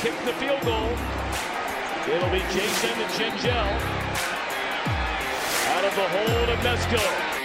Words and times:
kick 0.00 0.14
the 0.24 0.32
field 0.32 0.62
goal. 0.62 0.88
It'll 2.08 2.30
be 2.30 2.40
Jason 2.54 2.96
and 2.96 3.12
Gingell 3.12 3.70
out 5.68 5.84
of 5.84 5.94
the 5.94 6.08
hole 6.08 6.50
of 6.50 6.58
Mesko. 6.60 7.39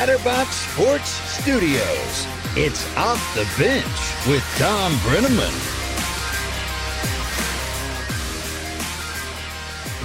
Chatterbox 0.00 0.56
Sports 0.56 1.10
Studios, 1.28 2.26
it's 2.56 2.96
Off 2.96 3.34
the 3.34 3.46
Bench 3.62 3.84
with 4.26 4.42
Thom 4.56 4.92
Brennaman. 5.00 5.52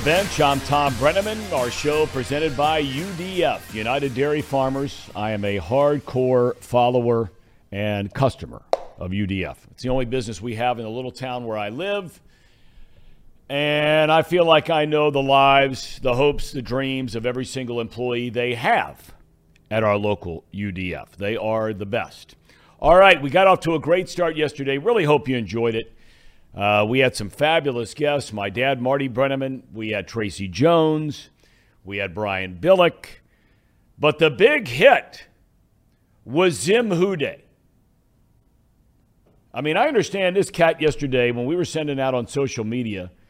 Bench, 0.04 0.42
I'm 0.42 0.60
Thom 0.60 0.94
Brennaman. 0.96 1.50
Our 1.54 1.72
show 1.72 2.08
presented 2.08 2.58
by 2.58 2.84
UDF, 2.84 3.74
United 3.74 4.14
Dairy 4.14 4.42
Farmers. 4.42 5.10
I 5.16 5.32
am 5.32 5.46
a 5.46 5.60
hardcore 5.60 6.58
follower 6.58 7.32
and 7.72 8.14
customer 8.14 8.64
of 8.98 9.12
UDF. 9.12 9.56
It's 9.72 9.84
the 9.84 9.90
only 9.90 10.04
business 10.04 10.42
we 10.42 10.56
have 10.56 10.78
in 10.78 10.84
the 10.84 10.92
little 10.92 11.10
town 11.10 11.46
where 11.46 11.58
I 11.58 11.70
live. 11.70 12.20
And 13.48 14.12
I 14.12 14.24
feel 14.24 14.44
like 14.44 14.70
I 14.70 14.84
know 14.84 15.10
the 15.10 15.24
lives, 15.24 16.00
the 16.02 16.16
hopes, 16.16 16.52
the 16.52 16.62
dreams 16.62 17.16
of 17.16 17.26
every 17.26 17.46
single 17.46 17.80
employee 17.80 18.30
they 18.30 18.56
have 18.56 19.15
at 19.70 19.84
our 19.84 19.98
local 19.98 20.44
UDF. 20.54 21.12
They 21.18 21.36
are 21.38 21.74
the 21.74 21.86
best. 21.86 22.36
All 22.80 22.96
right, 22.96 23.22
we 23.22 23.30
got 23.30 23.48
off 23.48 23.62
to 23.62 23.76
a 23.76 23.80
great 23.80 24.10
start 24.10 24.36
yesterday. 24.36 24.78
Really 24.78 25.04
hope 25.04 25.28
you 25.28 25.38
enjoyed 25.38 25.76
it. 25.76 25.94
Uh, 26.56 26.86
we 26.88 27.00
had 27.00 27.16
some 27.16 27.30
fabulous 27.30 27.94
guests. 27.94 28.32
My 28.32 28.50
dad, 28.50 28.82
Marty 28.82 29.10
Brennaman. 29.10 29.64
We 29.74 29.90
had 29.90 30.08
Tracy 30.08 30.48
Jones. 30.48 31.30
We 31.84 31.98
had 31.98 32.14
Brian 32.14 32.58
Billick. 32.62 33.08
But 33.98 34.20
the 34.20 34.30
big 34.30 34.68
hit 34.68 35.28
was 36.24 36.56
Zim 36.56 36.92
Hude. 36.92 37.42
I 39.54 39.62
mean, 39.62 39.78
I 39.78 39.88
understand 39.88 40.36
this 40.36 40.50
cat 40.50 40.82
yesterday 40.82 41.32
when 41.32 41.46
we 41.46 41.56
were 41.56 41.66
sending 41.66 42.00
out 42.00 42.14
on 42.14 42.28
social 42.28 42.64
media– 42.64 43.12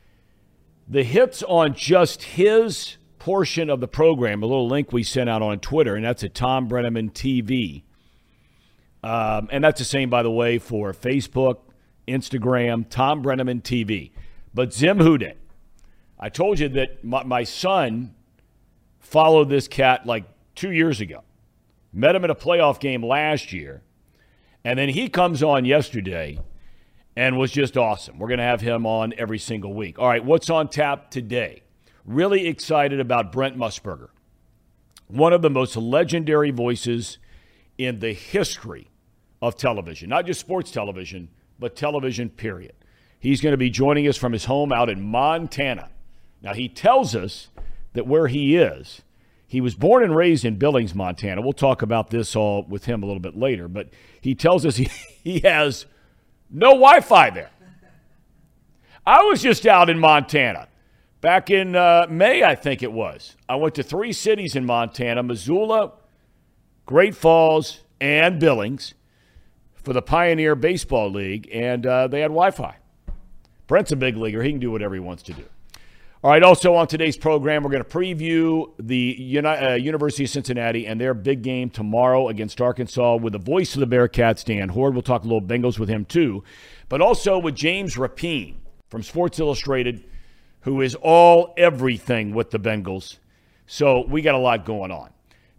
the 0.88 1.04
hits 1.04 1.44
on 1.44 1.74
just 1.74 2.24
his 2.24 2.98
portion 3.26 3.72
of 3.72 3.80
the 3.80 3.88
program, 3.88 4.44
a 4.44 4.46
little 4.46 4.68
link 4.68 4.92
we 4.92 5.02
sent 5.02 5.28
out 5.28 5.42
on 5.42 5.58
Twitter, 5.58 5.96
and 5.96 6.06
that's 6.06 6.24
at 6.24 6.36
Thom 6.36 6.70
Brennaman 6.70 7.12
TV. 7.12 7.82
Um, 9.04 9.50
and 9.52 9.64
that's 9.64 9.80
the 9.80 9.86
same, 9.86 10.12
by 10.12 10.22
the 10.22 10.30
way, 10.30 10.60
for 10.60 10.94
Facebook, 10.94 11.62
Instagram, 12.08 12.88
Thom 12.88 13.24
Brennaman 13.24 13.64
TV. 13.64 14.12
But 14.54 14.76
Zim 14.76 15.00
Hude, 15.00 15.36
I 16.20 16.30
told 16.30 16.60
you 16.60 16.70
that 16.70 17.04
my, 17.04 17.24
my 17.24 17.44
son 17.46 18.14
followed 19.00 19.50
this 19.50 19.68
cat 19.68 20.06
like 20.06 20.26
two 20.54 20.72
years 20.72 21.02
ago. 21.02 21.24
Met 21.92 22.16
him 22.16 22.26
in 22.26 22.30
a 22.30 22.36
playoff 22.36 22.80
game 22.80 23.04
last 23.04 23.52
year. 23.52 23.82
And 24.64 24.78
then 24.78 24.90
he 24.90 25.10
comes 25.10 25.42
on 25.42 25.66
yesterday 25.66 26.38
and 27.16 27.40
was 27.40 27.52
just 27.52 27.76
awesome. 27.76 28.20
We're 28.20 28.28
going 28.28 28.38
to 28.38 28.44
have 28.44 28.62
him 28.62 28.86
on 28.86 29.16
every 29.18 29.40
single 29.40 29.74
week. 29.74 29.98
All 29.98 30.08
right, 30.08 30.24
what's 30.24 30.52
on 30.52 30.70
tap 30.70 31.10
today? 31.10 31.64
Really 32.06 32.48
excited 32.48 33.00
about 33.00 33.32
Brent 33.32 33.58
Musburger, 33.58 34.10
one 35.08 35.34
of 35.34 35.42
the 35.42 35.50
most 35.50 35.76
legendary 35.76 36.52
voices 36.52 37.18
in 37.78 38.00
the 38.00 38.14
history 38.14 38.90
of 39.42 39.58
television, 39.58 40.10
not 40.10 40.26
just 40.26 40.40
sports 40.40 40.72
television, 40.72 41.30
but 41.58 41.76
television, 41.76 42.30
period. 42.30 42.74
He's 43.20 43.42
going 43.42 43.54
to 43.54 43.58
be 43.58 43.72
joining 43.72 44.08
us 44.08 44.18
from 44.18 44.34
his 44.34 44.46
home 44.46 44.72
out 44.72 44.90
in 44.90 45.02
Montana. 45.02 45.90
Now, 46.44 46.54
he 46.54 46.70
tells 46.70 47.16
us 47.16 47.50
that 47.94 48.06
where 48.06 48.28
he 48.28 48.56
is, 48.56 49.02
he 49.48 49.60
was 49.60 49.74
born 49.74 50.04
and 50.04 50.16
raised 50.16 50.46
in 50.46 50.58
Billings, 50.58 50.94
Montana. 50.94 51.42
We'll 51.42 51.54
talk 51.54 51.82
about 51.82 52.12
this 52.12 52.36
all 52.36 52.64
with 52.64 52.86
him 52.86 53.02
a 53.02 53.06
little 53.08 53.22
bit 53.22 53.36
later, 53.36 53.68
but 53.68 53.90
he 54.22 54.36
tells 54.36 54.64
us 54.64 54.76
he, 54.78 54.90
he 55.24 55.40
has 55.40 55.88
no 56.52 56.72
Wi 56.72 57.00
Fi 57.00 57.32
there. 57.32 57.50
I 59.08 59.24
was 59.24 59.42
just 59.42 59.66
out 59.66 59.90
in 59.90 59.98
Montana 59.98 60.68
back 61.26 61.50
in 61.50 61.76
uh, 61.76 62.06
May, 62.08 62.44
I 62.44 62.54
think 62.54 62.84
it 62.84 62.92
was. 62.92 63.36
I 63.50 63.56
went 63.56 63.74
to 63.76 63.84
three 63.84 64.14
cities 64.14 64.56
in 64.56 64.64
Montana 64.64 65.24
Missoula, 65.24 65.94
Great 66.86 67.16
Falls, 67.16 67.80
and 68.00 68.40
Billings 68.40 68.94
for 69.74 69.92
the 69.92 70.04
Pioneer 70.04 70.54
Baseball 70.54 71.10
League, 71.10 71.50
and 71.52 71.84
uh, 71.88 72.08
they 72.08 72.20
had 72.20 72.28
Wi 72.28 72.52
Fi. 72.52 72.76
Brent's 73.66 73.92
a 73.92 73.96
big 73.96 74.18
leaguer. 74.18 74.44
He 74.44 74.52
can 74.52 74.60
do 74.60 74.70
whatever 74.70 74.94
he 74.94 75.00
wants 75.00 75.24
to 75.24 75.34
do. 75.34 75.44
All 76.24 76.30
right, 76.30 76.44
also 76.44 76.76
on 76.76 76.86
today's 76.86 77.18
program, 77.18 77.64
we're 77.64 77.72
going 77.72 77.84
to 77.84 77.90
preview 77.90 78.72
the 78.78 79.16
Uni- 79.18 79.48
uh, 79.48 79.74
University 79.74 80.26
of 80.26 80.30
Cincinnati 80.30 80.86
and 80.86 81.02
their 81.02 81.16
big 81.16 81.42
game 81.42 81.72
tomorrow 81.72 82.28
against 82.28 82.62
Arkansas 82.62 83.16
with 83.16 83.34
the 83.34 83.40
voice 83.40 83.76
of 83.76 83.80
the 83.80 83.88
Bearcats, 83.88 84.46
Dan 84.46 84.70
Hoard. 84.70 84.94
We'll 84.94 85.02
talk 85.02 85.24
a 85.24 85.28
little 85.28 85.42
Bengals 85.42 85.80
with 85.80 85.90
him 85.90 86.06
too, 86.06 86.44
but 86.88 87.02
also 87.02 87.40
with 87.40 87.56
James 87.56 87.96
Rapien 87.96 88.58
from 88.90 89.02
Sports 89.02 89.40
Illustrated, 89.40 90.06
who 90.66 90.82
is 90.82 90.96
all 90.96 91.54
everything 91.58 92.34
with 92.34 92.50
the 92.50 92.60
Bengals. 92.60 93.20
So 93.68 94.04
we 94.08 94.24
got 94.24 94.34
a 94.34 94.40
lot 94.40 94.66
going 94.66 94.92
on. 94.92 95.12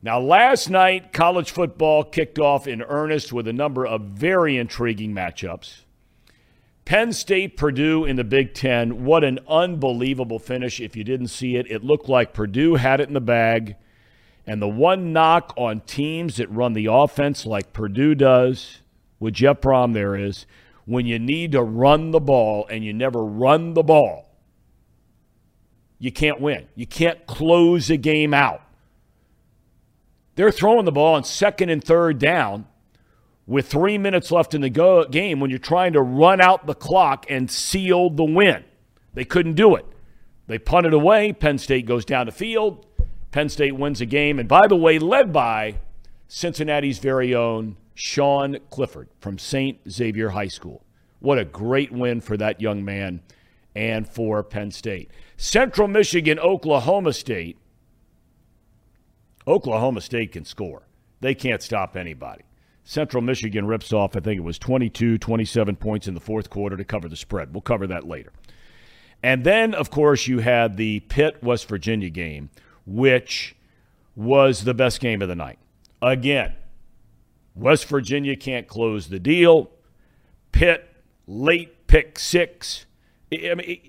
Now, 0.03 0.19
last 0.19 0.69
night, 0.69 1.13
college 1.13 1.53
football 1.53 2.03
kicked 2.03 2.41
off 2.41 2.67
in 2.67 2.83
earnest 2.83 3.33
with 3.33 3.47
a 3.47 3.53
number 3.53 3.87
of 3.87 4.03
very 4.03 4.57
intriguing 4.57 5.15
matchups. 5.15 5.83
Penn 6.85 7.13
State, 7.13 7.57
Purdue 7.57 8.05
in 8.05 8.17
the 8.17 8.25
Big 8.25 8.53
Ten. 8.53 9.05
What 9.05 9.23
an 9.23 9.39
unbelievable 9.49 10.41
finish. 10.41 10.81
If 10.81 10.97
you 10.97 11.05
didn't 11.05 11.29
see 11.29 11.55
it, 11.55 11.71
it 11.71 11.85
looked 11.85 12.09
like 12.09 12.35
Purdue 12.35 12.75
had 12.75 13.01
it 13.01 13.07
in 13.09 13.15
the 13.15 13.21
bag. 13.21 13.77
And 14.45 14.61
the 14.61 14.69
one 14.69 15.13
knock 15.13 15.55
on 15.57 15.83
teams 15.83 16.37
that 16.37 16.51
run 16.51 16.73
the 16.73 16.87
offense 16.87 17.47
like 17.47 17.73
Purdue 17.73 18.17
does, 18.17 18.81
with 19.21 19.35
Jeff 19.35 19.61
Brohm 19.61 19.95
there 19.95 20.17
is, 20.17 20.47
when 20.85 21.07
you 21.07 21.21
need 21.21 21.53
to 21.53 21.63
run 21.63 22.11
the 22.11 22.21
ball 22.21 22.67
and 22.69 22.85
you 22.85 22.93
never 22.93 23.25
run 23.25 23.75
the 23.75 23.85
ball, 23.85 24.26
you 25.99 26.13
can't 26.13 26.41
win. 26.41 26.67
You 26.75 26.87
can't 26.87 27.27
close 27.27 27.91
a 27.91 27.97
game 27.97 28.35
out. 28.35 28.63
They're 30.35 30.53
throwing 30.53 30.85
the 30.85 30.93
ball 30.93 31.15
on 31.15 31.25
second 31.25 31.71
and 31.71 31.83
third 31.83 32.19
down 32.19 32.67
with 33.47 33.69
three 33.69 33.97
minutes 33.97 34.31
left 34.31 34.55
in 34.55 34.61
the 34.61 34.71
go- 34.71 35.07
game 35.07 35.41
when 35.41 35.51
you're 35.51 35.59
trying 35.59 35.95
to 35.95 36.03
run 36.03 36.41
out 36.41 36.67
the 36.67 36.75
clock 36.75 37.27
and 37.31 37.51
seal 37.51 38.11
the 38.11 38.25
win. 38.25 38.65
They 39.15 39.25
couldn't 39.25 39.55
do 39.55 39.77
it. 39.77 39.87
They 40.47 40.59
punted 40.59 40.93
away. 40.93 41.33
Penn 41.33 41.59
State 41.59 41.87
goes 41.87 42.05
down 42.05 42.27
the 42.27 42.33
field. 42.33 42.85
Penn 43.31 43.49
State 43.49 43.77
wins 43.77 44.01
the 44.01 44.07
game. 44.07 44.39
And 44.39 44.49
by 44.49 44.67
the 44.67 44.77
way, 44.77 44.99
led 44.99 45.33
by 45.33 45.77
Cincinnati's 46.29 46.99
very 46.99 47.35
own 47.35 47.77
Sean 47.95 48.59
Clifford 48.71 49.09
from 49.21 49.39
St. 49.39 49.79
Xavier 49.91 50.31
High 50.31 50.49
School. 50.49 50.85
What 51.21 51.39
a 51.39 51.45
great 51.45 51.93
win 51.93 52.21
for 52.21 52.37
that 52.37 52.61
young 52.61 52.85
man 52.85 53.23
and 53.77 54.09
for 54.09 54.43
Penn 54.43 54.71
State. 54.71 55.11
Central 55.37 55.87
Michigan, 55.87 56.39
Oklahoma 56.39 57.13
State. 57.13 57.59
Oklahoma 59.47 60.01
State 60.01 60.33
can 60.33 60.45
score. 60.45 60.89
They 61.21 61.35
can't 61.35 61.63
stop 61.63 61.97
anybody. 61.97 62.43
Central 62.83 63.23
Michigan 63.23 63.67
rips 63.67 63.93
off, 63.93 64.17
I 64.17 64.21
think 64.21 64.39
it 64.39 64.45
was 64.45 64.59
22, 64.59 65.19
27 65.19 65.77
points 65.77 66.09
in 66.09 66.15
the 66.15 66.21
fourth 66.21 66.51
quarter 66.51 66.77
to 66.77 66.85
cover 66.85 67.09
the 67.09 67.17
spread. 67.17 67.53
We'll 67.53 67.61
cover 67.61 67.87
that 67.89 68.07
later. 68.07 68.33
And 69.23 69.45
then, 69.45 69.75
of 69.75 69.91
course, 69.91 70.27
you 70.27 70.39
had 70.39 70.77
the 70.77 71.01
Pitt 71.01 71.43
West 71.43 71.69
Virginia 71.69 72.11
game, 72.11 72.49
which 72.87 73.57
was 74.15 74.65
the 74.65 74.75
best 74.75 75.01
game 75.01 75.21
of 75.21 75.29
the 75.29 75.35
night. 75.35 75.59
Again, 76.01 76.55
West 77.55 77.87
Virginia 77.87 78.37
can't 78.37 78.69
close 78.69 79.09
the 79.09 79.19
deal. 79.19 79.71
Pitt, 80.53 80.89
late 81.27 81.87
pick 81.89 82.19
six. 82.19 82.87
I 83.33 83.55
mean, 83.55 83.81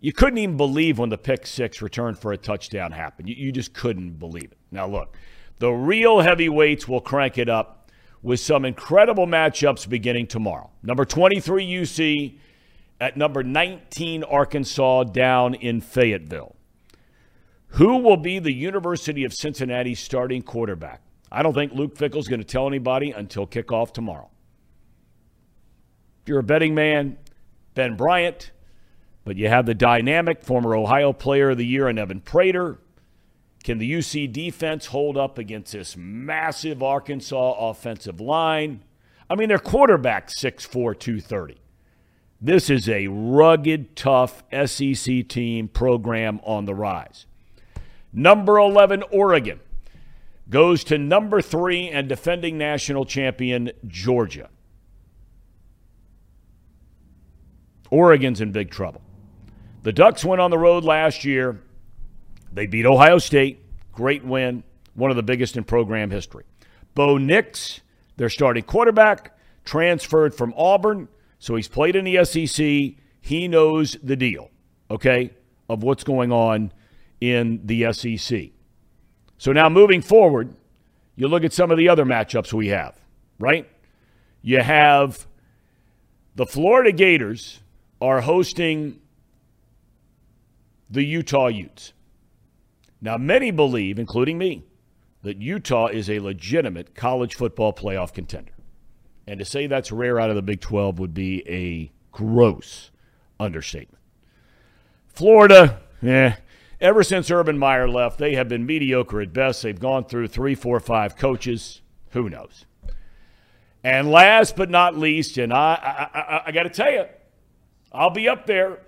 you 0.00 0.12
couldn't 0.12 0.38
even 0.38 0.56
believe 0.56 0.98
when 0.98 1.08
the 1.08 1.18
pick 1.18 1.46
six 1.46 1.82
return 1.82 2.14
for 2.14 2.32
a 2.32 2.36
touchdown 2.36 2.92
happened. 2.92 3.28
You, 3.28 3.34
you 3.36 3.52
just 3.52 3.72
couldn't 3.72 4.18
believe 4.18 4.52
it. 4.52 4.58
Now, 4.70 4.86
look, 4.86 5.16
the 5.58 5.70
real 5.70 6.20
heavyweights 6.20 6.86
will 6.86 7.00
crank 7.00 7.38
it 7.38 7.48
up 7.48 7.90
with 8.22 8.40
some 8.40 8.64
incredible 8.64 9.26
matchups 9.26 9.88
beginning 9.88 10.26
tomorrow. 10.26 10.70
Number 10.82 11.04
23 11.04 11.66
UC 11.66 12.38
at 13.00 13.16
number 13.16 13.42
19 13.42 14.24
Arkansas 14.24 15.04
down 15.04 15.54
in 15.54 15.80
Fayetteville. 15.80 16.56
Who 17.72 17.98
will 17.98 18.16
be 18.16 18.38
the 18.38 18.52
University 18.52 19.24
of 19.24 19.32
Cincinnati 19.32 19.94
starting 19.94 20.42
quarterback? 20.42 21.02
I 21.30 21.42
don't 21.42 21.54
think 21.54 21.72
Luke 21.72 21.96
Fickell's 21.96 22.26
going 22.26 22.40
to 22.40 22.46
tell 22.46 22.66
anybody 22.66 23.10
until 23.10 23.46
kickoff 23.46 23.92
tomorrow. 23.92 24.30
If 26.22 26.28
you're 26.28 26.38
a 26.38 26.44
betting 26.44 26.74
man, 26.74 27.18
Ben 27.78 27.94
Bryant, 27.94 28.50
but 29.24 29.36
you 29.36 29.48
have 29.48 29.64
the 29.64 29.72
dynamic 29.72 30.42
former 30.42 30.74
Ohio 30.74 31.12
Player 31.12 31.50
of 31.50 31.58
the 31.58 31.64
Year 31.64 31.86
and 31.86 31.96
Evan 31.96 32.20
Prater. 32.20 32.80
Can 33.62 33.78
the 33.78 33.88
UC 33.88 34.32
defense 34.32 34.86
hold 34.86 35.16
up 35.16 35.38
against 35.38 35.74
this 35.74 35.96
massive 35.96 36.82
Arkansas 36.82 37.70
offensive 37.70 38.20
line? 38.20 38.82
I 39.30 39.36
mean, 39.36 39.48
their 39.48 39.60
quarterback 39.60 40.26
6'4, 40.28 40.98
230. 40.98 41.58
This 42.40 42.68
is 42.68 42.88
a 42.88 43.06
rugged, 43.06 43.94
tough 43.94 44.42
SEC 44.66 45.28
team 45.28 45.68
program 45.68 46.40
on 46.42 46.64
the 46.64 46.74
rise. 46.74 47.26
Number 48.12 48.58
11, 48.58 49.04
Oregon 49.12 49.60
goes 50.50 50.82
to 50.82 50.98
number 50.98 51.40
three 51.40 51.88
and 51.88 52.08
defending 52.08 52.58
national 52.58 53.04
champion, 53.04 53.70
Georgia. 53.86 54.50
Oregon's 57.90 58.40
in 58.40 58.52
big 58.52 58.70
trouble. 58.70 59.02
The 59.82 59.92
Ducks 59.92 60.24
went 60.24 60.40
on 60.40 60.50
the 60.50 60.58
road 60.58 60.84
last 60.84 61.24
year. 61.24 61.60
They 62.52 62.66
beat 62.66 62.86
Ohio 62.86 63.18
State. 63.18 63.62
Great 63.92 64.24
win, 64.24 64.62
one 64.94 65.10
of 65.10 65.16
the 65.16 65.22
biggest 65.22 65.56
in 65.56 65.64
program 65.64 66.10
history. 66.10 66.44
Bo 66.94 67.18
Nix, 67.18 67.80
their 68.16 68.28
starting 68.28 68.62
quarterback, 68.62 69.36
transferred 69.64 70.34
from 70.34 70.54
Auburn, 70.56 71.08
so 71.38 71.54
he's 71.54 71.68
played 71.68 71.96
in 71.96 72.04
the 72.04 72.24
SEC. 72.24 72.96
He 73.20 73.48
knows 73.48 73.96
the 74.02 74.16
deal, 74.16 74.50
okay, 74.90 75.30
of 75.68 75.82
what's 75.82 76.04
going 76.04 76.32
on 76.32 76.72
in 77.20 77.60
the 77.64 77.92
SEC. 77.92 78.50
So 79.36 79.52
now 79.52 79.68
moving 79.68 80.02
forward, 80.02 80.54
you 81.16 81.28
look 81.28 81.44
at 81.44 81.52
some 81.52 81.70
of 81.70 81.78
the 81.78 81.88
other 81.88 82.04
matchups 82.04 82.52
we 82.52 82.68
have, 82.68 82.98
right? 83.38 83.68
You 84.42 84.60
have 84.60 85.26
the 86.34 86.46
Florida 86.46 86.92
Gators 86.92 87.60
are 88.00 88.20
hosting 88.20 89.00
the 90.90 91.04
Utah 91.04 91.48
Utes. 91.48 91.92
Now, 93.00 93.16
many 93.16 93.50
believe, 93.50 93.98
including 93.98 94.38
me, 94.38 94.64
that 95.22 95.38
Utah 95.38 95.86
is 95.86 96.08
a 96.08 96.20
legitimate 96.20 96.94
college 96.94 97.34
football 97.34 97.72
playoff 97.72 98.12
contender. 98.12 98.52
And 99.26 99.38
to 99.38 99.44
say 99.44 99.66
that's 99.66 99.92
rare 99.92 100.18
out 100.18 100.30
of 100.30 100.36
the 100.36 100.42
Big 100.42 100.60
12 100.60 100.98
would 100.98 101.14
be 101.14 101.46
a 101.48 101.92
gross 102.12 102.90
understatement. 103.38 104.02
Florida, 105.08 105.80
eh, 106.02 106.34
ever 106.80 107.02
since 107.02 107.30
Urban 107.30 107.58
Meyer 107.58 107.88
left, 107.88 108.18
they 108.18 108.34
have 108.34 108.48
been 108.48 108.64
mediocre 108.64 109.20
at 109.20 109.32
best. 109.32 109.62
They've 109.62 109.78
gone 109.78 110.04
through 110.04 110.28
three, 110.28 110.54
four, 110.54 110.80
five 110.80 111.16
coaches. 111.16 111.82
Who 112.12 112.30
knows? 112.30 112.64
And 113.84 114.10
last 114.10 114.56
but 114.56 114.70
not 114.70 114.96
least, 114.96 115.38
and 115.38 115.52
I, 115.52 116.08
I, 116.14 116.18
I, 116.18 116.42
I 116.46 116.52
got 116.52 116.64
to 116.64 116.70
tell 116.70 116.90
you, 116.90 117.04
I'll 117.92 118.10
be 118.10 118.28
up 118.28 118.46
there. 118.46 118.78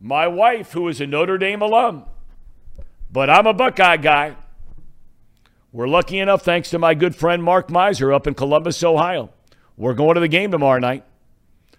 My 0.00 0.26
wife, 0.26 0.72
who 0.72 0.88
is 0.88 1.00
a 1.00 1.06
Notre 1.06 1.38
Dame 1.38 1.62
alum, 1.62 2.04
but 3.10 3.30
I'm 3.30 3.46
a 3.46 3.54
Buckeye 3.54 3.96
guy. 3.96 4.36
We're 5.72 5.88
lucky 5.88 6.18
enough, 6.18 6.42
thanks 6.42 6.70
to 6.70 6.78
my 6.78 6.94
good 6.94 7.16
friend 7.16 7.42
Mark 7.42 7.70
Miser 7.70 8.12
up 8.12 8.26
in 8.26 8.34
Columbus, 8.34 8.84
Ohio. 8.84 9.30
We're 9.76 9.94
going 9.94 10.14
to 10.14 10.20
the 10.20 10.28
game 10.28 10.50
tomorrow 10.50 10.78
night. 10.78 11.04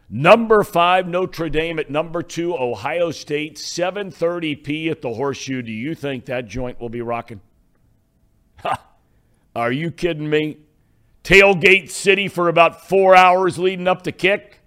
Number 0.09 0.63
five, 0.63 1.07
Notre 1.07 1.49
Dame 1.49 1.79
at 1.79 1.89
number 1.89 2.21
two, 2.21 2.55
Ohio 2.55 3.11
State, 3.11 3.57
7:30 3.57 4.63
p 4.63 4.89
at 4.89 5.01
the 5.01 5.13
Horseshoe. 5.13 5.61
Do 5.61 5.71
you 5.71 5.95
think 5.95 6.25
that 6.25 6.47
joint 6.47 6.79
will 6.79 6.89
be 6.89 7.01
rocking? 7.01 7.41
Ha! 8.57 8.81
Are 9.55 9.71
you 9.71 9.89
kidding 9.91 10.29
me? 10.29 10.57
Tailgate 11.23 11.89
City 11.89 12.27
for 12.27 12.49
about 12.49 12.87
four 12.87 13.15
hours 13.15 13.57
leading 13.57 13.87
up 13.87 14.03
to 14.03 14.11
kick. 14.11 14.59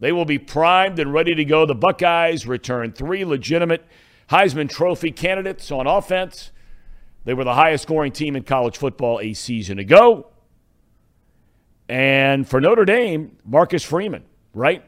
They 0.00 0.12
will 0.12 0.24
be 0.24 0.38
primed 0.38 0.98
and 0.98 1.12
ready 1.12 1.34
to 1.34 1.44
go. 1.44 1.66
The 1.66 1.74
Buckeyes 1.74 2.46
return 2.46 2.92
three 2.92 3.24
legitimate 3.24 3.84
Heisman 4.30 4.68
Trophy 4.68 5.12
candidates 5.12 5.70
on 5.70 5.86
offense. 5.86 6.50
They 7.24 7.34
were 7.34 7.44
the 7.44 7.54
highest 7.54 7.82
scoring 7.82 8.12
team 8.12 8.34
in 8.34 8.42
college 8.42 8.78
football 8.78 9.20
a 9.20 9.34
season 9.34 9.78
ago. 9.78 10.28
And 11.88 12.48
for 12.48 12.60
Notre 12.60 12.84
Dame, 12.84 13.36
Marcus 13.44 13.84
Freeman, 13.84 14.24
right? 14.54 14.82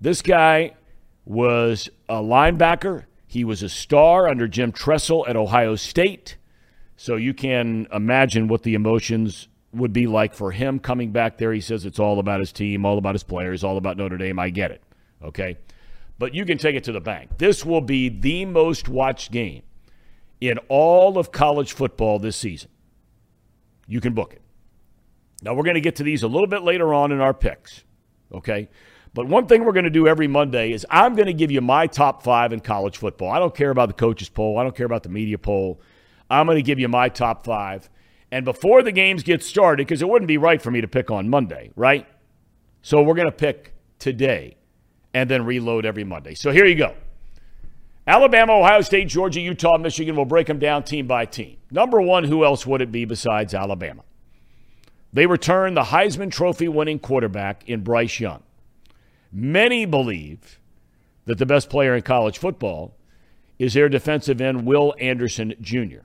This 0.00 0.22
guy 0.22 0.74
was 1.24 1.88
a 2.08 2.16
linebacker. 2.16 3.06
He 3.26 3.42
was 3.42 3.62
a 3.62 3.68
star 3.68 4.28
under 4.28 4.46
Jim 4.46 4.70
Tressel 4.70 5.26
at 5.26 5.34
Ohio 5.34 5.74
State. 5.74 6.36
So 6.96 7.16
you 7.16 7.34
can 7.34 7.88
imagine 7.92 8.46
what 8.46 8.62
the 8.62 8.74
emotions 8.74 9.48
would 9.74 9.92
be 9.92 10.06
like 10.06 10.34
for 10.34 10.50
him 10.50 10.78
coming 10.78 11.10
back 11.12 11.38
there. 11.38 11.52
He 11.52 11.60
says 11.60 11.84
it's 11.84 11.98
all 11.98 12.18
about 12.18 12.40
his 12.40 12.52
team, 12.52 12.84
all 12.84 12.98
about 12.98 13.14
his 13.14 13.22
players, 13.22 13.64
all 13.64 13.76
about 13.76 13.96
Notre 13.96 14.16
Dame. 14.16 14.38
I 14.38 14.50
get 14.50 14.70
it. 14.70 14.82
Okay. 15.22 15.58
But 16.18 16.34
you 16.34 16.44
can 16.44 16.58
take 16.58 16.76
it 16.76 16.84
to 16.84 16.92
the 16.92 17.00
bank. 17.00 17.38
This 17.38 17.64
will 17.64 17.80
be 17.80 18.08
the 18.08 18.44
most 18.44 18.88
watched 18.88 19.32
game 19.32 19.62
in 20.40 20.58
all 20.68 21.18
of 21.18 21.32
college 21.32 21.72
football 21.72 22.18
this 22.18 22.36
season. 22.36 22.70
You 23.86 24.00
can 24.00 24.14
book 24.14 24.32
it. 24.32 24.42
Now, 25.42 25.54
we're 25.54 25.64
going 25.64 25.74
to 25.74 25.80
get 25.80 25.96
to 25.96 26.02
these 26.02 26.22
a 26.22 26.28
little 26.28 26.46
bit 26.46 26.62
later 26.62 26.94
on 26.94 27.12
in 27.12 27.20
our 27.20 27.34
picks. 27.34 27.84
Okay. 28.32 28.68
But 29.12 29.28
one 29.28 29.46
thing 29.46 29.64
we're 29.64 29.72
going 29.72 29.84
to 29.84 29.90
do 29.90 30.08
every 30.08 30.26
Monday 30.26 30.72
is 30.72 30.86
I'm 30.90 31.14
going 31.14 31.26
to 31.26 31.34
give 31.34 31.50
you 31.50 31.60
my 31.60 31.86
top 31.86 32.22
five 32.22 32.52
in 32.52 32.60
college 32.60 32.98
football. 32.98 33.30
I 33.30 33.38
don't 33.38 33.54
care 33.54 33.70
about 33.70 33.88
the 33.88 33.94
coaches 33.94 34.28
poll. 34.28 34.58
I 34.58 34.62
don't 34.62 34.74
care 34.74 34.86
about 34.86 35.02
the 35.02 35.08
media 35.08 35.38
poll. 35.38 35.80
I'm 36.30 36.46
going 36.46 36.56
to 36.56 36.62
give 36.62 36.78
you 36.78 36.88
my 36.88 37.08
top 37.08 37.44
five. 37.44 37.88
And 38.34 38.44
before 38.44 38.82
the 38.82 38.90
games 38.90 39.22
get 39.22 39.44
started, 39.44 39.86
because 39.86 40.02
it 40.02 40.08
wouldn't 40.08 40.26
be 40.26 40.38
right 40.38 40.60
for 40.60 40.72
me 40.72 40.80
to 40.80 40.88
pick 40.88 41.08
on 41.08 41.28
Monday, 41.28 41.70
right? 41.76 42.04
So 42.82 43.00
we're 43.00 43.14
going 43.14 43.28
to 43.28 43.32
pick 43.32 43.74
today 44.00 44.56
and 45.14 45.30
then 45.30 45.44
reload 45.44 45.86
every 45.86 46.02
Monday. 46.02 46.34
So 46.34 46.50
here 46.50 46.64
you 46.64 46.74
go. 46.74 46.96
Alabama, 48.08 48.54
Ohio 48.54 48.80
State, 48.80 49.06
Georgia, 49.06 49.40
Utah, 49.40 49.78
Michigan. 49.78 50.16
We'll 50.16 50.24
break 50.24 50.48
them 50.48 50.58
down 50.58 50.82
team 50.82 51.06
by 51.06 51.26
team. 51.26 51.58
Number 51.70 52.00
one, 52.00 52.24
who 52.24 52.44
else 52.44 52.66
would 52.66 52.82
it 52.82 52.90
be 52.90 53.04
besides 53.04 53.54
Alabama? 53.54 54.02
They 55.12 55.26
return 55.26 55.74
the 55.74 55.84
Heisman 55.84 56.32
Trophy 56.32 56.66
winning 56.66 56.98
quarterback 56.98 57.68
in 57.68 57.84
Bryce 57.84 58.18
Young. 58.18 58.42
Many 59.30 59.86
believe 59.86 60.58
that 61.26 61.38
the 61.38 61.46
best 61.46 61.70
player 61.70 61.94
in 61.94 62.02
college 62.02 62.38
football 62.38 62.96
is 63.60 63.74
their 63.74 63.88
defensive 63.88 64.40
end, 64.40 64.66
Will 64.66 64.92
Anderson 64.98 65.54
Jr. 65.60 66.00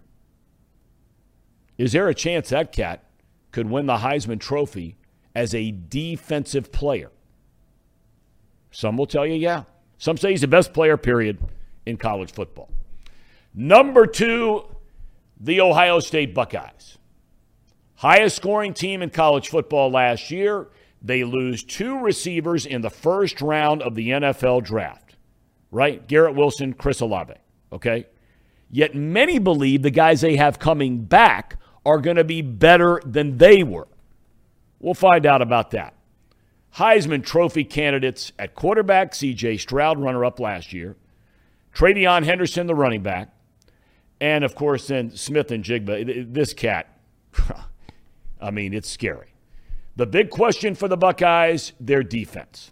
Is 1.79 1.93
there 1.93 2.09
a 2.09 2.13
chance 2.13 2.49
that 2.49 2.73
cat 2.73 3.05
could 3.51 3.69
win 3.69 3.85
the 3.85 3.97
Heisman 3.97 4.41
Trophy 4.41 4.97
as 5.33 5.55
a 5.55 5.71
defensive 5.71 6.73
player? 6.73 7.09
Some 8.69 8.97
will 8.97 9.07
tell 9.07 9.25
you, 9.25 9.35
yeah. 9.35 9.63
Some 9.97 10.17
say 10.17 10.31
he's 10.31 10.41
the 10.41 10.47
best 10.47 10.73
player, 10.73 10.97
period, 10.97 11.39
in 11.85 11.95
college 11.95 12.33
football. 12.33 12.69
Number 13.53 14.05
two, 14.05 14.65
the 15.39 15.61
Ohio 15.61 16.01
State 16.01 16.35
Buckeyes. 16.35 16.97
Highest 17.95 18.35
scoring 18.35 18.73
team 18.73 19.01
in 19.01 19.09
college 19.09 19.47
football 19.47 19.89
last 19.89 20.31
year. 20.31 20.67
They 21.01 21.23
lose 21.23 21.63
two 21.63 21.99
receivers 21.99 22.65
in 22.65 22.81
the 22.81 22.89
first 22.89 23.41
round 23.41 23.81
of 23.81 23.95
the 23.95 24.09
NFL 24.09 24.65
draft, 24.65 25.15
right? 25.71 26.05
Garrett 26.09 26.35
Wilson, 26.35 26.73
Chris 26.73 26.99
Olave, 26.99 27.35
okay? 27.71 28.05
Yet 28.69 28.95
many 28.95 29.39
believe 29.39 29.81
the 29.81 29.91
guys 29.91 30.19
they 30.19 30.35
have 30.35 30.59
coming 30.59 31.05
back 31.05 31.55
are 31.89 31.99
going 31.99 32.17
to 32.17 32.23
be 32.23 32.43
better 32.43 33.01
than 33.03 33.39
they 33.39 33.63
were. 33.63 33.87
We'll 34.79 34.93
find 34.93 35.25
out 35.25 35.41
about 35.41 35.71
that. 35.71 35.95
Heisman 36.75 37.25
Trophy 37.25 37.63
candidates 37.63 38.31
at 38.37 38.53
quarterback, 38.53 39.13
CJ 39.13 39.59
Stroud, 39.59 39.99
runner 39.99 40.23
up 40.23 40.39
last 40.39 40.71
year, 40.71 40.95
TreVeyon 41.73 42.25
Henderson, 42.25 42.67
the 42.67 42.75
running 42.75 43.01
back, 43.01 43.33
and 44.21 44.43
of 44.43 44.53
course, 44.53 44.87
then 44.87 45.15
Smith-Njigba. 45.15 46.31
This 46.31 46.53
cat, 46.53 46.95
I 48.41 48.51
mean, 48.51 48.75
it's 48.75 48.89
scary. 48.89 49.33
The 49.95 50.05
big 50.05 50.29
question 50.29 50.75
for 50.75 50.87
the 50.87 50.95
Buckeyes 50.95 51.73
their 51.79 52.03
defense. 52.03 52.71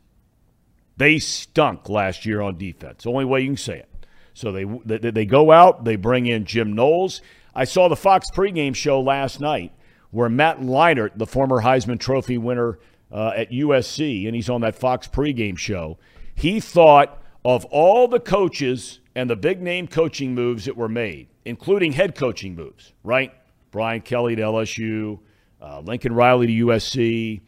They 0.98 1.18
stunk 1.18 1.90
last 1.90 2.26
year 2.26 2.42
on 2.42 2.58
defense. 2.58 3.06
Only 3.06 3.26
way 3.26 3.42
you 3.42 3.48
can 3.48 3.58
say 3.58 3.80
it. 3.80 3.90
So 4.34 4.52
they, 4.52 4.66
they, 4.86 5.12
they 5.12 5.26
go 5.26 5.52
out, 5.52 5.84
they 5.86 5.96
bring 5.96 6.28
in 6.28 6.46
Jim 6.46 6.74
Knowles. 6.74 7.22
I 7.58 7.64
saw 7.64 7.88
the 7.88 7.96
Fox 7.96 8.30
pregame 8.30 8.76
show 8.76 9.02
last 9.02 9.42
night 9.42 9.72
where 10.12 10.30
Matt 10.30 10.60
Leinart, 10.60 11.18
the 11.18 11.26
former 11.26 11.64
Heisman 11.64 12.00
Trophy 12.00 12.38
winner 12.38 12.78
uh, 13.12 13.32
at 13.36 13.50
USC, 13.50 14.28
and 14.28 14.36
he's 14.36 14.48
on 14.48 14.62
that 14.62 14.76
Fox 14.76 15.08
pregame 15.08 15.58
show, 15.58 15.98
he 16.36 16.60
thought 16.60 17.20
of 17.44 17.66
all 17.66 18.08
the 18.08 18.20
coaches 18.20 19.00
and 19.16 19.28
the 19.28 19.36
big 19.36 19.60
name 19.60 19.88
coaching 19.88 20.36
moves 20.36 20.66
that 20.66 20.78
were 20.78 20.88
made, 20.88 21.30
including 21.46 21.94
head 21.94 22.14
coaching 22.14 22.54
moves, 22.54 22.94
right? 23.04 23.34
Brian 23.72 24.02
Kelly 24.02 24.36
to 24.36 24.42
LSU, 24.44 25.18
uh, 25.60 25.80
Lincoln 25.80 26.14
Riley 26.14 26.46
to 26.46 26.66
USC, 26.68 27.42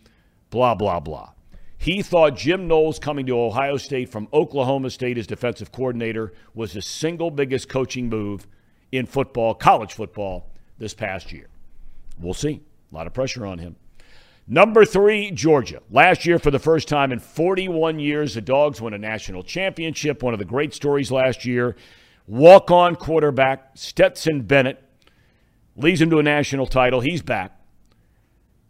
blah, 0.50 0.74
blah, 0.74 1.00
blah. 1.00 1.30
He 1.78 2.02
thought 2.02 2.36
Jim 2.36 2.68
Knowles 2.68 2.98
coming 2.98 3.28
to 3.28 3.40
Ohio 3.40 3.78
State 3.78 4.10
from 4.10 4.28
Oklahoma 4.34 4.90
State 4.90 5.20
as 5.20 5.28
defensive 5.28 5.72
coordinator 5.72 6.34
was 6.56 6.74
the 6.74 6.82
single 6.82 7.30
biggest 7.30 7.70
coaching 7.70 8.10
move 8.10 8.48
in 8.92 9.06
football, 9.06 9.54
college 9.54 9.94
football, 9.94 10.52
this 10.78 10.94
past 10.94 11.32
year. 11.32 11.50
We'll 12.20 12.34
see. 12.34 12.62
A 12.92 12.96
lot 12.96 13.08
of 13.08 13.14
pressure 13.14 13.46
on 13.46 13.60
him. 13.60 13.76
Number 14.48 14.84
three, 14.84 15.30
Georgia. 15.30 15.82
Last 15.92 16.26
year, 16.26 16.40
for 16.40 16.50
the 16.50 16.58
first 16.58 16.88
time 16.88 17.12
in 17.12 17.20
41 17.20 18.00
years, 18.00 18.34
the 18.34 18.42
Dogs 18.42 18.82
won 18.82 18.96
a 18.96 18.98
national 18.98 19.44
championship. 19.44 20.24
One 20.24 20.34
of 20.34 20.40
the 20.40 20.46
great 20.46 20.74
stories 20.74 21.12
last 21.12 21.46
year. 21.46 21.76
Walk 22.26 22.72
on 22.72 22.96
quarterback, 22.96 23.72
Stetson 23.76 24.42
Bennett, 24.42 24.84
leads 25.76 26.02
him 26.02 26.10
to 26.10 26.20
a 26.20 26.24
national 26.24 26.66
title. 26.66 27.02
He's 27.02 27.22
back. 27.22 27.60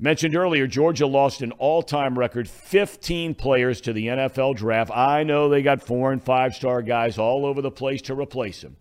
Mentioned 0.01 0.33
earlier, 0.33 0.65
Georgia 0.65 1.05
lost 1.05 1.41
an 1.41 1.51
all 1.53 1.83
time 1.83 2.17
record 2.17 2.47
15 2.47 3.35
players 3.35 3.81
to 3.81 3.91
the 3.91 4.07
NFL 4.07 4.55
draft. 4.55 4.91
I 4.95 5.23
know 5.23 5.49
they 5.49 5.61
got 5.61 5.83
four 5.83 6.13
and 6.13 6.23
five 6.23 6.53
star 6.53 6.81
guys 6.81 7.17
all 7.17 7.45
over 7.45 7.61
the 7.61 7.71
place 7.71 8.01
to 8.03 8.15
replace 8.15 8.61
him, 8.61 8.77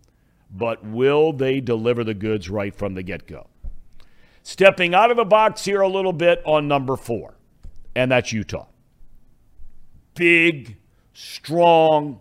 but 0.51 0.83
will 0.83 1.33
they 1.33 1.59
deliver 1.59 2.03
the 2.03 2.13
goods 2.13 2.49
right 2.49 2.73
from 2.73 2.93
the 2.93 3.03
get 3.03 3.27
go? 3.27 3.47
Stepping 4.43 4.95
out 4.95 5.11
of 5.11 5.17
the 5.17 5.25
box 5.25 5.65
here 5.65 5.81
a 5.81 5.87
little 5.87 6.13
bit 6.13 6.41
on 6.45 6.67
number 6.67 6.95
four, 6.95 7.35
and 7.95 8.11
that's 8.11 8.31
Utah. 8.31 8.67
Big, 10.15 10.77
strong, 11.13 12.19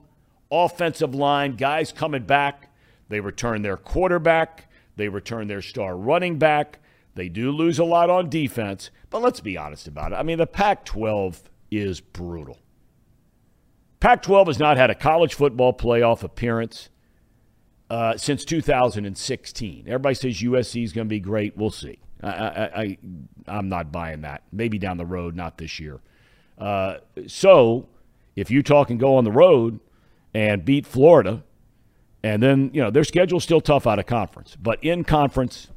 offensive 0.51 1.15
line, 1.15 1.57
guys 1.57 1.93
coming 1.93 2.25
back. 2.25 2.71
They 3.09 3.21
return 3.21 3.63
their 3.63 3.77
quarterback, 3.77 4.71
they 4.97 5.09
return 5.09 5.49
their 5.49 5.63
star 5.63 5.97
running 5.97 6.39
back. 6.39 6.81
They 7.15 7.29
do 7.29 7.51
lose 7.51 7.81
a 7.81 7.85
lot 7.85 8.11
on 8.11 8.31
defense, 8.31 8.91
but 9.11 9.23
let's 9.23 9.41
be 9.41 9.57
honest 9.57 9.89
about 9.89 10.13
it. 10.13 10.17
I 10.17 10.23
mean, 10.23 10.39
the 10.39 10.47
Pac 10.47 10.85
12 10.85 11.51
is 11.69 12.01
brutal. 12.01 12.59
Pac 13.99 14.23
12 14.23 14.47
has 14.47 14.59
not 14.61 14.77
had 14.77 14.91
a 14.91 14.95
college 14.95 15.35
football 15.35 15.73
playoff 15.73 16.23
appearance 16.23 16.91
uh, 17.91 18.17
since 18.17 18.45
2016. 18.45 19.85
Everybody 19.87 20.15
says 20.15 20.41
USC 20.41 20.85
is 20.85 20.93
going 20.93 21.07
to 21.07 21.11
be 21.11 21.21
great. 21.21 21.57
We'll 21.57 21.71
see. 21.71 21.99
I, 22.23 22.29
I, 22.29 22.99
I, 23.47 23.59
am 23.59 23.69
not 23.69 23.93
buying 23.93 24.23
that. 24.23 24.43
Maybe 24.53 24.79
down 24.79 24.97
the 24.97 25.07
road, 25.07 25.37
not 25.37 25.59
this 25.59 25.79
year. 25.79 26.01
Uh, 26.59 26.97
so 27.27 27.89
if 28.35 28.51
Utah 28.51 28.85
can 28.85 28.99
go 28.99 29.17
on 29.17 29.25
the 29.25 29.33
road 29.33 29.81
and 30.35 30.65
beat 30.65 30.87
Florida, 30.87 31.45
and 32.23 32.43
then, 32.43 32.71
you 32.73 32.83
know, 32.83 32.91
their 32.91 33.05
schedule's 33.05 33.45
still 33.45 33.61
tough 33.61 33.87
out 33.87 33.99
of 33.99 34.07
conference, 34.07 34.57
but 34.61 34.83
in 34.83 35.05
conference, 35.05 35.69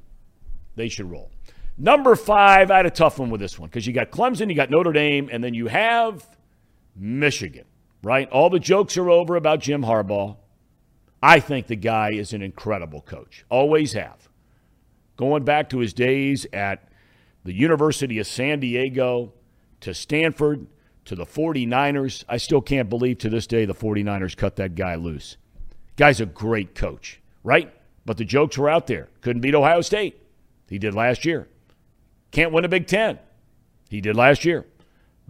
they 0.75 0.89
should 0.89 1.09
roll. 1.09 1.29
Number 1.77 2.15
five, 2.15 2.71
I 2.71 2.77
had 2.77 2.85
a 2.85 2.91
tough 2.91 3.19
one 3.19 3.29
with 3.29 3.41
this 3.41 3.57
one 3.57 3.69
because 3.69 3.87
you 3.87 3.93
got 3.93 4.11
Clemson, 4.11 4.49
you 4.49 4.55
got 4.55 4.69
Notre 4.69 4.91
Dame, 4.91 5.29
and 5.31 5.43
then 5.43 5.53
you 5.53 5.67
have 5.67 6.27
Michigan, 6.95 7.65
right? 8.03 8.29
All 8.29 8.49
the 8.49 8.59
jokes 8.59 8.97
are 8.97 9.09
over 9.09 9.35
about 9.35 9.59
Jim 9.59 9.83
Harbaugh. 9.83 10.37
I 11.21 11.39
think 11.39 11.67
the 11.67 11.75
guy 11.75 12.11
is 12.11 12.33
an 12.33 12.41
incredible 12.41 13.01
coach. 13.01 13.45
Always 13.49 13.93
have. 13.93 14.29
Going 15.17 15.43
back 15.43 15.69
to 15.69 15.79
his 15.79 15.93
days 15.93 16.47
at 16.51 16.89
the 17.43 17.53
University 17.53 18.19
of 18.19 18.27
San 18.27 18.59
Diego, 18.59 19.33
to 19.81 19.93
Stanford, 19.93 20.67
to 21.05 21.15
the 21.15 21.25
49ers. 21.25 22.23
I 22.29 22.37
still 22.37 22.61
can't 22.61 22.89
believe 22.89 23.19
to 23.19 23.29
this 23.29 23.47
day 23.47 23.65
the 23.65 23.73
49ers 23.73 24.37
cut 24.37 24.55
that 24.57 24.75
guy 24.75 24.95
loose. 24.95 25.37
Guy's 25.95 26.21
a 26.21 26.25
great 26.25 26.75
coach, 26.75 27.19
right? 27.43 27.73
But 28.05 28.17
the 28.17 28.25
jokes 28.25 28.57
were 28.57 28.69
out 28.69 28.87
there. 28.87 29.09
Couldn't 29.21 29.41
beat 29.41 29.55
Ohio 29.55 29.81
State. 29.81 30.21
He 30.69 30.79
did 30.79 30.95
last 30.95 31.25
year. 31.25 31.47
Can't 32.31 32.51
win 32.51 32.65
a 32.65 32.69
Big 32.69 32.87
Ten. 32.87 33.19
He 33.89 34.01
did 34.01 34.15
last 34.15 34.45
year. 34.45 34.65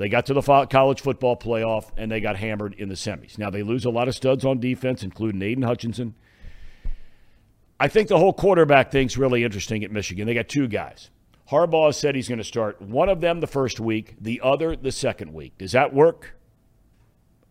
They 0.01 0.09
got 0.09 0.25
to 0.25 0.33
the 0.33 0.41
college 0.41 0.99
football 1.01 1.37
playoff 1.37 1.91
and 1.95 2.11
they 2.11 2.19
got 2.19 2.35
hammered 2.35 2.73
in 2.73 2.89
the 2.89 2.95
semis. 2.95 3.37
Now 3.37 3.51
they 3.51 3.61
lose 3.61 3.85
a 3.85 3.91
lot 3.91 4.07
of 4.07 4.15
studs 4.15 4.43
on 4.43 4.59
defense, 4.59 5.03
including 5.03 5.39
Aidan 5.43 5.63
Hutchinson. 5.63 6.15
I 7.79 7.87
think 7.87 8.07
the 8.07 8.17
whole 8.17 8.33
quarterback 8.33 8.91
thing's 8.91 9.15
really 9.15 9.43
interesting 9.43 9.83
at 9.83 9.91
Michigan. 9.91 10.25
They 10.25 10.33
got 10.33 10.49
two 10.49 10.67
guys. 10.67 11.11
Harbaugh 11.51 11.93
said 11.93 12.15
he's 12.15 12.27
going 12.27 12.39
to 12.39 12.43
start 12.43 12.81
one 12.81 13.09
of 13.09 13.21
them 13.21 13.41
the 13.41 13.47
first 13.47 13.79
week, 13.79 14.15
the 14.19 14.41
other 14.43 14.75
the 14.75 14.91
second 14.91 15.33
week. 15.33 15.55
Does 15.59 15.73
that 15.73 15.93
work? 15.93 16.33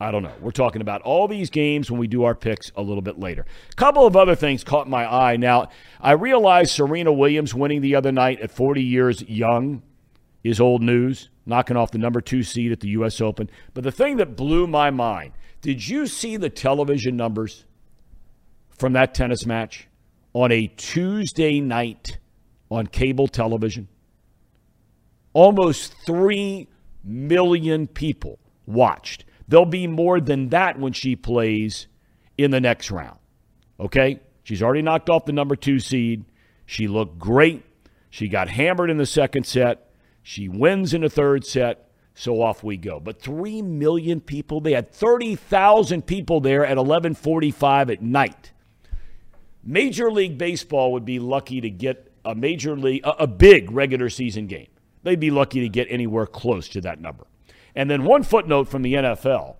I 0.01 0.11
don't 0.11 0.25
know. 0.25 0.35
We're 0.41 0.51
talking 0.51 0.83
about 0.83 1.03
all 1.03 1.29
these 1.29 1.51
games 1.51 1.89
when 1.89 2.01
we 2.01 2.09
do 2.09 2.25
our 2.25 2.35
picks 2.35 2.73
a 2.75 2.83
little 2.83 3.03
bit 3.03 3.21
later. 3.21 3.47
A 3.71 3.75
couple 3.77 4.07
of 4.07 4.17
other 4.17 4.35
things 4.35 4.65
caught 4.65 4.89
my 4.89 5.05
eye. 5.05 5.37
Now, 5.37 5.69
I 6.01 6.13
realize 6.13 6.73
Serena 6.73 7.13
Williams 7.13 7.55
winning 7.55 7.81
the 7.81 7.95
other 7.95 8.11
night 8.11 8.41
at 8.41 8.51
40 8.51 8.83
years 8.83 9.23
young 9.23 9.83
is 10.43 10.61
old 10.61 10.83
news, 10.83 11.29
knocking 11.51 11.77
off 11.77 11.91
the 11.91 11.99
number 11.99 12.23
two 12.23 12.43
seed 12.43 12.73
at 12.73 12.81
the 12.81 12.89
U.S. 12.91 13.21
Open. 13.21 13.51
But 13.75 13.85
the 13.85 13.93
thing 13.93 14.17
that 14.17 14.37
blew 14.37 14.67
my 14.67 14.91
mind 14.91 15.33
did 15.61 15.87
you 15.87 16.07
see 16.07 16.39
the 16.39 16.49
television 16.49 17.17
numbers 17.17 17.67
from 18.71 18.95
that 18.95 19.13
tennis 19.13 19.45
match 19.45 19.89
on 20.33 20.51
a 20.53 20.69
Tuesday 20.69 21.61
night 21.61 22.19
on 22.71 22.87
cable 22.87 23.29
television? 23.29 23.89
Almost 25.35 25.95
3 26.07 26.67
million 27.05 27.87
people 27.87 28.39
watched. 28.67 29.25
There'll 29.49 29.67
be 29.67 29.87
more 29.87 30.21
than 30.21 30.49
that 30.49 30.79
when 30.79 30.93
she 30.93 31.15
plays 31.15 31.89
in 32.39 32.51
the 32.51 32.61
next 32.61 32.91
round. 32.91 33.19
Okay? 33.79 34.21
She's 34.45 34.63
already 34.63 34.83
knocked 34.83 35.11
off 35.11 35.27
the 35.27 35.33
number 35.33 35.57
two 35.57 35.79
seed. 35.79 36.25
She 36.65 36.89
looked 36.89 37.19
great. 37.19 37.65
She 38.09 38.29
got 38.29 38.49
hammered 38.49 38.91
in 38.91 38.97
the 38.97 39.07
second 39.07 39.45
set. 39.45 39.90
She 40.23 40.49
wins 40.49 40.95
in 40.95 41.03
the 41.03 41.11
third 41.11 41.45
set. 41.47 41.87
So 42.15 42.43
off 42.43 42.63
we 42.63 42.77
go. 42.77 43.01
But 43.01 43.23
3 43.23 43.63
million 43.63 44.21
people, 44.21 44.61
they 44.61 44.73
had 44.73 44.93
30,000 44.93 46.07
people 46.07 46.41
there 46.41 46.67
at 46.67 46.77
11:45 46.77 47.91
at 47.91 48.03
night. 48.03 48.53
Major 49.63 50.11
League 50.11 50.37
Baseball 50.37 50.93
would 50.93 51.05
be 51.05 51.19
lucky 51.19 51.61
to 51.61 51.71
get 51.71 52.13
a 52.25 52.35
major 52.35 52.77
league 52.77 53.03
a, 53.05 53.23
a 53.23 53.27
big 53.27 53.71
regular 53.71 54.11
season 54.11 54.47
game. 54.47 54.69
They'd 55.03 55.21
be 55.21 55.31
lucky 55.31 55.61
to 55.61 55.69
get 55.69 55.87
anywhere 55.91 56.27
close 56.27 56.69
to 56.71 56.81
that 56.83 57.01
number. 57.01 57.27
And 57.75 57.91
then 57.91 58.05
one 58.05 58.23
footnote 58.23 58.69
from 58.69 58.83
the 58.83 58.95
NFL 58.95 59.57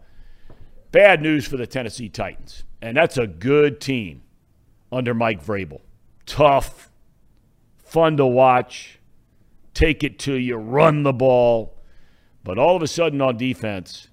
bad 0.93 1.23
news 1.23 1.47
for 1.47 1.57
the 1.57 1.67
Tennessee 1.67 2.09
Titans. 2.09 2.65
And 2.83 2.97
that's 2.97 3.17
a 3.17 3.27
good 3.27 3.81
team 3.81 4.23
under 4.91 5.15
Mike 5.15 5.45
Vrabel. 5.45 5.81
Tough, 6.27 6.91
fun 7.79 8.17
to 8.17 8.27
watch, 8.27 9.00
take 9.81 10.05
it 10.05 10.19
to 10.19 10.35
you, 10.35 10.57
run 10.57 11.05
the 11.05 11.13
ball. 11.13 11.75
But 12.45 12.59
all 12.59 12.77
of 12.77 12.83
a 12.83 12.87
sudden 12.87 13.23
on 13.23 13.39
defense, 13.39 14.09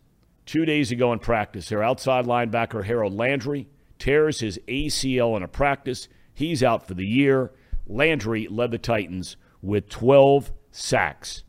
two 0.45 0.63
days 0.63 0.91
ago 0.91 1.11
in 1.11 1.19
practice, 1.19 1.67
their 1.67 1.83
outside 1.83 2.25
linebacker, 2.25 2.85
Harold 2.85 3.13
Landry, 3.13 3.67
tears 3.99 4.39
his 4.39 4.57
ACL 4.69 5.35
in 5.35 5.43
a 5.43 5.47
practice. 5.47 6.07
He's 6.33 6.63
out 6.63 6.87
for 6.87 6.93
the 6.93 7.05
year. 7.05 7.51
Landry 7.85 8.47
led 8.49 8.71
the 8.71 8.77
Titans 8.77 9.35
with 9.61 9.89
12 9.89 10.53
sacks 10.71 11.43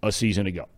a 0.00 0.12
season 0.12 0.46
ago. 0.46 0.68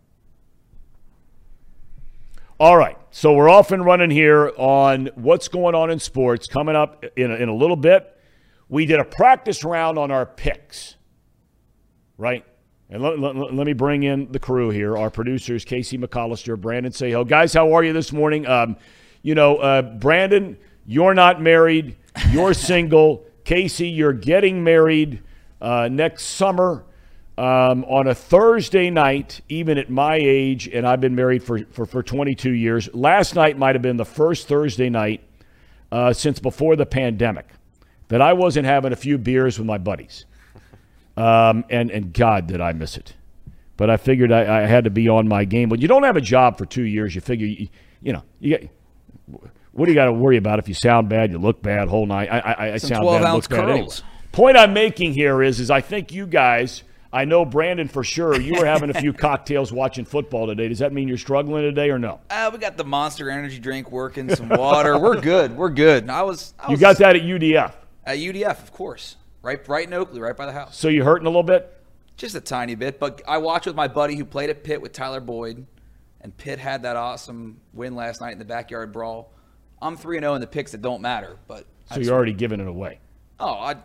All 2.59 2.77
right. 2.77 2.97
So 3.11 3.33
we're 3.33 3.49
off 3.49 3.71
and 3.71 3.85
running 3.85 4.09
here 4.09 4.51
on 4.57 5.09
what's 5.13 5.47
going 5.47 5.75
on 5.75 5.91
in 5.91 5.99
sports. 5.99 6.47
Coming 6.47 6.75
up 6.75 7.05
in 7.15 7.29
a, 7.29 7.35
in 7.35 7.49
a 7.49 7.55
little 7.55 7.75
bit, 7.75 8.17
we 8.67 8.87
did 8.87 8.99
a 8.99 9.05
practice 9.05 9.63
round 9.63 9.99
on 9.99 10.09
our 10.09 10.25
picks, 10.25 10.95
right? 12.17 12.45
And 12.93 13.01
let, 13.01 13.17
let, 13.17 13.35
let, 13.35 13.65
me 13.65 13.73
bring 13.73 14.03
in 14.03 14.31
the 14.31 14.37
crew 14.37 14.69
here, 14.69 14.95
our 14.95 15.09
producers, 15.09 15.65
Casey 15.65 15.97
McCollister, 15.97 16.55
Brandon 16.55 16.91
Saho. 16.91 17.23
Guys, 17.23 17.51
how 17.51 17.73
are 17.73 17.83
you 17.83 17.91
this 17.91 18.13
morning? 18.13 18.45
Um, 18.45 18.77
you 19.23 19.33
know, 19.33 19.57
uh, 19.57 19.81
Brandon, 19.81 20.55
you're 20.85 21.15
not 21.15 21.41
married. 21.41 21.95
You're 22.29 22.53
single. 22.53 23.25
Casey, 23.45 23.87
you're 23.87 24.13
getting 24.13 24.63
married 24.63 25.23
uh, 25.59 25.89
next 25.91 26.25
summer 26.25 26.83
um, 27.35 27.83
on 27.85 28.09
a 28.09 28.13
Thursday 28.13 28.91
night, 28.91 29.41
even 29.49 29.79
at 29.79 29.89
my 29.89 30.19
age, 30.21 30.67
and 30.67 30.87
I've 30.87 31.01
been 31.01 31.15
married 31.15 31.41
for, 31.41 31.65
for, 31.71 31.87
for 31.87 32.03
22 32.03 32.51
years. 32.51 32.93
Last 32.93 33.33
night 33.33 33.57
might 33.57 33.73
have 33.73 33.81
been 33.81 33.97
the 33.97 34.05
first 34.05 34.47
Thursday 34.47 34.91
night 34.91 35.23
uh, 35.91 36.13
since 36.13 36.37
before 36.37 36.75
the 36.75 36.85
pandemic 36.85 37.47
that 38.09 38.21
I 38.21 38.33
wasn't 38.33 38.67
having 38.67 38.93
a 38.93 38.95
few 38.95 39.17
beers 39.17 39.57
with 39.57 39.65
my 39.65 39.79
buddies. 39.79 40.25
Um, 41.15 41.65
and, 41.69 41.91
and 41.91 42.13
God, 42.13 42.47
did 42.47 42.61
I 42.61 42.73
miss 42.73 42.97
it. 42.97 43.13
But 43.77 43.89
I 43.89 43.97
figured 43.97 44.31
I, 44.31 44.63
I, 44.63 44.65
had 44.65 44.83
to 44.85 44.89
be 44.89 45.09
on 45.09 45.27
my 45.27 45.45
game. 45.45 45.69
When 45.69 45.81
you 45.81 45.87
don't 45.87 46.03
have 46.03 46.17
a 46.17 46.21
job 46.21 46.57
for 46.57 46.65
two 46.65 46.83
years, 46.83 47.13
you 47.15 47.21
figure, 47.21 47.47
you, 47.47 47.67
you 48.01 48.13
know, 48.13 48.23
you 48.39 48.57
get, 48.57 48.69
what 49.71 49.85
do 49.85 49.91
you 49.91 49.95
got 49.95 50.05
to 50.05 50.13
worry 50.13 50.37
about 50.37 50.59
if 50.59 50.67
you 50.67 50.73
sound 50.73 51.09
bad, 51.09 51.31
you 51.31 51.37
look 51.37 51.61
bad 51.61 51.87
whole 51.87 52.05
night? 52.05 52.29
I, 52.31 52.39
I, 52.39 52.73
I 52.73 52.77
sound 52.77 53.05
bad, 53.05 53.33
look 53.33 53.49
bad 53.49 53.69
anyway. 53.69 53.89
Point 54.31 54.57
I'm 54.57 54.73
making 54.73 55.13
here 55.13 55.43
is, 55.43 55.59
is 55.59 55.69
I 55.69 55.81
think 55.81 56.11
you 56.11 56.25
guys– 56.27 56.83
I 57.13 57.25
know 57.25 57.45
Brandon 57.45 57.87
for 57.87 58.03
sure. 58.03 58.41
You 58.41 58.55
were 58.55 58.65
having 58.65 58.89
a 58.89 58.99
few 58.99 59.13
cocktails 59.13 59.71
watching 59.71 60.03
football 60.03 60.47
today. 60.47 60.67
Does 60.67 60.79
that 60.79 60.91
mean 60.91 61.07
you're 61.07 61.19
struggling 61.19 61.61
today 61.61 61.91
or 61.91 61.99
no? 61.99 62.19
Uh, 62.31 62.49
we 62.51 62.57
got 62.57 62.75
the 62.75 62.83
Monster 62.83 63.29
Energy 63.29 63.59
drink 63.59 63.91
working, 63.91 64.35
some 64.35 64.49
water. 64.49 64.97
We're 64.97 65.21
good. 65.21 65.55
We're 65.55 65.69
good. 65.69 66.09
I 66.09 66.23
was, 66.23 66.55
I 66.59 66.71
was. 66.71 66.79
You 66.79 66.81
got 66.81 66.97
that 66.97 67.15
at 67.15 67.21
UDF. 67.21 67.71
At 68.03 68.17
UDF, 68.17 68.63
of 68.63 68.73
course. 68.73 69.17
Right, 69.43 69.67
right 69.67 69.85
in 69.85 69.93
Oakley, 69.93 70.21
right 70.21 70.35
by 70.35 70.45
the 70.45 70.53
house. 70.53 70.77
So 70.77 70.87
you're 70.87 71.03
hurting 71.03 71.27
a 71.27 71.29
little 71.29 71.43
bit? 71.43 71.77
Just 72.15 72.33
a 72.33 72.41
tiny 72.41 72.75
bit, 72.75 72.97
but 72.97 73.21
I 73.27 73.39
watched 73.39 73.65
with 73.65 73.75
my 73.75 73.89
buddy 73.89 74.15
who 74.15 74.23
played 74.23 74.49
at 74.49 74.63
Pitt 74.63 74.81
with 74.81 74.93
Tyler 74.93 75.19
Boyd, 75.19 75.65
and 76.21 76.35
Pitt 76.37 76.59
had 76.59 76.83
that 76.83 76.95
awesome 76.95 77.59
win 77.73 77.93
last 77.93 78.21
night 78.21 78.31
in 78.31 78.39
the 78.39 78.45
backyard 78.45 78.93
brawl. 78.93 79.33
I'm 79.81 79.97
three 79.97 80.15
and 80.15 80.23
zero 80.23 80.31
oh 80.31 80.35
in 80.35 80.41
the 80.41 80.47
picks 80.47 80.71
that 80.71 80.81
don't 80.81 81.01
matter, 81.01 81.37
but 81.47 81.65
so 81.91 81.99
you're 81.99 82.13
already 82.13 82.31
giving 82.31 82.61
it 82.61 82.67
away. 82.67 82.99
Oh, 83.39 83.51
I 83.51 83.75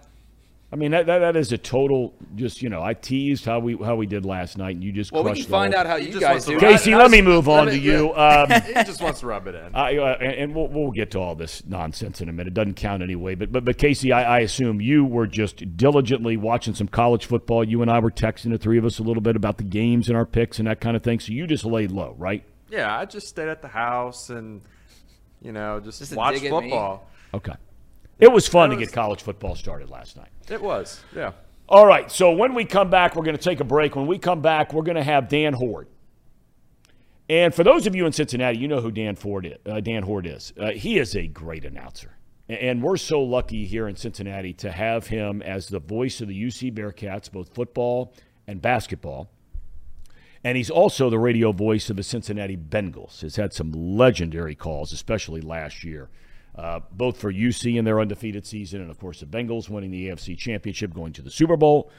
I 0.71 0.77
mean 0.77 0.91
that, 0.91 1.07
that 1.07 1.21
that 1.21 1.35
is 1.35 1.51
a 1.51 1.57
total 1.57 2.13
just 2.37 2.61
you 2.61 2.69
know 2.69 2.83
I 2.83 2.93
teased 2.93 3.47
how 3.47 3.59
we 3.59 3.75
how 3.77 3.97
we 3.97 4.05
did 4.07 4.27
last 4.27 4.59
night 4.59 4.75
and 4.75 4.85
you 4.85 4.93
just 4.93 5.13
well, 5.13 5.25
we 5.25 5.31
crushed 5.31 5.45
can 5.45 5.51
find 5.51 5.75
all. 5.75 5.81
out 5.81 5.87
how 5.87 5.97
He 5.97 6.11
you 6.11 6.21
guys 6.21 6.31
wants 6.31 6.45
to 6.45 6.51
do. 6.53 6.61
Casey, 6.61 6.93
I- 6.93 6.99
I 6.99 7.03
let 7.03 7.11
me 7.11 7.23
move 7.23 7.49
on 7.49 7.67
let 7.67 7.73
to 7.73 7.79
you. 7.79 8.15
Um, 8.15 8.51
he 8.67 8.75
just 8.85 9.01
wants 9.01 9.21
to 9.21 9.27
rub 9.29 9.47
it 9.47 9.55
in. 9.55 9.75
I, 9.75 9.97
uh, 9.97 10.19
and 10.21 10.33
and 10.35 10.55
we'll, 10.55 10.69
we'll 10.69 10.91
get 10.91 11.11
to 11.13 11.19
all 11.21 11.35
this 11.35 11.65
nonsense 11.67 12.21
in 12.21 12.29
a 12.29 12.33
minute. 12.33 12.49
It 12.49 12.55
doesn't 12.55 12.75
count 12.75 13.03
anyway. 13.03 13.35
But 13.35 13.51
but 13.51 13.65
but 13.65 13.79
Casey, 13.79 14.13
I, 14.13 14.37
I 14.37 14.41
assume 14.41 14.83
you 14.83 15.07
were 15.07 15.27
just 15.27 15.77
diligently 15.79 16.37
watching 16.37 16.75
some 16.75 16.89
college 16.89 17.25
football. 17.25 17.65
You 17.65 17.81
and 17.81 17.91
I 17.91 17.99
were 18.01 18.11
texting 18.11 18.51
the 18.51 18.59
three 18.59 18.77
of 18.77 18.85
us 18.85 18.99
a 18.99 19.03
little 19.03 19.23
bit 19.23 19.37
about 19.37 19.57
the 19.57 19.65
games 19.65 20.09
and 20.09 20.19
our 20.19 20.27
picks 20.27 20.59
and 20.59 20.69
that 20.69 20.81
kind 20.83 20.99
of 20.99 21.03
thing. 21.03 21.19
So 21.19 21.33
you 21.33 21.47
just 21.47 21.65
laid 21.65 21.91
low, 21.93 22.15
right? 22.19 22.45
yeah, 22.71 22.95
I 22.95 23.07
just 23.07 23.27
stayed 23.29 23.49
at 23.49 23.63
the 23.63 23.69
house 23.69 24.29
and 24.29 24.61
you 25.41 25.53
know 25.53 25.81
just, 25.81 26.01
Just 26.01 26.11
to 26.13 26.19
watch 26.19 26.43
me? 26.43 26.51
football. 26.51 27.09
Okay. 27.33 27.55
It 28.19 28.33
was 28.33 28.49
fun 28.49 28.71
to 28.71 28.77
was- 28.77 28.87
get 28.89 28.95
college 28.95 29.23
football 29.23 29.55
started 29.55 29.91
last 29.91 30.17
night. 30.17 30.31
It 30.51 30.61
was, 30.63 31.01
yeah. 31.15 31.33
All 31.69 31.87
right. 31.87 32.11
So 32.11 32.33
when 32.33 32.55
we 32.55 32.65
come 32.65 32.89
back, 32.89 33.15
we're 33.15 33.25
going 33.25 33.37
to 33.37 33.43
take 33.43 33.61
a 33.61 33.65
break. 33.65 33.95
When 33.95 34.07
we 34.07 34.19
come 34.19 34.41
back, 34.41 34.73
we're 34.73 34.83
going 34.83 34.97
to 34.97 35.03
have 35.05 35.29
Dan 35.29 35.53
Hoard. 35.53 35.87
And 37.29 37.55
for 37.55 37.63
those 37.63 37.87
of 37.87 37.95
you 37.95 38.07
in 38.07 38.13
Cincinnati, 38.13 38.57
you 38.57 38.69
know 38.69 38.81
who 38.81 38.91
Dan 38.91 39.15
Ford 39.15 39.45
is. 39.45 39.59
Uh, 39.71 39.81
Dan 39.81 40.03
Hoard 40.03 40.27
is. 40.27 40.53
Uh, 40.59 40.71
he 40.71 40.99
is 40.99 41.15
a 41.15 41.27
great 41.27 41.67
announcer, 41.67 42.17
and 42.49 42.83
we're 42.83 42.97
so 42.97 43.23
lucky 43.23 43.67
here 43.67 43.87
in 43.87 43.97
Cincinnati 43.97 44.55
to 44.55 44.73
have 44.73 45.09
him 45.09 45.43
as 45.43 45.69
the 45.69 45.79
voice 45.79 46.23
of 46.23 46.29
the 46.29 46.43
UC 46.43 46.73
Bearcats, 46.73 47.31
both 47.31 47.53
football 47.55 48.15
and 48.47 48.63
basketball. 48.63 49.31
And 50.43 50.57
he's 50.57 50.71
also 50.71 51.11
the 51.11 51.19
radio 51.19 51.53
voice 51.53 51.91
of 51.91 51.97
the 51.97 52.03
Cincinnati 52.03 52.57
Bengals. 52.57 53.21
Has 53.21 53.37
had 53.37 53.53
some 53.53 53.73
legendary 53.73 54.55
calls, 54.55 54.95
especially 54.95 55.43
last 55.43 55.85
year, 55.85 56.09
uh, 56.55 56.81
both 56.93 57.19
for 57.19 57.33
UC 57.33 57.77
in 57.77 57.85
their 57.85 58.01
undefeated 58.01 58.47
season, 58.47 58.81
and 58.81 58.91
of 58.91 58.99
course 58.99 59.21
the 59.21 59.27
Bengals 59.27 59.69
winning 59.69 59.91
the 59.91 60.09
AFC 60.09 60.37
Championship, 60.37 60.93
going 60.93 61.13
to 61.15 61.23
the 61.23 61.31
Super 61.31 61.57
Bowl. 61.57 61.91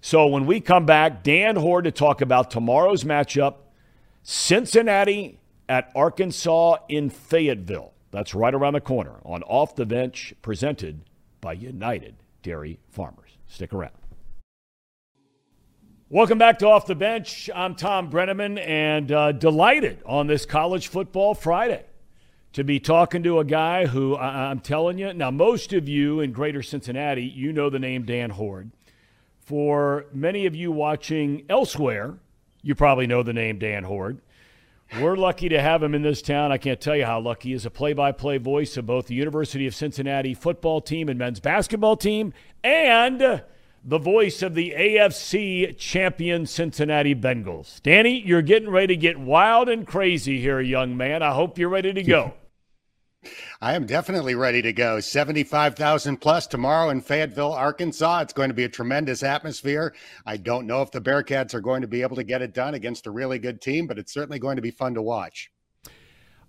So 0.00 0.28
when 0.28 0.46
we 0.46 0.60
come 0.60 0.86
back, 0.86 1.22
Dan 1.22 1.56
Hoard 1.56 1.84
to 1.84 1.90
talk 1.90 2.20
about 2.20 2.50
tomorrow's 2.50 3.04
matchup 3.04 3.56
Cincinnati 4.22 5.38
at 5.68 5.90
Arkansas 5.94 6.76
in 6.88 7.10
Fayetteville. 7.10 7.92
That's 8.10 8.34
right 8.34 8.54
around 8.54 8.74
the 8.74 8.80
corner 8.80 9.16
on 9.24 9.42
Off 9.42 9.74
the 9.74 9.86
Bench, 9.86 10.32
presented 10.42 11.00
by 11.40 11.54
United 11.54 12.14
Dairy 12.42 12.78
Farmers. 12.90 13.38
Stick 13.46 13.72
around. 13.72 13.92
Welcome 16.10 16.38
back 16.38 16.60
to 16.60 16.68
Off 16.68 16.86
the 16.86 16.94
Bench. 16.94 17.50
I'm 17.54 17.74
Thom 17.74 18.10
Brennaman 18.10 18.58
and 18.58 19.12
uh, 19.12 19.32
delighted 19.32 20.02
on 20.06 20.26
this 20.26 20.46
college 20.46 20.88
football 20.88 21.34
Friday 21.34 21.84
to 22.58 22.64
be 22.64 22.80
talking 22.80 23.22
to 23.22 23.38
a 23.38 23.44
guy 23.44 23.86
who 23.86 24.16
I- 24.16 24.50
I'm 24.50 24.58
telling 24.58 24.98
you, 24.98 25.14
now, 25.14 25.30
most 25.30 25.72
of 25.72 25.88
you 25.88 26.18
in 26.18 26.32
greater 26.32 26.60
Cincinnati, 26.60 27.22
you 27.22 27.52
know 27.52 27.70
the 27.70 27.78
name 27.78 28.02
Dan 28.02 28.30
Hoard. 28.30 28.72
For 29.38 30.06
many 30.12 30.44
of 30.44 30.56
you 30.56 30.72
watching 30.72 31.44
elsewhere, 31.48 32.18
you 32.62 32.74
probably 32.74 33.06
know 33.06 33.22
the 33.22 33.32
name 33.32 33.58
Dan 33.58 33.84
Hoard. 33.84 34.18
We're 35.00 35.14
lucky 35.16 35.48
to 35.50 35.60
have 35.60 35.82
him 35.82 35.94
in 35.94 36.02
this 36.02 36.20
town. 36.20 36.50
I 36.50 36.58
can't 36.58 36.80
tell 36.80 36.96
you 36.96 37.04
how 37.04 37.20
lucky. 37.20 37.50
He's 37.52 37.64
a 37.64 37.70
play 37.70 37.92
by 37.92 38.10
play 38.10 38.38
voice 38.38 38.76
of 38.76 38.86
both 38.86 39.06
the 39.06 39.14
University 39.14 39.66
of 39.68 39.74
Cincinnati 39.74 40.34
football 40.34 40.80
team 40.80 41.08
and 41.08 41.18
men's 41.18 41.38
basketball 41.40 41.96
team, 41.96 42.32
and 42.64 43.42
the 43.84 43.98
voice 43.98 44.42
of 44.42 44.56
the 44.56 44.74
AFC 44.76 45.76
champion 45.78 46.44
Cincinnati 46.44 47.14
Bengals. 47.14 47.80
Danny, 47.82 48.20
you're 48.20 48.42
getting 48.42 48.68
ready 48.70 48.96
to 48.96 49.00
get 49.00 49.16
wild 49.16 49.68
and 49.68 49.86
crazy 49.86 50.40
here, 50.40 50.60
young 50.60 50.96
man. 50.96 51.22
I 51.22 51.32
hope 51.32 51.56
you're 51.56 51.68
ready 51.68 51.92
to 51.92 52.02
go. 52.02 52.34
I 53.60 53.74
am 53.74 53.86
definitely 53.86 54.34
ready 54.34 54.62
to 54.62 54.72
go. 54.72 55.00
75,000 55.00 56.18
plus 56.18 56.46
tomorrow 56.46 56.90
in 56.90 57.00
Fayetteville, 57.00 57.52
Arkansas. 57.52 58.20
It's 58.20 58.32
going 58.32 58.50
to 58.50 58.54
be 58.54 58.64
a 58.64 58.68
tremendous 58.68 59.22
atmosphere. 59.22 59.94
I 60.24 60.36
don't 60.36 60.66
know 60.66 60.82
if 60.82 60.90
the 60.90 61.00
Bearcats 61.00 61.54
are 61.54 61.60
going 61.60 61.82
to 61.82 61.88
be 61.88 62.02
able 62.02 62.16
to 62.16 62.24
get 62.24 62.42
it 62.42 62.54
done 62.54 62.74
against 62.74 63.06
a 63.06 63.10
really 63.10 63.38
good 63.38 63.60
team, 63.60 63.86
but 63.86 63.98
it's 63.98 64.12
certainly 64.12 64.38
going 64.38 64.56
to 64.56 64.62
be 64.62 64.70
fun 64.70 64.94
to 64.94 65.02
watch. 65.02 65.50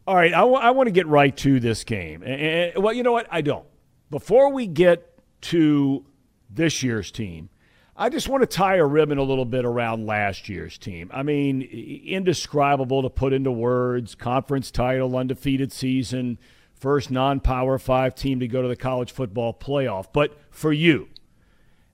All 0.05 0.15
right, 0.15 0.33
I 0.33 0.43
want 0.43 0.87
to 0.87 0.91
get 0.91 1.07
right 1.07 1.35
to 1.37 1.59
this 1.59 1.83
game. 1.83 2.23
And, 2.23 2.41
and- 2.41 2.83
well, 2.83 2.93
you 2.93 3.03
know 3.03 3.11
what? 3.11 3.27
I 3.31 3.41
don't. 3.41 3.65
Before 4.09 4.51
we 4.51 4.65
get 4.65 5.19
to 5.41 6.05
this 6.49 6.81
year's 6.81 7.11
team, 7.11 7.49
I 7.95 8.09
just 8.09 8.29
want 8.29 8.41
to 8.41 8.47
tie 8.47 8.77
a 8.77 8.85
ribbon 8.85 9.17
a 9.17 9.23
little 9.23 9.45
bit 9.45 9.65
around 9.65 10.05
last 10.05 10.47
year's 10.47 10.77
team. 10.77 11.11
I 11.13 11.21
mean, 11.21 11.61
indescribable 11.61 13.01
to 13.03 13.09
put 13.09 13.33
into 13.33 13.51
words. 13.51 14.15
Conference 14.15 14.71
title, 14.71 15.17
undefeated 15.17 15.73
season, 15.73 16.39
first 16.79 17.11
non-power 17.11 17.77
five 17.77 18.15
team 18.15 18.39
to 18.39 18.47
go 18.47 18.61
to 18.61 18.67
the 18.67 18.75
college 18.75 19.11
football 19.11 19.53
playoff. 19.53 20.07
But 20.11 20.37
for 20.49 20.73
you, 20.73 21.09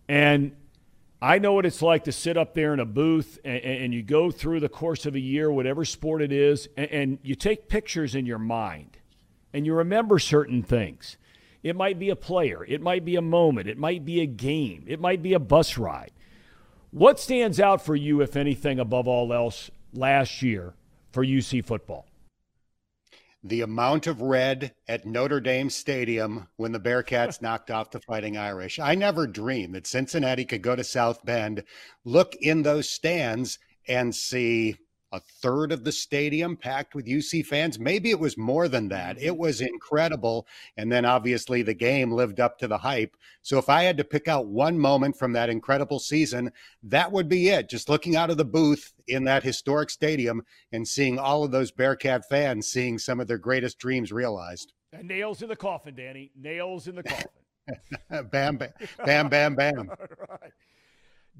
and 0.08 0.56
I 1.21 1.39
know 1.39 1.54
what 1.54 1.65
it's 1.65 1.82
like 1.82 2.04
to 2.04 2.12
sit 2.12 2.38
up 2.38 2.54
there 2.54 2.74
in 2.74 2.80
a 2.80 2.86
booth 2.86 3.39
and, 3.43 3.58
and 3.63 3.93
you 3.93 4.04
go 4.04 4.30
through 4.30 4.60
the 4.60 4.69
course 4.69 5.06
of 5.06 5.15
a 5.15 5.19
year, 5.19 5.52
whatever 5.52 5.84
sport 5.84 6.21
it 6.21 6.32
is, 6.32 6.69
and, 6.78 6.91
and 6.91 7.19
you 7.24 7.36
take 7.36 7.67
pictures 7.67 8.13
in 8.13 8.26
your 8.26 8.38
mind 8.38 8.98
and 9.54 9.65
you 9.65 9.74
remember 9.74 10.19
certain 10.19 10.62
things. 10.62 11.17
It 11.63 11.76
might 11.76 11.98
be 11.98 12.12
a 12.12 12.15
player, 12.15 12.63
it 12.63 12.80
might 12.80 13.04
be 13.04 13.15
a 13.15 13.24
moment, 13.24 13.67
it 13.67 13.78
might 13.78 14.06
be 14.06 14.21
a 14.21 14.28
game, 14.28 14.84
it 14.88 15.00
might 15.00 15.24
be 15.24 15.34
a 15.34 15.39
bus 15.39 15.80
ride. 15.80 16.12
What 16.91 17.19
stands 17.19 17.60
out 17.60 17.84
for 17.84 17.95
you, 17.95 18.21
if 18.21 18.36
anything, 18.36 18.80
above 18.80 19.08
all 19.08 19.34
else, 19.34 19.71
last 19.93 20.43
year 20.43 20.76
for 21.12 21.26
UC 21.26 21.65
football? 21.65 22.06
The 23.47 23.62
amount 23.62 24.08
of 24.08 24.21
red 24.21 24.73
at 24.88 25.05
Notre 25.05 25.39
Dame 25.39 25.69
Stadium 25.69 26.47
when 26.55 26.71
the 26.71 26.79
Bearcats 26.79 27.41
knocked 27.43 27.69
off 27.69 27.91
the 27.91 27.99
Fighting 27.99 28.36
Irish. 28.36 28.79
I 28.79 28.95
never 28.95 29.27
dreamed 29.27 29.75
that 29.75 29.86
Cincinnati 29.86 30.45
could 30.45 30.63
go 30.63 30.75
to 30.75 30.84
South 30.84 31.23
Bend, 31.23 31.63
look 32.03 32.34
in 32.41 32.63
those 32.63 32.89
stands, 32.89 33.60
and 33.88 34.15
see 34.15 34.77
a 35.11 35.19
third 35.19 35.71
of 35.71 35.83
the 35.83 35.91
stadium 35.91 36.57
packed 36.57 36.95
with 36.95 37.05
UC 37.05 37.45
fans. 37.45 37.79
Maybe 37.79 38.09
it 38.09 38.19
was 38.19 38.37
more 38.37 38.67
than 38.67 38.89
that. 38.89 39.15
Mm-hmm. 39.15 39.25
It 39.25 39.37
was 39.37 39.61
incredible. 39.61 40.47
And 40.77 40.91
then 40.91 41.05
obviously 41.05 41.61
the 41.61 41.73
game 41.73 42.11
lived 42.11 42.39
up 42.39 42.57
to 42.59 42.67
the 42.67 42.77
hype. 42.77 43.15
So 43.41 43.57
if 43.57 43.69
I 43.69 43.83
had 43.83 43.97
to 43.97 44.03
pick 44.03 44.27
out 44.27 44.47
one 44.47 44.77
moment 44.77 45.17
from 45.17 45.33
that 45.33 45.49
incredible 45.49 45.99
season, 45.99 46.51
that 46.83 47.11
would 47.11 47.29
be 47.29 47.49
it. 47.49 47.69
Just 47.69 47.89
looking 47.89 48.15
out 48.15 48.29
of 48.29 48.37
the 48.37 48.45
booth 48.45 48.93
in 49.07 49.23
that 49.25 49.43
historic 49.43 49.89
stadium 49.89 50.41
and 50.71 50.87
seeing 50.87 51.19
all 51.19 51.43
of 51.43 51.51
those 51.51 51.71
Bearcat 51.71 52.27
fans 52.27 52.67
seeing 52.67 52.97
some 52.97 53.19
of 53.19 53.27
their 53.27 53.37
greatest 53.37 53.77
dreams 53.79 54.11
realized. 54.11 54.73
And 54.91 55.07
nails 55.07 55.41
in 55.41 55.49
the 55.49 55.55
coffin, 55.55 55.95
Danny. 55.95 56.31
Nails 56.35 56.87
in 56.87 56.95
the 56.95 57.03
coffin. 57.03 57.29
bam, 58.31 58.57
bam, 58.57 58.73
bam, 59.05 59.29
bam, 59.29 59.55
bam. 59.55 59.89
right. 60.29 60.51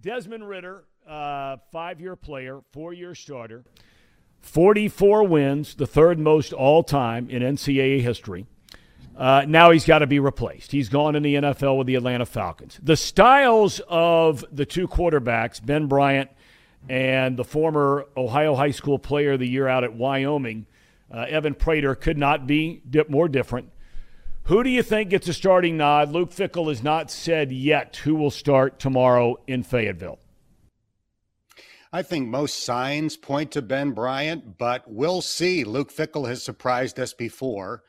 Desmond 0.02 0.48
Ridder, 0.48 0.86
uh, 1.08 1.58
five 1.72 2.02
year 2.02 2.16
player, 2.16 2.62
four 2.72 2.94
year 2.94 3.16
starter, 3.16 3.64
44 4.42 5.24
wins, 5.28 5.76
the 5.76 5.88
third 5.88 6.20
most 6.20 6.54
all 6.54 6.84
time 6.84 7.30
in 7.30 7.42
NCAA 7.42 8.02
history. 8.02 8.46
Uh, 9.18 9.46
now 9.48 9.72
he's 9.72 9.86
got 9.86 10.00
to 10.00 10.08
be 10.08 10.20
replaced. 10.20 10.72
He's 10.72 10.90
gone 10.90 11.16
in 11.16 11.24
the 11.24 11.36
NFL 11.36 11.78
with 11.78 11.88
the 11.88 11.96
Atlanta 11.96 12.26
Falcons. 12.26 12.80
The 12.84 12.98
styles 12.98 13.80
of 13.88 14.44
the 14.52 14.66
two 14.66 14.88
quarterbacks, 14.88 15.66
Ben 15.66 15.88
Bryant 15.88 16.30
and 16.90 17.38
the 17.38 17.44
former 17.44 18.06
Ohio 18.16 18.56
High 18.56 18.72
School 18.72 19.00
Player 19.00 19.34
of 19.34 19.40
the 19.40 19.48
Year 19.48 19.68
out 19.68 19.84
at 19.84 19.94
Wyoming, 19.94 20.68
uh, 21.12 21.26
Evan 21.30 21.56
Prater, 21.56 21.96
could 21.96 22.18
not 22.18 22.46
be 22.46 22.82
more 23.08 23.28
different. 23.28 23.70
Who 24.46 24.64
do 24.64 24.70
you 24.70 24.84
think 24.84 25.10
gets 25.10 25.28
a 25.28 25.34
starting 25.34 25.76
nod? 25.76 26.12
Luke 26.12 26.30
Fickell 26.30 26.70
has 26.70 26.84
not 26.84 27.10
said 27.10 27.52
yet 27.52 27.96
who 27.96 28.14
will 28.14 28.30
start 28.30 28.78
tomorrow 28.78 29.38
in 29.48 29.64
Fayetteville. 29.64 30.20
I 31.92 32.04
think 32.04 32.28
most 32.28 32.64
signs 32.64 33.18
point 33.18 33.50
to 33.54 33.64
Ben 33.64 33.94
Bryant, 33.94 34.60
but 34.60 34.84
we'll 34.86 35.22
see. 35.22 35.64
Luke 35.64 35.92
Fickell 35.92 36.28
has 36.28 36.44
surprised 36.44 37.00
us 37.00 37.12
before. 37.12 37.82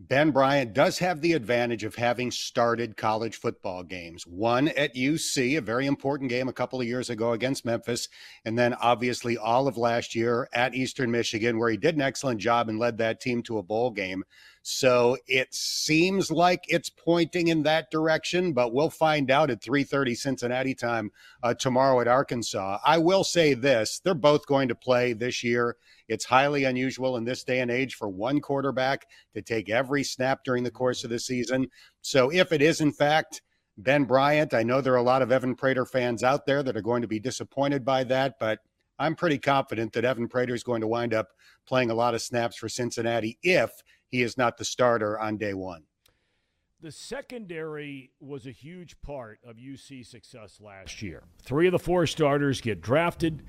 Ben 0.00 0.32
Bryant 0.32 0.72
does 0.72 0.98
have 0.98 1.20
the 1.20 1.34
advantage 1.34 1.84
of 1.84 1.94
having 1.94 2.32
started 2.32 2.96
college 2.96 3.36
football 3.36 3.84
games. 3.84 4.26
One 4.26 4.66
at 4.68 4.96
UC, 4.96 5.58
a 5.58 5.60
very 5.60 5.86
important 5.86 6.30
game 6.30 6.48
a 6.48 6.52
couple 6.52 6.80
of 6.80 6.88
years 6.88 7.10
ago 7.10 7.34
against 7.34 7.64
Memphis, 7.64 8.08
and 8.44 8.58
then 8.58 8.74
obviously 8.74 9.38
all 9.38 9.68
of 9.68 9.76
last 9.76 10.16
year 10.16 10.48
at 10.54 10.74
Eastern 10.74 11.12
Michigan, 11.12 11.56
where 11.56 11.70
he 11.70 11.76
did 11.76 11.94
an 11.94 12.02
excellent 12.02 12.40
job 12.40 12.68
and 12.68 12.80
led 12.80 12.98
that 12.98 13.20
team 13.20 13.44
to 13.44 13.58
a 13.58 13.62
bowl 13.62 13.90
game. 13.90 14.24
So 14.62 15.16
it 15.26 15.54
seems 15.54 16.30
like 16.30 16.64
it's 16.68 16.90
pointing 16.90 17.48
in 17.48 17.62
that 17.62 17.90
direction, 17.90 18.52
but 18.52 18.74
we'll 18.74 18.90
find 18.90 19.30
out 19.30 19.50
at 19.50 19.62
3:30 19.62 20.14
Cincinnati 20.14 20.74
time 20.74 21.10
uh, 21.42 21.54
tomorrow 21.54 22.00
at 22.00 22.08
Arkansas. 22.08 22.78
I 22.84 22.98
will 22.98 23.24
say 23.24 23.54
this: 23.54 24.00
they're 24.00 24.14
both 24.14 24.46
going 24.46 24.68
to 24.68 24.74
play 24.74 25.14
this 25.14 25.42
year. 25.42 25.76
It's 26.08 26.26
highly 26.26 26.64
unusual 26.64 27.16
in 27.16 27.24
this 27.24 27.42
day 27.42 27.60
and 27.60 27.70
age 27.70 27.94
for 27.94 28.08
one 28.08 28.40
quarterback 28.40 29.06
to 29.34 29.40
take 29.40 29.70
every 29.70 30.04
snap 30.04 30.44
during 30.44 30.64
the 30.64 30.70
course 30.70 31.04
of 31.04 31.10
the 31.10 31.18
season. 31.18 31.68
So 32.02 32.30
if 32.30 32.52
it 32.52 32.60
is 32.60 32.80
in 32.80 32.92
fact 32.92 33.42
Ben 33.78 34.04
Bryant, 34.04 34.52
I 34.52 34.62
know 34.62 34.82
there 34.82 34.92
are 34.92 34.96
a 34.96 35.02
lot 35.02 35.22
of 35.22 35.32
Evan 35.32 35.54
Prater 35.54 35.86
fans 35.86 36.22
out 36.22 36.44
there 36.44 36.62
that 36.62 36.76
are 36.76 36.82
going 36.82 37.00
to 37.02 37.08
be 37.08 37.20
disappointed 37.20 37.82
by 37.84 38.04
that, 38.04 38.38
but 38.38 38.58
I'm 39.00 39.14
pretty 39.14 39.38
confident 39.38 39.94
that 39.94 40.04
Evan 40.04 40.28
Prater 40.28 40.54
is 40.54 40.62
going 40.62 40.82
to 40.82 40.86
wind 40.86 41.14
up 41.14 41.30
playing 41.66 41.90
a 41.90 41.94
lot 41.94 42.14
of 42.14 42.20
snaps 42.20 42.56
for 42.56 42.68
Cincinnati 42.68 43.38
if 43.42 43.70
he 44.08 44.20
is 44.22 44.36
not 44.36 44.58
the 44.58 44.64
starter 44.64 45.18
on 45.18 45.38
day 45.38 45.54
one. 45.54 45.84
The 46.82 46.92
secondary 46.92 48.10
was 48.20 48.46
a 48.46 48.50
huge 48.50 49.00
part 49.00 49.38
of 49.42 49.56
UC 49.56 50.06
success 50.06 50.60
last 50.60 51.00
year. 51.00 51.22
Three 51.42 51.66
of 51.66 51.72
the 51.72 51.78
four 51.78 52.06
starters 52.06 52.60
get 52.60 52.82
drafted. 52.82 53.42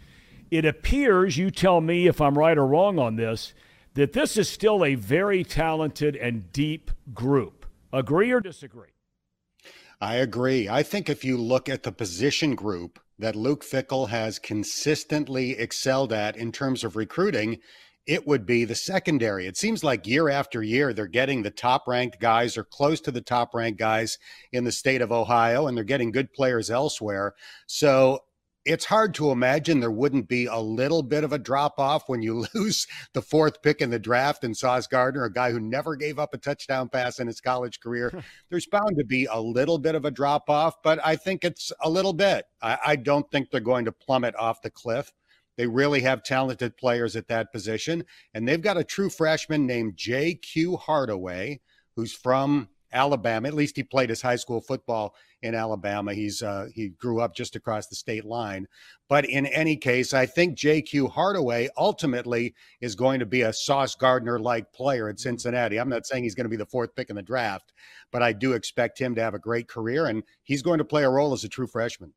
It 0.49 0.63
appears, 0.63 1.37
you 1.37 1.51
tell 1.51 1.81
me 1.81 2.07
if 2.07 2.21
I'm 2.21 2.37
right 2.37 2.57
or 2.57 2.65
wrong 2.65 2.97
on 2.97 3.17
this, 3.17 3.53
that 3.95 4.13
this 4.13 4.37
is 4.37 4.47
still 4.47 4.85
a 4.85 4.95
very 4.95 5.43
talented 5.43 6.15
and 6.15 6.51
deep 6.53 6.91
group. 7.13 7.65
Agree 7.91 8.31
or 8.31 8.39
disagree? 8.39 8.89
I 9.99 10.15
agree. 10.15 10.69
I 10.69 10.81
think 10.81 11.09
if 11.09 11.25
you 11.25 11.37
look 11.37 11.67
at 11.67 11.83
the 11.83 11.91
position 11.91 12.55
group 12.55 12.99
that 13.21 13.35
Luke 13.35 13.63
Fickell 13.63 14.09
has 14.09 14.39
consistently 14.39 15.51
excelled 15.51 16.11
at 16.11 16.35
in 16.35 16.51
terms 16.51 16.83
of 16.83 16.95
recruiting, 16.95 17.59
it 18.07 18.27
would 18.27 18.45
be 18.45 18.65
the 18.65 18.75
secondary. 18.75 19.45
It 19.45 19.57
seems 19.57 19.83
like 19.83 20.07
year 20.07 20.27
after 20.27 20.63
year, 20.63 20.91
they're 20.91 21.07
getting 21.07 21.43
the 21.43 21.51
top 21.51 21.87
ranked 21.87 22.19
guys 22.19 22.57
or 22.57 22.63
close 22.63 22.99
to 23.01 23.11
the 23.11 23.21
top 23.21 23.53
ranked 23.53 23.79
guys 23.79 24.17
in 24.51 24.63
the 24.63 24.71
state 24.71 25.01
of 25.01 25.11
Ohio, 25.11 25.67
and 25.67 25.77
they're 25.77 25.83
getting 25.83 26.11
good 26.11 26.33
players 26.33 26.71
elsewhere. 26.71 27.35
So 27.67 28.21
it's 28.65 28.85
hard 28.85 29.13
to 29.15 29.31
imagine 29.31 29.79
there 29.79 29.91
wouldn't 29.91 30.27
be 30.27 30.45
a 30.45 30.57
little 30.57 31.01
bit 31.01 31.23
of 31.23 31.33
a 31.33 31.39
drop 31.39 31.79
off 31.79 32.07
when 32.07 32.21
you 32.21 32.45
lose 32.53 32.87
the 33.13 33.21
fourth 33.21 33.61
pick 33.61 33.81
in 33.81 33.89
the 33.89 33.99
draft 33.99 34.43
and 34.43 34.55
Sauce 34.55 34.87
Gardner, 34.87 35.23
a 35.23 35.33
guy 35.33 35.51
who 35.51 35.59
never 35.59 35.95
gave 35.95 36.19
up 36.19 36.33
a 36.33 36.37
touchdown 36.37 36.89
pass 36.89 37.19
in 37.19 37.27
his 37.27 37.41
college 37.41 37.79
career. 37.79 38.23
There's 38.49 38.67
bound 38.67 38.97
to 38.97 39.05
be 39.05 39.25
a 39.25 39.39
little 39.39 39.77
bit 39.77 39.95
of 39.95 40.05
a 40.05 40.11
drop 40.11 40.49
off, 40.49 40.81
but 40.83 40.99
I 41.03 41.15
think 41.15 41.43
it's 41.43 41.71
a 41.81 41.89
little 41.89 42.13
bit. 42.13 42.45
I, 42.61 42.77
I, 42.85 42.95
don't 42.95 43.29
think 43.31 43.49
they're 43.49 43.59
going 43.59 43.85
to 43.85 43.91
plummet 43.91 44.35
off 44.35 44.61
the 44.61 44.69
cliff. 44.69 45.11
They 45.57 45.67
really 45.67 46.01
have 46.01 46.23
talented 46.23 46.77
players 46.77 47.15
at 47.15 47.27
that 47.27 47.51
position, 47.51 48.05
and 48.33 48.47
they've 48.47 48.61
got 48.61 48.77
a 48.77 48.83
true 48.83 49.09
freshman 49.09 49.65
named 49.65 49.97
J.Q. 49.97 50.77
Hardaway, 50.77 51.61
who's 51.95 52.13
from 52.13 52.69
Alabama. 52.93 53.47
At 53.47 53.53
least 53.53 53.75
he 53.75 53.83
played 53.83 54.09
his 54.09 54.21
high 54.21 54.35
school 54.35 54.61
football 54.61 55.15
in 55.41 55.55
Alabama. 55.55 56.13
He's 56.13 56.41
uh, 56.41 56.67
he 56.73 56.89
grew 56.89 57.21
up 57.21 57.35
just 57.35 57.55
across 57.55 57.87
the 57.87 57.95
state 57.95 58.25
line. 58.25 58.67
But 59.09 59.25
in 59.25 59.45
any 59.47 59.75
case, 59.75 60.13
I 60.13 60.25
think 60.25 60.57
J.Q. 60.57 61.09
Hardaway 61.09 61.69
ultimately 61.77 62.53
is 62.79 62.95
going 62.95 63.19
to 63.19 63.25
be 63.25 63.41
a 63.41 63.53
Sauce 63.53 63.95
Gardner 63.95 64.39
like 64.39 64.71
player 64.71 65.09
at 65.09 65.19
Cincinnati. 65.19 65.79
I'm 65.79 65.89
not 65.89 66.05
saying 66.05 66.23
he's 66.23 66.35
going 66.35 66.45
to 66.45 66.49
be 66.49 66.55
the 66.55 66.65
fourth 66.65 66.95
pick 66.95 67.09
in 67.09 67.15
the 67.15 67.21
draft, 67.21 67.73
but 68.11 68.23
I 68.23 68.33
do 68.33 68.53
expect 68.53 68.99
him 68.99 69.15
to 69.15 69.21
have 69.21 69.33
a 69.33 69.39
great 69.39 69.67
career, 69.67 70.07
and 70.07 70.23
he's 70.43 70.61
going 70.61 70.77
to 70.77 70.85
play 70.85 71.03
a 71.03 71.09
role 71.09 71.33
as 71.33 71.43
a 71.43 71.49
true 71.49 71.67
freshman. 71.67 72.13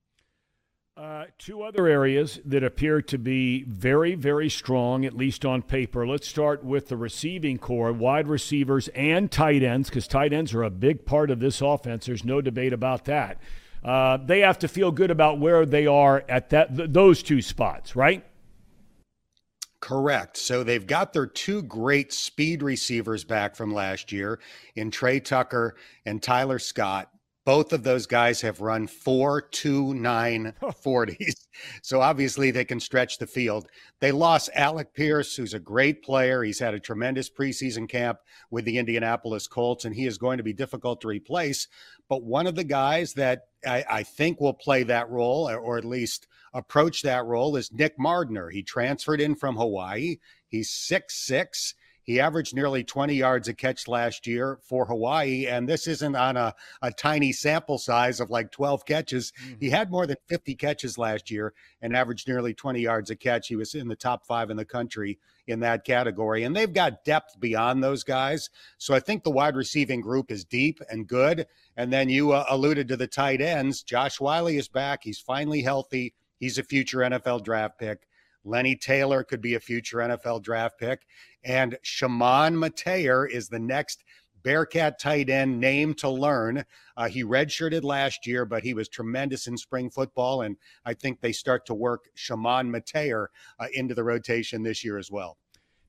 Uh, 0.97 1.25
two 1.39 1.63
other 1.63 1.89
areas 1.89 2.39
that 2.45 2.63
appear 2.63 3.03
to 3.03 3.19
be 3.19 3.65
very, 3.65 4.15
very 4.15 4.49
strong, 4.49 5.05
at 5.05 5.17
least 5.17 5.45
on 5.45 5.61
paper. 5.61 6.07
Let's 6.07 6.29
start 6.29 6.63
with 6.63 6.87
the 6.87 6.97
receiving 6.97 7.59
corps, 7.59 7.93
wide 7.93 8.29
receivers 8.29 8.87
and 8.95 9.29
tight 9.29 9.65
ends, 9.65 9.89
because 9.89 10.07
tight 10.07 10.33
ends 10.33 10.55
are 10.55 10.63
a 10.63 10.71
big 10.71 11.05
part 11.05 11.33
of 11.33 11.41
this 11.41 11.61
offense. 11.61 12.07
There's 12.07 12.25
no 12.25 12.41
debate 12.41 12.73
about 12.73 13.07
that. 13.07 13.41
Uh, 13.83 14.19
they 14.19 14.39
have 14.41 14.61
to 14.61 14.69
feel 14.69 14.93
good 14.93 15.11
about 15.11 15.41
where 15.41 15.67
they 15.67 15.89
are 15.89 16.25
at 16.29 16.51
that 16.51 16.77
th- 16.77 16.91
those 16.93 17.25
two 17.25 17.43
spots, 17.43 17.97
right? 17.97 18.25
Correct. 19.81 20.37
So 20.37 20.63
they've 20.63 20.87
got 20.87 21.13
their 21.13 21.27
two 21.27 21.63
great 21.63 22.13
speed 22.13 22.63
receivers 22.63 23.25
back 23.25 23.57
from 23.57 23.75
last 23.75 24.13
year 24.13 24.39
in 24.77 24.93
Tre 24.93 25.19
Tucker 25.19 25.75
and 26.07 26.23
Tyler 26.23 26.61
Scott. 26.61 27.11
Both 27.45 27.75
of 27.75 27.83
those 27.83 28.07
guys 28.07 28.41
have 28.41 28.63
run 28.63 28.87
four 28.87 29.43
two 29.43 29.95
nine 29.95 30.55
forties. 30.83 31.37
So 31.83 32.01
obviously 32.01 32.51
they 32.51 32.65
can 32.65 32.81
stretch 32.81 33.19
the 33.19 33.29
field. 33.29 33.69
They 34.01 34.11
lost 34.11 34.51
Alec 34.57 34.93
Pierce, 34.93 35.37
who's 35.37 35.55
a 35.55 35.61
great 35.61 36.03
player. 36.03 36.43
He's 36.43 36.59
had 36.59 36.75
a 36.75 36.81
tremendous 36.81 37.31
preseason 37.31 37.89
camp 37.89 38.19
with 38.51 38.65
the 38.65 38.77
Indianapolis 38.77 39.47
Colts, 39.47 39.85
and 39.85 39.95
he 39.95 40.05
is 40.05 40.19
going 40.19 40.39
to 40.39 40.43
be 40.43 40.53
difficult 40.53 41.01
to 41.03 41.09
replace. 41.09 41.69
But 42.09 42.25
one 42.25 42.49
of 42.49 42.57
the 42.57 42.65
guys 42.65 43.15
that 43.15 43.43
I, 43.65 43.85
I 43.89 44.03
think 44.03 44.41
will 44.41 44.53
play 44.53 44.83
that 44.83 45.09
role, 45.11 45.49
or 45.49 45.79
at 45.79 45.85
least 45.85 46.27
approach 46.53 47.03
that 47.03 47.25
role, 47.25 47.55
is 47.55 47.73
Nick 47.73 47.97
Mardner. 47.99 48.51
He 48.51 48.65
transferred 48.65 49.21
in 49.21 49.37
from 49.37 49.57
Hawaii. 49.57 50.17
He's 50.49 50.71
six 50.71 51.15
six. 51.25 51.75
He 52.05 52.21
averaged 52.21 52.55
nearly 52.55 52.85
20 52.85 53.15
yards 53.15 53.49
a 53.49 53.55
catch 53.55 53.89
last 53.89 54.27
year 54.27 54.59
for 54.63 54.85
Hawaii, 54.85 55.47
and 55.47 55.67
this 55.67 55.87
isn't 55.87 56.15
on 56.15 56.37
a, 56.37 56.55
a 56.83 56.93
tiny 56.93 57.33
sample 57.33 57.79
size 57.79 58.21
of 58.21 58.31
like 58.31 58.53
12 58.53 58.85
catches. 58.85 59.33
Mm-hmm. 59.33 59.55
He 59.61 59.71
had 59.71 59.91
more 59.91 60.07
than 60.07 60.19
50 60.29 60.55
catches 60.55 60.99
last 60.99 61.31
year 61.31 61.55
and 61.81 61.97
averaged 61.97 62.29
nearly 62.29 62.53
20 62.53 62.81
yards 62.81 63.11
a 63.11 63.17
catch. 63.17 63.49
He 63.49 63.57
was 63.57 63.75
in 63.75 63.89
the 63.89 63.97
top 63.97 64.27
five 64.27 64.51
in 64.51 64.57
the 64.59 64.67
country 64.67 65.19
in 65.47 65.61
that 65.61 65.85
category, 65.85 66.45
and 66.45 66.55
they've 66.55 66.73
got 66.73 67.05
depth 67.05 67.41
beyond 67.41 67.83
those 67.83 68.05
guys. 68.05 68.51
So 68.79 68.95
I 68.95 69.01
think 69.01 69.25
the 69.25 69.31
wide 69.31 69.57
receiving 69.57 70.01
group 70.01 70.31
is 70.31 70.45
deep 70.45 70.81
and 70.91 71.07
good. 71.07 71.47
And 71.77 71.93
then 71.93 72.09
you 72.09 72.33
uh, 72.33 72.45
alluded 72.49 72.89
to 72.89 72.97
the 72.97 73.07
tight 73.07 73.41
ends. 73.41 73.83
Josh 73.83 74.21
Wiley 74.21 74.57
is 74.57 74.69
back. 74.69 75.01
He's 75.03 75.19
finally 75.19 75.63
healthy. 75.63 76.15
He's 76.39 76.59
a 76.59 76.63
future 76.63 76.99
NFL 76.99 77.45
draft 77.45 77.79
pick. 77.79 78.07
Lenny 78.45 78.77
Taylor 78.77 79.25
could 79.25 79.41
be 79.41 79.55
a 79.55 79.61
future 79.61 79.99
NFL 79.99 80.43
draft 80.43 80.79
pick. 80.79 81.07
And 81.43 81.77
Chamon 81.83 82.55
Metayer 82.55 83.29
is 83.29 83.49
the 83.49 83.59
next 83.59 84.05
Bearcat 84.43 84.99
tight 84.99 85.31
end 85.31 85.59
name 85.59 85.95
to 85.95 86.09
learn. 86.09 86.65
Uh, 86.97 87.09
he 87.09 87.25
redshirted 87.25 87.83
last 87.83 88.27
year, 88.27 88.45
but 88.45 88.63
he 88.63 88.75
was 88.75 88.89
tremendous 88.89 89.47
in 89.47 89.57
spring 89.57 89.91
football. 89.91 90.43
And 90.43 90.57
I 90.85 90.95
think 90.95 91.21
they 91.21 91.33
start 91.33 91.65
to 91.67 91.75
work 91.75 92.09
Chamon 92.15 92.71
Metayer 92.71 93.29
uh, 93.59 93.67
into 93.73 93.95
the 93.95 94.05
rotation 94.05 94.63
this 94.63 94.85
year 94.85 94.99
as 94.99 95.11
well. 95.11 95.39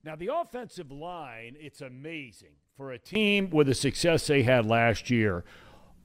Now, 0.04 0.16
the 0.16 0.30
offensive 0.34 0.92
line, 0.92 1.58
it's 1.60 1.82
amazing 1.82 2.54
for 2.78 2.92
a 2.92 3.00
team 3.00 3.50
with 3.50 3.68
the 3.68 3.74
success 3.74 4.28
they 4.28 4.44
had 4.44 4.66
last 4.66 5.10
year. 5.10 5.44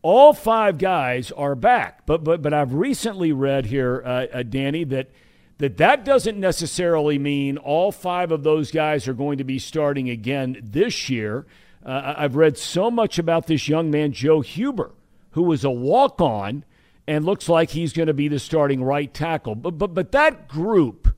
All 0.03 0.33
five 0.33 0.79
guys 0.79 1.31
are 1.33 1.55
back, 1.55 2.07
but 2.07 2.25
but 2.25 2.41
but 2.41 2.55
I've 2.55 2.73
recently 2.73 3.33
read 3.33 3.67
here, 3.67 4.03
uh, 4.05 4.27
uh 4.33 4.43
Danny, 4.43 4.85
that– 4.85 5.11
that 5.61 5.77
that 5.77 6.07
doesn't 6.07 6.40
necessarily 6.40 7.18
mean 7.18 7.59
all 7.59 7.92
five 7.92 8.33
of 8.33 8.42
those 8.42 8.70
guys 8.70 9.07
are 9.07 9.12
going 9.12 9.37
to 9.37 9.44
be 9.44 9.59
starting 9.59 10.09
again 10.09 10.59
this 10.62 11.11
year. 11.11 11.44
Uh, 11.85 12.14
I've 12.16 12.35
read 12.35 12.57
so 12.57 12.90
much 12.90 13.18
about 13.18 13.46
this 13.46 13.68
young 13.68 13.90
man, 13.90 14.12
Joe 14.12 14.40
Huber, 14.40 14.92
who 15.33 15.42
was 15.42 15.62
a 15.62 15.70
walk 15.70 16.18
on 16.18 16.64
and 17.07 17.27
looks 17.27 17.46
like 17.46 17.70
he's 17.70 17.92
going 17.92 18.07
to 18.07 18.14
be 18.14 18.27
the 18.27 18.38
starting 18.38 18.83
right 18.83 19.12
tackle. 19.12 19.55
But, 19.55 19.73
but, 19.73 19.92
but 19.92 20.12
that 20.12 20.49
group, 20.49 21.14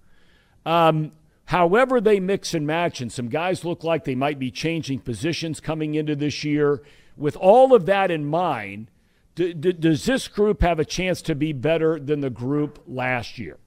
um, 0.67 1.13
however 1.45 2.01
they 2.01 2.19
mix 2.19 2.53
and 2.53 2.67
match, 2.67 3.01
and 3.01 3.13
some 3.13 3.29
guys 3.29 3.65
look 3.65 3.85
like 3.85 4.03
they 4.03 4.17
might 4.17 4.41
be 4.41 4.51
changing 4.51 5.01
positions 5.01 5.61
coming 5.61 5.95
into 5.95 6.17
this 6.17 6.43
year, 6.43 6.83
with 7.17 7.37
all 7.37 7.77
of 7.77 7.87
that 7.87 8.11
in 8.11 8.25
mind, 8.25 8.89
d- 9.37 9.53
d- 9.53 9.73
does 9.73 10.05
this 10.05 10.27
group 10.27 10.63
have 10.63 10.81
a 10.81 10.85
chance 10.85 11.23
to 11.23 11.37
be 11.37 11.53
better 11.53 12.01
than 12.01 12.23
the 12.23 12.31
group 12.31 12.83
last 12.89 13.39
year? 13.39 13.59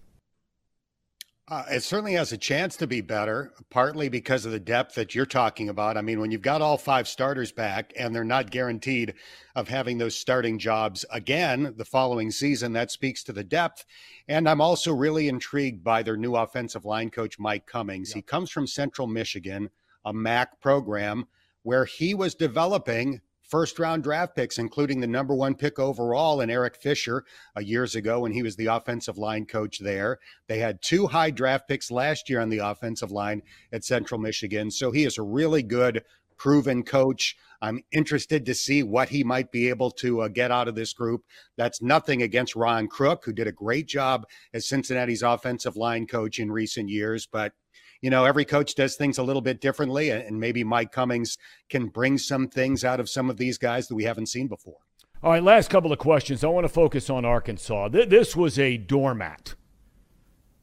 Uh, 1.48 1.64
it 1.70 1.84
certainly 1.84 2.14
has 2.14 2.32
a 2.32 2.38
chance 2.38 2.76
to 2.76 2.88
be 2.88 3.02
better, 3.02 3.54
partly 3.70 4.10
because 4.10 4.48
of 4.48 4.52
the 4.52 4.60
depth 4.60 4.96
that 4.96 5.14
you're 5.14 5.28
talking 5.28 5.70
about. 5.70 5.96
I 5.96 6.02
mean, 6.02 6.20
when 6.20 6.32
you've 6.32 6.42
got 6.42 6.60
all 6.60 6.76
five 6.76 7.08
starters 7.08 7.52
back 7.52 7.94
and 8.00 8.16
they're 8.16 8.24
not 8.24 8.50
guaranteed 8.50 9.14
of 9.54 9.68
having 9.68 10.00
those 10.00 10.16
starting 10.16 10.58
jobs 10.58 11.06
again 11.12 11.76
the 11.78 11.86
following 11.86 12.32
season, 12.32 12.74
that 12.74 12.90
speaks 12.90 13.24
to 13.26 13.32
the 13.32 13.44
depth. 13.44 13.86
And 14.28 14.50
I'm 14.50 14.60
also 14.60 14.92
really 14.92 15.28
intrigued 15.28 15.84
by 15.84 16.02
their 16.02 16.18
new 16.18 16.36
offensive 16.36 16.84
line 16.84 17.12
coach, 17.12 17.38
Mike 17.38 17.68
Cummings. 17.68 18.12
He 18.12 18.24
comes 18.24 18.50
from 18.50 18.66
Central 18.66 19.06
Michigan, 19.06 19.70
a 20.04 20.12
MAC 20.12 20.60
program 20.62 21.28
where 21.62 21.86
he 21.86 22.16
was 22.16 22.34
developing 22.34 23.22
first 23.48 23.80
round 23.80 24.04
draft 24.04 24.36
picks, 24.36 24.58
including 24.58 25.00
the 25.00 25.08
number 25.08 25.34
one 25.34 25.56
pick 25.56 25.80
overall 25.80 26.42
in 26.42 26.50
Eric 26.50 26.76
Fisher 26.76 27.24
uh, 27.56 27.62
years 27.62 27.96
ago 27.96 28.22
when 28.22 28.32
he 28.32 28.44
was 28.44 28.56
the 28.56 28.68
offensive 28.68 29.18
line 29.18 29.46
coach 29.46 29.80
there. 29.80 30.20
They 30.48 30.60
had 30.60 30.82
two 30.82 31.08
high 31.08 31.32
draft 31.32 31.68
picks 31.68 31.92
last 31.92 32.30
year 32.30 32.40
on 32.40 32.50
the 32.50 32.60
offensive 32.60 33.12
line 33.12 33.42
at 33.72 33.84
Central 33.84 34.20
Michigan. 34.20 34.72
So 34.72 34.92
he 34.92 35.06
is 35.06 35.18
a 35.18 35.24
really 35.24 35.64
good, 35.64 36.04
proven 36.38 36.84
coach. 36.84 37.36
I'm 37.62 37.84
interested 37.92 38.46
to 38.46 38.54
see 38.54 38.84
what 38.84 39.10
he 39.10 39.24
might 39.24 39.52
be 39.52 39.70
able 39.70 39.92
to 39.92 40.22
uh, 40.22 40.28
get 40.28 40.52
out 40.52 40.68
of 40.68 40.76
this 40.76 40.94
group. 40.94 41.24
That's 41.58 41.82
nothing 41.82 42.22
against 42.22 42.56
Ron 42.56 42.88
Crook, 42.88 43.24
who 43.26 43.34
did 43.34 43.48
a 43.48 43.52
great 43.52 43.88
job 43.88 44.26
as 44.54 44.68
Cincinnati's 44.68 45.24
offensive 45.24 45.76
line 45.76 46.08
coach 46.08 46.40
in 46.40 46.52
recent 46.52 46.90
years, 46.90 47.26
but 47.26 47.54
you 48.02 48.10
know, 48.10 48.26
every 48.26 48.46
coach 48.46 48.76
does 48.76 48.96
things 48.96 49.18
a 49.18 49.24
little 49.24 49.42
bit 49.42 49.62
differently, 49.62 50.10
and 50.10 50.40
maybe 50.40 50.64
Mike 50.64 50.92
Cummings 50.92 51.38
can 51.70 51.88
bring 51.88 52.18
some 52.18 52.48
things 52.48 52.84
out 52.84 53.00
of 53.00 53.10
some 53.10 53.30
of 53.30 53.38
these 53.38 53.58
guys 53.58 53.88
that 53.88 53.96
we 53.96 54.04
haven't 54.04 54.28
seen 54.28 54.48
before. 54.48 54.78
All 55.24 55.32
right, 55.32 55.44
last 55.44 55.70
couple 55.70 55.92
of 55.92 56.00
questions. 56.00 56.44
I 56.44 56.48
want 56.48 56.66
to 56.66 56.70
focus 56.70 57.10
on 57.10 57.26
Arkansas. 57.26 57.90
This 57.90 58.36
was 58.36 58.60
a 58.60 58.78
doormat. 58.78 59.56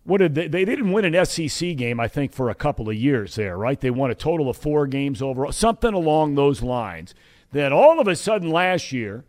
What 0.05 0.19
did 0.19 0.35
they, 0.35 0.49
they 0.49 0.65
didn't 0.65 0.93
win 0.93 1.05
an 1.05 1.25
SEC 1.25 1.77
game, 1.77 2.01
I 2.01 2.09
think, 2.09 2.33
for 2.33 2.51
a 2.51 2.55
couple 2.55 2.89
of 2.89 2.95
years 2.97 3.37
there, 3.37 3.57
right? 3.57 3.81
They 3.81 3.91
won 3.91 4.11
a 4.11 4.15
total 4.17 4.49
of 4.49 4.57
four 4.57 4.87
games 4.87 5.23
overall, 5.23 5.53
something 5.53 5.95
along 5.95 6.35
those 6.35 6.63
lines. 6.63 7.15
Then 7.53 7.73
all 7.73 8.01
of 8.01 8.09
a 8.09 8.17
sudden 8.17 8.51
last 8.51 8.93
year, 8.93 9.25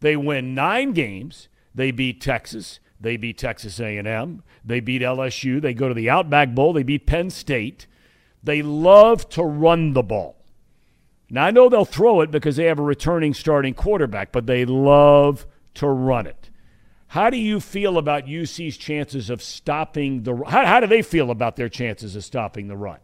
they 0.00 0.16
win 0.16 0.54
nine 0.54 0.92
games. 0.92 1.48
They 1.74 1.90
beat 1.90 2.20
Texas. 2.20 2.80
They 3.02 3.16
beat 3.16 3.36
Texas 3.36 3.80
A&M. 3.80 4.42
They 4.64 4.80
beat 4.80 5.02
LSU. 5.02 5.60
They 5.60 5.74
go 5.74 5.88
to 5.88 5.94
the 5.94 6.08
Outback 6.08 6.54
Bowl. 6.54 6.72
They 6.72 6.84
beat 6.84 7.04
Penn 7.04 7.30
State. 7.30 7.86
They 8.42 8.62
love 8.62 9.28
to 9.30 9.42
run 9.42 9.92
the 9.92 10.04
ball. 10.04 10.36
Now, 11.28 11.46
I 11.46 11.50
know 11.50 11.68
they'll 11.68 11.84
throw 11.84 12.20
it 12.20 12.30
because 12.30 12.56
they 12.56 12.66
have 12.66 12.78
a 12.78 12.82
returning 12.82 13.34
starting 13.34 13.74
quarterback, 13.74 14.32
but 14.32 14.46
they 14.46 14.64
love 14.64 15.46
to 15.74 15.88
run 15.88 16.26
it. 16.26 16.50
How 17.08 17.28
do 17.28 17.36
you 17.36 17.58
feel 17.58 17.98
about 17.98 18.26
UC's 18.26 18.76
chances 18.76 19.30
of 19.30 19.42
stopping 19.42 20.22
the 20.22 20.34
how, 20.46 20.64
how 20.64 20.80
do 20.80 20.86
they 20.86 21.02
feel 21.02 21.30
about 21.30 21.56
their 21.56 21.68
chances 21.68 22.16
of 22.16 22.24
stopping 22.24 22.68
the 22.68 22.76
run? 22.76 22.98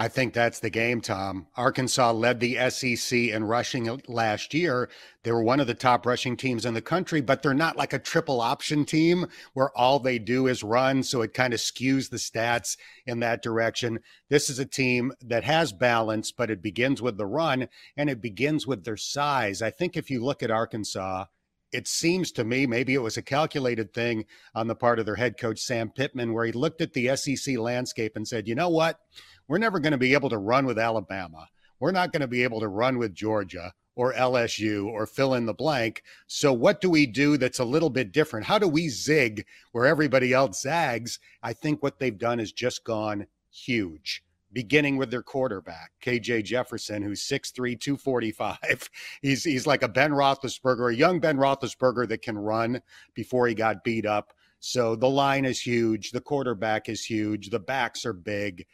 I 0.00 0.06
think 0.06 0.32
that's 0.32 0.60
the 0.60 0.70
game, 0.70 1.00
Thom. 1.00 1.48
Arkansas 1.56 2.12
led 2.12 2.38
the 2.38 2.70
SEC 2.70 3.18
in 3.18 3.42
rushing 3.42 4.00
last 4.06 4.54
year. 4.54 4.88
They 5.24 5.32
were 5.32 5.42
one 5.42 5.58
of 5.58 5.66
the 5.66 5.74
top 5.74 6.06
rushing 6.06 6.36
teams 6.36 6.64
in 6.64 6.74
the 6.74 6.80
country, 6.80 7.20
but 7.20 7.42
they're 7.42 7.52
not 7.52 7.76
like 7.76 7.92
a 7.92 7.98
triple 7.98 8.40
option 8.40 8.84
team 8.84 9.26
where 9.54 9.76
all 9.76 9.98
they 9.98 10.20
do 10.20 10.46
is 10.46 10.62
run. 10.62 11.02
So 11.02 11.22
it 11.22 11.34
kind 11.34 11.52
of 11.52 11.58
skews 11.58 12.10
the 12.10 12.16
stats 12.16 12.76
in 13.06 13.18
that 13.20 13.42
direction. 13.42 13.98
This 14.28 14.48
is 14.48 14.60
a 14.60 14.64
team 14.64 15.12
that 15.20 15.42
has 15.42 15.72
balance, 15.72 16.30
but 16.30 16.48
it 16.48 16.62
begins 16.62 17.02
with 17.02 17.18
the 17.18 17.26
run 17.26 17.68
and 17.96 18.08
it 18.08 18.22
begins 18.22 18.68
with 18.68 18.84
their 18.84 18.96
size. 18.96 19.62
I 19.62 19.70
think 19.70 19.96
if 19.96 20.10
you 20.10 20.24
look 20.24 20.44
at 20.44 20.50
Arkansas, 20.52 21.24
it 21.72 21.88
seems 21.88 22.32
to 22.32 22.44
me 22.44 22.66
maybe 22.66 22.94
it 22.94 23.02
was 23.02 23.16
a 23.16 23.22
calculated 23.22 23.92
thing 23.92 24.26
on 24.54 24.68
the 24.68 24.76
part 24.76 24.98
of 24.98 25.06
their 25.06 25.16
head 25.16 25.36
coach 25.36 25.58
Sam 25.58 25.90
Pittman 25.90 26.32
where 26.32 26.46
he 26.46 26.52
looked 26.52 26.80
at 26.80 26.92
the 26.92 27.14
SEC 27.16 27.58
landscape 27.58 28.16
and 28.16 28.26
said, 28.26 28.48
"You 28.48 28.54
know 28.54 28.70
what? 28.70 29.00
We're 29.48 29.58
never 29.58 29.80
going 29.80 29.92
to 29.92 29.98
be 29.98 30.12
able 30.12 30.28
to 30.28 30.38
run 30.38 30.66
with 30.66 30.78
Alabama. 30.78 31.48
We're 31.80 31.90
not 31.90 32.12
going 32.12 32.20
to 32.20 32.28
be 32.28 32.42
able 32.42 32.60
to 32.60 32.68
run 32.68 32.98
with 32.98 33.14
Georgia 33.14 33.72
or 33.96 34.12
LSU 34.12 34.86
or 34.86 35.06
fill 35.06 35.34
in 35.34 35.46
the 35.46 35.54
blank. 35.54 36.02
So, 36.26 36.52
what 36.52 36.80
do 36.80 36.90
we 36.90 37.06
do 37.06 37.36
that's 37.36 37.58
a 37.58 37.64
little 37.64 37.90
bit 37.90 38.12
different? 38.12 38.46
How 38.46 38.58
do 38.58 38.68
we 38.68 38.88
zig 38.88 39.44
where 39.72 39.86
everybody 39.86 40.32
else 40.32 40.60
zags? 40.60 41.18
I 41.42 41.52
think 41.52 41.82
what 41.82 41.98
they've 41.98 42.16
done 42.16 42.40
is 42.40 42.52
just 42.52 42.84
gone 42.84 43.26
huge. 43.50 44.22
Beginning 44.52 44.96
with 44.96 45.10
their 45.10 45.22
quarterback, 45.22 45.92
KJ 46.02 46.44
Jefferson, 46.44 47.02
who's 47.02 47.22
6'3, 47.22 47.78
245. 47.78 48.90
He's, 49.22 49.44
he's 49.44 49.66
like 49.66 49.82
a 49.82 49.88
Ben 49.88 50.10
Roethlisberger, 50.10 50.92
a 50.92 50.96
young 50.96 51.20
Ben 51.20 51.36
Roethlisberger 51.36 52.08
that 52.08 52.22
can 52.22 52.38
run 52.38 52.80
before 53.12 53.46
he 53.46 53.54
got 53.54 53.84
beat 53.84 54.06
up. 54.06 54.32
So 54.60 54.96
the 54.96 55.08
line 55.08 55.44
is 55.44 55.60
huge. 55.60 56.12
The 56.12 56.20
quarterback 56.20 56.88
is 56.88 57.04
huge. 57.04 57.50
The 57.50 57.60
backs 57.60 58.06
are 58.06 58.14
big. 58.14 58.64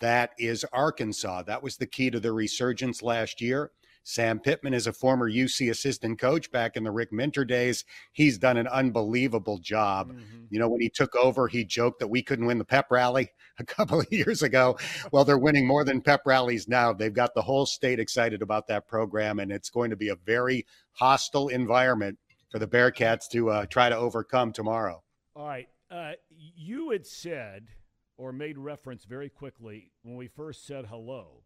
That 0.00 0.30
is 0.38 0.64
Arkansas. 0.72 1.42
That 1.42 1.62
was 1.62 1.76
the 1.76 1.86
key 1.86 2.10
to 2.10 2.20
their 2.20 2.34
resurgence 2.34 3.02
last 3.02 3.40
year. 3.40 3.70
Sam 4.04 4.40
Pittman 4.40 4.74
is 4.74 4.86
a 4.86 4.92
former 4.92 5.30
UC 5.30 5.70
assistant 5.70 6.18
coach 6.18 6.50
back 6.50 6.76
in 6.76 6.82
the 6.82 6.90
Rick 6.90 7.12
Minter 7.12 7.44
days. 7.44 7.84
He's 8.12 8.36
done 8.36 8.56
an 8.56 8.66
unbelievable 8.66 9.58
job. 9.58 10.10
Mm-hmm. 10.10 10.44
You 10.50 10.58
know, 10.58 10.68
when 10.68 10.80
he 10.80 10.88
took 10.88 11.14
over, 11.14 11.46
he 11.46 11.64
joked 11.64 12.00
that 12.00 12.08
we 12.08 12.22
couldn't 12.22 12.46
win 12.46 12.58
the 12.58 12.64
pep 12.64 12.86
rally 12.90 13.30
a 13.60 13.64
couple 13.64 14.00
of 14.00 14.12
years 14.12 14.42
ago. 14.42 14.76
well, 15.12 15.24
they're 15.24 15.38
winning 15.38 15.66
more 15.66 15.84
than 15.84 16.00
pep 16.00 16.22
rallies 16.26 16.68
now. 16.68 16.92
They've 16.92 17.14
got 17.14 17.34
the 17.34 17.42
whole 17.42 17.66
state 17.66 18.00
excited 18.00 18.42
about 18.42 18.66
that 18.68 18.88
program, 18.88 19.38
and 19.38 19.52
it's 19.52 19.70
going 19.70 19.90
to 19.90 19.96
be 19.96 20.08
a 20.08 20.16
very 20.16 20.66
hostile 20.92 21.48
environment 21.48 22.18
for 22.50 22.58
the 22.58 22.66
Bearcats 22.66 23.28
to 23.30 23.50
uh, 23.50 23.66
try 23.66 23.88
to 23.88 23.96
overcome 23.96 24.52
tomorrow. 24.52 25.02
All 25.36 25.46
right. 25.46 25.68
Uh, 25.90 26.12
you 26.30 26.90
had 26.90 27.06
said– 27.06 27.66
or 28.22 28.32
made 28.32 28.56
reference 28.56 29.04
very 29.04 29.28
quickly 29.28 29.90
when 30.04 30.14
we 30.14 30.28
first 30.28 30.64
said 30.64 30.86
hello 30.86 31.42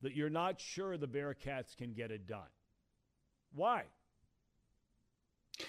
that 0.00 0.14
you're 0.14 0.30
not 0.30 0.60
sure 0.60 0.96
the 0.96 1.08
Bearcats 1.08 1.76
can 1.76 1.92
get 1.92 2.12
it 2.12 2.24
done. 2.24 2.46
Why? 3.52 3.82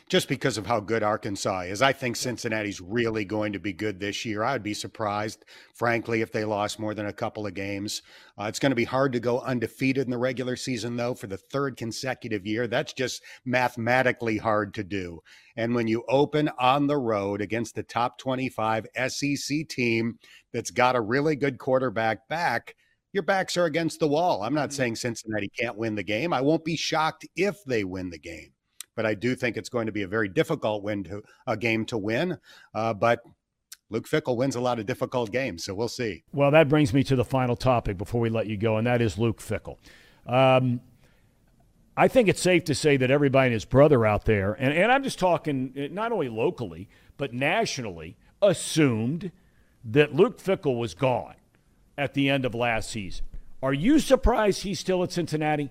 Just 0.07 0.27
because 0.27 0.57
of 0.57 0.65
how 0.65 0.79
good 0.79 1.03
Arkansas 1.03 1.61
is. 1.61 1.81
I 1.81 1.93
think 1.93 2.15
Cincinnati's 2.15 2.81
really 2.81 3.25
going 3.25 3.53
to 3.53 3.59
be 3.59 3.73
good 3.73 3.99
this 3.99 4.25
year. 4.25 4.43
I'd 4.43 4.63
be 4.63 4.73
surprised, 4.73 5.45
frankly, 5.73 6.21
if 6.21 6.31
they 6.31 6.45
lost 6.45 6.79
more 6.79 6.93
than 6.93 7.05
a 7.05 7.13
couple 7.13 7.47
of 7.47 7.53
games. 7.53 8.01
Uh, 8.37 8.45
it's 8.45 8.59
going 8.59 8.71
to 8.71 8.75
be 8.75 8.85
hard 8.85 9.13
to 9.13 9.19
go 9.19 9.39
undefeated 9.41 10.05
in 10.05 10.11
the 10.11 10.17
regular 10.17 10.55
season, 10.55 10.95
though, 10.95 11.13
for 11.13 11.27
the 11.27 11.37
third 11.37 11.77
consecutive 11.77 12.45
year. 12.45 12.67
That's 12.67 12.93
just 12.93 13.23
mathematically 13.45 14.37
hard 14.37 14.73
to 14.75 14.83
do. 14.83 15.21
And 15.55 15.75
when 15.75 15.87
you 15.87 16.03
open 16.07 16.49
on 16.59 16.87
the 16.87 16.97
road 16.97 17.41
against 17.41 17.75
the 17.75 17.83
top 17.83 18.17
25 18.17 18.87
SEC 19.07 19.67
team 19.67 20.17
that's 20.53 20.71
got 20.71 20.95
a 20.95 21.01
really 21.01 21.35
good 21.35 21.57
quarterback 21.57 22.27
back, 22.27 22.75
your 23.13 23.23
backs 23.23 23.57
are 23.57 23.65
against 23.65 23.99
the 23.99 24.07
wall. 24.07 24.43
I'm 24.43 24.53
not 24.53 24.69
mm-hmm. 24.69 24.77
saying 24.77 24.95
Cincinnati 24.95 25.49
can't 25.49 25.77
win 25.77 25.95
the 25.95 26.03
game. 26.03 26.33
I 26.33 26.41
won't 26.41 26.65
be 26.65 26.77
shocked 26.77 27.27
if 27.35 27.63
they 27.65 27.83
win 27.83 28.09
the 28.09 28.19
game 28.19 28.50
but 28.95 29.05
I 29.05 29.13
do 29.13 29.35
think 29.35 29.57
it's 29.57 29.69
going 29.69 29.85
to 29.85 29.91
be 29.91 30.03
a 30.03 30.07
very 30.07 30.27
difficult 30.27 30.83
win 30.83 31.03
to 31.05 31.21
a 31.47 31.57
game 31.57 31.85
to 31.85 31.97
win. 31.97 32.37
Uh, 32.73 32.93
but 32.93 33.21
Luke 33.89 34.07
Fickell 34.07 34.37
wins 34.37 34.55
a 34.55 34.61
lot 34.61 34.79
of 34.79 34.85
difficult 34.85 35.31
games, 35.31 35.65
so 35.65 35.73
we'll 35.73 35.87
see. 35.87 36.23
Well, 36.33 36.51
that 36.51 36.69
brings 36.69 36.93
me 36.93 37.03
to 37.03 37.15
the 37.15 37.25
final 37.25 37.55
topic 37.55 37.97
before 37.97 38.21
we 38.21 38.29
let 38.29 38.47
you 38.47 38.57
go, 38.57 38.77
and 38.77 38.87
that 38.87 39.01
is 39.01 39.17
Luke 39.17 39.39
Fickell. 39.39 39.77
Um, 40.25 40.79
I 41.97 42.07
think 42.07 42.29
it's 42.29 42.41
safe 42.41 42.63
to 42.65 42.75
say 42.75 42.95
that 42.97 43.11
everybody 43.11 43.47
and 43.47 43.53
his 43.53 43.65
brother 43.65 44.05
out 44.05 44.25
there, 44.25 44.53
and, 44.53 44.73
and 44.73 44.91
I'm 44.91 45.03
just 45.03 45.19
talking 45.19 45.73
eh, 45.75 45.87
not 45.91 46.11
only 46.11 46.29
locally, 46.29 46.87
but 47.17 47.33
nationally, 47.33 48.17
assumed 48.41 49.31
that 49.83 50.15
Luke 50.15 50.41
Fickell 50.41 50.77
was 50.77 50.93
gone 50.93 51.35
at 51.97 52.13
the 52.13 52.29
end 52.29 52.45
of 52.45 52.55
last 52.55 52.89
season. 52.89 53.25
Are 53.61 53.73
you 53.73 53.99
surprised 53.99 54.63
he's 54.63 54.79
still 54.79 55.03
at 55.03 55.11
Cincinnati? 55.11 55.69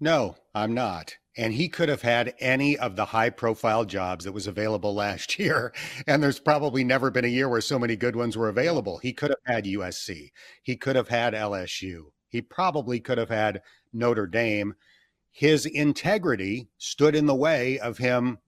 No, 0.00 0.36
I'm 0.54 0.74
not 0.74 1.16
and 1.36 1.52
he 1.54 1.68
could 1.68 1.88
have 1.88 2.02
had 2.02 2.34
any 2.38 2.76
of 2.78 2.96
the 2.96 3.06
high 3.06 3.30
profile 3.30 3.84
jobs 3.84 4.24
that 4.24 4.32
was 4.32 4.46
available 4.46 4.94
last 5.04 5.38
year 5.38 5.72
and 6.06 6.22
there's 6.22 6.40
probably 6.40 6.84
never 6.84 7.10
been 7.10 7.24
a 7.24 7.28
year 7.28 7.48
where 7.48 7.60
so 7.60 7.78
many 7.78 7.96
good 7.96 8.16
ones 8.16 8.36
were 8.36 8.48
available. 8.48 8.98
He 8.98 9.12
could 9.12 9.30
have 9.30 9.54
had 9.54 9.64
usc 9.64 10.30
he 10.62 10.76
could 10.76 10.96
have 10.96 11.08
had 11.08 11.34
lsu 11.34 12.04
he 12.34 12.42
probably 12.42 12.98
could 12.98 13.18
have 13.18 13.28
had 13.28 13.62
notre 13.92 14.26
dame. 14.26 14.74
His 15.30 15.66
integrity 15.66 16.68
stood 16.78 17.14
in 17.14 17.26
the 17.26 17.34
way 17.34 17.78
of 17.78 17.98
him 17.98 18.38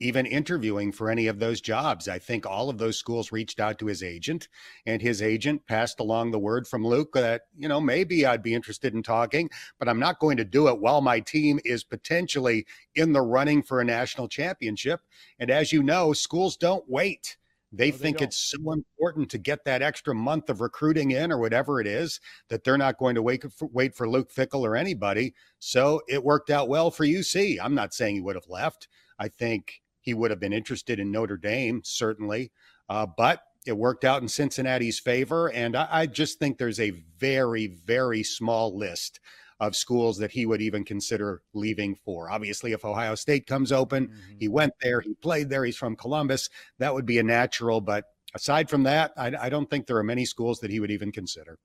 even 0.00 0.26
interviewing 0.26 0.92
for 0.92 1.10
any 1.10 1.26
of 1.26 1.38
those 1.38 1.60
jobs. 1.60 2.08
I 2.08 2.18
think 2.18 2.44
all 2.44 2.68
of 2.68 2.78
those 2.78 2.98
schools 2.98 3.32
reached 3.32 3.60
out 3.60 3.78
to 3.78 3.86
his 3.86 4.02
agent, 4.02 4.48
and 4.84 5.00
his 5.00 5.22
agent 5.22 5.66
passed 5.66 6.00
along 6.00 6.30
the 6.30 6.38
word 6.38 6.66
from 6.66 6.86
Luke 6.86 7.12
that, 7.14 7.42
you 7.56 7.68
know, 7.68 7.80
maybe 7.80 8.26
I'd 8.26 8.42
be 8.42 8.54
interested 8.54 8.94
in 8.94 9.02
talking, 9.02 9.48
but 9.78 9.88
I'm 9.88 9.98
not 9.98 10.20
going 10.20 10.36
to 10.36 10.44
do 10.44 10.68
it 10.68 10.78
while 10.78 11.00
my 11.00 11.20
team 11.20 11.58
is 11.64 11.84
potentially 11.84 12.66
in 12.94 13.12
the 13.12 13.22
running 13.22 13.62
for 13.62 13.80
a 13.80 13.84
national 13.84 14.28
championship. 14.28 15.00
And 15.38 15.50
as 15.50 15.72
you 15.72 15.82
know, 15.82 16.12
schools 16.12 16.56
don't 16.56 16.84
wait. 16.88 17.36
They 17.72 17.90
no, 17.90 17.96
think 17.96 18.18
they 18.18 18.24
it's 18.24 18.36
so 18.36 18.72
important 18.72 19.30
to 19.30 19.38
get 19.38 19.64
that 19.64 19.82
extra 19.82 20.14
month 20.14 20.50
of 20.50 20.60
recruiting 20.60 21.10
in 21.10 21.32
or 21.32 21.38
whatever 21.38 21.80
it 21.80 21.86
is 21.86 22.20
that 22.48 22.64
they're 22.64 22.78
not 22.78 22.98
going 22.98 23.16
to 23.16 23.22
wait 23.22 23.44
for, 23.52 23.66
wait 23.68 23.94
for 23.94 24.08
Luke 24.08 24.32
Fickell 24.32 24.62
or 24.62 24.76
anybody. 24.76 25.34
So 25.58 26.00
it 26.08 26.22
worked 26.22 26.50
out 26.50 26.68
well 26.68 26.90
for 26.90 27.04
UC. 27.04 27.58
I'm 27.60 27.74
not 27.74 27.92
saying 27.92 28.14
he 28.14 28.20
would 28.20 28.36
have 28.36 28.48
left. 28.48 28.88
I 29.18 29.28
think 29.28 29.82
he 30.06 30.14
would 30.14 30.30
have 30.30 30.40
been 30.40 30.52
interested 30.52 30.98
in 31.00 31.10
Notre 31.10 31.36
Dame, 31.36 31.82
certainly. 31.84 32.52
Uh, 32.88 33.04
but 33.04 33.42
it 33.66 33.76
worked 33.76 34.04
out 34.04 34.22
in 34.22 34.28
Cincinnati's 34.28 35.00
favor. 35.00 35.50
And 35.50 35.76
I, 35.76 35.88
I, 35.90 36.06
just 36.06 36.38
think 36.38 36.56
there's 36.56 36.78
a 36.78 36.92
very, 37.18 37.66
very 37.66 38.22
small 38.22 38.78
list 38.78 39.18
of 39.58 39.74
schools 39.74 40.18
that 40.18 40.30
he 40.30 40.46
would 40.46 40.62
even 40.62 40.84
consider 40.84 41.42
leaving 41.52 41.96
for. 41.96 42.30
Obviously, 42.30 42.70
if 42.70 42.84
Ohio 42.84 43.16
State 43.16 43.48
comes 43.48 43.72
open, 43.72 44.06
mm-hmm. 44.06 44.36
he 44.38 44.46
went 44.46 44.74
there, 44.80 45.00
he 45.00 45.14
played 45.14 45.50
there, 45.50 45.64
he's 45.64 45.76
from 45.76 45.96
Columbus. 45.96 46.48
That 46.78 46.94
would 46.94 47.06
be 47.06 47.18
a 47.18 47.24
natural. 47.24 47.80
But 47.80 48.04
aside 48.32 48.70
from 48.70 48.84
that, 48.84 49.12
I, 49.16 49.32
I 49.40 49.48
don't 49.48 49.68
think 49.68 49.86
there 49.86 49.96
are 49.96 50.04
many 50.04 50.24
schools 50.24 50.60
that 50.60 50.70
he 50.70 50.78
would 50.78 50.92
even 50.92 51.10
consider. 51.10 51.58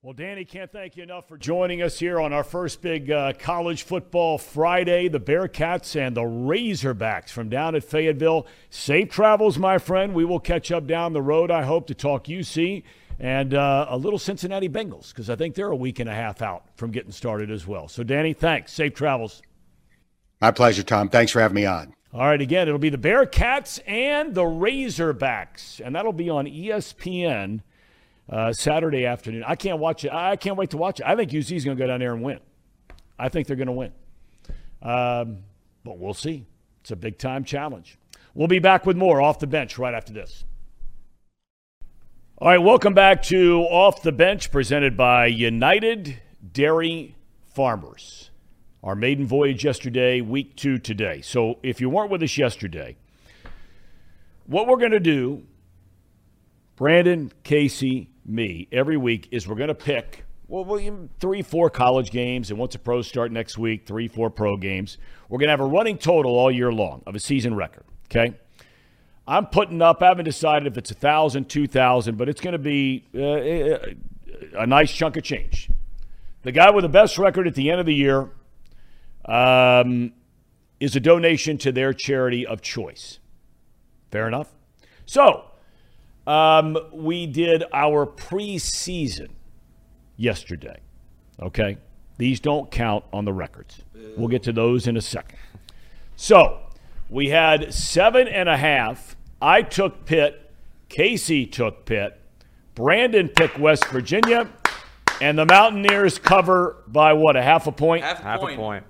Well, 0.00 0.12
Danny, 0.12 0.44
can't 0.44 0.70
thank 0.70 0.96
you 0.96 1.02
enough 1.02 1.26
for 1.26 1.36
joining 1.36 1.82
us 1.82 1.98
here 1.98 2.20
on 2.20 2.32
our 2.32 2.44
first 2.44 2.80
big 2.80 3.10
uh, 3.10 3.32
college 3.36 3.82
football 3.82 4.38
Friday. 4.38 5.08
The 5.08 5.18
Bearcats 5.18 5.96
and 5.96 6.16
the 6.16 6.20
Razorbacks 6.20 7.30
from 7.30 7.48
down 7.48 7.74
at 7.74 7.82
Fayetteville. 7.82 8.46
Safe 8.70 9.08
travels, 9.10 9.58
my 9.58 9.76
friend. 9.78 10.14
We 10.14 10.24
will 10.24 10.38
catch 10.38 10.70
up 10.70 10.86
down 10.86 11.14
the 11.14 11.20
road, 11.20 11.50
I 11.50 11.64
hope, 11.64 11.88
to 11.88 11.94
talk 11.94 12.26
UC 12.26 12.84
and 13.18 13.54
uh, 13.54 13.86
a 13.88 13.96
little 13.96 14.20
Cincinnati 14.20 14.68
Bengals 14.68 15.08
because 15.08 15.28
I 15.28 15.34
think 15.34 15.56
they're 15.56 15.66
a 15.66 15.76
week 15.76 15.98
and 15.98 16.08
a 16.08 16.14
half 16.14 16.42
out 16.42 16.66
from 16.76 16.92
getting 16.92 17.10
started 17.10 17.50
as 17.50 17.66
well. 17.66 17.88
So, 17.88 18.04
Danny, 18.04 18.34
thanks. 18.34 18.72
Safe 18.72 18.94
travels. 18.94 19.42
My 20.40 20.52
pleasure, 20.52 20.84
Thom. 20.84 21.08
Thanks 21.08 21.32
for 21.32 21.40
having 21.40 21.56
me 21.56 21.66
on. 21.66 21.92
All 22.14 22.20
right, 22.20 22.40
again, 22.40 22.68
it'll 22.68 22.78
be 22.78 22.88
the 22.88 22.98
Bearcats 22.98 23.80
and 23.84 24.32
the 24.32 24.44
Razorbacks, 24.44 25.84
and 25.84 25.96
that'll 25.96 26.12
be 26.12 26.30
on 26.30 26.46
ESPN 26.46 27.62
uh, 28.28 28.52
Saturday 28.52 29.06
afternoon. 29.06 29.44
I 29.46 29.54
can't 29.54 29.78
watch 29.78 30.04
it. 30.04 30.12
I 30.12 30.36
can't 30.36 30.56
wait 30.56 30.70
to 30.70 30.76
watch 30.76 31.00
it. 31.00 31.06
I 31.06 31.16
think 31.16 31.30
UC 31.30 31.56
is 31.56 31.64
going 31.64 31.76
to 31.76 31.82
go 31.82 31.86
down 31.86 32.00
there 32.00 32.12
and 32.12 32.22
win. 32.22 32.40
I 33.18 33.28
think 33.28 33.46
they're 33.46 33.56
going 33.56 33.66
to 33.66 33.72
win. 33.72 33.92
Um, 34.82 35.38
but 35.84 35.98
we'll 35.98 36.14
see. 36.14 36.46
It's 36.82 36.90
a 36.90 36.96
big 36.96 37.18
time 37.18 37.44
challenge. 37.44 37.98
We'll 38.34 38.48
be 38.48 38.58
back 38.58 38.86
with 38.86 38.96
more 38.96 39.20
off 39.20 39.38
the 39.38 39.46
bench 39.46 39.78
right 39.78 39.94
after 39.94 40.12
this. 40.12 40.44
All 42.40 42.48
right, 42.48 42.58
welcome 42.58 42.94
back 42.94 43.22
to 43.24 43.62
Off 43.62 44.02
the 44.02 44.12
Bench, 44.12 44.52
presented 44.52 44.96
by 44.96 45.26
United 45.26 46.20
Dairy 46.52 47.16
Farmers. 47.52 48.30
Our 48.84 48.94
maiden 48.94 49.26
voyage 49.26 49.64
yesterday, 49.64 50.20
week 50.20 50.54
two 50.54 50.78
today. 50.78 51.20
So 51.20 51.58
if 51.64 51.80
you 51.80 51.90
weren't 51.90 52.12
with 52.12 52.22
us 52.22 52.38
yesterday, 52.38 52.96
what 54.46 54.68
we're 54.68 54.76
going 54.76 54.92
to 54.92 55.00
do, 55.00 55.42
Brandon, 56.76 57.32
Casey, 57.42 58.08
me 58.28 58.68
every 58.70 58.96
week 58.96 59.28
is 59.30 59.48
we're 59.48 59.56
going 59.56 59.68
to 59.68 59.74
pick 59.74 60.24
well, 60.48 60.80
three, 61.20 61.42
four 61.42 61.68
college 61.68 62.10
games, 62.10 62.50
and 62.50 62.58
once 62.58 62.72
the 62.72 62.78
pros 62.78 63.06
start 63.06 63.30
next 63.30 63.58
week, 63.58 63.86
three, 63.86 64.08
four 64.08 64.30
pro 64.30 64.56
games. 64.56 64.96
We're 65.28 65.38
going 65.38 65.48
to 65.48 65.52
have 65.52 65.60
a 65.60 65.66
running 65.66 65.98
total 65.98 66.32
all 66.38 66.50
year 66.50 66.72
long 66.72 67.02
of 67.06 67.14
a 67.14 67.20
season 67.20 67.54
record. 67.54 67.84
Okay. 68.06 68.34
I'm 69.26 69.44
putting 69.46 69.82
up, 69.82 70.02
I 70.02 70.06
haven't 70.06 70.24
decided 70.24 70.66
if 70.66 70.78
it's 70.78 70.90
a 70.90 70.94
1,000, 70.94 71.50
2,000, 71.50 72.16
but 72.16 72.30
it's 72.30 72.40
going 72.40 72.52
to 72.52 72.58
be 72.58 73.04
uh, 73.14 74.58
a 74.58 74.66
nice 74.66 74.90
chunk 74.90 75.18
of 75.18 75.22
change. 75.22 75.70
The 76.44 76.52
guy 76.52 76.70
with 76.70 76.82
the 76.82 76.88
best 76.88 77.18
record 77.18 77.46
at 77.46 77.54
the 77.54 77.70
end 77.70 77.78
of 77.78 77.84
the 77.84 77.94
year 77.94 78.30
um, 79.26 80.14
is 80.80 80.96
a 80.96 81.00
donation 81.00 81.58
to 81.58 81.72
their 81.72 81.92
charity 81.92 82.46
of 82.46 82.62
choice. 82.62 83.18
Fair 84.10 84.26
enough? 84.26 84.48
So, 85.04 85.47
um, 86.28 86.78
we 86.92 87.26
did 87.26 87.64
our 87.72 88.06
preseason 88.06 89.28
yesterday. 90.16 90.80
Okay? 91.40 91.78
These 92.18 92.40
don't 92.40 92.70
count 92.70 93.04
on 93.12 93.24
the 93.24 93.32
records. 93.32 93.82
We'll 94.16 94.28
get 94.28 94.42
to 94.44 94.52
those 94.52 94.86
in 94.86 94.96
a 94.96 95.00
second. 95.00 95.38
So, 96.16 96.60
we 97.08 97.28
had 97.28 97.72
seven 97.72 98.28
and 98.28 98.48
a 98.48 98.56
half 98.56 99.16
I 99.40 99.62
took 99.62 100.04
Pitt. 100.04 100.50
Casey 100.88 101.46
took 101.46 101.84
Pitt. 101.84 102.20
Brandon 102.74 103.28
picked 103.28 103.58
West 103.58 103.86
Virginia. 103.86 104.50
And 105.20 105.38
the 105.38 105.46
Mountaineers 105.46 106.18
cover 106.18 106.76
by 106.86 107.12
what, 107.12 107.36
a 107.36 107.42
half 107.42 107.66
a 107.66 107.72
point? 107.72 108.04
Half 108.04 108.20
a 108.20 108.22
Half 108.22 108.40
point. 108.40 108.54
a 108.54 108.56
point. 108.56 108.84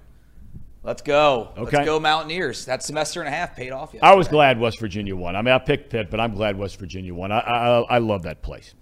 Let's 0.88 1.03
go. 1.03 1.53
Okay. 1.59 1.77
Let's 1.77 1.87
go 1.87 2.01
Mountaineers. 2.01 2.64
That 2.64 2.83
semester 2.83 3.20
and 3.20 3.29
a 3.29 3.31
half 3.31 3.55
paid 3.55 3.72
off 3.72 3.92
yesterday. 3.92 4.11
I 4.11 4.14
was 4.14 4.27
glad 4.27 4.59
West 4.59 4.81
Virginia 4.81 5.14
won. 5.14 5.37
I 5.37 5.42
mean, 5.42 5.53
I 5.53 5.59
picked 5.59 5.90
Pitt, 5.90 6.11
but 6.11 6.18
I'm 6.18 6.35
glad 6.35 6.57
West 6.57 6.79
Virginia 6.79 7.12
won. 7.12 7.31
I, 7.31 7.40
I, 7.40 7.81
I 7.81 7.98
love 7.98 8.22
that 8.22 8.40
place. 8.40 8.72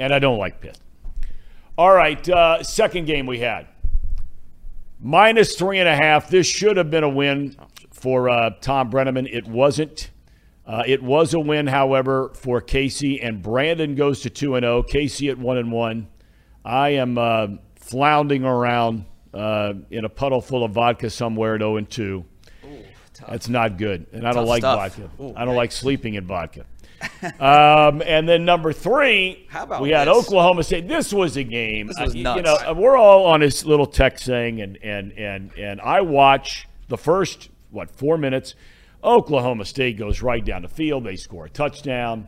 And 0.00 0.12
I 0.12 0.18
don't 0.18 0.38
like 0.38 0.60
Pitt. 0.60 0.80
All 1.76 1.92
right, 1.92 2.28
uh, 2.28 2.64
second 2.64 3.04
game 3.04 3.24
we 3.26 3.38
had. 3.38 3.68
Minus 4.98 5.54
three 5.54 5.78
and 5.78 5.88
a 5.88 5.94
half. 5.94 6.28
This 6.28 6.48
should 6.48 6.76
have 6.76 6.90
been 6.90 7.04
a 7.04 7.08
win 7.08 7.54
for 7.92 8.28
uh, 8.28 8.50
Thom 8.60 8.90
Brennaman. 8.90 9.32
It 9.32 9.46
wasn't. 9.46 10.10
Uh, 10.66 10.82
it 10.88 11.04
was 11.04 11.34
a 11.34 11.38
win, 11.38 11.68
however, 11.68 12.32
for 12.34 12.60
Casey, 12.60 13.22
and 13.22 13.40
Brandon 13.44 13.94
goes 13.94 14.22
to 14.22 14.30
2 14.30 14.56
and 14.56 14.64
0. 14.64 14.82
Casey 14.82 15.28
at 15.28 15.38
1 15.38 15.56
and 15.56 15.70
1. 15.70 16.08
I 16.64 16.88
am 16.88 17.16
uh, 17.16 17.46
floundering 17.76 18.42
around 18.42 19.04
uh, 19.34 19.74
in 19.90 20.04
a 20.04 20.08
puddle 20.08 20.40
full 20.40 20.64
of 20.64 20.72
vodka 20.72 21.10
somewhere 21.10 21.54
at 21.54 21.60
0 21.60 21.76
and 21.76 21.88
2. 21.90 22.24
That's 23.28 23.48
not 23.48 23.78
good. 23.78 24.06
And 24.12 24.26
I 24.26 24.32
don't 24.32 24.42
Tough 24.42 24.48
like 24.48 24.60
stuff. 24.62 24.96
vodka. 24.96 25.10
Ooh, 25.22 25.34
I 25.36 25.44
don't 25.44 25.56
like 25.56 25.72
sleeping 25.72 26.14
in 26.14 26.24
vodka. 26.26 26.64
um, 27.40 28.02
and 28.04 28.28
then 28.28 28.44
number 28.44 28.72
three, 28.72 29.46
we 29.80 29.90
had 29.90 30.08
this? 30.08 30.16
Oklahoma 30.16 30.62
State. 30.64 30.88
This 30.88 31.12
was 31.12 31.36
a 31.36 31.44
game. 31.44 31.88
This 31.88 31.98
was 31.98 32.14
Uh, 32.14 32.18
you- 32.18 32.42
know, 32.42 32.56
uh, 32.56 32.74
we're 32.76 32.96
all 32.96 33.26
on 33.26 33.40
this 33.40 33.64
little 33.64 33.86
text 33.86 34.24
thing, 34.26 34.60
and 34.60 34.78
and 34.82 35.12
and 35.12 35.50
and 35.56 35.80
I 35.80 36.00
watch 36.00 36.66
the 36.88 36.98
first 36.98 37.50
what 37.70 37.90
four 37.90 38.18
minutes. 38.18 38.54
Oklahoma 39.04 39.64
State 39.64 39.96
goes 39.96 40.22
right 40.22 40.44
down 40.44 40.62
the 40.62 40.68
field. 40.68 41.04
They 41.04 41.14
score 41.16 41.46
a 41.46 41.50
touchdown, 41.50 42.26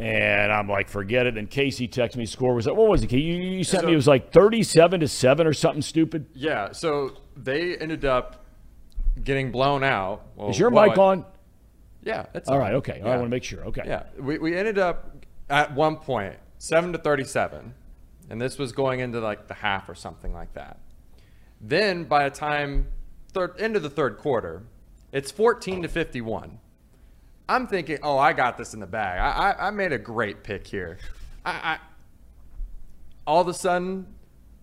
and 0.00 0.50
I'm 0.50 0.66
like, 0.68 0.88
forget 0.88 1.26
it. 1.26 1.34
Then 1.34 1.46
Casey 1.46 1.86
texts 1.86 2.16
me, 2.16 2.24
score 2.24 2.54
was 2.54 2.66
like, 2.66 2.74
what 2.76 2.88
was 2.88 3.02
it? 3.04 3.12
You, 3.12 3.18
you 3.18 3.64
sent 3.64 3.84
me 3.84 3.92
it 3.92 3.96
was 3.96 4.08
like 4.08 4.32
37 4.32 5.00
to 5.00 5.08
seven 5.08 5.46
or 5.46 5.52
something 5.52 5.82
stupid. 5.82 6.26
Yeah, 6.34 6.72
so 6.72 7.18
they 7.36 7.76
ended 7.76 8.04
up 8.06 8.44
getting 9.22 9.52
blown 9.52 9.84
out. 9.84 10.22
Well, 10.36 10.48
Is 10.48 10.58
your 10.58 10.70
well, 10.70 10.88
mic 10.88 10.98
I- 10.98 11.02
on? 11.02 11.24
Yeah, 12.02 12.26
it's 12.32 12.48
All 12.48 12.58
right, 12.58 12.72
okay. 12.74 13.00
Right, 13.02 13.12
I 13.12 13.16
want 13.16 13.24
to 13.24 13.28
make 13.28 13.44
sure. 13.44 13.62
Okay. 13.66 13.82
Yeah, 13.84 14.04
we, 14.18 14.38
we 14.38 14.56
ended 14.56 14.78
up 14.78 15.16
at 15.50 15.74
one 15.74 15.96
point 15.96 16.36
seven 16.56 16.92
to 16.94 16.98
thirty-seven, 16.98 17.74
and 18.30 18.40
this 18.40 18.56
was 18.56 18.72
going 18.72 19.00
into 19.00 19.20
like 19.20 19.48
the 19.48 19.54
half 19.54 19.86
or 19.86 19.94
something 19.94 20.32
like 20.32 20.54
that. 20.54 20.78
Then 21.60 22.04
by 22.04 22.26
the 22.26 22.34
time 22.34 22.86
third 23.34 23.54
end 23.60 23.76
of 23.76 23.82
the 23.82 23.90
third 23.90 24.16
quarter, 24.16 24.62
it's 25.12 25.30
fourteen 25.30 25.82
to 25.82 25.88
fifty-one. 25.88 26.58
I'm 27.50 27.66
thinking, 27.66 27.98
oh, 28.02 28.16
I 28.16 28.32
got 28.32 28.56
this 28.56 28.74
in 28.74 28.80
the 28.80 28.86
bag. 28.86 29.18
I 29.18 29.50
I, 29.50 29.68
I 29.68 29.70
made 29.70 29.92
a 29.92 29.98
great 29.98 30.42
pick 30.44 30.66
here. 30.66 30.98
I, 31.44 31.50
I 31.50 31.78
all 33.26 33.40
of 33.40 33.48
a 33.48 33.54
sudden. 33.54 34.06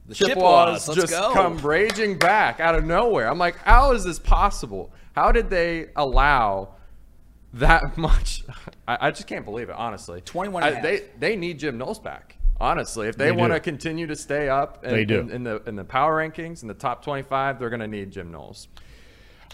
The 0.08 0.16
Chippewas, 0.16 0.86
Chippewas 0.86 0.96
just 0.96 1.12
go. 1.12 1.34
come 1.34 1.58
raging 1.58 2.18
back 2.18 2.62
out 2.62 2.76
of 2.76 2.86
nowhere. 2.86 3.28
I'm 3.30 3.38
like, 3.38 3.58
how 3.58 3.92
is 3.92 4.06
this 4.06 4.20
possible? 4.20 4.94
How 5.14 5.34
did 5.34 5.50
they 5.50 5.88
allow 5.98 6.76
that 7.56 7.98
much? 8.08 8.44
I, 8.88 9.08
I 9.08 9.12
just 9.12 9.28
can't 9.28 9.44
believe 9.44 9.68
it, 9.68 9.76
honestly. 9.76 10.22
21 10.22 10.64
I- 10.64 10.68
and 10.68 10.74
a 10.74 10.76
half. 10.78 10.84
They 10.84 11.04
they 11.20 11.36
need 11.36 11.60
Jim 11.60 11.78
Knowles 11.78 12.00
back. 12.00 12.38
Honestly, 12.60 13.08
if 13.08 13.18
they, 13.18 13.26
They 13.26 13.32
want 13.34 13.54
to 13.54 13.60
continue 13.60 14.08
to 14.08 14.16
stay 14.16 14.50
up 14.50 14.84
in, 14.84 14.92
They 14.92 15.06
do. 15.06 15.20
in, 15.20 15.30
in 15.30 15.44
the 15.44 15.62
in 15.68 15.76
the 15.76 15.84
power 15.84 16.18
rankings 16.26 16.62
in 16.64 16.68
the 16.68 16.74
top 16.74 17.04
25, 17.04 17.60
they're 17.60 17.70
going 17.70 17.82
to 17.82 17.88
need 17.88 18.10
Jim 18.12 18.32
Knowles. 18.32 18.68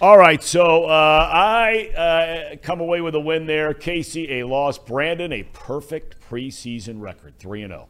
All 0.04 0.18
right, 0.18 0.44
so 0.44 0.84
uh, 0.84 1.30
I 1.32 1.88
uh, 1.96 2.56
come 2.62 2.82
away 2.82 3.00
with 3.00 3.16
a 3.16 3.22
win 3.22 3.46
there. 3.46 3.74
Casey, 3.74 4.42
a 4.42 4.46
loss. 4.46 4.78
Brandon, 4.78 5.32
a 5.32 5.44
perfect 5.54 6.18
preseason 6.30 7.00
record, 7.00 7.40
three 7.40 7.62
and 7.64 7.72
zero. 7.72 7.88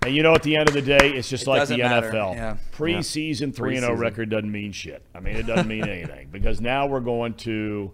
And 0.00 0.14
you 0.14 0.22
know, 0.22 0.32
at 0.32 0.42
the 0.42 0.56
end 0.56 0.70
of 0.70 0.74
the 0.74 0.80
day, 0.80 1.12
it's 1.12 1.28
just 1.28 1.46
It 1.46 1.50
like 1.50 1.68
the 1.68 1.76
matter, 1.76 2.10
NFL. 2.10 2.34
yeah. 2.36 2.56
Preseason 2.72 3.54
three 3.54 3.76
and 3.76 3.84
zero 3.84 3.94
record 3.94 4.30
doesn't 4.30 4.50
mean 4.50 4.72
shit. 4.72 5.02
I 5.14 5.20
mean, 5.20 5.36
it 5.36 5.46
doesn't 5.46 5.68
mean 5.68 5.84
anything 5.86 6.30
because 6.32 6.62
now 6.62 6.86
we're 6.86 7.00
going 7.00 7.34
to 7.34 7.92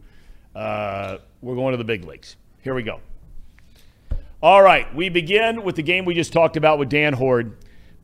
uh, 0.55 1.19
we're 1.43 1.57
going 1.57 1.73
to 1.73 1.79
the 1.79 1.85
big 1.85 2.05
leagues. 2.05 2.37
Here 2.63 2.75
we 2.75 2.85
go. 2.85 3.01
All 4.41 4.63
right, 4.63 4.95
we 4.95 5.09
begin 5.09 5.65
with 5.65 5.75
the 5.75 5.83
game 5.83 6.05
we 6.05 6.15
just 6.15 6.33
talked 6.33 6.57
about 6.57 6.79
with 6.79 6.89
Dan 6.89 7.15
Hoard. 7.15 7.57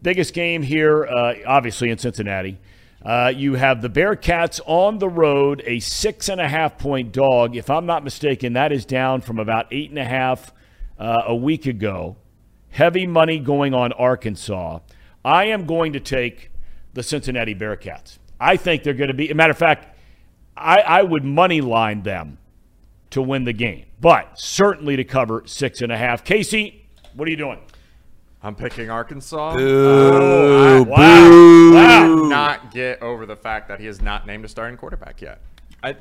Biggest 0.02 0.34
game 0.34 0.62
here, 0.62 1.06
uh, 1.06 1.34
obviously 1.46 1.90
in 1.90 1.98
Cincinnati. 1.98 2.58
Uh, 3.06 3.32
you 3.32 3.54
have 3.54 3.82
the 3.82 3.88
Bearcats 3.88 4.60
on 4.66 4.98
the 4.98 5.08
road, 5.08 5.62
a 5.64 5.78
six 5.78 6.28
and 6.28 6.40
a 6.40 6.48
half 6.48 6.76
point 6.76 7.12
dog. 7.12 7.54
If 7.54 7.70
I'm 7.70 7.86
not 7.86 8.02
mistaken, 8.02 8.54
that 8.54 8.72
is 8.72 8.84
down 8.84 9.20
from 9.20 9.38
about 9.38 9.68
eight 9.70 9.90
and 9.90 9.98
a 10.00 10.04
half 10.04 10.52
uh, 10.98 11.22
a 11.24 11.36
week 11.36 11.66
ago. 11.66 12.16
Heavy 12.70 13.06
money 13.06 13.38
going 13.38 13.74
on 13.74 13.92
Arkansas. 13.92 14.80
I 15.24 15.44
am 15.44 15.66
going 15.66 15.92
to 15.92 16.00
take 16.00 16.50
the 16.94 17.04
Cincinnati 17.04 17.54
Bearcats. 17.54 18.18
I 18.40 18.56
think 18.56 18.82
they're 18.82 18.92
going 18.92 19.06
to 19.06 19.14
be. 19.14 19.30
a 19.30 19.36
matter 19.36 19.52
of 19.52 19.58
fact, 19.58 19.96
I, 20.56 20.80
I 20.80 21.02
would 21.02 21.24
money 21.24 21.60
line 21.60 22.02
them 22.02 22.38
to 23.10 23.22
win 23.22 23.44
the 23.44 23.52
game, 23.52 23.86
but 24.00 24.36
certainly 24.36 24.96
to 24.96 25.04
cover 25.04 25.44
six 25.46 25.80
and 25.80 25.92
a 25.92 25.96
half. 25.96 26.24
Casey, 26.24 26.88
what 27.14 27.28
are 27.28 27.30
you 27.30 27.36
doing? 27.36 27.60
I'm 28.46 28.54
picking 28.54 28.90
Arkansas. 28.90 29.56
Boo, 29.56 29.60
Oh, 29.88 30.76
I- 30.76 30.80
wow. 30.80 31.72
Wow. 31.74 32.28
not 32.28 32.70
get 32.70 33.02
over 33.02 33.26
the 33.26 33.34
fact 33.34 33.66
that 33.68 33.80
he 33.80 33.86
has 33.86 34.00
not 34.00 34.24
named 34.24 34.44
a 34.44 34.48
starting 34.48 34.76
quarterback 34.76 35.20
yet. 35.20 35.40
I, 35.82 35.96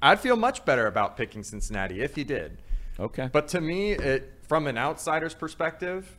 I'd 0.00 0.20
feel 0.20 0.36
much 0.36 0.64
better 0.64 0.86
about 0.86 1.16
picking 1.16 1.42
Cincinnati 1.42 2.00
if 2.00 2.14
he 2.14 2.22
did. 2.22 2.58
Okay. 3.00 3.28
But 3.32 3.48
to 3.48 3.60
me, 3.60 3.90
it 3.92 4.32
from 4.46 4.68
an 4.68 4.78
outsider's 4.78 5.34
perspective, 5.34 6.16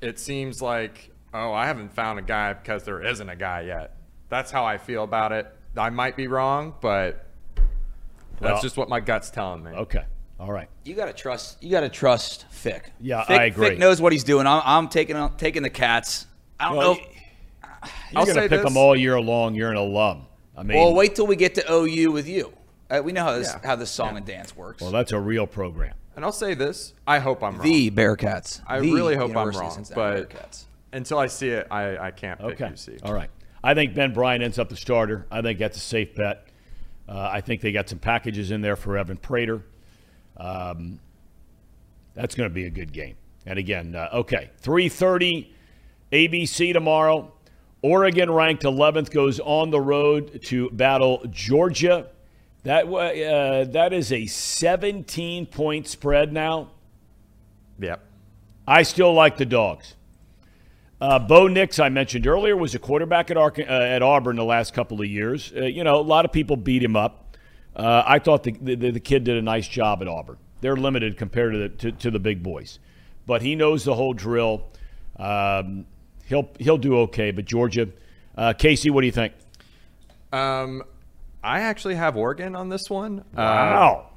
it 0.00 0.18
seems 0.18 0.60
like, 0.60 1.10
oh, 1.32 1.52
I 1.52 1.66
haven't 1.66 1.92
found 1.92 2.18
a 2.18 2.22
guy 2.22 2.52
because 2.54 2.82
there 2.82 3.00
isn't 3.00 3.28
a 3.28 3.36
guy 3.36 3.60
yet. 3.62 3.94
That's 4.30 4.50
how 4.50 4.64
I 4.64 4.78
feel 4.78 5.04
about 5.04 5.30
it. 5.30 5.46
I 5.76 5.90
might 5.90 6.16
be 6.16 6.26
wrong, 6.26 6.74
but 6.80 7.24
that's 8.40 8.52
Well- 8.54 8.62
just 8.62 8.76
what 8.76 8.88
my 8.88 8.98
gut's 8.98 9.30
telling 9.30 9.62
me. 9.62 9.70
Okay. 9.70 10.04
All 10.40 10.52
right. 10.52 10.68
You 10.84 10.94
gotta 10.94 11.12
trust. 11.12 11.62
You 11.62 11.70
gotta 11.70 11.88
trust 11.88 12.46
Fick. 12.50 12.92
Yeah, 13.00 13.24
Fick, 13.24 13.38
I 13.40 13.44
agree. 13.46 13.70
Fick 13.70 13.78
knows 13.78 14.00
what 14.00 14.12
he's 14.12 14.24
doing. 14.24 14.46
I'm, 14.46 14.62
I'm 14.64 14.88
taking 14.88 15.16
taking 15.36 15.62
the 15.62 15.70
cats. 15.70 16.26
I 16.60 16.68
don't 16.68 16.76
Well, 16.76 16.94
know. 16.94 17.00
You're 18.10 18.18
I'll 18.20 18.24
going 18.24 18.36
to 18.36 18.42
pick 18.42 18.50
this. 18.50 18.64
them 18.64 18.76
all 18.76 18.96
year 18.96 19.20
long. 19.20 19.54
You're 19.54 19.70
an 19.70 19.76
alum. 19.76 20.26
I 20.56 20.64
mean, 20.64 20.76
Well, 20.76 20.94
wait 20.94 21.14
till 21.14 21.28
we 21.28 21.36
get 21.36 21.54
to 21.56 21.72
OU 21.72 22.10
with 22.10 22.26
you. 22.28 22.52
Uh, 22.90 23.00
we 23.04 23.12
know 23.12 23.22
how 23.22 23.32
this 23.38 23.52
Yeah. 23.52 23.60
how 23.68 23.76
this 23.76 23.90
song 23.90 24.16
and 24.16 24.26
dance 24.26 24.56
works. 24.56 24.82
well, 24.82 24.90
that's 24.90 25.12
a 25.12 25.20
real 25.20 25.46
program. 25.46 25.94
And 26.16 26.24
I'll 26.24 26.32
say 26.32 26.54
this: 26.54 26.94
I 27.06 27.18
hope 27.20 27.42
I'm 27.44 27.54
wrong. 27.56 27.62
the 27.62 27.90
Bearcats. 27.92 28.60
I 28.66 28.80
The 28.80 28.92
really 28.92 29.14
hope 29.14 29.36
I'm 29.36 29.50
wrong, 29.50 29.86
but 29.94 30.28
Bearcats. 30.30 30.64
until 30.92 31.18
I 31.18 31.28
see 31.28 31.50
it, 31.50 31.68
I, 31.70 31.96
I 31.98 32.10
can't 32.10 32.40
pick 32.40 32.60
Okay. 32.60 32.72
UC. 32.72 33.00
All 33.04 33.12
right. 33.12 33.30
I 33.62 33.74
think 33.74 33.94
Ben 33.94 34.12
Bryant 34.12 34.42
ends 34.42 34.58
up 34.58 34.68
the 34.68 34.76
starter. 34.76 35.26
I 35.30 35.42
think 35.42 35.58
that's 35.60 35.76
a 35.76 35.80
safe 35.80 36.14
bet. 36.16 36.46
Uh, 37.08 37.28
I 37.32 37.40
think 37.40 37.60
they 37.60 37.70
got 37.72 37.88
some 37.88 37.98
packages 38.00 38.50
in 38.50 38.60
there 38.62 38.76
for 38.76 38.96
Evan 38.98 39.16
Prater. 39.18 39.62
Um, 40.38 41.00
that's 42.14 42.34
going 42.34 42.48
to 42.48 42.54
be 42.54 42.64
a 42.64 42.70
good 42.70 42.92
game. 42.92 43.16
And 43.46 43.58
again, 43.58 43.94
uh, 43.94 44.08
okay, 44.12 44.50
3:30 44.62 45.48
ABC 46.12 46.72
tomorrow. 46.72 47.32
Oregon 47.80 48.30
ranked 48.30 48.64
11th 48.64 49.10
goes 49.10 49.38
on 49.38 49.70
the 49.70 49.80
road 49.80 50.42
to 50.44 50.68
battle 50.70 51.24
Georgia. 51.30 52.08
That 52.64 52.86
uh, 52.86 53.70
that 53.72 53.92
is 53.92 54.12
a 54.12 54.26
17 54.26 55.46
point 55.46 55.86
spread 55.86 56.32
now. 56.32 56.70
Yep. 57.78 58.04
I 58.66 58.82
still 58.82 59.14
like 59.14 59.36
the 59.36 59.46
dogs. 59.46 59.94
Uh, 61.00 61.18
Bo 61.20 61.46
Nix, 61.46 61.78
I 61.78 61.88
mentioned 61.88 62.26
earlier, 62.26 62.56
was 62.56 62.74
a 62.74 62.78
quarterback 62.78 63.30
at, 63.30 63.36
Ark- 63.36 63.60
uh, 63.60 63.62
at 63.62 64.02
Auburn 64.02 64.34
the 64.34 64.44
last 64.44 64.74
couple 64.74 65.00
of 65.00 65.06
years. 65.06 65.52
Uh, 65.56 65.60
you 65.60 65.84
know, 65.84 66.00
a 66.00 66.02
lot 66.02 66.24
of 66.24 66.32
people 66.32 66.56
beat 66.56 66.82
him 66.82 66.96
up. 66.96 67.27
Uh, 67.76 68.02
I 68.06 68.18
thought 68.18 68.42
the, 68.42 68.52
the, 68.52 68.90
the 68.92 69.00
kid 69.00 69.24
did 69.24 69.36
a 69.36 69.42
nice 69.42 69.68
job 69.68 70.02
at 70.02 70.08
Auburn. 70.08 70.36
They're 70.60 70.76
limited 70.76 71.16
compared 71.16 71.52
to 71.52 71.58
the, 71.58 71.68
to, 71.68 71.92
to 71.92 72.10
the 72.10 72.18
big 72.18 72.42
boys. 72.42 72.78
But 73.26 73.42
he 73.42 73.54
knows 73.54 73.84
the 73.84 73.94
whole 73.94 74.12
drill. 74.14 74.66
Um, 75.16 75.86
He'll 76.26 76.50
he'll 76.58 76.76
do 76.76 76.98
okay. 76.98 77.30
But 77.30 77.46
Georgia, 77.46 77.88
uh, 78.36 78.52
Casey, 78.52 78.90
what 78.90 79.00
do 79.00 79.06
you 79.06 79.12
think? 79.12 79.32
Um, 80.30 80.82
I 81.42 81.60
actually 81.60 81.94
have 81.94 82.18
Oregon 82.18 82.54
on 82.54 82.68
this 82.68 82.90
one. 82.90 83.20
Uh, 83.20 83.22
Wow. 83.36 84.10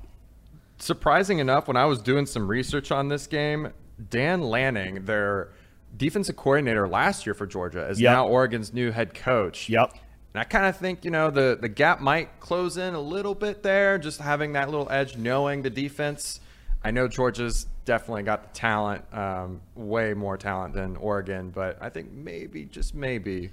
surprising 0.77 1.39
enough, 1.39 1.69
when 1.69 1.77
I 1.77 1.85
was 1.85 2.01
doing 2.01 2.25
some 2.25 2.49
research 2.49 2.91
on 2.91 3.07
this 3.07 3.27
game, 3.27 3.71
Dan 4.09 4.41
Lanning, 4.41 5.05
their 5.05 5.49
defensive 5.95 6.35
coordinator 6.35 6.85
last 6.87 7.25
year 7.25 7.33
for 7.33 7.45
Georgia, 7.47 7.87
is 7.87 8.01
Yep. 8.01 8.11
now 8.11 8.27
Oregon's 8.27 8.73
new 8.73 8.91
head 8.91 9.13
coach. 9.13 9.69
Yep. 9.69 9.93
And 10.33 10.41
I 10.41 10.43
kind 10.45 10.65
of 10.65 10.77
think, 10.77 11.03
you 11.03 11.11
know, 11.11 11.29
the, 11.29 11.57
the 11.59 11.67
gap 11.67 11.99
might 11.99 12.39
close 12.39 12.77
in 12.77 12.93
a 12.93 13.01
little 13.01 13.35
bit 13.35 13.63
there, 13.63 13.97
just 13.97 14.19
having 14.19 14.53
that 14.53 14.69
little 14.69 14.89
edge, 14.89 15.17
knowing 15.17 15.61
the 15.61 15.69
defense. 15.69 16.39
I 16.83 16.91
know 16.91 17.07
Georgia's 17.07 17.67
definitely 17.85 18.23
got 18.23 18.43
the 18.43 18.57
talent, 18.57 19.03
um, 19.13 19.61
way 19.75 20.13
more 20.13 20.37
talent 20.37 20.73
than 20.73 20.95
Oregon, 20.95 21.49
but 21.49 21.77
I 21.81 21.89
think 21.89 22.11
maybe, 22.11 22.65
just 22.65 22.95
maybe, 22.95 23.51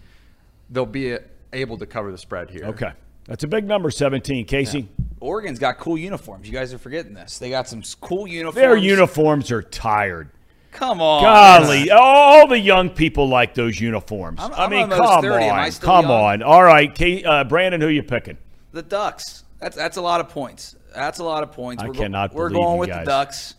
they'll 0.70 0.86
be 0.86 1.18
able 1.52 1.78
to 1.78 1.86
cover 1.86 2.12
the 2.12 2.18
spread 2.18 2.50
here. 2.50 2.64
Okay. 2.66 2.92
That's 3.26 3.44
a 3.44 3.48
big 3.48 3.66
number, 3.66 3.90
17. 3.90 4.46
Casey, 4.46 4.88
Oregon's 5.20 5.58
got 5.58 5.78
cool 5.78 5.98
uniforms. 5.98 6.46
You 6.46 6.52
guys 6.52 6.72
are 6.72 6.78
forgetting 6.78 7.12
this. 7.12 7.38
They 7.38 7.50
got 7.50 7.68
some 7.68 7.82
cool 8.00 8.26
uniforms. 8.26 8.54
their 8.54 8.76
uniforms 8.76 9.50
are 9.50 9.62
tired. 9.62 10.30
Come 10.72 11.00
on. 11.00 11.22
Golly, 11.22 11.90
all 11.90 12.46
the 12.46 12.58
young 12.58 12.90
people 12.90 13.28
like 13.28 13.54
those 13.54 13.80
uniforms. 13.80 14.38
I'm- 14.40 14.52
I 14.54 14.64
I'm 14.64 14.70
mean, 14.70 14.88
come 14.90 15.22
30. 15.22 15.48
On, 15.48 15.72
come 15.72 16.04
young? 16.06 16.12
on. 16.12 16.42
All 16.42 16.62
right, 16.62 16.94
Kate, 16.94 17.24
uh, 17.26 17.44
Brandon, 17.44 17.80
who 17.80 17.88
you 17.88 18.02
picking? 18.02 18.36
The 18.72 18.82
Ducks. 18.82 19.44
That's 19.60 19.76
that's 19.76 19.96
a 19.96 20.02
lot 20.02 20.20
of 20.20 20.28
points. 20.28 20.76
That's 20.94 21.18
a 21.18 21.24
lot 21.24 21.42
of 21.42 21.52
points. 21.52 21.82
I 21.82 21.86
we're 21.88 21.94
go- 21.94 22.00
cannot 22.00 22.32
We're 22.34 22.50
going 22.50 22.78
with 22.78 22.90
guys. 22.90 23.04
the 23.04 23.10
Ducks. 23.10 23.54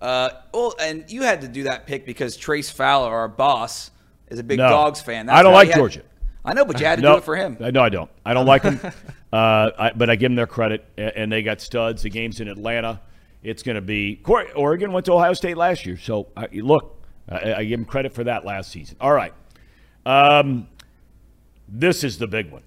Uh, 0.00 0.30
well, 0.54 0.74
and 0.80 1.04
you 1.08 1.22
had 1.22 1.42
to 1.42 1.48
do 1.48 1.64
that 1.64 1.86
pick 1.86 2.06
because 2.06 2.36
Trace 2.36 2.70
Fowler, 2.70 3.14
our 3.14 3.28
boss, 3.28 3.90
is 4.30 4.38
a 4.38 4.42
big 4.42 4.58
No. 4.58 4.68
Dogs 4.68 5.00
fan. 5.00 5.28
I 5.28 5.42
don't 5.42 5.52
like 5.52 5.68
had- 5.68 5.76
Georgia. 5.76 6.02
I 6.44 6.54
know, 6.54 6.64
but 6.64 6.80
you 6.80 6.86
had 6.86 6.96
to 6.96 7.02
no, 7.02 7.12
do 7.12 7.18
it 7.18 7.24
for 7.24 7.36
him. 7.36 7.56
Uh, 7.60 7.70
No, 7.70 7.82
I 7.82 7.88
don't. 7.88 8.10
I 8.26 8.34
don't 8.34 8.46
like 8.46 8.62
them. 8.62 8.80
uh, 9.32 9.70
I, 9.78 9.92
but 9.94 10.10
I 10.10 10.16
give 10.16 10.30
them 10.30 10.34
their 10.34 10.48
credit, 10.48 10.84
and 10.96 11.30
they 11.30 11.42
got 11.44 11.60
studs. 11.60 12.02
The 12.02 12.10
game's 12.10 12.40
in 12.40 12.48
Atlanta. 12.48 13.00
It's 13.42 13.62
going 13.62 13.74
to 13.74 13.82
be. 13.82 14.20
Oregon 14.26 14.92
went 14.92 15.06
to 15.06 15.12
Ohio 15.12 15.32
State 15.32 15.56
last 15.56 15.84
year, 15.84 15.96
so 15.96 16.28
I, 16.36 16.48
look, 16.52 17.02
I, 17.28 17.54
I 17.54 17.64
give 17.64 17.78
them 17.78 17.86
credit 17.86 18.14
for 18.14 18.24
that 18.24 18.44
last 18.44 18.70
season. 18.70 18.96
All 19.00 19.12
right, 19.12 19.32
um, 20.06 20.68
this 21.68 22.04
is 22.04 22.18
the 22.18 22.26
big 22.26 22.50
one. 22.50 22.62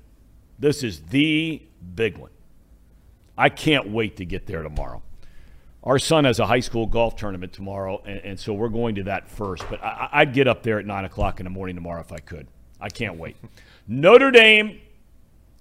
This 0.59 0.84
is 0.84 1.01
the 1.01 1.61
big 1.95 2.17
one. 2.17 2.32
I 3.38 3.49
can't 3.49 3.89
wait 3.89 4.17
to 4.17 4.26
get 4.26 4.47
there 4.47 4.63
tomorrow. 4.63 5.01
Our 5.84 5.99
son 5.99 6.26
has 6.26 6.39
a 6.39 6.47
high 6.47 6.61
school 6.61 6.88
golf 6.88 7.15
tournament 7.15 7.53
tomorrow, 7.53 8.01
and, 8.05 8.19
and 8.19 8.39
so 8.39 8.53
we're 8.53 8.69
going 8.69 8.95
to 8.95 9.03
that 9.03 9.30
first. 9.30 9.63
But 9.69 9.84
I, 9.84 10.09
I'd 10.11 10.34
get 10.34 10.47
up 10.47 10.63
there 10.63 10.80
at 10.80 10.86
9 10.86 11.05
o'clock 11.05 11.39
in 11.39 11.43
the 11.43 11.49
morning 11.49 11.76
tomorrow 11.76 12.01
if 12.01 12.11
I 12.11 12.17
could. 12.17 12.47
I 12.82 12.89
can't 12.89 13.17
wait. 13.17 13.38
Notre 13.88 14.32
Dame 14.32 14.80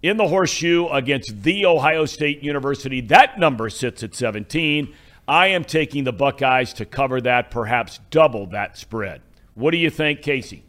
in 0.03 0.17
the 0.17 0.29
horseshoe 0.29 0.89
against 0.89 1.43
The 1.43 1.67
Ohio 1.67 2.07
State 2.07 2.43
University. 2.43 3.01
That 3.03 3.39
number 3.39 3.69
sits 3.69 4.03
at 4.03 4.15
17. 4.15 4.95
I 5.27 5.49
am 5.49 5.65
taking 5.65 6.05
the 6.05 6.13
Buckeyes 6.13 6.73
to 6.75 6.85
cover 6.85 7.21
that, 7.23 7.51
perhaps 7.51 8.01
double 8.11 8.47
that 8.49 8.77
spread. 8.77 9.23
What 9.55 9.71
do 9.71 9.79
you 9.79 9.91
think, 9.91 10.23
Casey? 10.23 10.65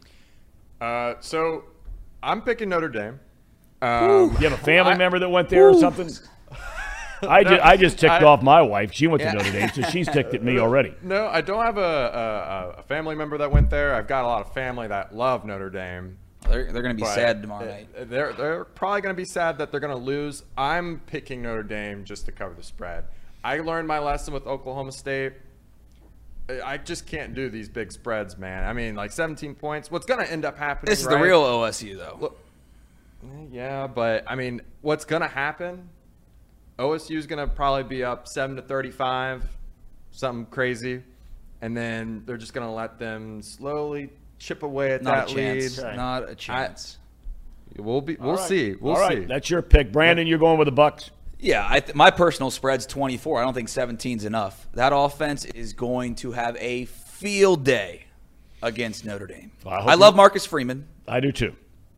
Uh, 0.80 1.14
so 1.20 1.64
I'm 2.22 2.42
picking 2.42 2.68
Notre 2.68 2.88
Dame. 2.88 3.20
Um, 3.82 4.30
You 4.40 4.48
have 4.48 4.52
a 4.52 4.56
family 4.64 4.96
member 4.96 5.18
that 5.18 5.28
went 5.28 5.48
there 5.48 5.68
or 5.68 5.74
something? 5.74 6.10
I, 7.22 7.44
ju- 7.44 7.58
I 7.62 7.76
just 7.76 7.98
ticked 7.98 8.12
I- 8.12 8.24
off 8.24 8.42
my 8.42 8.62
wife. 8.62 8.92
She 8.92 9.06
went 9.06 9.22
to 9.22 9.32
Notre 9.32 9.50
Dame, 9.52 9.70
so 9.74 9.82
she's 9.82 10.08
ticked 10.08 10.34
at 10.34 10.42
me 10.42 10.58
already. 10.60 10.94
No, 11.02 11.26
I 11.26 11.40
don't 11.40 11.64
have 11.64 11.78
a, 11.78 11.80
a, 11.80 12.80
a 12.80 12.82
family 12.84 13.14
member 13.14 13.38
that 13.38 13.50
went 13.50 13.70
there. 13.70 13.94
I've 13.94 14.06
got 14.06 14.24
a 14.24 14.26
lot 14.26 14.46
of 14.46 14.52
family 14.54 14.88
that 14.88 15.14
love 15.14 15.44
Notre 15.44 15.70
Dame. 15.70 16.18
They're, 16.48 16.70
they're 16.72 16.82
going 16.82 16.96
to 16.96 17.02
be 17.02 17.08
sad 17.08 17.42
tomorrow 17.42 17.66
night. 17.66 17.88
They're 18.08 18.32
they're 18.32 18.64
probably 18.64 19.00
going 19.00 19.14
to 19.14 19.20
be 19.20 19.24
sad 19.24 19.58
that 19.58 19.70
they're 19.72 19.80
going 19.80 19.96
to 19.96 20.02
lose. 20.02 20.44
I'm 20.56 21.00
picking 21.06 21.42
Notre 21.42 21.64
Dame 21.64 22.04
just 22.04 22.26
to 22.26 22.32
cover 22.32 22.54
the 22.54 22.62
spread. 22.62 23.04
I 23.46 23.60
learned 23.60 23.86
my 23.86 24.00
lesson 24.00 24.34
with 24.34 24.44
Oklahoma 24.46 24.90
State. 24.92 25.34
I- 26.48 26.60
I 26.62 26.76
just 26.78 27.06
can't 27.06 27.32
do 27.34 27.48
these 27.48 27.68
big 27.68 27.92
spreads, 27.92 28.36
man. 28.36 28.64
I 28.64 28.72
mean, 28.72 28.96
like 28.96 29.12
17 29.12 29.54
points. 29.54 29.88
What's 29.90 30.04
going 30.06 30.24
to 30.24 30.30
end 30.30 30.44
up 30.44 30.58
happening? 30.58 30.90
This 30.90 31.00
is 31.00 31.06
the 31.06 31.16
real 31.18 31.42
OSU, 31.42 31.96
though. 31.96 32.18
Look, 32.20 32.38
yeah, 33.52 33.86
but 33.86 34.24
I 34.26 34.34
mean, 34.34 34.62
what's 34.82 35.04
gonna 35.04 35.26
happen? 35.28 35.88
OSU 36.78 37.16
is 37.16 37.26
gonna 37.26 37.46
probably 37.48 37.82
be 37.84 38.04
up 38.04 38.28
seven 38.28 38.54
to 38.56 38.62
thirty-five, 38.62 39.42
something 40.12 40.46
crazy, 40.46 41.02
and 41.62 41.76
then 41.76 42.22
they're 42.26 42.36
just 42.36 42.52
gonna 42.54 42.72
let 42.72 42.98
them 42.98 43.42
slowly 43.42 44.10
chip 44.38 44.62
away 44.62 44.92
at 44.92 45.02
Not 45.02 45.28
that 45.28 45.32
a 45.32 45.34
chance. 45.34 45.78
lead. 45.78 45.96
Not 45.96 46.28
a 46.28 46.34
chance. 46.34 46.98
We'll 47.76 48.00
be, 48.00 48.16
we'll 48.16 48.30
All 48.30 48.36
right. 48.36 48.48
see, 48.48 48.74
we'll 48.80 48.94
All 48.94 49.00
right, 49.00 49.18
see. 49.18 49.24
that's 49.24 49.50
your 49.50 49.62
pick. 49.62 49.90
Brandon, 49.92 50.26
you're 50.26 50.38
going 50.38 50.58
with 50.58 50.66
the 50.66 50.72
Bucks. 50.72 51.10
Yeah, 51.38 51.66
I 51.68 51.80
th- 51.80 51.94
my 51.94 52.10
personal 52.10 52.50
spread's 52.50 52.86
24. 52.86 53.40
I 53.40 53.44
don't 53.44 53.52
think 53.54 53.68
17's 53.68 54.24
enough. 54.24 54.66
That 54.72 54.92
offense 54.94 55.44
is 55.44 55.72
going 55.74 56.14
to 56.16 56.32
have 56.32 56.56
a 56.58 56.86
field 56.86 57.64
day 57.64 58.04
against 58.62 59.04
Notre 59.04 59.26
Dame. 59.26 59.52
I 59.66 59.70
I 59.70 59.94
love 59.94 60.14
you- 60.14 60.18
Marcus 60.18 60.46
Freeman, 60.46 60.88
I 61.06 61.20
do 61.20 61.32
too. 61.32 61.54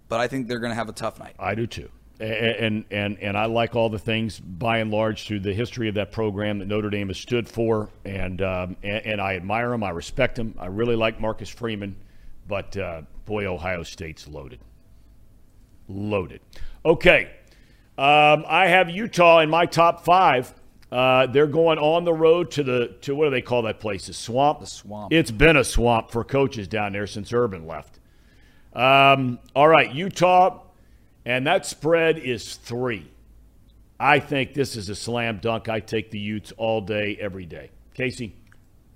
but 0.09 0.19
I 0.21 0.27
think 0.27 0.49
they're 0.49 0.59
going 0.59 0.73
to 0.73 0.77
have 0.77 0.89
a 0.89 0.93
tough 0.93 1.19
night. 1.21 1.35
I 1.39 1.55
do 1.55 1.67
too. 1.67 1.89
And 2.21 2.85
and 2.91 3.17
and 3.21 3.37
I 3.39 3.47
like 3.47 3.77
all 3.77 3.89
the 3.91 3.99
things 4.01 4.41
by 4.41 4.79
and 4.79 4.91
large 4.91 5.29
through 5.29 5.39
the 5.41 5.55
history 5.55 5.89
of 5.89 5.95
that 5.95 6.11
program 6.11 6.59
that 6.59 6.67
Notre 6.67 6.91
Dame 6.91 7.07
has 7.07 7.19
stood 7.19 7.49
for, 7.49 7.91
and 8.05 8.43
um, 8.43 8.77
and, 8.83 9.07
and 9.07 9.21
I 9.21 9.37
admire 9.37 9.73
him. 9.73 9.85
I 9.85 9.91
respect 9.91 10.37
him. 10.37 10.57
I 10.59 10.67
really 10.67 10.97
like 10.97 11.21
Marcus 11.21 11.49
Freeman, 11.49 11.95
but 12.49 12.77
uh, 12.77 13.03
boy, 13.25 13.47
Ohio 13.47 13.85
State's 13.85 14.27
loaded, 14.27 14.59
loaded. 15.89 16.41
Okay, 16.85 17.31
um, 17.99 18.45
I 18.49 18.69
have 18.69 18.89
Utah 18.89 19.41
in 19.41 19.51
my 19.51 19.67
top 19.67 20.05
five. 20.05 20.55
Uh, 20.91 21.27
they're 21.27 21.47
going 21.47 21.79
on 21.79 22.05
the 22.05 22.15
road 22.15 22.51
to 22.53 22.63
the 22.63 22.97
to 23.03 23.15
what 23.15 23.27
do 23.27 23.31
they 23.31 23.43
call 23.43 23.63
that 23.63 23.81
place? 23.81 24.07
The 24.07 24.15
swamp. 24.15 24.61
The 24.61 24.67
swamp. 24.67 25.13
It's 25.13 25.31
been 25.31 25.57
a 25.57 25.65
swamp 25.65 26.11
for 26.11 26.25
coaches 26.25 26.67
down 26.69 26.93
there 26.93 27.07
since 27.07 27.33
Urban 27.33 27.67
left. 27.67 27.99
Um, 28.73 29.39
all 29.55 29.69
right, 29.69 29.93
Utah, 29.93 30.61
and 31.27 31.47
that 31.47 31.67
spread 31.67 32.19
is 32.19 32.55
three. 32.57 33.11
I 34.01 34.21
think 34.21 34.55
this 34.55 34.77
is 34.77 34.89
a 34.89 34.95
slam 34.95 35.39
dunk. 35.39 35.69
I 35.69 35.81
take 35.81 36.11
the 36.11 36.19
Utes 36.19 36.53
all 36.57 36.81
day, 36.81 37.19
every 37.21 37.47
day. 37.47 37.71
Casey, 37.95 38.37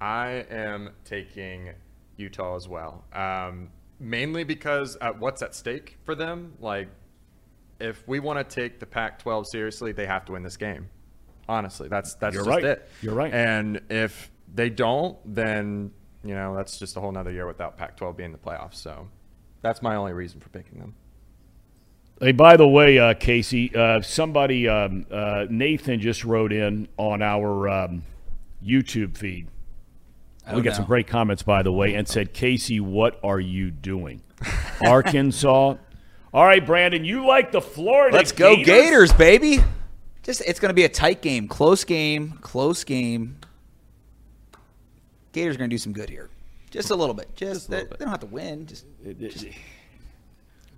I 0.01 0.47
am 0.49 0.91
taking 1.05 1.71
Utah 2.17 2.55
as 2.55 2.69
well, 2.69 3.05
um, 3.13 3.71
mainly 3.99 4.45
because 4.45 4.97
uh, 5.01 5.13
what's 5.19 5.43
at 5.43 5.57
stake 5.57 5.99
for 6.05 6.15
them? 6.15 6.53
Like, 6.61 6.89
if 7.83 8.07
we 8.07 8.21
want 8.21 8.39
to 8.39 8.55
take 8.55 8.79
the 8.79 8.87
Pac-12 8.87 9.47
seriously, 9.47 9.93
they 9.93 10.07
have 10.07 10.25
to 10.27 10.33
win 10.33 10.43
this 10.43 10.57
game. 10.57 10.89
Honestly, 11.49 11.89
that's 11.89 12.15
that's 12.15 12.35
You're 12.35 12.45
just 12.45 12.55
right. 12.55 12.65
it. 12.65 12.89
You're 13.03 13.15
right. 13.15 13.33
And 13.35 13.81
if 13.91 14.31
they 14.55 14.71
don't, 14.71 15.19
then 15.25 15.91
you 16.25 16.35
know 16.35 16.55
that's 16.55 16.79
just 16.79 16.97
a 16.97 17.01
whole 17.01 17.13
nother 17.13 17.33
year 17.33 17.47
without 17.47 17.77
Pac-12 17.77 18.17
being 18.17 18.27
in 18.27 18.33
the 18.33 18.39
playoffs. 18.39 18.77
So 18.77 19.09
that's 19.61 19.83
my 19.83 19.97
only 19.97 20.13
reason 20.13 20.41
for 20.41 20.49
picking 20.51 20.79
them. 20.79 20.95
Hey, 22.21 22.33
by 22.33 22.57
the 22.57 22.69
way, 22.69 23.01
uh, 23.01 23.15
Casey, 23.15 23.75
uh, 23.75 24.01
somebody, 24.01 24.69
um, 24.69 25.07
uh, 25.11 25.47
Nathan 25.51 25.99
just 25.99 26.25
wrote 26.25 26.53
in 26.53 26.87
on 26.97 27.21
our 27.21 27.69
um, 27.69 28.05
YouTube 28.65 29.17
feed. 29.17 29.49
I 30.47 30.51
We 30.51 30.57
don't 30.57 30.65
got 30.65 30.77
some 30.77 30.85
great 30.85 31.09
comments, 31.09 31.43
by 31.43 31.65
the 31.65 31.73
way, 31.73 31.95
and 31.95 32.07
said, 32.07 32.33
Casey, 32.33 32.79
what 32.79 33.19
are 33.25 33.41
you 33.41 33.73
doing? 33.73 34.23
Arkansas. 34.87 35.75
All 36.35 36.47
right, 36.47 36.65
Brandon, 36.65 37.05
you 37.05 37.27
like 37.27 37.53
the 37.53 37.61
Florida 37.61 38.17
Let's 38.17 38.33
go 38.33 38.57
Gators? 38.57 38.67
Gators, 38.67 39.13
baby. 39.13 39.59
Just 40.23 40.41
it's 40.47 40.61
going 40.61 40.71
to 40.71 40.75
be 40.75 40.85
a 40.85 40.89
tight 40.89 41.21
game, 41.21 41.47
close 41.47 41.85
game, 41.85 42.39
close 42.41 42.85
game. 42.85 43.37
Gators 45.33 45.57
are 45.57 45.59
going 45.59 45.69
to 45.69 45.75
do 45.75 45.79
some 45.79 45.93
good 45.93 46.09
here. 46.09 46.31
Just 46.71 46.91
a 46.91 46.95
little 46.95 47.15
bit. 47.15 47.35
Just, 47.37 47.69
they, 47.69 47.83
they 47.83 47.97
don't 47.99 48.09
have 48.09 48.21
to 48.21 48.27
win. 48.27 48.67
Just 48.67 48.87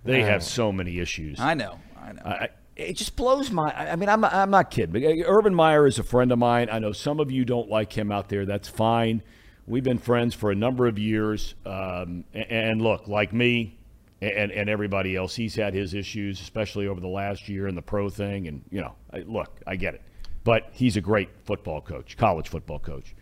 They 0.03 0.21
have 0.23 0.43
so 0.43 0.73
many 0.73 0.99
issues. 0.99 1.39
I 1.39 1.53
know. 1.53 1.79
I 2.01 2.11
know. 2.11 2.21
I, 2.25 2.49
it 2.75 2.93
just 2.93 3.15
blows 3.15 3.49
my. 3.49 3.71
I 3.71 3.93
I 3.93 3.95
mean, 3.95 4.09
I'm 4.09 4.25
I'm 4.25 4.51
not 4.51 4.69
kidding. 4.69 5.23
Urban 5.25 5.55
Meyer 5.55 5.87
is 5.87 5.99
a 5.99 6.03
friend 6.03 6.31
of 6.33 6.37
mine. 6.39 6.67
I 6.69 6.79
know 6.79 6.91
some 6.91 7.21
of 7.21 7.31
you 7.31 7.45
don't 7.45 7.69
like 7.69 7.93
him 7.97 8.11
out 8.11 8.27
there. 8.27 8.45
That's 8.45 8.67
fine. 8.67 9.23
We've 9.65 9.83
been 9.83 9.97
friends 9.97 10.35
for 10.35 10.51
a 10.51 10.55
number 10.55 10.85
of 10.85 10.99
years. 10.99 11.55
Um, 11.65 12.25
and, 12.33 12.51
and 12.51 12.81
look, 12.81 13.07
like 13.07 13.31
me, 13.31 13.77
and 14.25 14.51
and 14.51 14.69
everybody 14.69 15.15
else, 15.15 15.35
he's 15.35 15.55
had 15.55 15.73
his 15.73 15.93
issues, 15.93 16.41
especially 16.41 16.87
over 16.87 16.99
the 16.99 17.07
last 17.07 17.47
year 17.49 17.67
and 17.67 17.77
the 17.77 17.81
pro 17.81 18.09
thing. 18.09 18.47
And 18.47 18.63
you 18.69 18.81
know, 18.81 18.95
I, 19.13 19.19
look, 19.19 19.59
I 19.67 19.75
get 19.75 19.93
it, 19.95 20.01
but 20.43 20.69
he's 20.71 20.97
a 20.97 21.01
great 21.01 21.29
football 21.45 21.81
coach, 21.81 22.17
college 22.17 22.47
football 22.49 22.79
coach. 22.79 23.15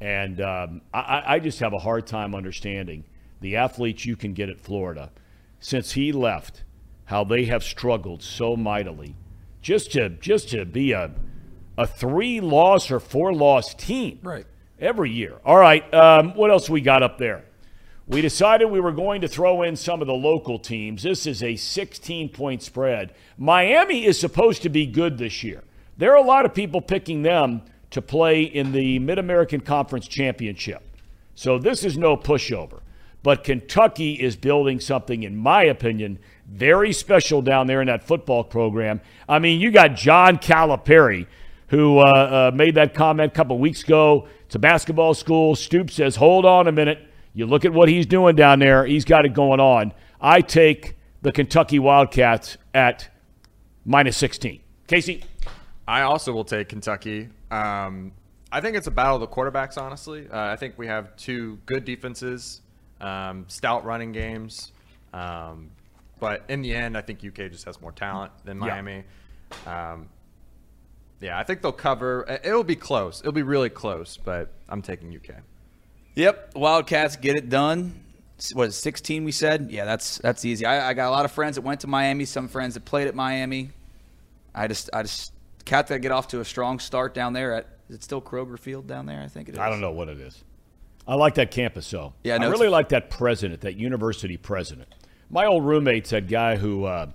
And 0.00 0.40
um, 0.40 0.80
I, 0.94 1.22
I 1.26 1.38
just 1.40 1.58
have 1.60 1.72
a 1.72 1.78
hard 1.78 2.06
time 2.06 2.34
understanding 2.34 3.04
the 3.40 3.56
athletes 3.56 4.04
you 4.06 4.16
can 4.16 4.32
get 4.32 4.48
at 4.48 4.60
Florida 4.60 5.10
since 5.60 5.92
he 5.92 6.12
left, 6.12 6.62
how 7.06 7.24
they 7.24 7.44
have 7.46 7.64
struggled 7.64 8.22
so 8.22 8.56
mightily 8.56 9.16
just 9.60 9.92
to 9.92 10.08
just 10.08 10.50
to 10.50 10.64
be 10.64 10.92
a 10.92 11.10
a 11.76 11.86
three 11.86 12.40
loss 12.40 12.90
or 12.90 13.00
four 13.00 13.32
loss 13.32 13.74
team 13.74 14.18
Right. 14.22 14.46
every 14.80 15.10
year. 15.10 15.38
All 15.44 15.56
right, 15.56 15.82
um, 15.94 16.34
what 16.34 16.50
else 16.50 16.68
we 16.70 16.80
got 16.80 17.02
up 17.02 17.18
there? 17.18 17.44
We 18.08 18.22
decided 18.22 18.66
we 18.66 18.80
were 18.80 18.92
going 18.92 19.20
to 19.20 19.28
throw 19.28 19.62
in 19.62 19.76
some 19.76 20.00
of 20.00 20.06
the 20.06 20.14
local 20.14 20.58
teams. 20.58 21.02
This 21.02 21.26
is 21.26 21.42
a 21.42 21.56
16 21.56 22.30
point 22.30 22.62
spread. 22.62 23.12
Miami 23.36 24.06
is 24.06 24.18
supposed 24.18 24.62
to 24.62 24.70
be 24.70 24.86
good 24.86 25.18
this 25.18 25.44
year. 25.44 25.62
There 25.98 26.12
are 26.12 26.16
a 26.16 26.22
lot 26.22 26.46
of 26.46 26.54
people 26.54 26.80
picking 26.80 27.22
them 27.22 27.62
to 27.90 28.00
play 28.00 28.42
in 28.42 28.72
the 28.72 28.98
Mid 28.98 29.18
American 29.18 29.60
Conference 29.60 30.08
Championship. 30.08 30.82
So 31.34 31.58
this 31.58 31.84
is 31.84 31.98
no 31.98 32.16
pushover. 32.16 32.80
But 33.22 33.44
Kentucky 33.44 34.12
is 34.14 34.36
building 34.36 34.80
something, 34.80 35.22
in 35.22 35.36
my 35.36 35.64
opinion, 35.64 36.18
very 36.46 36.92
special 36.92 37.42
down 37.42 37.66
there 37.66 37.80
in 37.82 37.88
that 37.88 38.04
football 38.04 38.42
program. 38.42 39.00
I 39.28 39.38
mean, 39.38 39.60
you 39.60 39.70
got 39.70 39.96
John 39.96 40.38
Calipari, 40.38 41.26
who 41.66 41.98
uh, 41.98 42.50
uh, 42.52 42.56
made 42.56 42.76
that 42.76 42.94
comment 42.94 43.32
a 43.32 43.34
couple 43.34 43.58
weeks 43.58 43.82
ago. 43.82 44.28
It's 44.46 44.54
a 44.54 44.58
basketball 44.58 45.12
school. 45.14 45.56
Stoops 45.56 45.94
says, 45.94 46.16
hold 46.16 46.46
on 46.46 46.68
a 46.68 46.72
minute. 46.72 47.07
You 47.38 47.46
look 47.46 47.64
at 47.64 47.72
what 47.72 47.88
he's 47.88 48.04
doing 48.04 48.34
down 48.34 48.58
there, 48.58 48.84
he's 48.84 49.04
got 49.04 49.24
it 49.24 49.32
going 49.32 49.60
on. 49.60 49.94
I 50.20 50.40
take 50.40 50.96
the 51.22 51.30
Kentucky 51.30 51.78
Wildcats 51.78 52.56
at 52.74 53.08
minus 53.84 54.16
16. 54.16 54.58
Casey? 54.88 55.22
I 55.86 56.00
also 56.00 56.32
will 56.32 56.44
take 56.44 56.68
Kentucky. 56.68 57.28
Um, 57.52 58.10
I 58.50 58.60
think 58.60 58.76
it's 58.76 58.88
a 58.88 58.90
battle 58.90 59.14
of 59.14 59.20
the 59.20 59.28
quarterbacks, 59.28 59.80
honestly. 59.80 60.26
Uh, 60.28 60.36
I 60.36 60.56
think 60.56 60.76
we 60.78 60.88
have 60.88 61.14
two 61.14 61.60
good 61.64 61.84
defenses, 61.84 62.60
um, 63.00 63.44
stout 63.46 63.84
running 63.84 64.10
games. 64.10 64.72
Um, 65.12 65.70
but 66.18 66.42
in 66.48 66.60
the 66.60 66.74
end, 66.74 66.98
I 66.98 67.02
think 67.02 67.24
UK 67.24 67.52
just 67.52 67.66
has 67.66 67.80
more 67.80 67.92
talent 67.92 68.32
than 68.44 68.58
Miami. 68.58 69.04
Yeah. 69.64 69.92
Um, 69.92 70.08
yeah, 71.20 71.38
I 71.38 71.44
think 71.44 71.62
they'll 71.62 71.70
cover. 71.70 72.40
It'll 72.42 72.64
be 72.64 72.74
close. 72.74 73.20
It'll 73.20 73.30
be 73.30 73.42
really 73.42 73.70
close, 73.70 74.16
but 74.16 74.50
I'm 74.68 74.82
taking 74.82 75.14
UK. 75.14 75.36
Yep, 76.18 76.56
Wildcats 76.56 77.14
get 77.14 77.36
it 77.36 77.48
done. 77.48 77.94
What 78.52 78.74
16 78.74 79.24
we 79.24 79.30
said? 79.30 79.68
Yeah, 79.70 79.84
that's 79.84 80.18
that's 80.18 80.44
easy. 80.44 80.66
I, 80.66 80.90
I, 80.90 80.94
got 80.94 81.08
a 81.08 81.10
lot 81.10 81.24
of 81.24 81.30
friends 81.30 81.54
that 81.54 81.62
went 81.62 81.80
to 81.80 81.86
Miami, 81.86 82.24
some 82.24 82.48
friends 82.48 82.74
that 82.74 82.84
played 82.84 83.06
at 83.06 83.14
Miami. 83.14 83.70
I 84.52 84.66
just 84.66 84.90
I 84.92 85.02
just 85.02 85.32
cat 85.64 85.86
that 85.88 86.00
get 86.00 86.10
off 86.10 86.26
to 86.28 86.40
a 86.40 86.44
strong 86.44 86.80
start 86.80 87.14
down 87.14 87.34
there 87.34 87.54
at 87.54 87.66
is 87.88 87.96
it 87.96 88.02
still 88.02 88.20
Kroger 88.20 88.58
Field 88.58 88.88
down 88.88 89.06
there? 89.06 89.20
I 89.20 89.28
think 89.28 89.48
it 89.48 89.52
is. 89.52 89.58
I 89.60 89.70
don't 89.70 89.80
know 89.80 89.92
what 89.92 90.08
it 90.08 90.18
is. 90.18 90.42
I 91.06 91.14
like 91.14 91.36
that 91.36 91.52
campus 91.52 91.88
though. 91.88 92.14
Yeah, 92.24 92.36
no, 92.38 92.48
I 92.48 92.50
really 92.50 92.68
like 92.68 92.88
that 92.88 93.10
president, 93.10 93.60
that 93.60 93.76
university 93.76 94.36
president. 94.36 94.92
My 95.30 95.46
old 95.46 95.64
roommate's 95.64 96.10
that 96.10 96.26
guy 96.26 96.56
who 96.56 96.84
uh, 96.84 97.10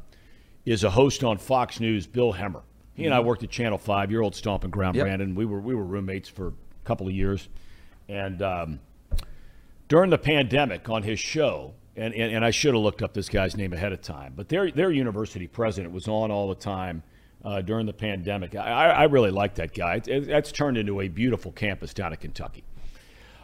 is 0.65 0.85
a 0.85 0.89
host 0.89 1.25
on 1.25 1.37
Fox 1.39 1.81
News, 1.81 2.07
Bill 2.07 2.31
Hemmer. 2.31 2.61
He 2.93 3.03
and 3.03 3.13
I 3.13 3.17
mm-hmm. 3.17 3.27
worked 3.27 3.43
at 3.43 3.49
Channel 3.49 3.77
Five, 3.77 4.11
your 4.11 4.23
old 4.23 4.33
stomping 4.33 4.69
ground, 4.69 4.95
yep. 4.95 5.05
Brandon. 5.05 5.35
We 5.35 5.43
were 5.43 5.59
we 5.59 5.75
were 5.75 5.83
roommates 5.83 6.29
for 6.29 6.47
a 6.47 6.53
couple 6.85 7.05
of 7.07 7.13
years, 7.13 7.49
and 8.07 8.41
um, 8.41 8.79
during 9.93 10.09
the 10.09 10.17
pandemic 10.17 10.89
on 10.89 11.03
his 11.03 11.19
show, 11.19 11.71
and, 11.95 12.15
and, 12.15 12.33
and 12.33 12.43
I 12.43 12.49
should 12.49 12.73
have 12.73 12.81
looked 12.81 13.03
up 13.03 13.13
this 13.13 13.29
guy's 13.29 13.55
name 13.55 13.73
ahead 13.73 13.93
of 13.93 14.01
time, 14.01 14.33
but 14.35 14.49
their 14.49 14.71
their 14.71 14.89
university 14.89 15.45
president 15.45 15.93
was 15.93 16.07
on 16.07 16.31
all 16.31 16.49
the 16.49 16.55
time 16.55 17.03
uh, 17.45 17.61
during 17.61 17.85
the 17.85 17.93
pandemic. 17.93 18.55
I, 18.55 18.89
I 18.89 19.03
really 19.03 19.29
like 19.29 19.53
that 19.55 19.71
guy. 19.75 19.97
It, 19.97 20.07
it, 20.07 20.27
that's 20.27 20.51
turned 20.51 20.79
into 20.79 20.99
a 20.99 21.09
beautiful 21.09 21.51
campus 21.51 21.93
down 21.93 22.11
in 22.11 22.17
Kentucky. 22.17 22.63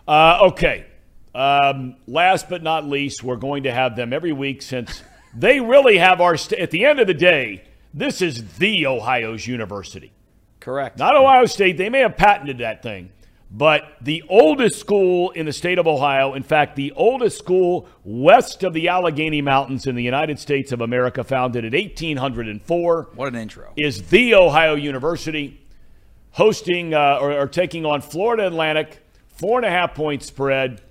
Uh, 0.07 0.47
okay. 0.47 0.87
Um, 1.35 1.97
last 2.07 2.49
but 2.49 2.63
not 2.63 2.83
least, 2.83 3.23
we're 3.23 3.35
going 3.35 3.61
to 3.61 3.71
have 3.71 3.95
them 3.95 4.11
every 4.11 4.33
week 4.33 4.63
since 4.63 5.03
they 5.35 5.59
really 5.59 5.99
have 5.99 6.19
our. 6.19 6.35
St- 6.35 6.59
at 6.59 6.71
the 6.71 6.83
end 6.83 6.99
of 6.99 7.05
the 7.05 7.13
day, 7.13 7.63
this 7.93 8.23
is 8.23 8.55
the 8.57 8.87
Ohio's 8.87 9.45
university. 9.45 10.11
Correct. 10.59 10.97
Not 10.97 11.15
Ohio 11.15 11.45
State. 11.45 11.77
They 11.77 11.89
may 11.89 11.99
have 11.99 12.17
patented 12.17 12.57
that 12.57 12.81
thing, 12.81 13.11
but 13.51 13.97
the 14.01 14.23
oldest 14.29 14.79
school 14.79 15.31
in 15.31 15.45
the 15.45 15.53
state 15.53 15.79
of 15.79 15.87
Ohio, 15.87 16.33
in 16.33 16.43
fact, 16.43 16.75
the 16.75 16.91
oldest 16.91 17.37
school 17.39 17.87
west 18.03 18.63
of 18.63 18.73
the 18.73 18.87
Allegheny 18.89 19.41
Mountains 19.41 19.87
in 19.87 19.95
the 19.95 20.03
United 20.03 20.37
States 20.39 20.71
of 20.71 20.81
America, 20.81 21.23
founded 21.23 21.65
in 21.65 21.73
1804. 21.73 23.09
What 23.15 23.27
an 23.27 23.35
intro. 23.35 23.73
Is 23.75 24.03
the 24.09 24.35
Ohio 24.35 24.75
University 24.75 25.59
hosting 26.31 26.93
uh, 26.93 27.17
or, 27.19 27.31
or, 27.33 27.47
taking 27.47 27.85
on 27.85 28.01
Florida 28.01 28.45
Atlantic, 28.45 28.99
four 29.29 29.57
and 29.57 29.65
a 29.65 29.69
half 29.69 29.95
point 29.95 30.23
spread. 30.23 30.81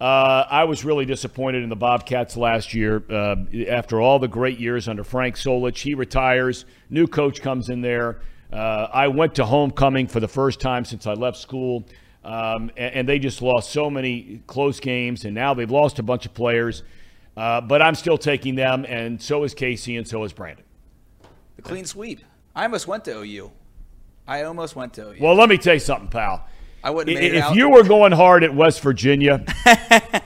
Uh, 0.00 0.44
I 0.48 0.64
was 0.64 0.84
really 0.84 1.04
disappointed 1.04 1.62
in 1.62 1.68
the 1.68 1.76
Bobcats 1.76 2.36
last 2.36 2.74
year. 2.74 3.02
Uh, 3.10 3.36
after 3.68 4.00
all 4.00 4.18
the 4.18 4.28
great 4.28 4.58
years 4.58 4.88
under 4.88 5.02
Frank 5.02 5.36
Solich, 5.36 5.78
he 5.78 5.94
retires. 5.94 6.64
New 6.88 7.06
coach 7.06 7.40
comes 7.40 7.68
in 7.68 7.80
there. 7.80 8.20
Uh, 8.52 8.88
I 8.92 9.08
went 9.08 9.34
to 9.36 9.44
homecoming 9.44 10.06
for 10.06 10.20
the 10.20 10.28
first 10.28 10.60
time 10.60 10.84
since 10.84 11.06
I 11.06 11.14
left 11.14 11.36
school, 11.36 11.84
um, 12.28 12.70
and, 12.76 12.94
and, 12.94 13.08
they 13.08 13.18
just 13.18 13.40
lost 13.40 13.72
so 13.72 13.88
many 13.88 14.42
close 14.46 14.80
games, 14.80 15.24
and 15.24 15.34
now 15.34 15.54
they've 15.54 15.70
lost 15.70 15.98
a 15.98 16.02
bunch 16.02 16.26
of 16.26 16.34
players. 16.34 16.82
Uh, 17.34 17.62
but 17.62 17.80
I'm 17.80 17.94
still 17.94 18.18
taking 18.18 18.54
them, 18.54 18.84
and 18.86 19.22
so 19.22 19.44
is 19.44 19.54
Casey, 19.54 19.96
and 19.96 20.06
so 20.06 20.22
is 20.24 20.32
Brandon. 20.34 20.64
The 21.56 21.62
clean 21.62 21.86
sweep. 21.86 22.20
I 22.54 22.64
almost 22.64 22.86
went 22.86 23.06
to 23.06 23.18
OU. 23.18 23.50
I 24.26 24.42
almost 24.42 24.76
went 24.76 24.92
to 24.94 25.12
OU. 25.12 25.16
Well, 25.20 25.36
let 25.36 25.48
me 25.48 25.56
tell 25.56 25.74
you 25.74 25.80
something, 25.80 26.08
pal. 26.08 26.46
I 26.84 26.90
wouldn't. 26.90 27.18
If 27.18 27.54
you 27.54 27.70
were 27.70 27.82
going 27.82 28.12
hard 28.12 28.44
at 28.44 28.54
West 28.54 28.82
Virginia, 28.82 29.42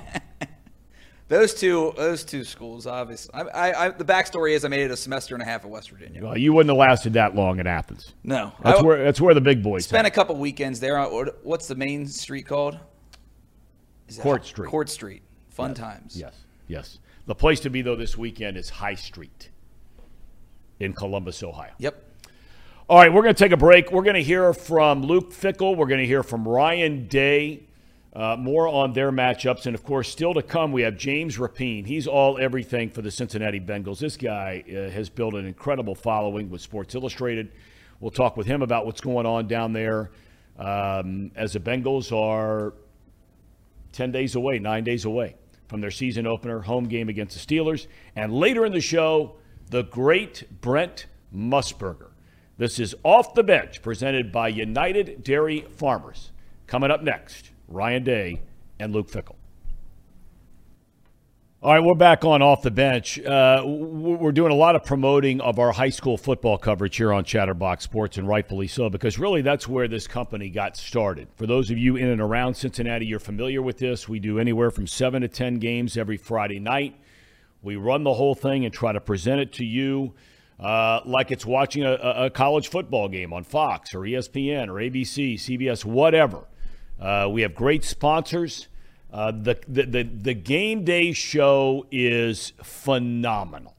those 1.33 1.55
two, 1.55 1.95
those 1.97 2.25
two 2.25 2.45
schools, 2.45 2.87
obviously. 2.87 3.33
I, 3.33 3.41
I, 3.41 3.87
I, 3.87 3.89
the 3.89 4.05
backstory 4.05 4.53
is 4.53 4.67
I 4.67 4.69
made 4.69 4.83
it 4.83 4.91
a 4.91 4.97
semester 4.97 5.35
and 5.35 5.43
a 5.43 5.47
half 5.47 5.65
at 5.65 5.71
West 5.71 5.91
Virginia. 5.91 6.23
Well, 6.23 6.37
you 6.37 6.53
wouldn't 6.53 6.69
have 6.69 6.79
lasted 6.79 7.15
that 7.15 7.35
long 7.35 7.59
in 7.59 7.67
Athens. 7.67 8.13
No, 8.23 8.53
that's 8.63 8.81
I, 8.81 8.83
where 8.83 9.03
that's 9.03 9.21
where 9.21 9.33
the 9.33 9.41
big 9.41 9.63
boys. 9.63 9.87
Spent 9.87 10.07
a 10.07 10.11
couple 10.11 10.37
weekends 10.37 10.79
there. 10.79 11.03
What's 11.43 11.69
the 11.69 11.75
main 11.75 12.07
street 12.07 12.47
called? 12.47 12.79
Court 14.21 14.45
Street. 14.45 14.69
Court 14.69 14.91
Street. 14.91 15.23
Fun 15.49 15.71
yes. 15.71 15.79
times. 15.79 16.17
Yes, 16.17 16.35
yes. 16.69 16.99
The 17.25 17.35
place 17.35 17.61
to 17.61 17.71
be 17.71 17.81
though 17.81 17.97
this 17.97 18.19
weekend 18.19 18.59
is 18.59 18.69
High 18.69 18.95
Street 18.95 19.49
in 20.81 20.93
Columbus, 20.93 21.43
Ohio. 21.43 21.71
Yep. 21.79 22.11
All 22.91 22.99
right, 22.99 23.11
we're 23.11 23.23
going 23.23 23.35
to 23.35 23.43
take 23.43 23.53
a 23.53 23.57
break. 23.57 23.91
We're 23.91 24.03
going 24.03 24.17
to 24.17 24.23
hear 24.23 24.53
from 24.53 25.03
Luke 25.03 25.33
Fickell. 25.33 25.77
We're 25.77 25.87
going 25.87 26.01
to 26.01 26.07
hear 26.07 26.23
from 26.23 26.47
Ryan 26.47 27.07
Day. 27.07 27.63
Uh, 28.15 28.37
more 28.39 28.69
on 28.69 28.93
their 28.93 29.11
matchups. 29.11 29.65
And 29.65 29.75
of 29.75 29.85
course, 29.85 30.09
still 30.11 30.35
to 30.35 30.43
come, 30.43 30.71
we 30.71 30.83
have 30.83 30.99
James 30.99 31.39
Rapien. 31.39 31.87
He's 31.87 32.07
all 32.07 32.39
everything 32.39 32.91
for 32.91 33.01
the 33.01 33.11
Cincinnati 33.11 33.59
Bengals. 33.59 33.99
This 33.99 34.19
guy 34.19 34.63
uh, 34.69 34.91
has 34.91 35.09
built 35.09 35.35
an 35.35 35.47
incredible 35.47 35.95
following 35.95 36.51
with 36.51 36.61
Sports 36.61 36.95
Illustrated. 36.95 37.53
We'll 38.01 38.11
talk 38.11 38.37
with 38.37 38.47
him 38.47 38.61
about 38.61 38.85
what's 38.85 39.01
going 39.01 39.25
on 39.25 39.49
down 39.49 39.73
there 39.73 40.11
um, 40.59 41.31
as 41.37 41.55
the 41.55 41.61
Bengals 41.61 42.13
are 42.13 42.75
10 43.93 44.13
days 44.13 44.35
away, 44.35 44.59
nine 44.59 44.85
days 44.85 45.07
away 45.07 45.37
from 45.69 45.81
their 45.81 45.91
season 45.91 46.27
opener 46.27 46.61
home 46.61 46.85
game 46.85 47.09
against 47.09 47.47
the 47.47 47.55
Steelers. 47.55 47.87
And 48.15 48.35
later 48.35 48.67
in 48.67 48.73
the 48.73 48.81
show, 48.81 49.37
the 49.71 49.85
great 49.85 50.61
Brent 50.61 51.07
Musburger 51.35 52.13
this 52.59 52.79
is 52.79 52.95
Off 53.03 53.35
the 53.35 53.43
Bench, 53.43 53.83
presented 53.83 54.31
by 54.31 54.49
United 54.49 55.25
Dairy 55.25 55.67
Farmers. 55.77 56.31
Coming 56.67 56.91
up 56.91 57.03
next, 57.03 57.51
Ryan 57.73 58.05
Day 58.05 58.43
and 58.79 58.93
Luke 58.93 59.11
Fickell. 59.11 59.37
All 61.63 61.73
right, 61.73 61.83
we're 61.83 61.95
back 61.95 62.25
on 62.25 62.43
Off 62.43 62.63
the 62.63 62.73
Bench. 62.73 63.21
Uh, 63.21 63.63
we're 63.65 64.33
doing 64.33 64.51
a 64.51 64.57
lot 64.57 64.75
of 64.75 64.85
promoting 64.85 65.41
of 65.41 65.61
our 65.61 65.71
high 65.71 65.91
school 65.91 66.17
football 66.17 66.59
coverage 66.59 66.97
here 66.97 67.13
on 67.13 67.23
Chatterbox 67.23 67.85
Sports, 67.85 68.19
and 68.19 68.27
rightfully 68.27 68.67
so, 68.67 68.91
because 68.91 69.17
really 69.17 69.43
that's 69.43 69.69
where 69.69 69.87
this 69.87 70.09
company 70.09 70.51
got 70.51 70.77
started. 70.77 71.29
For 71.37 71.47
those 71.47 71.71
of 71.71 71.79
you 71.79 71.95
in 71.95 72.09
and 72.09 72.21
around 72.21 72.55
Cincinnati, 72.55 73.07
you're 73.07 73.21
familiar 73.21 73.63
with 73.63 73.79
this. 73.79 74.09
We 74.09 74.19
do 74.19 74.41
anywhere 74.41 74.73
from 74.73 74.89
seven 74.89 75.23
to 75.23 75.29
10 75.29 75.61
games 75.61 75.97
every 75.97 76.17
Friday 76.17 76.59
night. 76.59 76.97
We 77.63 77.77
run 77.77 78.03
the 78.03 78.15
whole 78.15 78.35
thing 78.35 78.65
and 78.65 78.75
try 78.75 78.91
to 78.91 79.01
present 79.01 79.41
it 79.41 79.53
to 79.53 79.65
you 79.65 80.15
uh, 80.59 81.01
like 81.05 81.31
it's 81.31 81.47
watching 81.47 81.85
a, 81.85 81.93
a, 81.95 82.31
college 82.31 82.69
football 82.69 83.09
game 83.09 83.33
on 83.33 83.43
Fox 83.43 83.95
or 83.95 84.01
ESPN 84.01 84.69
or 84.69 84.75
ABC, 84.75 85.35
CBS, 85.35 85.85
whatever. 85.85 86.45
Uh, 87.03 87.29
we 87.29 87.43
have 87.43 87.55
great 87.55 87.85
sponsors. 87.85 88.69
Uh, 89.13 89.33
the, 89.33 89.59
the, 89.67 89.83
the, 89.83 90.03
the, 90.05 90.35
game 90.35 90.85
day 90.85 91.13
show 91.13 91.85
is 91.91 92.53
phenomenal. 92.63 93.75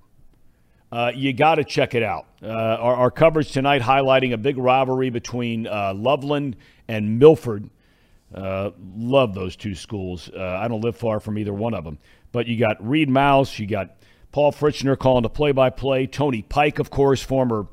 Uh, 0.91 1.11
you 1.15 1.31
got 1.31 1.55
to 1.55 1.63
check 1.63 1.95
it 1.95 2.03
out. 2.03 2.27
Uh, 2.43 2.47
our, 2.49 2.95
our, 2.95 3.11
coverage 3.11 3.51
tonight 3.51 3.81
highlighting 3.81 4.33
a 4.33 4.37
big 4.37 4.57
rivalry 4.57 5.09
between 5.09 5.65
uh, 5.65 5.93
Loveland 5.95 6.57
and 6.87 7.17
Milford. 7.17 7.69
love 8.35 9.33
those 9.33 9.55
two 9.55 9.73
schools. 9.73 10.29
I 10.37 10.67
don't 10.67 10.81
live 10.81 10.97
far 10.97 11.21
from 11.21 11.39
either 11.39 11.53
one 11.53 11.73
of 11.73 11.85
them. 11.85 11.97
But 12.33 12.47
you 12.47 12.59
got 12.59 12.85
Reed 12.85 13.09
Mouse, 13.09 13.57
you 13.57 13.67
got 13.67 13.95
Paul 14.33 14.51
Fritchner 14.51 14.99
calling 14.99 15.23
the 15.23 15.29
play 15.29 15.53
by 15.53 15.69
play. 15.69 16.07
Tony 16.07 16.41
Pike, 16.41 16.77
of 16.77 16.89
course, 16.89 17.23
former 17.23 17.67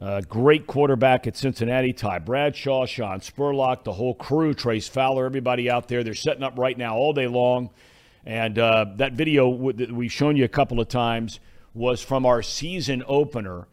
uh, 0.00 0.20
great 0.22 0.66
quarterback 0.66 1.26
at 1.26 1.36
Cincinnati. 1.36 1.92
Ty 1.92 2.18
Bradshaw, 2.20 2.86
Sean 2.86 3.20
Spurlock, 3.20 3.84
the 3.84 3.92
whole 3.92 4.14
crew, 4.14 4.52
Trace 4.52 4.88
Fowler, 4.88 5.24
everybody 5.24 5.70
out 5.70 5.88
there. 5.88 6.02
They're 6.02 6.14
setting 6.14 6.42
up 6.42 6.58
right 6.58 6.76
now 6.76 6.96
all 6.96 7.12
day 7.12 7.28
long. 7.28 7.70
And 8.26 8.58
uh, 8.58 8.86
that 8.96 9.12
video 9.12 9.72
that 9.72 9.92
we've 9.92 10.12
shown 10.12 10.36
you 10.36 10.44
a 10.44 10.48
couple 10.48 10.80
of 10.80 10.88
times 10.88 11.40
was 11.74 12.02
from 12.02 12.26
our 12.26 12.42
season 12.42 13.04
opener, 13.06 13.66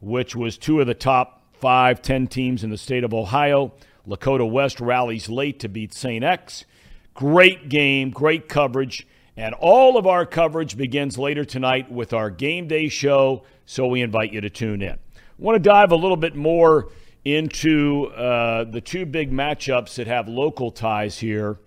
which 0.00 0.36
was 0.36 0.58
two 0.58 0.80
of 0.80 0.86
the 0.86 0.94
top 0.94 1.42
five, 1.54 2.02
ten 2.02 2.26
teams 2.26 2.62
in 2.62 2.70
the 2.70 2.78
state 2.78 3.04
of 3.04 3.14
Ohio. 3.14 3.72
Lakota 4.06 4.48
West 4.48 4.80
rallies 4.80 5.28
late 5.28 5.60
to 5.60 5.68
beat 5.68 5.94
St. 5.94 6.22
X. 6.22 6.66
Great 7.14 7.68
game, 7.68 8.10
great 8.10 8.48
coverage. 8.48 9.06
And 9.36 9.54
all 9.54 9.96
of 9.96 10.06
our 10.06 10.26
coverage 10.26 10.76
begins 10.76 11.18
later 11.18 11.44
tonight 11.44 11.90
with 11.90 12.12
our 12.12 12.30
game 12.30 12.68
day 12.68 12.88
show, 12.88 13.44
so 13.66 13.86
we 13.86 14.02
invite 14.02 14.32
you 14.32 14.40
to 14.40 14.50
tune 14.50 14.82
in. 14.82 14.98
Want 15.38 15.56
to 15.56 15.58
dive 15.58 15.90
a 15.90 15.96
little 15.96 16.16
bit 16.16 16.36
more 16.36 16.90
into 17.24 18.06
uh, 18.14 18.64
the 18.64 18.80
two 18.80 19.06
big 19.06 19.32
matchups 19.32 19.96
that 19.96 20.06
have 20.06 20.28
local 20.28 20.70
ties 20.70 21.18
here, 21.18 21.58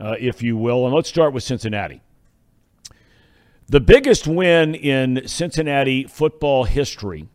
uh, 0.00 0.14
if 0.18 0.42
you 0.42 0.56
will. 0.56 0.86
And 0.86 0.94
let's 0.94 1.08
start 1.08 1.32
with 1.32 1.42
Cincinnati. 1.42 2.00
The 3.68 3.80
biggest 3.80 4.28
win 4.28 4.74
in 4.76 5.26
Cincinnati 5.26 6.04
football 6.04 6.64
history 6.64 7.28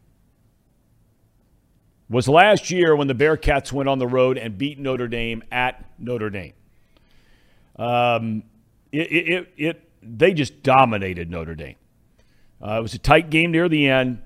was 2.09 2.29
last 2.29 2.71
year 2.71 2.95
when 2.95 3.07
the 3.07 3.15
Bearcats 3.15 3.71
went 3.73 3.89
on 3.89 3.99
the 3.99 4.07
road 4.07 4.37
and 4.37 4.57
beat 4.57 4.79
Notre 4.79 5.07
Dame 5.07 5.43
at 5.51 5.83
Notre 5.99 6.29
Dame. 6.29 6.53
Um, 7.77 8.43
it, 8.91 9.11
it, 9.11 9.53
it, 9.57 9.89
they 10.01 10.33
just 10.33 10.63
dominated 10.63 11.29
Notre 11.29 11.55
Dame. 11.55 11.75
Uh, 12.61 12.77
it 12.77 12.81
was 12.81 12.93
a 12.93 12.99
tight 12.99 13.29
game 13.29 13.51
near 13.51 13.67
the 13.67 13.89
end, 13.89 14.21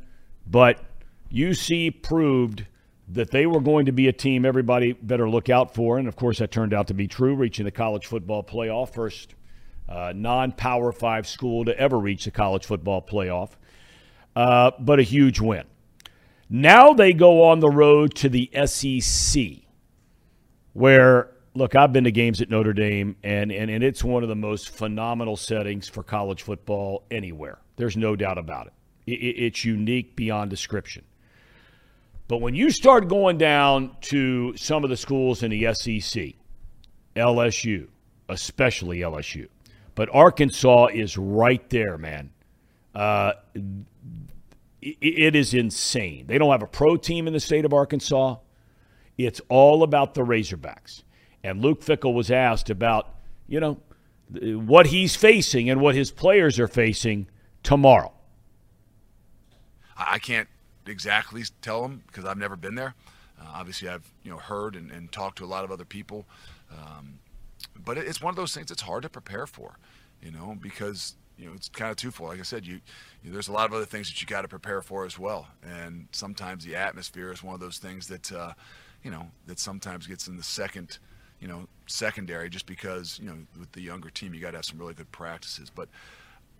but 0.45 0.83
UC 1.31 2.01
proved 2.01 2.65
that 3.09 3.31
they 3.31 3.45
were 3.45 3.59
going 3.59 3.85
to 3.85 3.91
be 3.91 4.07
a 4.07 4.13
team 4.13 4.45
everybody 4.45 4.93
better 4.93 5.29
look 5.29 5.49
out 5.49 5.73
for. 5.73 5.97
And 5.97 6.07
of 6.07 6.15
course, 6.15 6.39
that 6.39 6.51
turned 6.51 6.73
out 6.73 6.87
to 6.87 6.93
be 6.93 7.07
true, 7.07 7.35
reaching 7.35 7.65
the 7.65 7.71
college 7.71 8.07
football 8.07 8.43
playoff, 8.43 8.93
first 8.93 9.35
uh, 9.87 10.13
non 10.15 10.51
Power 10.51 10.91
Five 10.91 11.27
school 11.27 11.65
to 11.65 11.77
ever 11.77 11.99
reach 11.99 12.25
the 12.25 12.31
college 12.31 12.65
football 12.65 13.01
playoff, 13.01 13.51
uh, 14.35 14.71
but 14.79 14.99
a 14.99 15.03
huge 15.03 15.39
win. 15.39 15.65
Now 16.49 16.93
they 16.93 17.13
go 17.13 17.43
on 17.45 17.59
the 17.59 17.69
road 17.69 18.15
to 18.15 18.29
the 18.29 18.49
SEC, 18.65 19.63
where 20.73 21.31
look, 21.55 21.75
I've 21.75 21.93
been 21.93 22.03
to 22.03 22.11
games 22.11 22.41
at 22.41 22.49
Notre 22.49 22.73
Dame, 22.73 23.15
and, 23.23 23.51
and, 23.51 23.71
and 23.71 23.83
it's 23.83 24.03
one 24.03 24.23
of 24.23 24.29
the 24.29 24.35
most 24.35 24.69
phenomenal 24.69 25.37
settings 25.37 25.87
for 25.87 26.03
college 26.03 26.43
football 26.43 27.05
anywhere. 27.09 27.59
There's 27.77 27.97
no 27.97 28.15
doubt 28.15 28.37
about 28.37 28.67
it. 28.67 28.73
it 29.07 29.13
it's 29.13 29.65
unique 29.65 30.15
beyond 30.15 30.49
description. 30.49 31.03
But 32.27 32.37
when 32.37 32.55
you 32.55 32.71
start 32.71 33.07
going 33.07 33.37
down 33.37 33.95
to 34.01 34.55
some 34.57 34.83
of 34.83 34.89
the 34.89 34.97
schools 34.97 35.43
in 35.43 35.51
the 35.51 35.73
SEC, 35.73 36.33
LSU, 37.15 37.87
especially 38.29 38.99
LSU, 38.99 39.47
but 39.93 40.09
Arkansas 40.11 40.87
is 40.87 41.17
right 41.17 41.67
there, 41.69 41.97
man. 41.97 42.31
Uh, 42.93 43.33
it, 44.81 44.97
it 45.01 45.35
is 45.35 45.53
insane. 45.53 46.25
They 46.27 46.37
don't 46.37 46.51
have 46.51 46.63
a 46.63 46.67
pro 46.67 46.97
team 46.97 47.27
in 47.27 47.33
the 47.33 47.39
state 47.39 47.63
of 47.63 47.73
Arkansas. 47.73 48.37
It's 49.17 49.41
all 49.47 49.83
about 49.83 50.13
the 50.13 50.21
Razorbacks. 50.21 51.03
And 51.43 51.61
Luke 51.61 51.81
Fickell 51.81 52.13
was 52.13 52.31
asked 52.31 52.69
about, 52.69 53.15
you 53.47 53.59
know, 53.59 53.77
what 54.41 54.87
he's 54.87 55.15
facing 55.15 55.69
and 55.69 55.79
what 55.79 55.93
his 55.95 56.11
players 56.11 56.59
are 56.59 56.67
facing 56.67 57.27
tomorrow. 57.61 58.11
I 59.95 60.19
can't 60.19 60.49
exactly 60.87 61.43
tell 61.61 61.81
them 61.81 62.03
because 62.07 62.25
I've 62.25 62.37
never 62.37 62.55
been 62.55 62.75
there. 62.75 62.95
Uh, 63.39 63.47
obviously, 63.53 63.89
I've 63.89 64.09
you 64.23 64.31
know 64.31 64.37
heard 64.37 64.75
and, 64.75 64.91
and, 64.91 65.11
talked 65.11 65.37
to 65.39 65.45
a 65.45 65.47
lot 65.47 65.65
of 65.65 65.71
other 65.71 65.85
people, 65.85 66.25
um, 66.71 67.19
but 67.83 67.97
it's 67.97 68.21
one 68.21 68.29
of 68.29 68.37
those 68.37 68.53
things 68.53 68.67
that's 68.67 68.81
hard 68.81 69.03
to 69.03 69.09
prepare 69.09 69.45
for, 69.45 69.77
you 70.21 70.31
know, 70.31 70.57
because 70.61 71.15
you 71.37 71.45
know 71.45 71.53
it's 71.53 71.67
kind 71.67 71.91
of 71.91 71.97
twofold. 71.97 72.29
Like 72.29 72.39
I 72.39 72.43
said, 72.43 72.65
you, 72.65 72.79
you 73.23 73.31
there's 73.31 73.49
a 73.49 73.51
lot 73.51 73.65
of 73.65 73.73
other 73.73 73.85
things 73.85 74.07
that 74.07 74.21
you 74.21 74.27
got 74.27 74.43
to 74.43 74.47
prepare 74.47 74.81
for 74.81 75.05
as 75.05 75.19
well, 75.19 75.47
and 75.63 76.07
sometimes 76.11 76.63
the 76.63 76.75
atmosphere 76.75 77.31
is 77.31 77.43
one 77.43 77.53
of 77.53 77.59
those 77.59 77.77
things 77.77 78.07
that 78.07 78.31
uh, 78.31 78.53
you 79.03 79.11
know 79.11 79.27
that 79.47 79.59
sometimes 79.59 80.07
gets 80.07 80.27
in 80.27 80.37
the 80.37 80.43
second 80.43 80.99
you 81.39 81.47
know, 81.47 81.67
secondary 81.85 82.49
just 82.49 82.65
because, 82.65 83.19
you 83.21 83.27
know, 83.27 83.35
with 83.59 83.71
the 83.73 83.81
younger 83.81 84.09
team, 84.09 84.33
you 84.33 84.41
got 84.41 84.51
to 84.51 84.57
have 84.57 84.65
some 84.65 84.79
really 84.79 84.93
good 84.93 85.11
practices. 85.11 85.69
But 85.69 85.89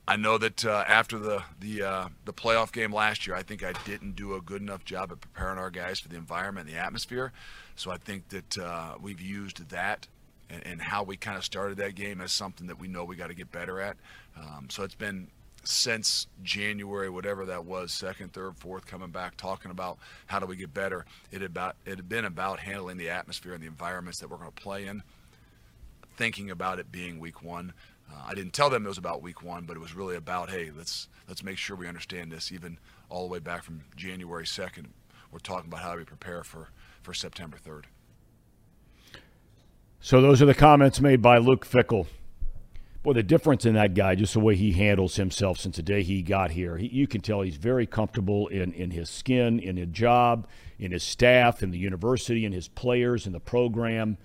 I 0.07 0.17
know 0.17 0.37
that 0.37 0.63
uh, 0.63 0.83
after 0.87 1.17
the 1.17 1.43
the 1.59 1.81
uh, 1.81 2.07
the 2.25 2.33
playoff 2.33 2.71
game 2.71 2.93
last 2.93 3.25
year, 3.25 3.35
I 3.35 3.41
think 3.41 3.63
I 3.63 3.73
didn't 3.85 4.15
do 4.15 4.35
a 4.35 4.41
good 4.41 4.61
enough 4.61 4.85
job 4.85 5.11
at 5.11 5.19
preparing 5.19 5.57
our 5.57 5.71
guys 5.71 5.99
for 5.99 6.09
the 6.09 6.15
environment 6.15 6.67
and 6.67 6.77
the 6.77 6.81
atmosphere. 6.81 7.31
So 7.75 7.91
I 7.91 7.97
think 7.97 8.29
that 8.29 8.57
uh, 8.57 8.95
we've 9.01 9.21
used 9.21 9.69
that 9.69 10.07
and, 10.49 10.65
and, 10.65 10.81
how 10.81 11.03
we 11.03 11.17
kind 11.17 11.37
of 11.37 11.43
started 11.43 11.77
that 11.77 11.95
game 11.95 12.21
as 12.21 12.31
something 12.31 12.67
that 12.67 12.79
we 12.79 12.87
know 12.87 13.03
we 13.03 13.15
got 13.15 13.27
to 13.27 13.33
get 13.33 13.51
better 13.51 13.81
at. 13.81 13.97
Um, 14.37 14.67
so 14.69 14.83
it's 14.83 14.95
been 14.95 15.27
since 15.63 16.27
January, 16.43 17.09
whatever 17.09 17.45
that 17.47 17.65
was, 17.65 17.91
second, 17.91 18.33
third, 18.33 18.55
fourth, 18.57 18.85
coming 18.85 19.09
back, 19.09 19.35
talking 19.37 19.71
about 19.71 19.97
how 20.27 20.39
do 20.39 20.45
we 20.45 20.55
get 20.55 20.73
better. 20.73 21.05
It 21.31 21.41
about 21.41 21.75
it 21.85 21.97
had 21.97 22.07
been 22.07 22.25
about 22.25 22.59
handling 22.59 22.97
the 22.97 23.09
atmosphere 23.09 23.53
and 23.53 23.63
the 23.63 23.67
environments 23.67 24.19
that 24.19 24.29
we're 24.29 24.37
going 24.37 24.51
to 24.51 24.61
play 24.61 24.85
in. 24.85 25.03
Thinking 26.15 26.49
about 26.51 26.79
it 26.79 26.91
being 26.91 27.19
week 27.19 27.43
one, 27.43 27.73
uh, 28.11 28.23
I 28.27 28.33
didn't 28.33 28.53
tell 28.53 28.69
them 28.69 28.85
it 28.85 28.89
was 28.89 28.97
about 28.97 29.21
week 29.21 29.41
one, 29.43 29.65
but 29.65 29.75
it 29.75 29.79
was 29.79 29.95
really 29.95 30.15
about 30.15 30.49
hey, 30.49 30.71
let's 30.75 31.07
let's 31.27 31.43
make 31.43 31.57
sure 31.57 31.75
we 31.75 31.87
understand 31.87 32.31
this. 32.31 32.51
Even 32.51 32.77
all 33.09 33.27
the 33.27 33.31
way 33.31 33.39
back 33.39 33.63
from 33.63 33.81
January 33.95 34.45
second, 34.45 34.89
we're 35.31 35.39
talking 35.39 35.69
about 35.69 35.81
how 35.81 35.95
we 35.97 36.03
prepare 36.03 36.43
for 36.43 36.69
for 37.01 37.13
September 37.13 37.57
third. 37.57 37.87
So 39.99 40.21
those 40.21 40.41
are 40.41 40.45
the 40.45 40.53
comments 40.53 41.01
made 41.01 41.21
by 41.21 41.39
Luke 41.39 41.65
Fickell. 41.65 42.05
boy, 43.01 43.13
the 43.13 43.23
difference 43.23 43.65
in 43.65 43.73
that 43.73 43.95
guy, 43.95 44.13
just 44.13 44.33
the 44.33 44.39
way 44.39 44.55
he 44.55 44.73
handles 44.73 45.15
himself 45.15 45.57
since 45.57 45.77
the 45.77 45.81
day 45.81 46.03
he 46.03 46.21
got 46.21 46.51
here, 46.51 46.77
he, 46.77 46.87
you 46.87 47.07
can 47.07 47.21
tell 47.21 47.41
he's 47.41 47.55
very 47.55 47.87
comfortable 47.87 48.47
in, 48.49 48.71
in 48.73 48.91
his 48.91 49.09
skin, 49.09 49.59
in 49.59 49.77
his 49.77 49.87
job, 49.87 50.47
in 50.77 50.91
his 50.91 51.03
staff, 51.03 51.63
in 51.63 51.71
the 51.71 51.79
university, 51.79 52.45
in 52.45 52.51
his 52.51 52.67
players, 52.67 53.25
in 53.25 53.33
the 53.33 53.39
program. 53.39 54.17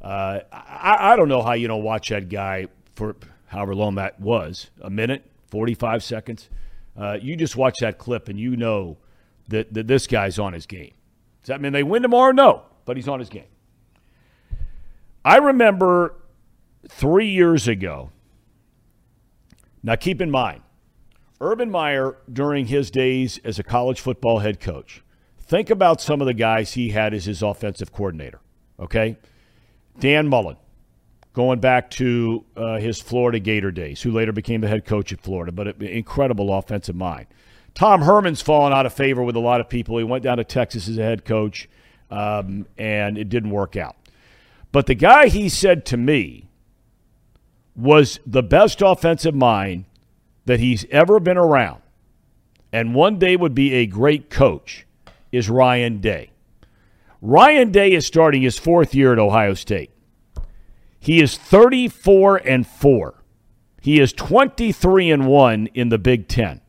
Uh, 0.00 0.40
I, 0.50 1.12
I 1.12 1.16
don't 1.16 1.28
know 1.28 1.42
how 1.42 1.52
you 1.52 1.68
don't 1.68 1.84
watch 1.84 2.08
that 2.08 2.28
guy 2.28 2.66
for 2.94 3.16
however 3.46 3.74
long 3.74 3.94
that 3.96 4.20
was 4.20 4.70
a 4.80 4.90
minute, 4.90 5.30
45 5.48 6.02
seconds. 6.02 6.48
Uh, 6.96 7.18
you 7.20 7.36
just 7.36 7.56
watch 7.56 7.78
that 7.80 7.98
clip 7.98 8.28
and 8.28 8.38
you 8.38 8.56
know 8.56 8.98
that, 9.48 9.72
that 9.74 9.86
this 9.86 10.06
guy's 10.06 10.38
on 10.38 10.52
his 10.52 10.66
game. 10.66 10.92
Does 11.42 11.48
that 11.48 11.60
mean 11.60 11.72
they 11.72 11.82
win 11.82 12.02
tomorrow? 12.02 12.32
No, 12.32 12.62
but 12.84 12.96
he's 12.96 13.08
on 13.08 13.18
his 13.18 13.28
game. 13.28 13.44
I 15.24 15.36
remember 15.36 16.14
three 16.88 17.28
years 17.28 17.68
ago. 17.68 18.10
Now, 19.82 19.96
keep 19.96 20.20
in 20.20 20.30
mind, 20.30 20.62
Urban 21.40 21.70
Meyer, 21.70 22.16
during 22.32 22.66
his 22.66 22.90
days 22.90 23.38
as 23.44 23.58
a 23.58 23.64
college 23.64 24.00
football 24.00 24.40
head 24.40 24.60
coach, 24.60 25.02
think 25.40 25.70
about 25.70 26.00
some 26.00 26.20
of 26.20 26.26
the 26.26 26.34
guys 26.34 26.74
he 26.74 26.90
had 26.90 27.12
as 27.12 27.24
his 27.24 27.42
offensive 27.42 27.92
coordinator. 27.92 28.40
Okay? 28.78 29.16
Dan 29.98 30.28
Mullen, 30.28 30.56
going 31.32 31.60
back 31.60 31.90
to 31.90 32.44
uh, 32.56 32.78
his 32.78 33.00
Florida 33.00 33.38
Gator 33.38 33.70
days, 33.70 34.02
who 34.02 34.10
later 34.10 34.32
became 34.32 34.60
the 34.60 34.68
head 34.68 34.84
coach 34.84 35.12
at 35.12 35.20
Florida, 35.20 35.52
but 35.52 35.68
an 35.68 35.82
incredible 35.82 36.52
offensive 36.52 36.96
mind. 36.96 37.26
Tom 37.74 38.02
Herman's 38.02 38.42
fallen 38.42 38.72
out 38.72 38.84
of 38.84 38.92
favor 38.92 39.22
with 39.22 39.36
a 39.36 39.40
lot 39.40 39.60
of 39.60 39.68
people. 39.68 39.96
He 39.96 40.04
went 40.04 40.24
down 40.24 40.36
to 40.36 40.44
Texas 40.44 40.88
as 40.88 40.98
a 40.98 41.02
head 41.02 41.24
coach, 41.24 41.68
um, 42.10 42.66
and 42.76 43.16
it 43.16 43.28
didn't 43.28 43.50
work 43.50 43.76
out. 43.76 43.96
But 44.72 44.86
the 44.86 44.94
guy 44.94 45.28
he 45.28 45.48
said 45.48 45.86
to 45.86 45.96
me 45.96 46.48
was 47.74 48.20
the 48.26 48.42
best 48.42 48.82
offensive 48.82 49.34
mind 49.34 49.86
that 50.44 50.60
he's 50.60 50.84
ever 50.90 51.18
been 51.18 51.38
around 51.38 51.82
and 52.72 52.94
one 52.94 53.18
day 53.18 53.36
would 53.36 53.54
be 53.54 53.74
a 53.74 53.86
great 53.86 54.30
coach 54.30 54.86
is 55.30 55.50
Ryan 55.50 56.00
Day. 56.00 56.30
Ryan 57.20 57.70
Day 57.70 57.92
is 57.92 58.06
starting 58.06 58.42
his 58.42 58.58
fourth 58.58 58.94
year 58.94 59.12
at 59.12 59.18
Ohio 59.18 59.54
State. 59.54 59.90
He 61.02 61.20
is 61.20 61.36
34 61.36 62.36
and 62.36 62.64
4. 62.64 63.24
He 63.80 63.98
is 63.98 64.12
23 64.12 65.10
and 65.10 65.26
1 65.26 65.66
in 65.74 65.88
the 65.88 65.98
Big 65.98 66.28
10. 66.28 66.60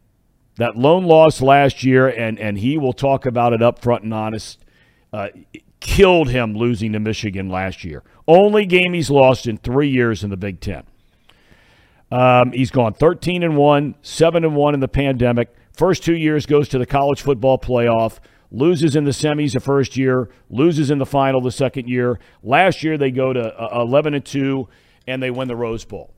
That 0.56 0.76
lone 0.76 1.04
loss 1.04 1.40
last 1.40 1.84
year 1.84 2.08
and 2.08 2.40
and 2.40 2.58
he 2.58 2.80
will 2.80 2.94
talk 2.94 3.28
about 3.28 3.54
it 3.54 3.62
up 3.62 3.78
front 3.78 4.04
and 4.04 4.12
honest 4.12 4.66
uh, 5.14 5.28
killed 5.80 6.30
him 6.30 6.56
losing 6.56 6.94
to 6.94 7.00
Michigan 7.00 7.48
last 7.48 7.84
year. 7.84 8.02
Only 8.28 8.66
game 8.66 8.94
he's 8.94 9.12
lost 9.12 9.46
in 9.46 9.58
3 9.58 9.88
years 9.88 10.24
in 10.24 10.32
the 10.32 10.38
Big 10.38 10.60
10. 10.60 10.82
Um, 12.12 12.54
he's 12.54 12.72
gone 12.72 12.96
13 12.96 13.44
and 13.44 13.56
1, 13.56 13.96
7 14.02 14.44
and 14.44 14.56
1 14.56 14.74
in 14.74 14.80
the 14.80 14.88
pandemic. 14.88 15.54
First 15.74 16.04
two 16.04 16.16
years 16.16 16.48
goes 16.48 16.68
to 16.70 16.80
the 16.80 16.88
college 16.88 17.22
football 17.22 17.60
playoff, 17.60 18.18
loses 18.54 18.95
in 18.95 19.04
the 19.04 19.12
semis 19.12 19.54
the 19.54 19.60
first 19.60 19.97
year, 19.97 20.30
loses 20.49 20.89
in 20.91 20.99
the 20.99 21.06
final 21.06 21.41
the 21.41 21.51
second 21.51 21.89
year. 21.89 22.20
Last 22.43 22.84
year 22.84 22.97
they 22.97 23.12
go 23.12 23.34
to 23.34 23.41
uh, 23.41 23.82
11 23.82 24.14
and 24.14 24.24
2 24.24 24.70
and 25.08 25.22
they 25.22 25.32
win 25.32 25.49
the 25.49 25.56
Rose 25.56 25.84
Bowl. 25.84 26.14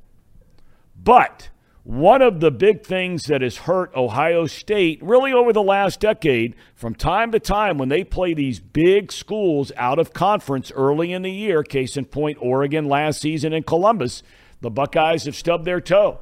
But 1.01 1.49
one 1.83 2.21
of 2.21 2.41
the 2.41 2.51
big 2.51 2.83
things 2.83 3.23
that 3.23 3.41
has 3.41 3.57
hurt 3.57 3.95
Ohio 3.95 4.47
State 4.47 5.01
really 5.01 5.31
over 5.31 5.53
the 5.53 5.63
last 5.63 5.99
decade, 5.99 6.55
from 6.75 6.93
time 6.93 7.31
to 7.31 7.39
time 7.39 7.77
when 7.77 7.89
they 7.89 8.03
play 8.03 8.33
these 8.33 8.59
big 8.59 9.11
schools 9.11 9.71
out 9.77 9.97
of 9.97 10.13
conference 10.13 10.71
early 10.75 11.13
in 11.13 11.21
the 11.21 11.31
year, 11.31 11.63
case 11.63 11.95
in 11.95 12.05
point, 12.05 12.37
Oregon 12.41 12.85
last 12.85 13.21
season 13.21 13.53
in 13.53 13.63
Columbus, 13.63 14.23
the 14.61 14.71
Buckeyes 14.71 15.23
have 15.25 15.35
stubbed 15.35 15.65
their 15.65 15.79
toe. 15.79 16.19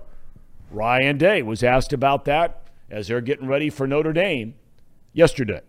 Ryan 0.70 1.18
Day 1.18 1.41
was 1.41 1.64
asked 1.64 1.93
about 1.93 2.26
that 2.26 2.68
as 2.89 3.07
they're 3.07 3.22
getting 3.22 3.47
ready 3.47 3.70
for 3.70 3.88
Notre 3.88 4.14
Dame 4.14 4.55
yesterday. 5.14 5.61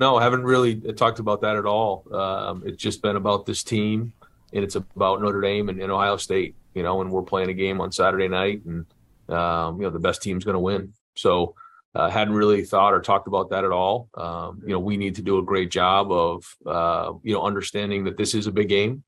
No, 0.00 0.16
I 0.16 0.22
haven't 0.22 0.44
really 0.44 0.76
talked 0.94 1.18
about 1.18 1.42
that 1.42 1.56
at 1.56 1.66
all. 1.66 2.06
Um, 2.12 2.62
it's 2.64 2.82
just 2.82 3.02
been 3.02 3.16
about 3.16 3.44
this 3.44 3.62
team 3.62 4.14
and 4.52 4.64
it's 4.64 4.74
about 4.74 5.20
Notre 5.20 5.42
Dame 5.42 5.68
and, 5.68 5.80
and 5.80 5.92
Ohio 5.92 6.16
State. 6.16 6.56
You 6.74 6.82
know, 6.82 7.00
and 7.02 7.10
we're 7.10 7.22
playing 7.22 7.50
a 7.50 7.54
game 7.54 7.80
on 7.80 7.90
Saturday 7.90 8.28
night, 8.28 8.62
and 8.64 8.86
um, 9.28 9.76
you 9.76 9.82
know 9.82 9.90
the 9.90 9.98
best 9.98 10.22
team's 10.22 10.44
going 10.44 10.54
to 10.54 10.60
win. 10.60 10.92
So 11.16 11.56
uh, 11.96 12.08
hadn't 12.08 12.34
really 12.34 12.64
thought 12.64 12.94
or 12.94 13.00
talked 13.00 13.26
about 13.26 13.50
that 13.50 13.64
at 13.64 13.72
all. 13.72 14.08
Um, 14.14 14.62
you 14.62 14.72
know, 14.72 14.78
we 14.78 14.96
need 14.96 15.16
to 15.16 15.22
do 15.22 15.38
a 15.38 15.42
great 15.42 15.70
job 15.70 16.12
of 16.12 16.56
uh, 16.64 17.12
you 17.24 17.34
know 17.34 17.42
understanding 17.42 18.04
that 18.04 18.16
this 18.16 18.34
is 18.34 18.46
a 18.46 18.52
big 18.52 18.68
game 18.68 19.02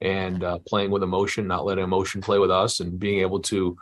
and 0.00 0.42
uh, 0.42 0.58
playing 0.66 0.90
with 0.90 1.02
emotion, 1.02 1.46
not 1.46 1.66
letting 1.66 1.84
emotion 1.84 2.22
play 2.22 2.38
with 2.38 2.50
us, 2.50 2.80
and 2.80 2.98
being 2.98 3.20
able 3.20 3.40
to 3.40 3.76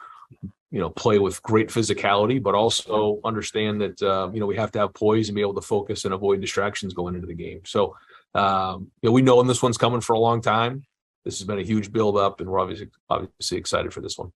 you 0.71 0.81
know 0.81 0.91
play 0.91 1.19
with 1.19 1.43
great 1.43 1.69
physicality, 1.69 2.43
but 2.43 2.55
also 2.55 3.21
understand 3.25 3.81
that 3.81 4.03
uh, 4.03 4.31
you 4.33 4.41
know 4.41 4.47
we 4.47 4.57
have 4.57 4.71
to 4.73 4.79
have 4.79 4.95
poise 4.95 5.29
and 5.29 5.37
be 5.37 5.41
able 5.41 5.55
to 5.55 5.61
focus 5.61 6.05
and 6.05 6.15
avoid 6.15 6.41
distractions 6.41 6.95
going 6.95 7.15
into 7.15 7.27
the 7.27 7.35
game. 7.35 7.61
So 7.65 7.97
um, 8.35 8.91
you 9.03 9.09
know 9.09 9.13
we 9.13 9.23
know 9.23 9.37
when 9.37 9.47
this 9.47 9.63
one's 9.63 9.79
coming 9.79 10.01
for 10.01 10.15
a 10.15 10.19
long 10.19 10.41
time. 10.41 10.85
This 11.25 11.39
has 11.39 11.47
been 11.47 11.59
a 11.59 11.63
huge 11.63 11.93
build 11.93 12.17
up, 12.17 12.41
and 12.41 12.49
we're 12.49 12.61
obviously 12.61 12.89
obviously 13.09 13.59
excited 13.59 13.93
for 13.93 14.01
this 14.01 14.17
one. 14.17 14.33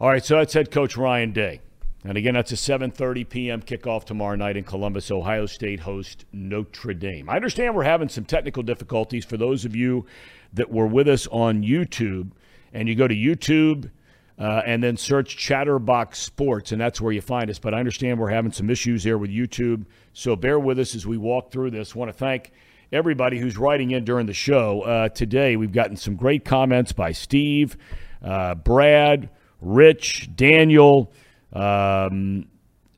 All 0.00 0.08
right, 0.08 0.24
so 0.24 0.36
that's 0.36 0.54
head 0.54 0.70
coach 0.70 0.96
Ryan 0.96 1.32
Day. 1.32 1.60
And 2.06 2.18
again, 2.18 2.34
that's 2.34 2.52
a 2.52 2.56
7:30 2.56 3.28
p.m. 3.28 3.62
kickoff 3.62 4.04
tomorrow 4.04 4.36
night 4.36 4.56
in 4.56 4.64
Columbus. 4.64 5.10
Ohio 5.10 5.46
State 5.46 5.80
host 5.80 6.26
Notre 6.32 6.92
Dame. 6.92 7.30
I 7.30 7.36
understand 7.36 7.74
we're 7.74 7.84
having 7.84 8.10
some 8.10 8.24
technical 8.24 8.62
difficulties 8.62 9.24
for 9.24 9.38
those 9.38 9.64
of 9.64 9.74
you 9.74 10.04
that 10.52 10.70
were 10.70 10.86
with 10.86 11.08
us 11.08 11.26
on 11.28 11.62
YouTube, 11.62 12.32
and 12.74 12.86
you 12.86 12.94
go 12.94 13.08
to 13.08 13.14
YouTube 13.14 13.90
uh, 14.38 14.60
and 14.66 14.82
then 14.82 14.98
search 14.98 15.38
Chatterbox 15.38 16.18
Sports, 16.18 16.72
and 16.72 16.80
that's 16.80 17.00
where 17.00 17.12
you 17.12 17.22
find 17.22 17.48
us. 17.48 17.58
But 17.58 17.72
I 17.72 17.78
understand 17.78 18.18
we're 18.18 18.28
having 18.28 18.52
some 18.52 18.68
issues 18.68 19.02
here 19.02 19.16
with 19.16 19.30
YouTube, 19.30 19.86
so 20.12 20.36
bear 20.36 20.58
with 20.58 20.78
us 20.78 20.94
as 20.94 21.06
we 21.06 21.16
walk 21.16 21.50
through 21.50 21.70
this. 21.70 21.94
Want 21.94 22.10
to 22.10 22.12
thank 22.12 22.52
everybody 22.92 23.38
who's 23.38 23.56
writing 23.56 23.92
in 23.92 24.04
during 24.04 24.26
the 24.26 24.34
show 24.34 24.82
uh, 24.82 25.08
today. 25.08 25.56
We've 25.56 25.72
gotten 25.72 25.96
some 25.96 26.16
great 26.16 26.44
comments 26.44 26.92
by 26.92 27.12
Steve, 27.12 27.78
uh, 28.22 28.56
Brad. 28.56 29.30
Rich, 29.64 30.30
Daniel, 30.36 31.12
um, 31.52 32.46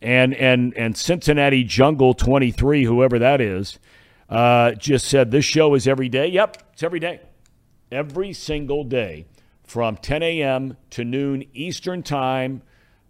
and 0.03 0.35
and 0.35 0.77
and 0.77 0.97
Cincinnati 0.97 1.65
Jungle 1.65 2.13
23, 2.13 2.85
whoever 2.85 3.21
that 3.21 3.41
is, 3.41 3.79
uh, 4.29 4.73
just 4.73 5.07
said 5.07 5.31
this 5.31 5.45
show 5.45 5.75
is 5.75 5.87
every 5.87 6.09
day. 6.09 6.27
Yep, 6.29 6.71
it's 6.73 6.83
every 6.83 7.01
day, 7.01 7.21
every 7.93 8.33
single 8.33 8.85
day, 8.85 9.27
from 9.67 9.97
10 9.97 10.23
a.m. 10.23 10.77
to 10.91 11.05
noon 11.05 11.45
Eastern 11.55 12.03
time. 12.03 12.63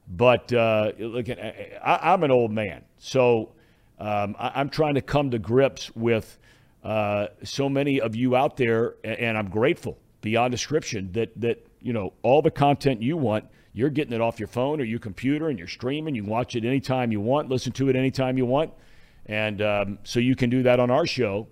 But 0.08 0.52
uh, 0.52 0.92
look, 0.98 1.28
I, 1.28 2.12
am 2.12 2.22
an 2.22 2.30
old 2.30 2.52
man, 2.52 2.84
so 2.98 3.52
um, 3.98 4.36
I, 4.38 4.60
am 4.60 4.68
trying 4.68 4.94
to 4.94 5.02
come 5.02 5.32
to 5.32 5.38
grips 5.38 5.94
with 5.96 6.38
uh, 6.84 7.26
so 7.42 7.68
many 7.68 8.00
of 8.00 8.14
you 8.14 8.36
out 8.36 8.56
there, 8.56 8.94
and 9.02 9.36
I'm 9.36 9.50
grateful 9.50 9.98
beyond 10.20 10.52
description 10.52 11.10
that 11.12 11.32
that 11.40 11.66
you 11.86 11.92
know, 11.92 12.12
all 12.22 12.42
the 12.42 12.50
content 12.50 13.00
you 13.00 13.16
want, 13.16 13.44
you're 13.72 13.90
getting 13.90 14.12
it 14.12 14.20
off 14.20 14.40
your 14.40 14.48
phone 14.48 14.80
or 14.80 14.84
your 14.84 14.98
computer 14.98 15.48
and 15.48 15.56
you're 15.56 15.68
streaming. 15.68 16.16
You 16.16 16.22
can 16.22 16.30
watch 16.30 16.56
it 16.56 16.64
anytime 16.64 17.12
you 17.12 17.20
want, 17.20 17.48
listen 17.48 17.70
to 17.74 17.88
it 17.88 17.94
anytime 17.94 18.36
you 18.36 18.44
want. 18.44 18.72
And 19.26 19.62
um, 19.62 19.98
so 20.02 20.18
you 20.18 20.34
can 20.34 20.50
do 20.50 20.64
that 20.64 20.80
on 20.80 20.90
our 20.90 21.06
show 21.06 21.46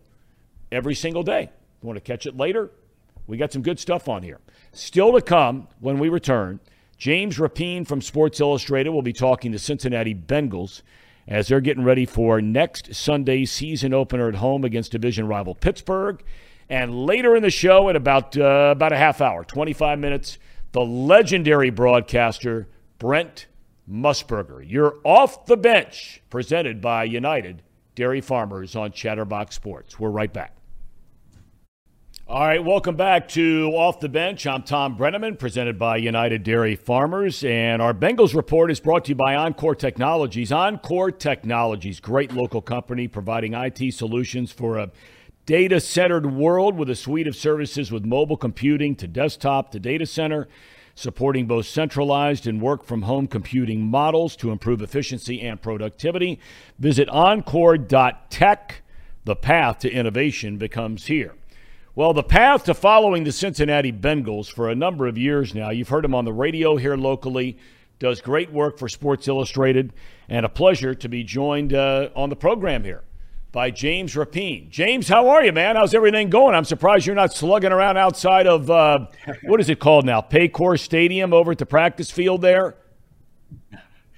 every 0.72 0.96
single 0.96 1.22
day. 1.22 1.42
You 1.82 1.86
want 1.86 1.98
to 1.98 2.00
catch 2.00 2.26
it 2.26 2.36
later? 2.36 2.72
We 3.28 3.36
got 3.36 3.52
some 3.52 3.62
good 3.62 3.78
stuff 3.78 4.08
on 4.08 4.24
here. 4.24 4.40
Still 4.74 5.12
to 5.12 5.22
come 5.22 5.68
when 5.80 5.98
we 5.98 6.08
return, 6.08 6.60
James 6.98 7.38
Rapien 7.38 7.86
from 7.86 8.00
Sports 8.00 8.40
Illustrated 8.40 8.90
will 8.90 9.02
be 9.02 9.12
talking 9.12 9.52
to 9.52 9.58
Cincinnati 9.58 10.14
Bengals 10.14 10.82
as 11.26 11.48
they're 11.48 11.60
getting 11.60 11.84
ready 11.84 12.04
for 12.04 12.40
next 12.40 12.94
Sunday's 12.94 13.50
season 13.50 13.94
opener 13.94 14.28
at 14.28 14.36
home 14.36 14.64
against 14.64 14.92
division 14.92 15.26
rival 15.26 15.54
Pittsburgh. 15.54 16.22
And 16.68 17.06
later 17.06 17.36
in 17.36 17.42
the 17.42 17.50
show, 17.50 17.88
at 17.88 17.96
about 17.96 18.36
uh, 18.36 18.72
about 18.72 18.92
a 18.92 18.96
half 18.96 19.20
hour, 19.20 19.44
25 19.44 19.98
minutes, 19.98 20.38
the 20.72 20.80
legendary 20.80 21.70
broadcaster 21.70 22.68
Brent 22.98 23.46
Musburger. 23.90 24.64
You're 24.66 24.96
off 25.04 25.46
the 25.46 25.56
bench, 25.56 26.22
presented 26.30 26.80
by 26.80 27.04
United 27.04 27.62
Dairy 27.94 28.20
Farmers 28.20 28.74
on 28.74 28.92
Chatterbox 28.92 29.54
Sports. 29.54 30.00
We're 30.00 30.10
right 30.10 30.32
back. 30.32 30.53
All 32.34 32.44
right, 32.44 32.64
welcome 32.64 32.96
back 32.96 33.28
to 33.28 33.70
Off 33.76 34.00
the 34.00 34.08
Bench. 34.08 34.44
I'm 34.44 34.64
Thom 34.64 34.98
Brennaman, 34.98 35.38
presented 35.38 35.78
by 35.78 35.98
United 35.98 36.42
Dairy 36.42 36.74
Farmers. 36.74 37.44
And 37.44 37.80
our 37.80 37.94
Bengals 37.94 38.34
report 38.34 38.72
is 38.72 38.80
brought 38.80 39.04
to 39.04 39.10
you 39.10 39.14
by 39.14 39.36
Encore 39.36 39.76
Technologies. 39.76 40.50
Encore 40.50 41.12
Technologies, 41.12 42.00
great 42.00 42.32
local 42.32 42.60
company 42.60 43.06
providing 43.06 43.54
IT 43.54 43.94
solutions 43.94 44.50
for 44.50 44.78
a 44.78 44.90
data 45.46 45.78
centered 45.78 46.26
world 46.26 46.76
with 46.76 46.90
a 46.90 46.96
suite 46.96 47.28
of 47.28 47.36
services 47.36 47.92
with 47.92 48.04
mobile 48.04 48.36
computing 48.36 48.96
to 48.96 49.06
desktop 49.06 49.70
to 49.70 49.78
data 49.78 50.04
center, 50.04 50.48
supporting 50.96 51.46
both 51.46 51.66
centralized 51.66 52.48
and 52.48 52.60
work 52.60 52.82
from 52.82 53.02
home 53.02 53.28
computing 53.28 53.80
models 53.80 54.34
to 54.34 54.50
improve 54.50 54.82
efficiency 54.82 55.40
and 55.40 55.62
productivity. 55.62 56.40
Visit 56.80 57.08
encore.tech. 57.10 58.82
The 59.24 59.36
path 59.36 59.78
to 59.78 59.90
innovation 59.90 60.58
becomes 60.58 61.06
here. 61.06 61.34
Well, 61.96 62.12
the 62.12 62.24
path 62.24 62.64
to 62.64 62.74
following 62.74 63.22
the 63.22 63.30
Cincinnati 63.30 63.92
Bengals 63.92 64.50
for 64.50 64.68
a 64.68 64.74
number 64.74 65.06
of 65.06 65.16
years 65.16 65.54
now, 65.54 65.70
you've 65.70 65.90
heard 65.90 66.04
him 66.04 66.12
on 66.12 66.24
the 66.24 66.32
radio 66.32 66.74
here 66.74 66.96
locally, 66.96 67.56
does 68.00 68.20
great 68.20 68.50
work 68.50 68.80
for 68.80 68.88
Sports 68.88 69.28
Illustrated, 69.28 69.92
and 70.28 70.44
a 70.44 70.48
pleasure 70.48 70.96
to 70.96 71.08
be 71.08 71.22
joined 71.22 71.72
uh, 71.72 72.08
on 72.16 72.30
the 72.30 72.36
program 72.36 72.82
here 72.82 73.04
by 73.52 73.70
James 73.70 74.16
Rapien. 74.16 74.68
James, 74.70 75.06
how 75.06 75.28
are 75.28 75.44
you, 75.44 75.52
man? 75.52 75.76
How's 75.76 75.94
everything 75.94 76.30
going? 76.30 76.56
I'm 76.56 76.64
surprised 76.64 77.06
you're 77.06 77.14
not 77.14 77.32
slugging 77.32 77.70
around 77.70 77.96
outside 77.96 78.48
of 78.48 78.68
uh, 78.68 79.06
what 79.44 79.60
is 79.60 79.68
it 79.68 79.78
called 79.78 80.04
now? 80.04 80.20
Paycor 80.20 80.80
Stadium 80.80 81.32
over 81.32 81.52
at 81.52 81.58
the 81.58 81.66
practice 81.66 82.10
field 82.10 82.42
there. 82.42 82.74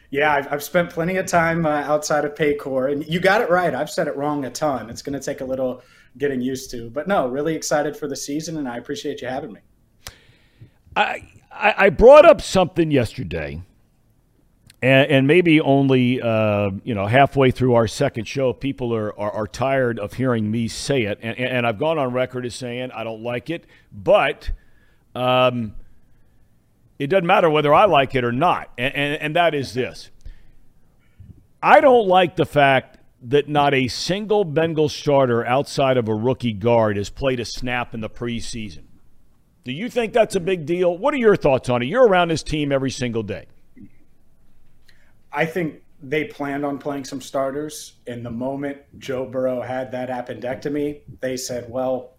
Yeah, 0.09 0.33
I've, 0.33 0.51
I've 0.51 0.63
spent 0.63 0.89
plenty 0.89 1.19
of 1.19 1.27
time 1.27 1.67
uh, 1.67 1.83
outside 1.83 2.25
of 2.25 2.35
Paycor, 2.37 2.91
and 2.91 3.07
you 3.07 3.21
got 3.21 3.43
it 3.43 3.51
right. 3.51 3.75
I've 3.75 3.91
said 3.91 4.09
it 4.09 4.17
wrong 4.17 4.47
a 4.47 4.51
ton. 4.51 4.89
It's 4.89 5.03
going 5.03 5.13
to 5.13 5.23
take 5.23 5.43
a 5.43 5.45
little 5.45 5.83
getting 6.19 6.41
used 6.41 6.71
to, 6.71 6.91
but 6.91 7.09
no, 7.09 7.29
really 7.29 7.55
excited 7.55 7.97
for 7.97 8.09
the 8.09 8.17
season, 8.17 8.57
and 8.57 8.69
I 8.69 8.77
appreciate 8.77 9.21
you 9.23 9.29
having 9.29 9.53
me. 9.53 9.61
I 10.97 11.23
I 11.51 11.91
brought 11.91 12.25
up 12.25 12.41
something 12.41 12.91
yesterday 12.91 13.63
and, 14.83 15.11
and 15.11 15.27
maybe 15.27 15.61
only 15.61 16.21
uh, 16.21 16.71
you 16.85 16.95
know 16.95 17.07
halfway 17.07 17.51
through 17.51 17.75
our 17.75 17.89
second 17.89 18.27
show, 18.27 18.53
people 18.53 18.95
are, 18.95 19.19
are, 19.19 19.33
are 19.33 19.47
tired 19.47 19.99
of 19.99 20.15
hearing 20.15 20.51
me 20.51 20.69
say 20.69 21.03
it, 21.03 21.19
and, 21.23 21.39
and, 21.39 21.67
I've 21.67 21.79
gone 21.79 21.99
on 21.99 22.13
record 22.13 22.45
as 22.45 22.55
saying 22.55 22.91
I 22.93 23.03
don't 23.03 23.23
like 23.23 23.49
it, 23.49 23.65
but 23.91 24.51
um, 25.15 25.75
it 26.99 27.09
doesn't 27.09 27.27
matter 27.27 27.49
whether 27.49 27.73
I 27.73 27.87
like 27.87 28.15
it 28.15 28.23
or 28.23 28.33
not, 28.33 28.71
and, 28.77 28.95
and, 28.95 29.23
and 29.23 29.37
that 29.37 29.55
is 29.55 29.73
this: 29.73 30.11
I 31.63 31.81
don't 31.81 32.07
like 32.07 32.37
the 32.37 32.47
fact 32.47 32.96
that 33.23 33.49
not 33.49 33.75
a 33.75 33.89
single 33.89 34.45
Bengal 34.45 34.89
starter 34.89 35.45
outside 35.47 35.97
of 35.97 36.09
a 36.09 36.15
rookie 36.15 36.53
guard 36.53 36.97
has 36.97 37.11
played 37.11 37.41
a 37.41 37.45
snap 37.45 37.95
in 37.95 38.01
the 38.01 38.11
preseason. 38.11 38.85
Do 39.65 39.73
you 39.73 39.89
think 39.89 40.13
that's 40.13 40.37
a 40.37 40.41
big 40.41 40.67
deal? 40.67 40.97
What 40.97 41.13
are 41.15 41.19
your 41.19 41.37
thoughts 41.37 41.69
on 41.69 41.83
it? 41.83 41.87
You're 41.87 42.07
around 42.07 42.29
this 42.29 42.43
team 42.43 42.71
every 42.71 42.91
single 42.91 43.23
day. 43.23 43.47
I 45.33 45.45
think 45.45 45.83
they 46.03 46.25
planned 46.25 46.65
on 46.65 46.79
playing 46.79 47.05
some 47.05 47.21
starters. 47.21 47.95
And 48.07 48.25
the 48.25 48.31
moment 48.31 48.79
Joe 48.99 49.27
Burrow 49.27 49.63
had 49.63 49.91
that 49.93 50.09
appendectomy, 50.09 51.01
they 51.21 51.37
said, 51.37 51.69
well, 51.69 52.13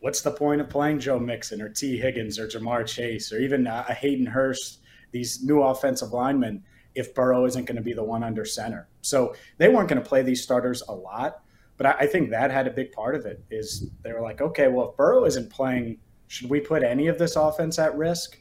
what's 0.00 0.20
the 0.20 0.30
point 0.30 0.60
of 0.60 0.68
playing 0.68 1.00
Joe 1.00 1.18
Mixon 1.18 1.62
or 1.62 1.68
Tee 1.68 1.96
Higgins 1.96 2.38
or 2.38 2.46
Ja'Marr 2.46 2.86
Chase 2.86 3.32
or 3.32 3.38
even 3.38 3.66
a 3.66 3.94
Hayden 3.94 4.26
Hurst, 4.26 4.80
these 5.12 5.42
new 5.42 5.62
offensive 5.62 6.12
linemen, 6.12 6.62
if 6.94 7.14
Burrow 7.14 7.44
isn't 7.46 7.64
going 7.64 7.76
to 7.76 7.82
be 7.82 7.92
the 7.92 8.04
one 8.04 8.22
under 8.22 8.44
center? 8.44 8.88
So 9.02 9.34
they 9.58 9.68
weren't 9.68 9.88
going 9.88 10.02
to 10.02 10.08
play 10.08 10.22
these 10.22 10.42
starters 10.42 10.82
a 10.88 10.92
lot. 10.92 11.42
But 11.76 11.86
I 11.86 12.06
think 12.06 12.30
that 12.30 12.50
had 12.50 12.66
a 12.66 12.70
big 12.70 12.92
part 12.92 13.14
of 13.14 13.24
it 13.24 13.42
is 13.50 13.88
they 14.02 14.12
were 14.12 14.20
like, 14.20 14.42
okay, 14.42 14.68
well, 14.68 14.90
if 14.90 14.96
Burrow 14.96 15.24
isn't 15.24 15.50
playing, 15.50 15.98
should 16.28 16.50
we 16.50 16.60
put 16.60 16.82
any 16.82 17.06
of 17.06 17.18
this 17.18 17.36
offense 17.36 17.78
at 17.78 17.96
risk? 17.96 18.38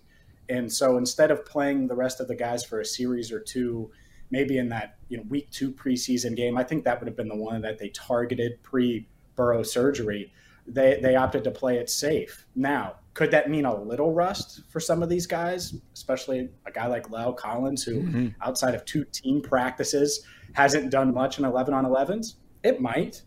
And 0.49 0.71
so 0.71 0.97
instead 0.97 1.31
of 1.31 1.45
playing 1.45 1.87
the 1.87 1.95
rest 1.95 2.19
of 2.19 2.27
the 2.27 2.35
guys 2.35 2.65
for 2.65 2.81
a 2.81 2.85
series 2.85 3.31
or 3.31 3.39
two– 3.39 3.91
maybe 4.31 4.57
in 4.57 4.69
that 4.69 4.97
you 5.07 5.17
know 5.17 5.23
week 5.29 5.49
two 5.51 5.71
preseason 5.71 6.35
game. 6.35 6.57
I 6.57 6.63
think 6.63 6.83
that 6.83 6.99
would 6.99 7.07
have 7.07 7.17
been 7.17 7.27
the 7.27 7.35
one 7.35 7.61
that 7.61 7.77
they 7.77 7.89
targeted 7.89 8.61
pre 8.63 9.07
Burrow 9.35 9.63
surgery. 9.63 10.31
They 10.67 10.99
they 11.01 11.15
opted 11.15 11.43
to 11.45 11.51
play 11.51 11.77
it 11.77 11.89
safe. 11.89 12.45
Now, 12.55 12.97
could 13.13 13.31
that 13.31 13.49
mean 13.49 13.65
a 13.65 13.81
little 13.81 14.13
rust 14.13 14.61
for 14.69 14.79
some 14.79 15.03
of 15.03 15.09
these 15.09 15.25
guys, 15.25 15.75
especially 15.93 16.49
a 16.65 16.71
guy 16.71 16.87
like 16.87 17.09
La'el 17.09 17.35
Collins, 17.35 17.83
who 17.83 18.01
mm-hmm. 18.01 18.27
outside 18.41 18.75
of 18.75 18.85
two 18.85 19.03
team 19.05 19.41
practices 19.41 20.25
hasn't 20.53 20.91
done 20.91 21.13
much 21.13 21.39
in 21.39 21.45
11 21.45 21.73
on 21.73 21.85
11s? 21.85 22.35
It 22.63 22.81
might. 22.81 23.23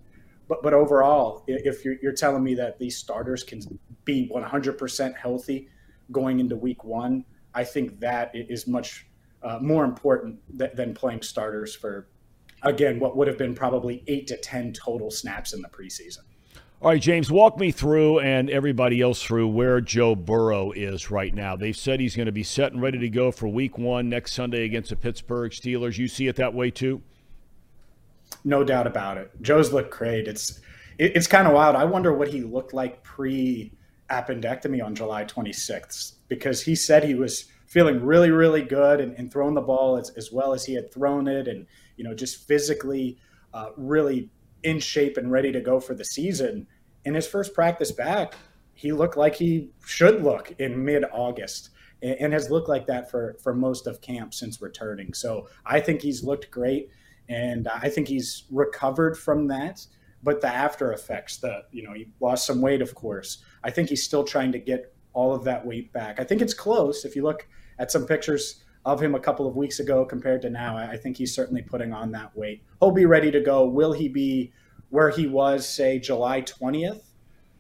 But, 0.49 0.63
but 0.63 0.75
overall, 0.75 1.45
if 1.47 1.85
you're, 1.85 1.97
you're 2.03 2.13
telling 2.13 2.43
me 2.43 2.55
that 2.55 2.79
these 2.79 2.97
starters 2.97 3.43
can 3.43 3.61
be 4.05 4.31
100% 4.35 5.17
healthy 5.17 5.69
going 6.11 6.41
into 6.41 6.57
week 6.57 6.85
one, 6.85 7.25
I 7.55 7.65
think 7.65 8.01
that 8.01 8.31
is 8.35 8.67
much 8.67 9.07
uh, 9.43 9.59
more 9.61 9.85
important 9.85 10.39
th- 10.59 10.73
than 10.75 10.95
playing 10.95 11.23
starters 11.23 11.75
for, 11.75 12.09
again, 12.63 13.01
what 13.01 13.17
would 13.17 13.29
have 13.29 13.39
been 13.39 13.55
probably 13.55 14.05
eight 14.07 14.27
to 14.29 14.37
10 14.37 14.73
total 14.73 15.11
snaps 15.11 15.53
in 15.53 15.63
the 15.63 15.69
preseason. 15.69 16.25
All 16.83 16.89
right, 16.89 17.01
James, 17.01 17.31
walk 17.31 17.61
me 17.61 17.71
through 17.71 18.19
and 18.19 18.51
everybody 18.51 19.01
else 19.01 19.23
through 19.23 19.47
where 19.47 19.81
Joe 19.81 20.17
Burrow 20.17 20.73
is 20.73 21.13
right 21.13 21.33
now. 21.33 21.55
They've 21.55 21.77
said 21.77 22.01
he's 22.01 22.17
going 22.17 22.27
to 22.27 22.33
be 22.33 22.43
set 22.43 22.73
and 22.73 22.83
ready 22.83 22.99
to 22.99 23.09
go 23.09 23.31
for 23.31 23.47
week 23.47 23.79
one 23.79 24.09
next 24.09 24.33
Sunday 24.33 24.65
against 24.65 24.91
the 24.91 24.97
Pittsburgh 24.97 25.53
Steelers. 25.53 25.97
You 25.97 26.09
see 26.09 26.27
it 26.27 26.35
that 26.35 26.55
way 26.55 26.73
too? 26.73 27.01
No 28.43 28.65
doubt 28.65 28.89
about 28.89 29.17
it. 29.17 29.31
Joe's 29.41 29.73
looked 29.73 29.93
great. 29.93 30.27
It's 30.27 30.61
it, 30.99 31.15
it's 31.15 31.29
kind 31.29 31.47
of 31.47 31.55
wild. 31.55 31.77
I 31.77 31.85
wonder 31.85 32.13
what 32.13 32.27
he 32.27 32.43
looked 32.43 32.75
like 32.75 33.05
pre 33.05 33.71
appendectomy 34.11 34.85
on 34.85 34.97
July 34.97 35.25
26th 35.25 36.15
because 36.27 36.65
he 36.65 36.75
said 36.75 37.05
he 37.05 37.15
was 37.15 37.45
feeling 37.69 38.05
really, 38.05 38.33
really 38.33 38.63
good 38.63 39.01
and, 39.01 39.15
and 39.17 39.31
throwing 39.31 39.55
the 39.55 39.61
ball 39.61 39.99
as, 39.99 40.11
as 40.17 40.33
well 40.33 40.53
as 40.53 40.65
he 40.65 40.75
had 40.75 40.93
thrown 40.93 41.29
it 41.29 41.47
and, 41.47 41.65
you 41.97 42.03
know, 42.03 42.13
just 42.13 42.49
physically 42.49 43.19
uh, 43.55 43.69
really 43.77 44.31
in 44.63 44.79
shape 44.79 45.17
and 45.17 45.31
ready 45.31 45.53
to 45.53 45.61
go 45.61 45.81
for 45.81 45.95
the 45.95 46.05
season. 46.05 46.67
In 47.05 47.15
his 47.15 47.27
first 47.27 47.55
practice 47.55 47.93
back, 47.93 48.35
he 48.75 48.93
looked 48.93 49.17
like 49.17 49.35
he 49.35 49.71
should 49.85 50.23
look 50.23 50.55
in 50.59 50.85
mid 50.85 51.05
August 51.13 51.71
and, 52.03 52.33
has 52.33 52.51
looked 52.51 52.69
like 52.69 52.87
that 52.87 53.11
for, 53.11 53.37
for 53.43 53.55
most 53.55 53.87
of 53.87 54.01
camp 54.01 54.35
since 54.35 54.61
returning. 54.61 55.15
So 55.15 55.49
I 55.65 55.81
think 55.81 56.03
he's 56.03 56.25
looked 56.25 56.51
great 56.51 56.91
and 57.29 57.69
I 57.69 57.89
think 57.89 58.09
he's 58.09 58.45
recovered 58.51 59.17
from 59.17 59.47
that. 59.49 59.87
But 60.25 60.41
the 60.41 60.49
after 60.49 60.93
effects, 60.93 61.39
the 61.39 61.65
you 61.73 61.83
know, 61.83 61.93
he 61.93 62.09
lost 62.21 62.47
some 62.47 62.61
weight, 62.61 62.81
of 62.81 62.95
course. 62.95 63.43
I 63.65 63.71
think 63.71 63.89
he's 63.89 64.05
still 64.05 64.25
trying 64.25 64.53
to 64.53 64.59
get 64.59 64.95
all 65.13 65.35
of 65.35 65.45
that 65.45 65.67
weight 65.67 65.93
back. 65.93 66.21
I 66.21 66.25
think 66.25 66.41
it's 66.41 66.55
close. 66.55 67.05
If 67.05 67.17
you 67.17 67.23
look 67.23 67.47
at 67.79 67.91
some 67.91 68.07
pictures 68.07 68.63
of 68.85 69.01
him 69.01 69.15
a 69.15 69.21
couple 69.21 69.47
of 69.47 69.57
weeks 69.57 69.81
ago 69.81 70.05
compared 70.05 70.43
to 70.43 70.51
now. 70.51 70.77
I 70.77 70.97
think 70.97 71.17
he's 71.17 71.35
certainly 71.35 71.63
putting 71.63 71.93
on 71.93 72.11
that 72.13 72.37
weight. 72.37 72.65
He'll 72.81 72.91
be 72.91 73.07
ready 73.07 73.31
to 73.31 73.41
go. 73.41 73.67
Will 73.67 73.93
he 73.93 74.09
be 74.09 74.53
where 74.93 75.09
he 75.09 75.27
was, 75.27 75.67
say, 75.67 75.99
July 75.99 76.43
20th? 76.43 77.01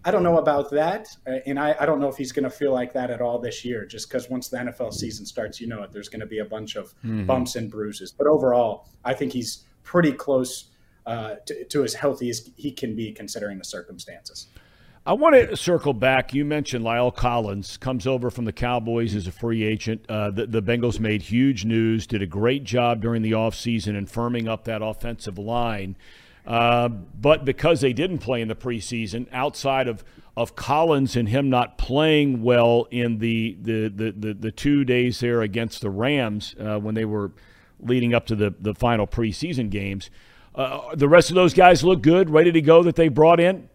I 0.04 0.10
don't 0.10 0.22
know 0.22 0.36
about 0.36 0.70
that. 0.72 1.08
Uh, 1.26 1.36
and 1.46 1.58
I, 1.58 1.74
I 1.80 1.86
don't 1.86 1.98
know 1.98 2.08
if 2.08 2.16
he's 2.16 2.30
going 2.30 2.44
to 2.44 2.50
feel 2.50 2.72
like 2.72 2.92
that 2.92 3.10
at 3.10 3.22
all 3.22 3.38
this 3.38 3.64
year, 3.64 3.86
just 3.86 4.06
because 4.06 4.28
once 4.28 4.48
the 4.48 4.58
NFL 4.58 4.92
season 4.92 5.24
starts, 5.24 5.58
you 5.58 5.66
know 5.66 5.82
it, 5.82 5.92
there's 5.92 6.10
going 6.10 6.20
to 6.20 6.26
be 6.26 6.40
a 6.40 6.44
bunch 6.44 6.76
of 6.76 6.88
mm-hmm. 6.98 7.24
bumps 7.24 7.56
and 7.56 7.70
bruises. 7.70 8.12
But 8.12 8.26
overall, 8.26 8.86
I 9.02 9.14
think 9.14 9.32
he's 9.32 9.64
pretty 9.82 10.12
close 10.12 10.72
uh, 11.06 11.36
to, 11.46 11.64
to 11.64 11.84
as 11.84 11.94
healthy 11.94 12.28
as 12.28 12.50
he 12.56 12.70
can 12.70 12.94
be 12.94 13.12
considering 13.12 13.56
the 13.56 13.64
circumstances. 13.64 14.48
I 15.06 15.14
want 15.14 15.34
to 15.34 15.56
circle 15.56 15.94
back. 15.94 16.34
You 16.34 16.44
mentioned 16.44 16.84
La'el 16.84 17.16
Collins 17.16 17.78
comes 17.78 18.06
over 18.06 18.30
from 18.30 18.44
the 18.44 18.52
Cowboys 18.52 19.14
as 19.14 19.26
a 19.26 19.32
free 19.32 19.62
agent. 19.62 20.04
Uh, 20.08 20.30
the, 20.30 20.46
the, 20.46 20.62
Bengals 20.62 21.00
made 21.00 21.22
huge 21.22 21.64
news, 21.64 22.06
did 22.06 22.20
a 22.20 22.26
great 22.26 22.62
job 22.62 23.00
during 23.00 23.22
the 23.22 23.32
offseason 23.32 23.96
in 23.96 24.06
firming 24.06 24.48
up 24.48 24.64
that 24.64 24.82
offensive 24.82 25.38
line. 25.38 25.96
Uh, 26.46 26.88
but 26.88 27.44
because 27.44 27.80
they 27.80 27.92
didn't 27.92 28.18
play 28.18 28.42
in 28.42 28.48
the 28.48 28.54
preseason, 28.54 29.26
outside 29.32 29.86
of, 29.86 30.04
of 30.36 30.56
Collins 30.56 31.14
and 31.14 31.28
him 31.28 31.50
not 31.50 31.78
playing 31.78 32.42
well 32.42 32.88
in 32.90 33.18
the, 33.18 33.56
the, 33.60 33.88
the, 33.88 34.12
the, 34.12 34.34
the 34.34 34.50
two 34.50 34.84
days 34.84 35.20
there 35.20 35.42
against 35.42 35.80
the 35.82 35.90
Rams 35.90 36.56
uh, 36.58 36.78
when 36.78 36.94
they 36.94 37.04
were 37.04 37.32
leading 37.80 38.14
up 38.14 38.26
to 38.26 38.36
the, 38.36 38.54
the 38.60 38.74
final 38.74 39.06
preseason 39.06 39.70
games, 39.70 40.10
uh, 40.54 40.94
the 40.94 41.08
rest 41.08 41.30
of 41.30 41.34
those 41.34 41.54
guys 41.54 41.82
look 41.84 42.02
good, 42.02 42.28
ready 42.28 42.52
to 42.52 42.60
go 42.60 42.82
that 42.82 42.96
they 42.96 43.08
brought 43.08 43.40
in? 43.40 43.68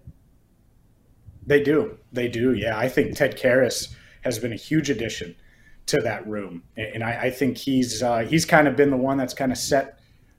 They 1.46 1.64
do. 1.64 1.98
They 2.12 2.28
do. 2.28 2.54
Yeah. 2.54 2.78
I 2.78 2.90
think 2.90 3.16
Ted 3.16 3.38
Karras 3.38 3.96
has 4.22 4.38
been 4.38 4.52
a 4.52 4.58
huge 4.58 4.90
addition 4.90 5.36
to 5.88 6.02
that 6.02 6.28
room. 6.28 6.64
And 6.76 7.04
I, 7.04 7.24
I 7.24 7.32
think 7.32 7.58
he's 7.58 8.04
uh, 8.04 8.20
he's 8.20 8.46
kind 8.46 8.68
of 8.68 8.76
been 8.76 8.90
the 8.92 8.98
one 8.98 9.18
that's 9.18 9.34
kind 9.34 9.52
of 9.52 9.58
set 9.58 9.97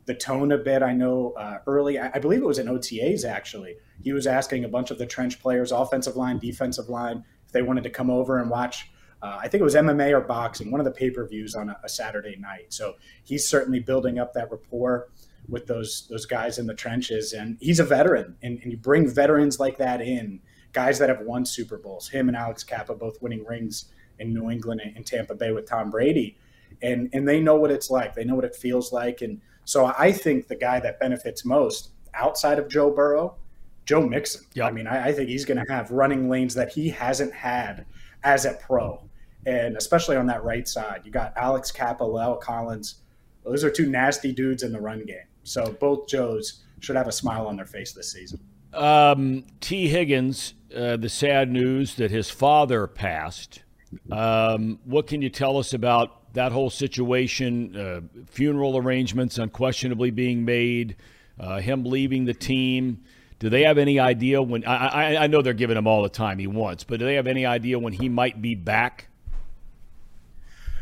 the 0.08 0.14
tone 0.14 0.52
a 0.52 0.58
bit. 0.58 0.82
I 0.82 0.94
know 0.94 1.32
uh, 1.32 1.58
early, 1.66 1.98
I, 1.98 2.10
I 2.14 2.18
believe 2.18 2.40
it 2.40 2.46
was 2.46 2.58
in 2.58 2.66
OTAs 2.66 3.26
actually. 3.26 3.76
He 4.02 4.14
was 4.14 4.26
asking 4.26 4.64
a 4.64 4.68
bunch 4.68 4.90
of 4.90 4.96
the 4.96 5.04
trench 5.04 5.38
players, 5.38 5.70
offensive 5.70 6.16
line, 6.16 6.38
defensive 6.38 6.88
line, 6.88 7.24
if 7.46 7.52
they 7.52 7.60
wanted 7.60 7.84
to 7.84 7.90
come 7.90 8.10
over 8.10 8.38
and 8.38 8.50
watch. 8.50 8.90
Uh, 9.20 9.38
I 9.42 9.48
think 9.48 9.60
it 9.60 9.64
was 9.64 9.74
MMA 9.74 10.12
or 10.12 10.22
boxing, 10.22 10.70
one 10.70 10.80
of 10.80 10.86
the 10.86 10.92
pay 10.92 11.10
per 11.10 11.28
views 11.28 11.54
on 11.54 11.68
a, 11.68 11.78
a, 11.84 11.88
Saturday 11.90 12.36
night. 12.38 12.72
So 12.72 12.94
he's 13.22 13.46
certainly 13.46 13.80
building 13.80 14.18
up 14.18 14.32
that 14.32 14.50
rapport 14.50 15.08
with 15.46 15.66
those 15.66 16.06
those 16.08 16.24
guys 16.24 16.58
in 16.58 16.66
the 16.66 16.74
trenches, 16.74 17.34
and 17.34 17.58
he's 17.60 17.78
a 17.78 17.84
veteran. 17.84 18.36
And, 18.42 18.58
and 18.62 18.72
you 18.72 18.78
bring 18.78 19.06
veterans 19.06 19.60
like 19.60 19.76
that 19.76 20.00
in, 20.00 20.40
guys 20.72 20.98
that 21.00 21.10
have 21.10 21.20
won 21.20 21.44
Super 21.44 21.76
Bowls. 21.76 22.08
Him 22.08 22.28
and 22.28 22.36
Alex 22.36 22.64
Cappa 22.64 22.94
both 22.94 23.20
winning 23.20 23.44
rings 23.44 23.92
in 24.18 24.32
New 24.32 24.50
England 24.50 24.80
and 24.80 25.04
Tampa 25.04 25.34
Bay 25.34 25.52
with 25.52 25.68
Tom 25.68 25.90
Brady, 25.90 26.38
and 26.80 27.10
and 27.12 27.28
they 27.28 27.40
know 27.40 27.56
what 27.56 27.70
it's 27.70 27.90
like. 27.90 28.14
They 28.14 28.24
know 28.24 28.36
what 28.36 28.46
it 28.46 28.56
feels 28.56 28.90
like, 28.90 29.20
and 29.20 29.42
so 29.68 29.92
I 29.98 30.12
think 30.12 30.48
the 30.48 30.56
guy 30.56 30.80
that 30.80 30.98
benefits 30.98 31.44
most 31.44 31.90
outside 32.14 32.58
of 32.58 32.70
Joe 32.70 32.90
Burrow, 32.90 33.36
Joe 33.84 34.00
Mixon. 34.00 34.46
Yep. 34.54 34.66
I 34.66 34.70
mean, 34.70 34.86
I, 34.86 35.08
I 35.08 35.12
think 35.12 35.28
he's 35.28 35.44
going 35.44 35.62
to 35.62 35.70
have 35.70 35.90
running 35.90 36.30
lanes 36.30 36.54
that 36.54 36.72
he 36.72 36.88
hasn't 36.88 37.34
had 37.34 37.84
as 38.24 38.46
a 38.46 38.54
pro, 38.54 38.98
and 39.44 39.76
especially 39.76 40.16
on 40.16 40.24
that 40.28 40.42
right 40.42 40.66
side, 40.66 41.02
you 41.04 41.10
got 41.10 41.34
Alex 41.36 41.70
La'el 41.70 42.40
Collins. 42.40 43.02
Those 43.44 43.62
are 43.62 43.70
two 43.70 43.90
nasty 43.90 44.32
dudes 44.32 44.62
in 44.62 44.72
the 44.72 44.80
run 44.80 45.04
game. 45.04 45.26
So 45.42 45.76
both 45.78 46.08
Joes 46.08 46.64
should 46.80 46.96
have 46.96 47.06
a 47.06 47.12
smile 47.12 47.46
on 47.46 47.56
their 47.56 47.66
face 47.66 47.92
this 47.92 48.10
season. 48.10 48.40
Um, 48.72 49.44
Tee 49.60 49.88
Higgins, 49.88 50.54
uh, 50.74 50.96
the 50.96 51.10
sad 51.10 51.52
news 51.52 51.96
that 51.96 52.10
his 52.10 52.30
father 52.30 52.86
passed. 52.86 53.64
Um, 54.10 54.78
what 54.86 55.06
can 55.06 55.20
you 55.20 55.28
tell 55.28 55.58
us 55.58 55.74
about 55.74 56.27
that 56.38 56.52
whole 56.52 56.70
situation? 56.70 57.76
Uh, 57.76 58.00
funeral 58.26 58.78
arrangements 58.78 59.38
unquestionably 59.38 60.10
being 60.10 60.44
made, 60.44 60.96
uh, 61.38 61.60
him 61.60 61.84
leaving 61.84 62.24
the 62.24 62.34
team. 62.34 63.02
Do 63.38 63.48
they 63.48 63.62
have 63.62 63.78
any 63.78 64.00
idea 64.00 64.40
when? 64.40 64.64
I, 64.64 64.86
I, 64.86 65.24
I 65.24 65.26
know 65.26 65.42
they're 65.42 65.52
giving 65.52 65.76
him 65.76 65.86
all 65.86 66.02
the 66.02 66.08
time 66.08 66.38
he 66.38 66.46
wants, 66.46 66.84
but 66.84 66.98
do 66.98 67.04
they 67.04 67.14
have 67.14 67.26
any 67.26 67.44
idea 67.44 67.78
when 67.78 67.92
he 67.92 68.08
might 68.08 68.40
be 68.40 68.54
back? 68.54 69.08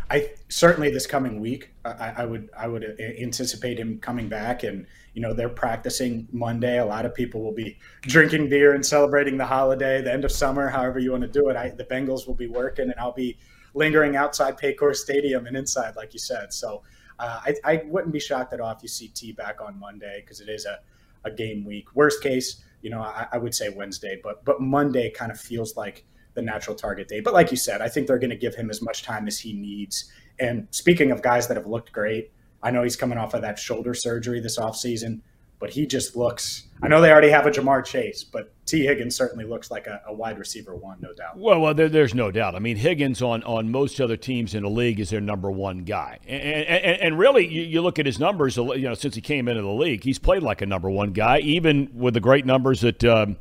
I 0.09 0.31
certainly 0.49 0.91
this 0.91 1.07
coming 1.07 1.41
week, 1.41 1.73
I, 1.85 2.13
I, 2.19 2.25
would 2.25 2.49
I 2.57 2.69
would 2.69 3.01
anticipate 3.01 3.79
him 3.79 3.99
coming 3.99 4.29
back, 4.29 4.63
and 4.63 4.87
you 5.15 5.23
know 5.23 5.33
they're 5.33 5.49
practicing 5.49 6.29
Monday. 6.33 6.79
A 6.79 6.85
lot 6.85 7.05
of 7.05 7.15
people 7.15 7.43
will 7.43 7.55
be 7.55 7.79
drinking 8.03 8.49
beer 8.49 8.75
and 8.75 8.87
celebrating 8.87 9.37
the 9.37 9.47
holiday, 9.47 10.01
the 10.03 10.13
end 10.13 10.25
of 10.25 10.31
summer, 10.31 10.69
however 10.69 10.99
you 10.99 11.11
want 11.11 11.23
to 11.23 11.29
do 11.29 11.49
it. 11.49 11.57
I, 11.57 11.71
the 11.71 11.85
Bengals 11.85 12.27
will 12.27 12.35
be 12.35 12.47
working, 12.47 12.91
and 12.91 12.95
I'll 12.99 13.13
be 13.13 13.37
lingering 13.77 14.17
outside 14.17 14.59
Paycor 14.59 14.97
Stadium 14.97 15.47
and 15.47 15.57
inside, 15.57 15.95
like 15.95 16.13
you 16.15 16.19
said. 16.19 16.53
So 16.53 16.83
uh, 17.19 17.41
I, 17.45 17.55
I, 17.65 17.83
wouldn't 17.87 18.13
be 18.13 18.19
shocked 18.19 18.53
at 18.53 18.61
all 18.61 18.73
if 18.73 18.83
you 18.83 18.89
see 18.89 19.09
T 19.09 19.33
back 19.33 19.61
on 19.61 19.79
Monday 19.79 20.23
because 20.23 20.41
it 20.41 20.49
is 20.49 20.67
a, 20.67 20.81
a 21.25 21.31
game 21.31 21.65
week. 21.65 21.95
Worst 21.95 22.23
case, 22.23 22.65
you 22.83 22.91
know, 22.91 23.01
I, 23.01 23.27
I 23.33 23.39
would 23.39 23.55
say 23.55 23.69
Wednesday, 23.69 24.19
but 24.23 24.45
but 24.45 24.61
Monday 24.61 25.11
kind 25.11 25.31
of 25.31 25.39
feels 25.39 25.77
like 25.77 26.05
the 26.35 26.43
natural 26.43 26.77
target 26.77 27.09
date. 27.09 27.25
But 27.25 27.35
like 27.35 27.51
you 27.51 27.57
said, 27.57 27.81
I 27.81 27.89
think 27.89 28.07
they're 28.07 28.19
going 28.19 28.31
to 28.31 28.37
give 28.37 28.55
him 28.55 28.71
as 28.71 28.83
much 28.83 29.03
time 29.03 29.27
as 29.27 29.39
he 29.39 29.53
needs. 29.53 30.11
And 30.39 30.69
speaking 30.71 31.11
of 31.11 31.23
guys 31.23 31.49
that 31.49 31.57
have 31.57 31.67
looked 31.67 31.93
great, 31.93 32.31
I 32.63 32.71
know 32.71 32.83
he's 32.83 32.97
coming 32.97 33.19
off 33.19 33.35
of 33.35 33.43
that 33.43 33.59
shoulder 33.59 33.95
surgery 33.95 34.41
this 34.41 34.59
offseason, 34.59 35.21
but 35.59 35.71
he 35.71 35.87
just 35.87 36.17
looks. 36.17 36.65
I 36.83 36.89
know 36.89 37.01
they 37.01 37.11
already 37.11 37.31
have 37.31 37.47
a 37.47 37.51
Ja'Marr 37.51 37.85
Chase, 37.85 38.23
but 38.25 38.53
Tee 38.67 38.85
Higgins 38.85 39.17
certainly 39.17 39.45
looks 39.45 39.71
like 39.71 39.87
a, 39.87 40.03
a 40.07 40.13
wide 40.13 40.39
receiver 40.39 40.77
one, 40.77 40.99
no 41.01 41.15
doubt. 41.15 41.39
Well, 41.39 41.61
well, 41.61 41.73
there, 41.73 41.89
there's 41.89 42.15
no 42.15 42.31
doubt. 42.31 42.55
I 42.55 42.59
mean, 42.59 42.77
Higgins 42.77 43.23
on 43.23 43.43
on 43.45 43.71
most 43.71 44.01
other 44.01 44.17
teams 44.17 44.55
in 44.55 44.63
the 44.63 44.71
league 44.71 45.01
is 45.01 45.11
their 45.11 45.21
number 45.21 45.51
one 45.51 45.85
guy, 45.85 46.19
and 46.27 46.43
and, 46.43 47.01
and 47.03 47.19
really, 47.19 47.47
you, 47.47 47.63
you 47.63 47.81
look 47.81 47.99
at 47.99 48.07
his 48.07 48.19
numbers. 48.19 48.57
You 48.57 48.79
know, 48.79 48.95
since 48.95 49.15
he 49.15 49.21
came 49.21 49.49
into 49.49 49.63
the 49.63 49.69
league, 49.69 50.05
he's 50.05 50.19
played 50.19 50.43
like 50.43 50.63
a 50.63 50.67
number 50.67 50.91
one 50.91 51.13
guy, 51.13 51.39
even 51.39 51.91
with 51.95 52.15
the 52.15 52.21
great 52.21 52.47
numbers 52.47 52.81
that. 52.83 53.05
Um, 53.05 53.37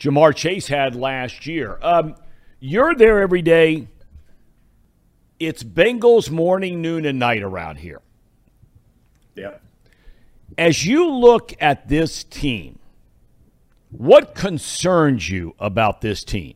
Ja'Marr 0.00 0.34
Chase 0.34 0.66
had 0.66 0.96
last 0.96 1.46
year. 1.46 1.78
Um, 1.80 2.16
you're 2.58 2.92
there 2.92 3.20
every 3.20 3.40
day. 3.40 3.86
It's 5.38 5.62
Bengals 5.62 6.28
morning, 6.28 6.82
noon, 6.82 7.04
and 7.04 7.20
night 7.20 7.42
around 7.42 7.76
here. 7.76 8.00
Yeah. 9.36 9.58
As 10.58 10.84
you 10.84 11.10
look 11.10 11.52
at 11.60 11.88
this 11.88 12.24
team, 12.24 12.78
what 13.90 14.34
concerns 14.34 15.28
you 15.28 15.54
about 15.58 16.00
this 16.00 16.24
team? 16.24 16.54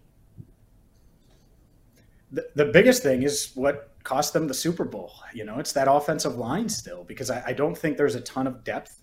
The, 2.32 2.48
the 2.54 2.64
biggest 2.64 3.02
thing 3.02 3.22
is 3.22 3.52
what 3.54 3.92
cost 4.02 4.32
them 4.32 4.48
the 4.48 4.54
Super 4.54 4.84
Bowl. 4.84 5.12
You 5.34 5.44
know, 5.44 5.58
it's 5.58 5.72
that 5.72 5.90
offensive 5.90 6.36
line 6.36 6.68
still, 6.68 7.04
because 7.04 7.30
I, 7.30 7.42
I 7.46 7.52
don't 7.52 7.76
think 7.76 7.96
there's 7.96 8.14
a 8.14 8.20
ton 8.20 8.46
of 8.46 8.64
depth 8.64 9.02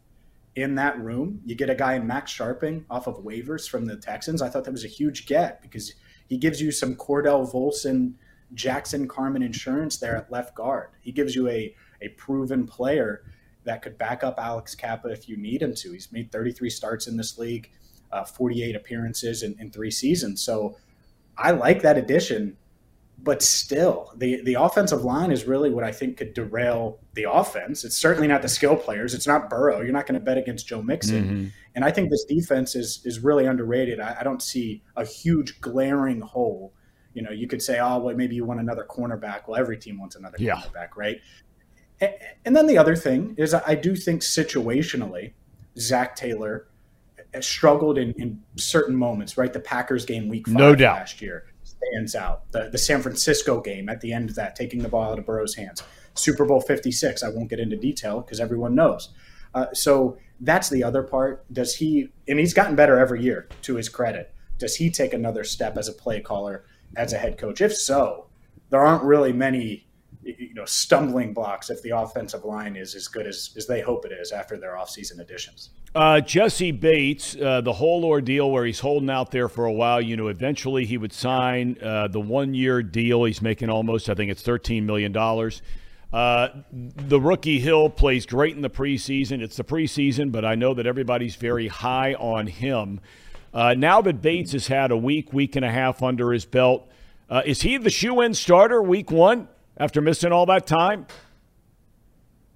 in 0.56 0.76
that 0.76 1.00
room. 1.00 1.42
You 1.46 1.56
get 1.56 1.70
a 1.70 1.76
guy 1.76 1.96
in 1.96 2.08
Max 2.08 2.32
Scharping 2.32 2.86
off 2.90 3.08
of 3.08 3.18
waivers 3.24 3.70
from 3.70 3.86
the 3.86 3.98
Texans. 3.98 4.42
I 4.42 4.50
thought 4.50 4.64
that 4.66 4.72
was 4.72 4.86
a 4.86 4.90
huge 4.90 5.26
get 5.26 5.62
because 5.62 5.94
he 6.28 6.38
gives 6.38 6.62
you 6.62 6.72
some 6.72 6.96
Cordell 6.96 7.52
Volson, 7.52 8.14
Jackson 8.54 9.08
Carman 9.08 9.44
insurance 9.44 9.98
there 9.98 10.16
at 10.16 10.32
left 10.32 10.56
guard. 10.56 10.90
He 11.02 11.12
gives 11.12 11.36
you 11.36 11.50
a, 11.50 11.76
a 12.02 12.10
proven 12.10 12.66
player 12.66 13.24
that 13.66 13.82
could 13.82 13.98
back 13.98 14.24
up 14.24 14.36
Alex 14.38 14.76
Cappa 14.76 15.10
if 15.10 15.28
you 15.30 15.38
need 15.38 15.62
him 15.62 15.74
to. 15.76 15.92
He's 15.92 16.12
made 16.12 16.32
33 16.32 16.70
starts 16.70 17.08
in 17.08 17.18
this 17.18 17.38
league, 17.38 17.72
uh, 18.12 18.24
48 18.24 18.76
appearances 18.76 19.44
in, 19.44 19.56
in 19.60 19.72
three 19.72 19.92
seasons. 19.92 20.42
So 20.42 20.78
I 21.38 21.52
like 21.52 21.82
that 21.82 21.98
addition. 21.98 22.58
but 23.24 23.42
still, 23.42 24.12
the 24.18 24.42
the 24.44 24.56
offensive 24.56 25.04
line 25.04 25.32
is 25.32 25.46
really 25.46 25.70
what 25.70 25.84
I 25.84 25.92
think 25.92 26.18
could 26.18 26.34
derail 26.34 27.00
the 27.14 27.26
offense. 27.32 27.86
It's 27.86 27.96
certainly 27.96 28.28
not 28.28 28.42
the 28.42 28.50
skill 28.50 28.76
players. 28.76 29.14
It's 29.14 29.26
not 29.28 29.50
Burrow. 29.50 29.82
You're 29.82 29.94
not 29.94 30.06
going 30.06 30.20
to 30.20 30.26
bet 30.26 30.38
against 30.38 30.68
Joe 30.68 30.82
Mixon. 30.82 31.24
Mm-hmm. 31.24 31.48
And 31.76 31.86
I 31.86 31.92
think 31.92 32.10
this 32.10 32.26
defense 32.26 32.76
is 32.76 33.02
is 33.06 33.20
really 33.20 33.46
underrated. 33.46 34.00
I, 34.00 34.18
I, 34.20 34.24
don't 34.24 34.42
see 34.42 34.84
a 34.96 35.06
huge 35.06 35.62
glaring 35.62 36.22
hole. 36.22 36.74
You 37.14 37.22
know, 37.22 37.32
you 37.32 37.48
could 37.48 37.62
say, 37.62 37.80
oh, 37.80 38.00
well, 38.00 38.16
maybe 38.16 38.36
you 38.36 38.44
want 38.44 38.60
another 38.60 38.86
cornerback. 38.90 39.48
Well, 39.48 39.60
every 39.60 39.78
team 39.78 40.00
wants 40.00 40.16
another 40.16 40.38
yeah. 40.40 40.56
cornerback, 40.56 40.90
right? 40.98 41.22
And, 42.46 42.56
then 42.56 42.68
the 42.68 42.78
other 42.78 42.96
thing 42.96 43.36
is, 43.38 43.54
I 43.54 43.76
do 43.76 43.96
think 43.96 44.22
situationally, 44.22 45.34
Zac 45.78 46.16
Taylor 46.16 46.68
struggled 47.40 47.98
in, 47.98 48.12
in 48.14 48.42
certain 48.58 48.96
moments, 48.96 49.38
right? 49.38 49.52
The 49.52 49.60
Packers 49.60 50.06
game 50.06 50.30
week 50.30 50.48
five 50.48 50.56
no 50.56 50.76
doubt. 50.76 50.98
last 50.98 51.22
year 51.22 51.46
stands 51.64 52.16
out. 52.16 52.52
The, 52.52 52.70
the 52.72 52.78
San 52.78 53.02
Francisco 53.02 53.62
game 53.62 53.90
at 53.90 54.02
the 54.02 54.14
end 54.14 54.30
of 54.30 54.36
that, 54.36 54.56
taking 54.56 54.82
the 54.82 54.90
ball 54.90 55.12
out 55.12 55.20
of 55.20 55.26
Burrow's 55.26 55.56
hands. 55.56 55.84
Super 56.16 56.46
Bowl 56.46 56.62
56, 56.62 57.24
I 57.24 57.30
won't 57.30 57.50
get 57.50 57.60
into 57.60 57.76
detail 57.76 58.22
because 58.22 58.40
everyone 58.40 58.76
knows. 58.76 59.10
Uh, 59.54 59.68
so 59.74 60.18
that's 60.40 60.70
the 60.70 60.84
other 60.84 61.04
part. 61.04 61.46
Does 61.52 61.76
he, 61.76 62.10
and 62.28 62.40
he's 62.40 62.54
gotten 62.54 62.76
better 62.76 63.00
every 63.00 63.24
year 63.24 63.48
to 63.64 63.76
his 63.76 63.90
credit, 63.90 64.34
does 64.60 64.76
he 64.76 64.90
take 64.90 65.14
another 65.14 65.44
step 65.44 65.78
as 65.78 65.88
a 65.88 65.94
play 65.94 66.22
caller, 66.22 66.66
as 66.96 67.14
a 67.14 67.18
head 67.18 67.38
coach? 67.38 67.62
If 67.62 67.76
so, 67.76 68.28
there 68.70 68.82
aren't 68.82 69.04
really 69.04 69.34
many 69.34 69.88
you 70.26 70.54
know 70.54 70.66
stumbling 70.66 71.34
blocks 71.34 71.70
if 71.70 71.82
the 71.82 71.90
offensive 71.92 72.44
line 72.44 72.76
is 72.76 72.96
as 72.96 73.08
good 73.08 73.28
as, 73.28 73.52
as 73.58 73.68
they 73.68 73.82
hope 73.82 74.06
it 74.06 74.12
is 74.12 74.32
after 74.32 74.58
their 74.58 74.76
offseason 74.76 75.20
additions. 75.20 75.70
Uh, 75.96 76.20
Jessie 76.22 76.72
Bates, 76.72 77.36
uh, 77.36 77.62
the 77.62 77.74
whole 77.74 78.04
ordeal 78.04 78.50
where 78.50 78.66
he's 78.66 78.80
holding 78.80 79.10
out 79.10 79.30
there 79.30 79.48
for 79.48 79.66
a 79.66 79.72
while, 79.72 80.02
you 80.02 80.18
know, 80.18 80.28
eventually 80.28 80.86
he 80.86 80.98
would 80.98 81.14
sign 81.14 81.78
uh, 81.84 82.08
the 82.08 82.20
one 82.20 82.56
year 82.56 82.82
deal. 82.82 83.26
He's 83.26 83.44
making 83.44 83.70
almost, 83.70 84.10
I 84.10 84.16
think 84.16 84.32
it's 84.32 84.42
$13 84.42 84.84
million. 84.84 85.16
Uh, 86.12 86.48
the 86.72 87.20
rookie 87.20 87.60
Hill 87.60 87.90
plays 87.90 88.26
great 88.26 88.56
in 88.56 88.62
the 88.62 88.70
preseason. 88.70 89.42
It's 89.42 89.58
the 89.58 89.64
preseason, 89.64 90.32
but 90.32 90.44
I 90.46 90.56
know 90.56 90.74
that 90.74 90.88
everybody's 90.88 91.36
very 91.36 91.68
high 91.68 92.16
on 92.16 92.48
him. 92.48 93.00
Uh, 93.54 93.76
now 93.76 94.02
that 94.02 94.22
Bates 94.22 94.54
has 94.54 94.68
had 94.68 94.90
a 94.90 94.98
week, 94.98 95.32
week 95.32 95.56
and 95.56 95.64
a 95.64 95.72
half 95.72 96.02
under 96.02 96.32
his 96.32 96.46
belt, 96.46 96.90
uh, 97.30 97.44
is 97.46 97.62
he 97.62 97.78
the 97.78 97.90
shoe 97.90 98.22
in 98.22 98.34
starter 98.34 98.82
week 98.82 99.12
one? 99.12 99.48
After 99.78 100.02
missing 100.02 100.32
all 100.32 100.46
that 100.48 100.68
time? 100.68 101.08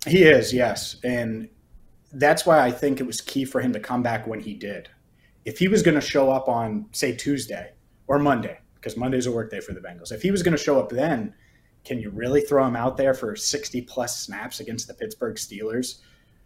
He 0.06 0.24
is, 0.24 0.54
yes. 0.54 0.98
And 1.04 1.50
that's 2.14 2.46
why 2.46 2.60
I 2.60 2.72
think 2.72 3.00
it 3.00 3.08
was 3.08 3.22
key 3.22 3.46
for 3.46 3.62
him 3.62 3.74
to 3.74 3.80
come 3.80 4.04
back 4.04 4.28
when 4.28 4.40
he 4.40 4.54
did. 4.54 4.90
If 5.46 5.60
he 5.60 5.68
was 5.68 5.82
going 5.82 5.96
to 5.96 6.02
show 6.02 6.32
up 6.32 6.48
on, 6.48 6.88
say, 6.92 7.16
Tuesday 7.16 7.72
or 8.08 8.20
Monday, 8.20 8.60
because 8.76 8.98
Monday's 8.98 9.26
a 9.26 9.32
work 9.32 9.52
day 9.52 9.60
for 9.60 9.74
the 9.74 9.80
Bengals, 9.80 10.12
if 10.12 10.22
he 10.22 10.32
was 10.32 10.44
going 10.44 10.56
to 10.56 10.62
show 10.62 10.80
up 10.80 10.90
then, 10.90 11.34
can 11.84 12.00
you 12.00 12.10
really 12.10 12.42
throw 12.42 12.66
him 12.66 12.76
out 12.76 12.98
there 12.98 13.14
for 13.14 13.36
60 13.36 13.82
plus 13.84 14.20
snaps 14.20 14.60
against 14.60 14.88
the 14.88 14.94
Pittsburgh 14.94 15.36
Steelers? 15.36 16.00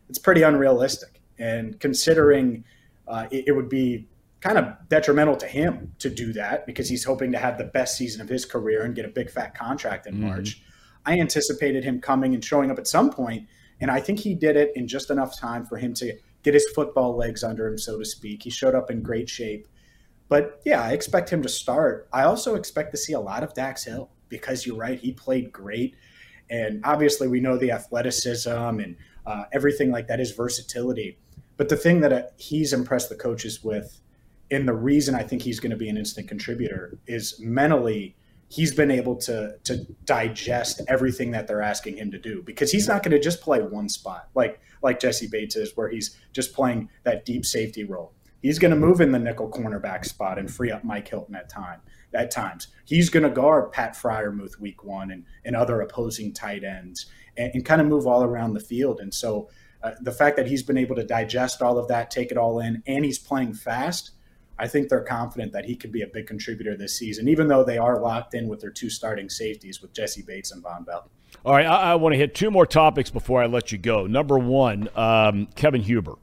It's 0.07 0.19
pretty 0.19 0.43
unrealistic. 0.43 1.22
And 1.39 1.80
considering 1.80 2.63
uh, 3.07 3.28
it, 3.32 3.45
it 3.47 3.51
would 3.51 3.69
be 3.69 4.07
kind 4.42 4.58
of 4.58 4.74
detrimental 4.89 5.36
to 5.38 5.46
him 5.46 5.94
to 6.00 6.10
do 6.10 6.34
that 6.34 6.66
because 6.66 6.89
he's 6.89 7.04
hoping 7.04 7.32
to 7.32 7.38
have 7.38 7.58
the 7.58 7.64
best 7.64 7.96
season 7.96 8.22
of 8.22 8.28
his 8.28 8.44
career 8.44 8.84
and 8.84 8.96
get 8.96 9.06
a 9.06 9.10
big 9.10 9.30
fat 9.30 9.56
contract 9.56 10.08
in 10.08 10.16
mm-hmm. 10.16 10.28
March. 10.28 10.62
I 11.06 11.20
anticipated 11.20 11.84
him 11.84 12.02
coming 12.02 12.34
and 12.34 12.44
showing 12.44 12.72
up 12.72 12.80
at 12.80 12.88
some 12.88 13.12
point, 13.12 13.48
and 13.80 13.89
I 13.89 14.00
think 14.00 14.20
he 14.20 14.36
did 14.36 14.56
it 14.56 14.72
in 14.76 14.88
just 14.88 15.10
enough 15.10 15.39
time 15.39 15.66
for 15.66 15.78
him 15.78 15.94
to 15.96 16.18
get 16.44 16.54
his 16.56 16.68
football 16.76 17.16
legs 17.16 17.44
under 17.44 17.68
him, 17.68 17.78
so 17.78 18.00
to 18.00 18.06
speak. 18.06 18.44
He 18.44 18.50
showed 18.50 18.76
up 18.76 18.89
in 18.89 19.04
great 19.04 19.30
shape. 19.30 19.68
But 20.28 20.62
yeah, 20.66 20.82
I 20.82 20.92
expect 20.92 21.30
him 21.30 21.44
to 21.44 21.50
start. 21.50 22.08
I 22.12 22.24
also 22.24 22.56
expect 22.56 22.92
to 22.92 22.98
see 22.98 23.14
a 23.14 23.20
lot 23.20 23.44
of 23.44 23.54
Dax 23.54 23.84
Hill 23.84 24.10
because 24.30 24.66
you're 24.66 24.78
right, 24.78 25.00
he 25.00 25.12
played 25.12 25.52
great. 25.52 25.96
And 26.50 26.82
obviously, 26.84 27.28
we 27.28 27.42
know 27.42 27.58
the 27.58 27.72
athleticism 27.72 28.50
and 28.50 28.96
uh, 29.26 29.44
everything 29.52 29.92
like 29.92 30.08
that 30.08 30.20
is 30.20 30.32
versatility. 30.32 31.20
But 31.58 31.70
the 31.70 31.78
thing 31.78 32.02
that 32.02 32.14
uh, 32.14 32.24
he's 32.38 32.74
impressed 32.74 33.10
the 33.10 33.16
coaches 33.16 33.64
with 33.64 34.01
and 34.52 34.68
the 34.68 34.74
reason 34.74 35.16
I 35.16 35.24
think 35.24 35.41
he's 35.41 35.60
going 35.60 35.72
to 35.72 35.78
be 35.78 35.89
an 35.89 35.97
instant 35.97 36.28
contributor 36.28 36.99
is 37.08 37.39
mentally 37.39 38.16
he's 38.49 38.76
been 38.76 38.91
able 38.91 39.16
to 39.16 39.58
to 39.64 39.86
digest 40.04 40.82
everything 40.88 41.32
that 41.32 41.47
they're 41.47 41.62
asking 41.62 41.97
him 41.97 42.12
to 42.12 42.20
do 42.20 42.43
because 42.43 42.72
he's 42.72 42.88
not 42.88 43.02
going 43.02 43.14
to 43.14 43.20
just 43.20 43.41
play 43.41 43.62
one 43.62 43.88
spot 43.88 44.28
like 44.36 44.60
like 44.84 44.99
Jessie 44.99 45.28
Bates 45.28 45.56
is 45.56 45.76
where 45.76 45.89
he's 45.89 46.18
just 46.34 46.54
playing 46.54 46.89
that 47.04 47.24
deep 47.26 47.45
safety 47.45 47.84
role. 47.84 48.14
He's 48.41 48.58
going 48.58 48.72
to 48.72 48.78
move 48.78 48.99
in 48.99 49.12
the 49.12 49.20
nickel 49.20 49.49
cornerback 49.49 50.04
spot 50.04 50.39
and 50.39 50.52
free 50.52 50.72
up 50.72 50.84
Mike 50.84 51.08
Hilton 51.08 51.36
at 51.36 51.47
time 51.47 51.80
at 52.14 52.30
times. 52.30 52.68
He's 52.86 53.10
going 53.10 53.24
to 53.24 53.30
guard 53.30 53.72
Pat 53.72 53.95
Freiermuth 53.95 54.60
week 54.60 54.84
one 54.84 55.12
and, 55.12 55.26
and 55.45 55.56
other 55.56 55.80
opposing 55.80 56.34
tight 56.34 56.64
ends 56.64 57.06
and, 57.38 57.52
and 57.54 57.64
kind 57.64 57.80
of 57.80 57.88
move 57.88 58.06
all 58.06 58.24
around 58.24 58.54
the 58.54 58.60
field. 58.60 58.99
And 58.99 59.14
so 59.14 59.49
uh, 59.84 59.91
the 60.02 60.12
fact 60.12 60.36
that 60.38 60.47
he's 60.47 60.64
been 60.64 60.78
able 60.78 60.95
to 60.95 61.06
digest 61.06 61.62
all 61.62 61.78
of 61.78 61.88
that, 61.88 62.12
take 62.12 62.32
it 62.32 62.38
all 62.38 62.60
in, 62.60 62.84
and 62.86 63.06
he's 63.06 63.20
playing 63.20 63.54
fast– 63.54 64.12
I 64.62 64.68
think 64.68 64.89
they're 64.89 65.01
confident 65.01 65.51
that 65.53 65.66
he 65.66 65.76
could 65.76 65.91
be 65.91 66.03
a 66.03 66.07
big 66.07 66.28
contributor 66.28 66.78
this 66.78 66.95
season, 66.95 67.28
even 67.28 67.47
though 67.47 67.64
they 67.64 67.80
are 67.80 67.99
locked 67.99 68.36
in 68.36 68.47
with 68.47 68.62
their 68.62 68.70
two 68.70 68.91
starting 68.91 69.28
safeties 69.28 69.82
with 69.82 69.91
Jessie 69.91 70.22
Bates 70.22 70.51
and 70.51 70.64
Vonn 70.64 70.86
Bell. 70.86 71.09
All 71.43 71.55
right, 71.55 71.66
I, 71.66 71.93
I 71.93 71.95
want 71.95 72.14
to 72.14 72.18
hit 72.18 72.36
two 72.36 72.51
more 72.51 72.68
topics 72.68 73.09
before 73.09 73.41
I 73.41 73.47
let 73.47 73.72
you 73.72 73.80
go. 73.80 74.05
Number 74.05 74.38
one, 74.38 74.88
um, 74.95 75.47
Kevin 75.55 75.82
Huber. 75.82 76.14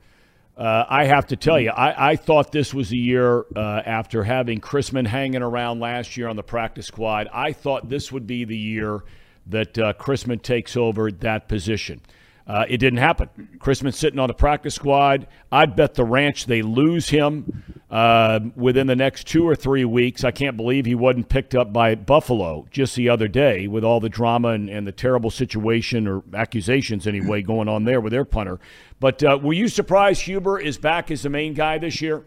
Uh, 0.57 0.85
I 0.89 1.07
have 1.07 1.27
to 1.29 1.37
tell 1.37 1.59
you, 1.59 1.71
I, 1.71 2.11
I 2.13 2.17
thought 2.17 2.53
this 2.53 2.73
was 2.73 2.93
a 2.93 2.97
year 2.97 3.45
uh, 3.57 3.83
after 3.85 4.23
having 4.23 4.61
Chrisman 4.61 5.09
hanging 5.09 5.43
around 5.43 5.81
last 5.81 6.17
year 6.17 6.29
on 6.29 6.37
the 6.37 6.43
practice 6.45 6.87
squad. 6.87 7.29
I 7.33 7.53
thought 7.53 7.89
this 7.89 8.13
would 8.13 8.29
be 8.29 8.45
the 8.45 8.57
year 8.57 9.03
that 9.47 9.77
uh, 9.79 9.95
Chrisman 9.95 10.43
takes 10.43 10.77
over 10.77 11.11
that 11.11 11.49
position. 11.49 12.03
Uh, 12.49 12.65
it 12.67 12.79
didn't 12.79 12.99
happen. 12.99 13.29
Chrisman 13.59 13.93
sitting 13.93 14.19
on 14.19 14.29
the 14.29 14.35
practice 14.35 14.75
squad. 14.75 15.27
I'd 15.53 15.77
bet 15.77 15.95
the 15.95 16.05
ranch 16.05 16.47
they 16.47 16.63
lose 16.63 17.11
him 17.11 17.63
uh, 17.91 18.41
within 18.57 18.87
the 18.87 18.97
next 18.97 19.27
two 19.27 19.47
or 19.47 19.55
three 19.55 19.85
weeks. 19.85 20.25
I 20.25 20.31
can't 20.31 20.57
believe 20.57 20.87
he 20.87 20.95
wasn't 20.95 21.29
picked 21.29 21.55
up 21.55 21.75
by 21.75 21.95
Buffalo 21.95 22.67
just 22.71 22.97
the 22.97 23.11
other 23.11 23.29
day 23.29 23.67
with 23.67 23.85
all 23.85 24.01
the 24.01 24.09
drama 24.09 24.49
and, 24.49 24.71
and 24.71 24.87
the 24.87 24.93
terrible 24.93 25.31
situation 25.31 26.09
or 26.09 26.23
accusations 26.33 27.07
anyway 27.07 27.43
going 27.43 27.69
on 27.69 27.85
there 27.85 28.01
with 28.01 28.13
their 28.13 28.25
punter. 28.25 28.59
But 28.99 29.23
uh, 29.23 29.39
were 29.43 29.53
you 29.53 29.69
surprised 29.69 30.23
Huber 30.23 30.59
is 30.59 30.79
back 30.79 31.11
as 31.11 31.23
the 31.23 31.29
main 31.29 31.53
guy 31.53 31.77
this 31.77 32.01
year? 32.01 32.25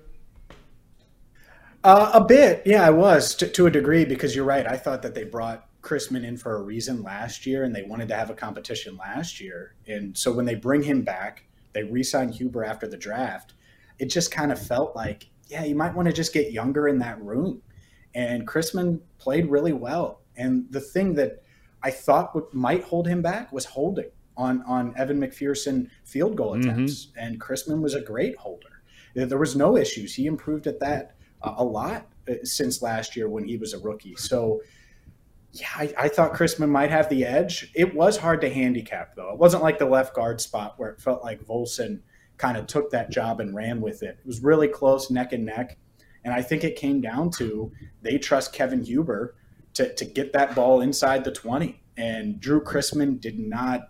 Uh, 1.83 2.11
a 2.13 2.23
bit, 2.23 2.61
yeah, 2.63 2.85
I 2.85 2.91
was 2.91 3.33
to, 3.35 3.47
to 3.47 3.65
a 3.65 3.71
degree 3.71 4.05
because 4.05 4.35
you're 4.35 4.45
right. 4.45 4.67
I 4.67 4.77
thought 4.77 5.01
that 5.01 5.15
they 5.15 5.23
brought 5.23 5.67
Chrisman 5.81 6.23
in 6.25 6.37
for 6.37 6.55
a 6.55 6.61
reason 6.61 7.03
last 7.03 7.45
year, 7.45 7.63
and 7.63 7.75
they 7.75 7.83
wanted 7.83 8.07
to 8.09 8.15
have 8.15 8.29
a 8.29 8.35
competition 8.35 8.97
last 8.97 9.39
year. 9.39 9.75
And 9.87 10.17
so 10.17 10.31
when 10.31 10.45
they 10.45 10.55
bring 10.55 10.83
him 10.83 11.01
back, 11.01 11.45
they 11.73 11.83
re-sign 11.83 12.29
Huber 12.29 12.63
after 12.63 12.87
the 12.87 12.97
draft. 12.97 13.53
It 13.99 14.05
just 14.05 14.31
kind 14.31 14.51
of 14.51 14.59
felt 14.59 14.95
like, 14.95 15.29
yeah, 15.47 15.63
you 15.63 15.75
might 15.75 15.95
want 15.95 16.07
to 16.07 16.13
just 16.13 16.33
get 16.33 16.51
younger 16.51 16.87
in 16.87 16.99
that 16.99 17.21
room. 17.21 17.61
And 18.13 18.47
Chrisman 18.47 19.01
played 19.17 19.49
really 19.49 19.73
well. 19.73 20.21
And 20.35 20.65
the 20.69 20.81
thing 20.81 21.15
that 21.15 21.43
I 21.83 21.91
thought 21.91 22.53
might 22.53 22.83
hold 22.83 23.07
him 23.07 23.21
back 23.21 23.51
was 23.51 23.65
holding 23.65 24.09
on 24.37 24.63
on 24.63 24.93
Evan 24.97 25.19
McPherson 25.19 25.89
field 26.03 26.35
goal 26.35 26.51
mm-hmm. 26.51 26.69
attempts. 26.69 27.07
Mm-hmm. 27.07 27.19
And 27.19 27.41
Chrisman 27.41 27.81
was 27.81 27.95
a 27.95 28.01
great 28.01 28.37
holder. 28.37 28.83
There 29.13 29.37
was 29.37 29.55
no 29.55 29.77
issues. 29.77 30.15
He 30.15 30.25
improved 30.25 30.67
at 30.67 30.79
that 30.79 31.15
uh, 31.41 31.55
a 31.57 31.63
lot 31.63 32.07
uh, 32.29 32.35
since 32.43 32.81
last 32.81 33.15
year 33.15 33.27
when 33.27 33.45
he 33.45 33.57
was 33.57 33.73
a 33.73 33.79
rookie. 33.79 34.15
So 34.15 34.61
yeah, 35.53 35.67
I, 35.75 35.93
I, 35.97 36.07
thought 36.07 36.33
Chrisman 36.33 36.69
might 36.69 36.91
have 36.91 37.09
the 37.09 37.25
edge. 37.25 37.71
It 37.75 37.93
was 37.93 38.17
hard 38.17 38.41
to 38.41 38.49
handicap, 38.49 39.15
though. 39.15 39.31
It 39.31 39.37
wasn't 39.37 39.63
like 39.63 39.79
the 39.79 39.85
left 39.85 40.15
guard 40.15 40.39
spot 40.39 40.75
where 40.77 40.89
it 40.89 41.01
felt 41.01 41.23
like 41.23 41.43
Volson 41.43 42.01
kind 42.37 42.57
of 42.57 42.67
took 42.67 42.91
that 42.91 43.11
job 43.11 43.39
and 43.41 43.53
ran 43.53 43.81
with 43.81 44.01
it. 44.01 44.17
It 44.19 44.25
was 44.25 44.41
really 44.41 44.67
close, 44.67 45.11
neck 45.11 45.33
and 45.33 45.45
neck. 45.45 45.77
And 46.23 46.33
I 46.33 46.41
think 46.41 46.63
it 46.63 46.75
came 46.75 47.01
down 47.01 47.31
to 47.31 47.71
they 48.01 48.17
trust 48.17 48.53
Kevin 48.53 48.83
Huber 48.83 49.35
to, 49.73 49.93
to 49.93 50.05
get 50.05 50.33
that 50.33 50.55
ball 50.55 50.81
inside 50.81 51.23
the 51.23 51.31
20. 51.31 51.83
And 51.97 52.39
Drue 52.39 52.61
Chrisman 52.61 53.19
did 53.19 53.37
not 53.37 53.89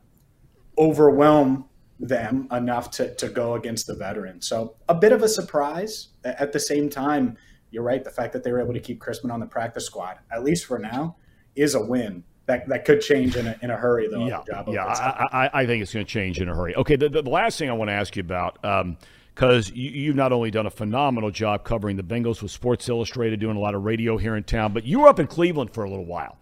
overwhelm 0.77 1.65
them 1.99 2.47
enough 2.51 2.89
to, 2.91 3.13
to 3.15 3.29
go 3.29 3.53
against 3.53 3.85
the 3.85 3.93
veteran. 3.93 4.41
So 4.41 4.75
a 4.89 4.95
bit 4.95 5.11
of 5.11 5.21
a 5.21 5.29
surprise. 5.29 6.09
At 6.23 6.51
the 6.51 6.59
same 6.59 6.89
time, 6.89 7.37
you're 7.69 7.83
right. 7.83 8.03
The 8.03 8.09
fact 8.09 8.33
that 8.33 8.43
they 8.43 8.51
were 8.51 8.61
able 8.61 8.73
to 8.73 8.79
keep 8.79 8.99
Chrisman 8.99 9.31
on 9.31 9.39
the 9.39 9.45
practice 9.45 9.85
squad, 9.85 10.17
at 10.31 10.43
least 10.43 10.65
for 10.65 10.79
now, 10.79 11.17
is 11.55 11.75
a 11.75 11.81
win. 11.81 12.23
That, 12.47 12.67
that 12.67 12.85
could 12.85 13.01
change 13.01 13.37
in 13.37 13.47
a, 13.47 13.57
in 13.61 13.69
a 13.69 13.77
hurry, 13.77 14.07
though. 14.07 14.27
Yeah, 14.27 14.41
yeah 14.67 14.85
I, 14.85 15.27
I, 15.31 15.49
I, 15.61 15.65
think 15.65 15.81
it's 15.81 15.93
going 15.93 16.05
to 16.05 16.11
change 16.11 16.41
in 16.41 16.49
a 16.49 16.55
hurry. 16.55 16.75
Okay, 16.75 16.95
the, 16.95 17.07
the, 17.07 17.21
last 17.21 17.57
thing 17.57 17.69
I 17.69 17.73
want 17.73 17.89
to 17.89 17.93
ask 17.93 18.15
you 18.17 18.21
about, 18.21 18.63
um, 18.65 18.97
because 19.33 19.71
you, 19.71 19.91
you've 19.91 20.15
not 20.15 20.33
only 20.33 20.51
done 20.51 20.65
a 20.65 20.71
phenomenal 20.71 21.31
job 21.31 21.63
covering 21.63 21.95
the 21.95 22.03
Bengals 22.03 22.41
with 22.41 22.51
Sports 22.51 22.89
Illustrated, 22.89 23.39
doing 23.39 23.55
a 23.55 23.59
lot 23.59 23.75
of 23.75 23.83
radio 23.83 24.17
here 24.17 24.35
in 24.35 24.43
town, 24.43 24.73
but 24.73 24.85
you 24.85 24.99
were 24.99 25.07
up 25.07 25.19
in 25.19 25.27
Cleveland 25.27 25.73
for 25.73 25.83
a 25.83 25.89
little 25.89 26.05
while. 26.05 26.37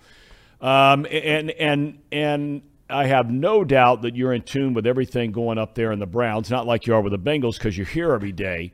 Um, 0.61 1.05
and 1.09 1.51
and 1.51 1.99
and 2.11 2.61
I 2.89 3.05
have 3.05 3.29
no 3.29 3.63
doubt 3.63 4.01
that 4.01 4.15
you're 4.15 4.33
in 4.33 4.41
tune 4.41 4.73
with 4.73 4.87
everything 4.87 5.31
going 5.31 5.57
up 5.57 5.75
there 5.75 5.91
in 5.91 5.99
the 5.99 6.07
Browns. 6.07 6.49
Not 6.49 6.65
like 6.65 6.87
you 6.87 6.95
are 6.95 7.01
with 7.01 7.11
the 7.11 7.19
Bengals 7.19 7.57
because 7.57 7.77
you're 7.77 7.85
here 7.85 8.13
every 8.13 8.31
day. 8.31 8.73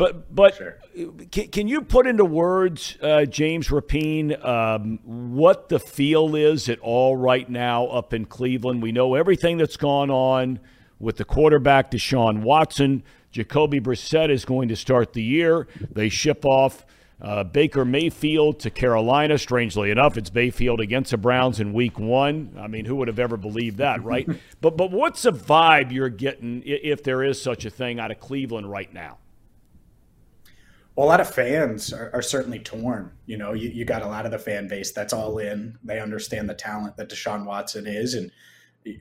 But 0.00 0.34
but 0.34 0.56
sure. 0.56 0.78
can, 1.30 1.48
can 1.48 1.68
you 1.68 1.82
put 1.82 2.06
into 2.06 2.24
words, 2.24 2.96
uh, 3.02 3.26
James 3.26 3.68
Rapien, 3.68 4.42
um, 4.42 4.98
what 5.04 5.68
the 5.68 5.78
feel 5.78 6.34
is 6.34 6.70
at 6.70 6.78
all 6.78 7.18
right 7.18 7.46
now 7.46 7.84
up 7.88 8.14
in 8.14 8.24
Cleveland? 8.24 8.80
We 8.80 8.92
know 8.92 9.14
everything 9.14 9.58
that's 9.58 9.76
gone 9.76 10.10
on 10.10 10.58
with 10.98 11.18
the 11.18 11.26
quarterback 11.26 11.90
Deshaun 11.90 12.40
Watson. 12.40 13.02
Jacoby 13.30 13.78
Brissett 13.78 14.30
is 14.30 14.46
going 14.46 14.68
to 14.68 14.76
start 14.76 15.12
the 15.12 15.22
year. 15.22 15.68
They 15.92 16.08
ship 16.08 16.46
off 16.46 16.86
uh, 17.20 17.44
Baker 17.44 17.84
Mayfield 17.84 18.58
to 18.60 18.70
Carolina. 18.70 19.36
Strangely 19.36 19.90
enough, 19.90 20.16
it's 20.16 20.32
Mayfield 20.32 20.80
against 20.80 21.10
the 21.10 21.18
Browns 21.18 21.60
in 21.60 21.74
Week 21.74 21.98
One. 21.98 22.56
I 22.58 22.68
mean, 22.68 22.86
who 22.86 22.96
would 22.96 23.08
have 23.08 23.18
ever 23.18 23.36
believed 23.36 23.76
that, 23.76 24.02
right? 24.12 24.26
but 24.62 24.78
but 24.78 24.92
what's 24.92 25.20
the 25.20 25.32
vibe 25.32 25.92
you're 25.92 26.08
getting, 26.08 26.62
if 26.64 27.02
there 27.02 27.22
is 27.22 27.42
such 27.42 27.66
a 27.66 27.70
thing, 27.70 28.00
out 28.00 28.10
of 28.10 28.18
Cleveland 28.18 28.70
right 28.70 28.90
now? 28.94 29.18
Well, 31.00 31.08
a 31.08 31.12
lot 31.12 31.22
of 31.22 31.34
fans 31.34 31.94
are, 31.94 32.10
are 32.12 32.20
certainly 32.20 32.58
torn. 32.58 33.10
You 33.24 33.38
know, 33.38 33.54
you, 33.54 33.70
you 33.70 33.86
got 33.86 34.02
a 34.02 34.06
lot 34.06 34.26
of 34.26 34.32
the 34.32 34.38
fan 34.38 34.68
base 34.68 34.92
that's 34.92 35.14
all 35.14 35.38
in. 35.38 35.78
They 35.82 35.98
understand 35.98 36.46
the 36.46 36.54
talent 36.54 36.98
that 36.98 37.08
Deshaun 37.08 37.46
Watson 37.46 37.86
is, 37.86 38.12
and 38.12 38.30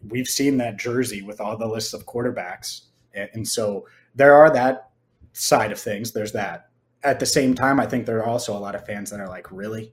we've 0.08 0.30
seen 0.30 0.56
that 0.60 0.78
jersey 0.78 1.22
with 1.22 1.42
all 1.42 1.58
the 1.58 1.68
lists 1.68 1.94
of 1.94 2.06
quarterbacks, 2.06 2.84
and, 3.14 3.30
and 3.34 3.46
so 3.46 3.86
there 4.16 4.34
are 4.34 4.50
that 4.50 4.92
side 5.34 5.74
of 5.74 5.80
things. 5.82 6.14
There's 6.14 6.32
that 6.32 6.70
at 7.04 7.20
the 7.20 7.26
same 7.26 7.54
time, 7.54 7.82
I 7.82 7.86
think 7.86 8.06
there 8.06 8.20
are 8.20 8.28
also 8.28 8.56
a 8.56 8.60
lot 8.60 8.76
of 8.76 8.86
fans 8.86 9.10
that 9.10 9.20
are 9.20 9.28
like, 9.28 9.52
really? 9.52 9.92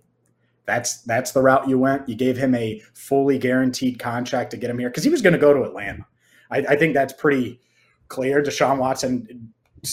That's 0.64 1.02
that's 1.02 1.32
the 1.32 1.42
route 1.42 1.68
you 1.68 1.76
went. 1.76 2.08
You 2.08 2.14
gave 2.14 2.36
him 2.36 2.54
a 2.54 2.80
fully 2.94 3.36
guaranteed 3.36 3.98
contract 3.98 4.52
to 4.52 4.56
get 4.56 4.70
him 4.70 4.78
here 4.78 4.90
because 4.90 5.02
he 5.02 5.10
was 5.10 5.22
going 5.22 5.32
to 5.32 5.40
go 5.40 5.52
to 5.52 5.64
Atlanta. 5.64 6.06
I, 6.52 6.58
I, 6.58 6.76
think 6.76 6.94
that's 6.94 7.14
pretty 7.14 7.58
clear. 8.06 8.44
Deshaun 8.44 8.78
Watson 8.78 9.52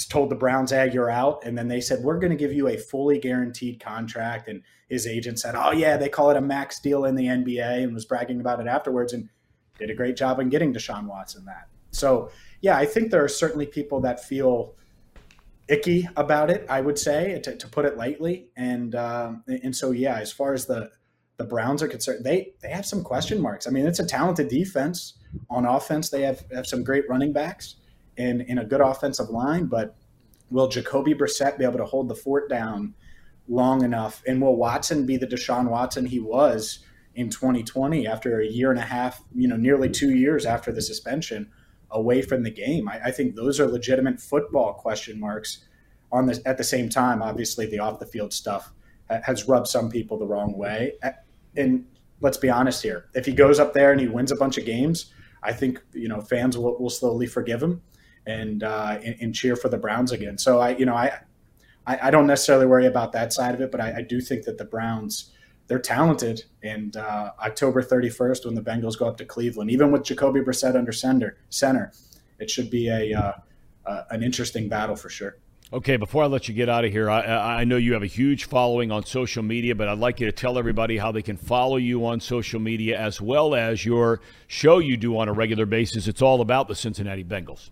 told 0.10 0.30
the 0.30 0.36
Browns, 0.36 0.72
"Hey, 0.72 0.92
you're 0.92 1.10
out," 1.10 1.44
and 1.46 1.58
then 1.58 1.68
they 1.68 1.82
said, 1.82 2.04
"We're 2.04 2.20
going 2.20 2.32
to 2.32 2.38
give 2.38 2.54
you 2.54 2.68
a 2.68 2.78
fully 2.78 3.20
guaranteed 3.20 3.80
contract." 3.80 4.48
And 4.48 4.62
his 4.90 5.08
agent 5.08 5.40
said, 5.40 5.56
"Oh 5.56 5.72
yeah, 5.72 5.98
they 5.98 6.10
call 6.10 6.30
it 6.30 6.38
a 6.38 6.42
max 6.42 6.80
deal 6.80 7.06
in 7.06 7.16
the 7.16 7.28
NBA," 7.28 7.84
and 7.84 7.94
was 7.94 8.06
bragging 8.06 8.40
about 8.40 8.60
it 8.60 8.68
afterwards, 8.68 9.14
and 9.14 9.30
did 9.78 9.90
a 9.90 9.96
great 9.96 10.16
job 10.16 10.40
in 10.40 10.50
getting 10.50 10.74
Deshaun 10.74 11.08
Watson 11.08 11.46
that. 11.46 11.68
So 11.92 12.30
yeah, 12.62 12.78
I 12.78 12.86
think 12.86 13.12
there 13.12 13.24
are 13.24 13.30
certainly 13.30 13.66
people 13.66 14.02
that 14.02 14.24
feel 14.24 14.76
icky 15.68 16.08
about 16.16 16.50
it, 16.50 16.66
I 16.70 16.82
would 16.82 17.00
say, 17.00 17.40
to, 17.44 17.56
to 17.56 17.68
put 17.68 17.86
it 17.86 17.98
lightly. 17.98 18.50
And 18.56 18.96
um, 18.96 19.44
and 19.48 19.76
so 19.76 19.92
yeah, 19.92 20.18
as 20.20 20.32
far 20.32 20.54
as 20.54 20.66
the 20.66 20.92
the 21.38 21.44
Browns 21.44 21.82
are 21.84 21.88
concerned, 21.88 22.24
they 22.24 22.54
they 22.62 22.70
have 22.70 22.86
some 22.86 23.04
question 23.04 23.42
marks. 23.42 23.68
I 23.68 23.72
mean, 23.72 23.86
it's 23.86 24.00
a 24.00 24.06
talented 24.06 24.48
defense. 24.48 25.18
On 25.50 25.66
offense, 25.66 26.10
they 26.10 26.22
have 26.22 26.44
have 26.54 26.68
some 26.68 26.84
great 26.84 27.08
running 27.10 27.34
backs 27.34 27.76
and 28.18 28.42
in 28.42 28.58
a 28.58 28.66
good 28.66 28.82
offensive 28.82 29.30
line, 29.30 29.66
but 29.66 29.96
will 30.50 30.68
Jacoby 30.68 31.14
Brissett 31.14 31.58
be 31.58 31.66
able 31.66 31.80
to 31.80 31.86
hold 31.86 32.10
the 32.10 32.16
fort 32.16 32.50
down 32.50 32.94
long 33.48 33.84
enough? 33.84 34.22
And 34.28 34.42
will 34.42 34.56
Watson 34.56 35.06
be 35.06 35.18
the 35.18 35.28
Deshaun 35.28 35.70
Watson 35.70 36.06
he 36.06 36.20
was 36.20 36.80
in 37.16 37.30
2020 37.30 38.08
after 38.08 38.40
a 38.40 38.46
year 38.46 38.72
and 38.72 38.80
a 38.80 38.84
half, 38.84 39.24
you 39.36 39.48
know, 39.48 39.58
nearly 39.58 39.90
two 39.90 40.12
years 40.12 40.46
after 40.46 40.72
the 40.72 40.82
suspension? 40.82 41.50
away 41.94 42.22
from 42.22 42.44
the 42.44 42.50
game. 42.50 42.90
I, 42.90 43.00
I 43.06 43.12
think 43.12 43.36
those 43.36 43.60
are 43.60 43.68
legitimate 43.68 44.20
football 44.20 44.74
question 44.74 45.20
marks. 45.20 45.64
On 46.12 46.28
this, 46.28 46.40
at 46.46 46.58
the 46.58 46.64
same 46.64 46.90
time, 46.90 47.24
obviously 47.24 47.66
the 47.66 47.80
off 47.80 48.00
the 48.00 48.06
field 48.06 48.34
stuff 48.34 48.72
has 49.10 49.48
rubbed 49.48 49.68
some 49.68 49.90
people 49.90 50.18
the 50.18 50.28
wrong 50.28 50.56
way. 50.56 50.94
And 51.56 51.86
let's 52.22 52.38
be 52.38 52.50
honest 52.50 52.84
here: 52.84 53.10
if 53.16 53.26
he 53.26 53.32
goes 53.32 53.60
up 53.60 53.74
there 53.74 53.92
and 53.92 54.00
he 54.00 54.08
wins 54.08 54.32
a 54.32 54.36
bunch 54.36 54.58
of 54.58 54.66
games, 54.66 55.12
I 55.42 55.54
think 55.54 55.82
you 55.92 56.08
know 56.08 56.22
fans 56.22 56.56
will, 56.56 56.78
will 56.78 56.92
slowly 56.92 57.26
forgive 57.26 57.64
him 57.64 57.82
and, 58.26 58.64
uh, 58.64 59.00
and, 59.04 59.16
and 59.20 59.36
cheer 59.36 59.56
for 59.56 59.70
the 59.70 59.78
Browns 59.78 60.12
again. 60.12 60.38
So 60.38 60.60
I, 60.60 60.76
you 60.76 60.86
know, 60.86 60.96
I 60.96 61.20
I, 61.86 62.12
don't 62.12 62.28
necessarily 62.28 62.66
worry 62.66 62.86
about 62.86 63.12
that 63.12 63.34
side 63.34 63.54
of 63.54 63.60
it, 63.60 63.70
but 63.70 63.82
I, 63.82 63.98
I 63.98 64.02
do 64.04 64.22
think 64.22 64.46
that 64.46 64.58
the 64.58 64.64
Browns 64.66 65.32
they're 65.68 65.80
talented. 65.80 66.44
And 66.62 66.96
uh, 66.96 67.32
October 67.40 67.82
31st, 67.82 68.46
when 68.46 68.56
the 68.56 68.62
Bengals 68.62 68.98
go 68.98 69.08
up 69.08 69.18
to 69.18 69.26
Cleveland, 69.26 69.72
even 69.72 69.92
with 69.92 70.04
Jacoby 70.04 70.42
Brissett 70.42 70.76
under 70.76 70.92
center, 70.92 71.38
center 71.50 71.92
it 72.40 72.50
should 72.50 72.70
be 72.70 72.90
a 72.90 73.14
uh, 73.18 73.32
uh, 73.86 74.04
an 74.12 74.24
interesting 74.24 74.70
battle 74.70 74.96
for 74.96 75.10
sure. 75.10 75.38
Okay, 75.72 75.98
before 75.98 76.24
I 76.24 76.28
let 76.28 76.48
you 76.48 76.54
get 76.54 76.70
out 76.70 76.86
of 76.86 76.92
here, 76.92 77.10
I, 77.10 77.62
I, 77.62 77.64
know 77.64 77.78
you 77.78 77.94
have 77.94 78.04
a 78.04 78.08
huge 78.08 78.46
following 78.46 78.92
on 78.92 79.06
social 79.06 79.42
media, 79.42 79.74
but 79.74 79.88
I'd 79.88 79.98
like 79.98 80.20
you 80.20 80.28
to 80.28 80.32
tell 80.32 80.60
everybody 80.60 80.98
how 80.98 81.12
they 81.12 81.24
can 81.24 81.36
follow 81.36 81.78
you 81.78 82.06
on 82.06 82.20
social 82.20 82.60
media 82.60 83.00
as 83.00 83.20
well 83.20 83.56
as 83.56 83.84
your 83.84 84.22
show 84.46 84.78
you 84.78 84.98
do 84.98 85.18
on 85.18 85.30
a 85.30 85.34
regular 85.34 85.66
basis. 85.66 86.08
It's 86.08 86.22
all 86.22 86.42
about 86.42 86.68
the 86.68 86.76
Cincinnati 86.76 87.24
Bengals. 87.24 87.72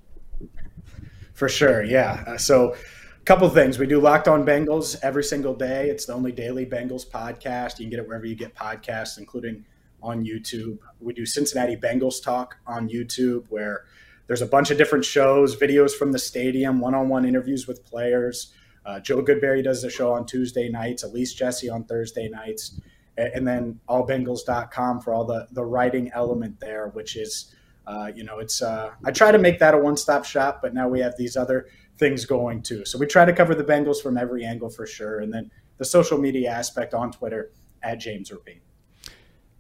For 1.42 1.50
sure, 1.50 1.84
yeah. 1.84 2.24
Uh, 2.28 2.38
so 2.38 2.76
a 2.76 3.26
couple 3.26 3.50
things. 3.50 3.80
We 3.80 3.88
do 3.88 4.00
Locked 4.00 4.28
On 4.28 4.46
Bengals 4.46 4.96
every 5.02 5.24
single 5.24 5.56
day. 5.56 5.90
It's 5.90 6.06
the 6.06 6.14
only 6.14 6.32
daily 6.32 6.68
Bengals 6.68 7.04
podcast. 7.04 7.80
You 7.80 7.86
can 7.86 7.90
get 7.90 7.98
it 8.00 8.08
wherever 8.08 8.28
you 8.28 8.36
get 8.36 8.54
podcasts, 8.54 9.18
including 9.18 9.66
on 10.04 10.24
YouTube. 10.24 10.78
We 11.00 11.14
do 11.14 11.26
Cincinnati 11.26 11.76
Bengals 11.76 12.22
Talk 12.24 12.58
on 12.68 12.90
YouTube, 12.90 13.46
where 13.50 13.86
there's 14.28 14.44
a 14.44 14.46
bunch 14.46 14.70
of 14.70 14.78
different 14.78 15.04
shows, 15.04 15.56
videos 15.56 15.94
from 15.94 16.12
the 16.12 16.20
stadium, 16.20 16.80
one-on-one 16.80 17.26
interviews 17.26 17.68
with 17.68 17.84
players. 17.84 18.54
Uh, 18.86 19.00
Joe 19.00 19.24
Goodberry 19.24 19.64
does 19.64 19.82
the 19.82 19.90
show 19.90 20.14
on 20.14 20.28
Tuesday 20.28 20.70
nights, 20.70 21.02
Elise 21.02 21.34
Jesse 21.34 21.72
on 21.72 21.86
Thursday 21.86 22.30
nights, 22.30 22.80
and 23.18 23.48
then 23.48 23.80
allbengals.com 23.90 25.02
for 25.02 25.12
all 25.12 25.26
the 25.26 25.48
the 25.54 25.66
writing 25.66 26.12
element 26.14 26.60
there, 26.60 26.90
which 26.90 27.16
is, 27.16 27.56
uh, 27.92 28.12
you 28.16 28.24
know, 28.24 28.40
it's. 28.40 28.62
Uh, 28.62 28.92
I 29.04 29.12
try 29.12 29.32
to 29.32 29.38
make 29.38 29.60
that 29.60 29.74
a 29.74 29.78
one-stop 29.78 30.24
shop, 30.24 30.60
but 30.62 30.74
now 30.74 30.88
we 30.88 31.00
have 31.02 31.16
these 31.18 31.36
other 31.36 31.68
things 31.98 32.26
going 32.26 32.62
too. 32.62 32.86
So 32.86 32.98
we 32.98 33.06
try 33.06 33.26
to 33.26 33.34
cover 33.34 33.54
the 33.54 33.64
Bengals 33.64 34.02
from 34.02 34.18
every 34.18 34.46
angle 34.46 34.70
for 34.70 34.88
sure. 34.88 35.20
And 35.20 35.34
then 35.34 35.52
the 35.78 35.86
social 35.86 36.18
media 36.18 36.50
aspect 36.50 36.94
on 36.94 37.12
Twitter 37.12 37.52
at 37.84 38.00
James 38.00 38.32
Rapien. 38.32 38.62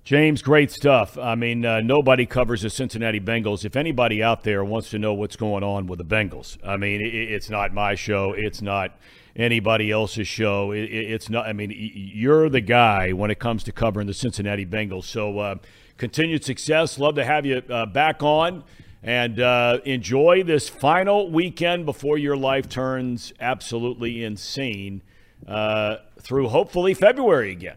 James, 0.03 0.41
great 0.41 0.71
stuff. 0.71 1.17
I 1.17 1.36
mean, 1.36 1.63
uh, 1.63 1.82
nobody 1.82 2.25
covers 2.25 2.63
the 2.63 2.69
Cincinnati 2.69 3.19
Bengals. 3.19 3.65
If 3.65 3.75
anybody 3.75 4.23
out 4.23 4.43
there 4.43 4.63
wants 4.63 4.89
to 4.91 4.99
know 4.99 5.13
what's 5.13 5.36
going 5.36 5.63
on 5.63 5.86
with 5.86 5.99
the 5.99 6.05
Bengals, 6.05 6.57
I 6.65 6.77
mean, 6.77 7.01
it, 7.01 7.13
it's 7.13 7.49
not 7.49 7.73
my 7.73 7.95
show. 7.95 8.34
It's 8.36 8.61
not 8.61 8.97
anybody 9.36 9.91
else's 9.91 10.27
show. 10.27 10.71
It, 10.71 10.86
it's 10.86 11.29
not. 11.29 11.45
I 11.45 11.53
mean, 11.53 11.71
you're 11.75 12.49
the 12.49 12.61
guy 12.61 13.11
when 13.13 13.29
it 13.29 13.39
comes 13.39 13.63
to 13.65 13.71
covering 13.71 14.07
the 14.07 14.13
Cincinnati 14.13 14.65
Bengals. 14.65 15.03
So, 15.03 15.38
uh, 15.38 15.55
continued 16.02 16.43
success. 16.43 16.97
Love 16.97 17.14
to 17.14 17.24
have 17.24 17.45
you 17.45 17.62
uh, 17.70 17.86
back 17.86 18.24
on 18.24 18.64
and 19.04 19.39
uh, 19.39 19.78
enjoy 19.86 20.41
this 20.41 20.68
final 20.68 21.30
weekend 21.30 21.86
before 21.86 22.18
your 22.18 22.36
life 22.36 22.68
turns 22.68 23.32
absolutely 23.39 24.24
insane 24.24 25.04
uh, 25.47 25.97
through 26.20 26.47
hopefully 26.47 26.95
February 26.95 27.52
again. 27.52 27.76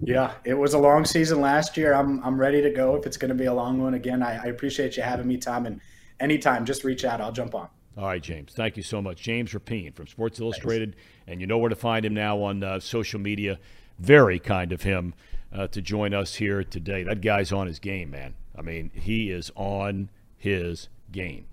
Yeah, 0.00 0.32
it 0.44 0.52
was 0.52 0.74
a 0.74 0.78
long 0.78 1.06
season 1.06 1.40
last 1.40 1.78
year. 1.78 1.94
I'm 1.94 2.22
I'm 2.22 2.38
ready 2.38 2.60
to 2.60 2.68
go 2.68 2.94
if 2.96 3.06
it's 3.06 3.16
going 3.16 3.30
to 3.30 3.34
be 3.34 3.46
a 3.46 3.54
long 3.54 3.80
one 3.80 3.94
again. 3.94 4.22
I, 4.22 4.42
I 4.42 4.46
appreciate 4.48 4.98
you 4.98 5.02
having 5.02 5.26
me, 5.26 5.38
Thom. 5.38 5.64
And 5.64 5.80
anytime, 6.20 6.66
just 6.66 6.84
reach 6.84 7.06
out. 7.06 7.22
I'll 7.22 7.32
jump 7.32 7.54
on. 7.54 7.68
All 7.96 8.04
right, 8.04 8.22
James. 8.22 8.52
Thank 8.52 8.76
you 8.76 8.82
so 8.82 9.00
much. 9.00 9.22
James 9.22 9.52
Rapien 9.52 9.94
from 9.94 10.08
Sports 10.08 10.40
Illustrated. 10.40 10.94
Thanks. 10.94 11.08
And 11.28 11.40
you 11.40 11.46
know 11.46 11.56
where 11.56 11.70
to 11.70 11.76
find 11.76 12.04
him 12.04 12.12
now 12.12 12.42
on 12.42 12.62
uh, 12.62 12.80
social 12.80 13.18
media. 13.18 13.58
Very 13.98 14.38
kind 14.38 14.72
of 14.72 14.82
him 14.82 15.14
uh, 15.54 15.66
to 15.68 15.82
join 15.82 16.14
us 16.14 16.36
here 16.36 16.64
today. 16.64 17.02
That 17.02 17.20
guy's 17.20 17.52
on 17.52 17.66
his 17.66 17.78
game, 17.78 18.10
man. 18.10 18.34
I 18.56 18.62
mean, 18.62 18.90
he 18.94 19.30
is 19.30 19.50
on 19.54 20.10
his 20.36 20.88
game. 21.10 21.46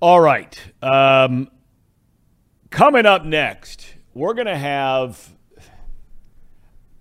All 0.00 0.20
right. 0.20 0.58
Um, 0.82 1.50
coming 2.70 3.06
up 3.06 3.24
next, 3.24 3.94
we're 4.14 4.34
going 4.34 4.46
to 4.46 4.56
have. 4.56 5.34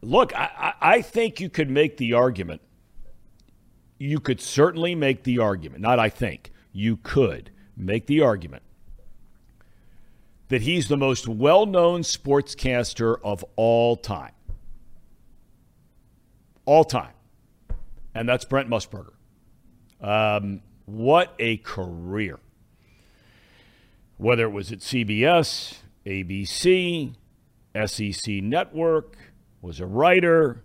Look, 0.01 0.35
I, 0.35 0.73
I 0.79 1.01
think 1.01 1.39
you 1.39 1.49
could 1.49 1.69
make 1.69 1.97
the 1.97 2.13
argument. 2.13 2.61
You 3.97 4.19
could 4.19 4.39
certainly 4.39 4.93
make 4.93 5.23
the 5.23 5.39
argument, 5.39 5.81
not 5.81 5.99
I 5.99 6.09
think, 6.09 6.51
you 6.73 6.97
could 6.97 7.49
make 7.75 8.07
the 8.07 8.21
argument 8.21 8.61
that 10.49 10.61
he's 10.61 10.87
the 10.87 10.97
most 10.97 11.27
well 11.27 11.65
known 11.65 12.01
sportscaster 12.01 13.17
of 13.23 13.43
all 13.55 13.95
time. 13.95 14.31
All 16.65 16.83
time 16.83 17.15
and 18.15 18.27
that's 18.27 18.45
Brent 18.45 18.69
Musburger. 18.69 19.11
Um, 20.01 20.61
what 20.85 21.35
a 21.37 21.57
career. 21.57 22.39
Whether 24.17 24.45
it 24.45 24.51
was 24.51 24.71
at 24.71 24.79
CBS, 24.79 25.79
ABC, 26.05 27.13
SEC 27.85 28.33
Network, 28.35 29.17
was 29.61 29.81
a 29.81 29.85
writer, 29.85 30.63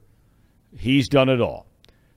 he's 0.78 1.08
done 1.08 1.28
it 1.28 1.40
all. 1.40 1.66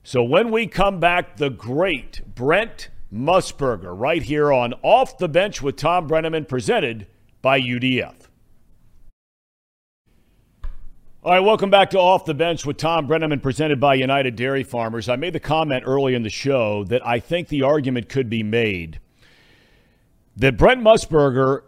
So 0.04 0.22
when 0.22 0.52
we 0.52 0.68
come 0.68 1.00
back, 1.00 1.38
the 1.38 1.50
great 1.50 2.22
Brent 2.34 2.90
Musburger 3.12 3.98
right 3.98 4.22
here 4.22 4.52
on 4.52 4.74
Off 4.82 5.18
the 5.18 5.28
Bench 5.28 5.60
with 5.60 5.76
Thom 5.76 6.08
Brennaman, 6.08 6.46
presented 6.46 7.08
by 7.42 7.60
UDF. 7.60 8.23
All 11.24 11.32
right, 11.32 11.40
welcome 11.40 11.70
back 11.70 11.88
to 11.92 11.98
Off 11.98 12.26
the 12.26 12.34
Bench 12.34 12.66
with 12.66 12.76
Thom 12.76 13.08
Brennaman, 13.08 13.40
presented 13.40 13.80
by 13.80 13.94
United 13.94 14.36
Dairy 14.36 14.62
Farmers. 14.62 15.08
I 15.08 15.16
made 15.16 15.32
the 15.32 15.40
comment 15.40 15.84
early 15.86 16.14
in 16.14 16.22
the 16.22 16.28
show 16.28 16.84
that 16.84 17.06
I 17.06 17.18
think 17.18 17.48
the 17.48 17.62
argument 17.62 18.10
could 18.10 18.28
be 18.28 18.42
made 18.42 19.00
that 20.36 20.58
Brent 20.58 20.82
Musburger 20.82 21.62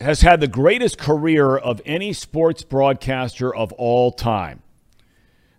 has 0.00 0.22
had 0.22 0.40
the 0.40 0.48
greatest 0.48 0.96
career 0.96 1.58
of 1.58 1.82
any 1.84 2.14
sports 2.14 2.62
broadcaster 2.62 3.54
of 3.54 3.70
all 3.74 4.12
time. 4.12 4.62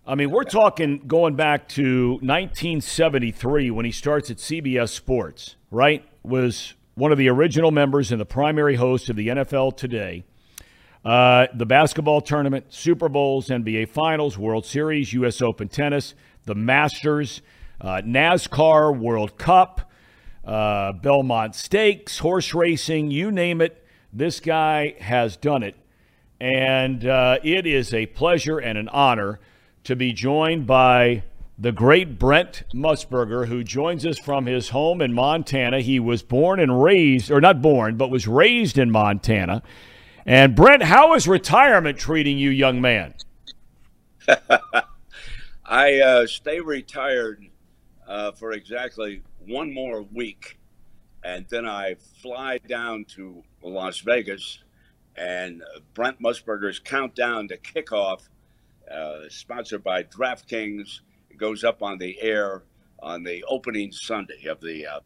I 0.04 0.16
mean, 0.16 0.32
we're 0.32 0.42
talking 0.42 1.04
going 1.06 1.36
back 1.36 1.68
to 1.68 2.14
1973 2.14 3.70
when 3.70 3.84
he 3.84 3.92
starts 3.92 4.32
at 4.32 4.38
CBS 4.38 4.88
Sports, 4.88 5.54
right? 5.70 6.04
Was 6.24 6.74
one 6.96 7.12
of 7.12 7.18
the 7.18 7.28
original 7.28 7.70
members 7.70 8.10
and 8.10 8.20
the 8.20 8.26
primary 8.26 8.74
host 8.74 9.08
of 9.08 9.14
the 9.14 9.28
NFL 9.28 9.76
Today. 9.76 10.24
Uh, 11.04 11.48
the 11.54 11.66
basketball 11.66 12.20
tournament, 12.20 12.66
Super 12.68 13.08
Bowls, 13.08 13.48
NBA 13.48 13.88
Finals, 13.88 14.38
World 14.38 14.64
Series, 14.64 15.12
U.S. 15.14 15.42
Open 15.42 15.68
tennis, 15.68 16.14
the 16.44 16.54
Masters, 16.54 17.42
uh, 17.80 18.02
NASCAR, 18.04 18.96
World 18.96 19.36
Cup, 19.36 19.90
uh, 20.44 20.92
Belmont 20.92 21.56
Stakes, 21.56 22.18
horse 22.18 22.54
racing, 22.54 23.10
you 23.10 23.32
name 23.32 23.60
it. 23.60 23.84
This 24.12 24.38
guy 24.38 24.94
has 25.00 25.36
done 25.36 25.64
it. 25.64 25.74
And 26.40 27.04
uh, 27.04 27.38
it 27.42 27.66
is 27.66 27.92
a 27.92 28.06
pleasure 28.06 28.58
and 28.58 28.78
an 28.78 28.88
honor 28.88 29.40
to 29.84 29.96
be 29.96 30.12
joined 30.12 30.66
by 30.66 31.24
the 31.58 31.72
great 31.72 32.18
Brent 32.18 32.62
Musburger, 32.72 33.46
who 33.46 33.62
joins 33.64 34.06
us 34.06 34.18
from 34.18 34.46
his 34.46 34.70
home 34.70 35.00
in 35.00 35.12
Montana. 35.12 35.80
He 35.80 36.00
was 36.00 36.22
born 36.22 36.60
and 36.60 36.82
raised, 36.82 37.30
or 37.30 37.40
not 37.40 37.60
born, 37.60 37.96
but 37.96 38.10
was 38.10 38.26
raised 38.26 38.78
in 38.78 38.90
Montana. 38.90 39.62
And 40.24 40.54
Brent, 40.54 40.84
how 40.84 41.14
is 41.14 41.26
retirement 41.26 41.98
treating 41.98 42.38
you, 42.38 42.50
young 42.50 42.80
man? 42.80 43.14
I 45.64 46.00
uh, 46.00 46.26
stay 46.26 46.60
retired 46.60 47.44
uh, 48.06 48.32
for 48.32 48.52
exactly 48.52 49.22
one 49.46 49.72
more 49.72 50.02
week, 50.02 50.58
and 51.24 51.46
then 51.48 51.66
I 51.66 51.96
fly 52.22 52.58
down 52.58 53.04
to 53.16 53.42
Las 53.62 53.98
Vegas. 54.00 54.62
And 55.16 55.62
Brent 55.92 56.22
Musburger's 56.22 56.78
countdown 56.78 57.48
to 57.48 57.58
kickoff 57.58 58.28
uh, 58.90 59.28
sponsored 59.28 59.82
by 59.82 60.04
DraftKings. 60.04 61.00
Goes 61.36 61.64
up 61.64 61.82
on 61.82 61.98
the 61.98 62.20
air 62.20 62.62
on 63.00 63.24
the 63.24 63.42
opening 63.48 63.90
Sunday 63.92 64.46
of 64.46 64.60
the. 64.60 64.86
Uh, 64.86 65.00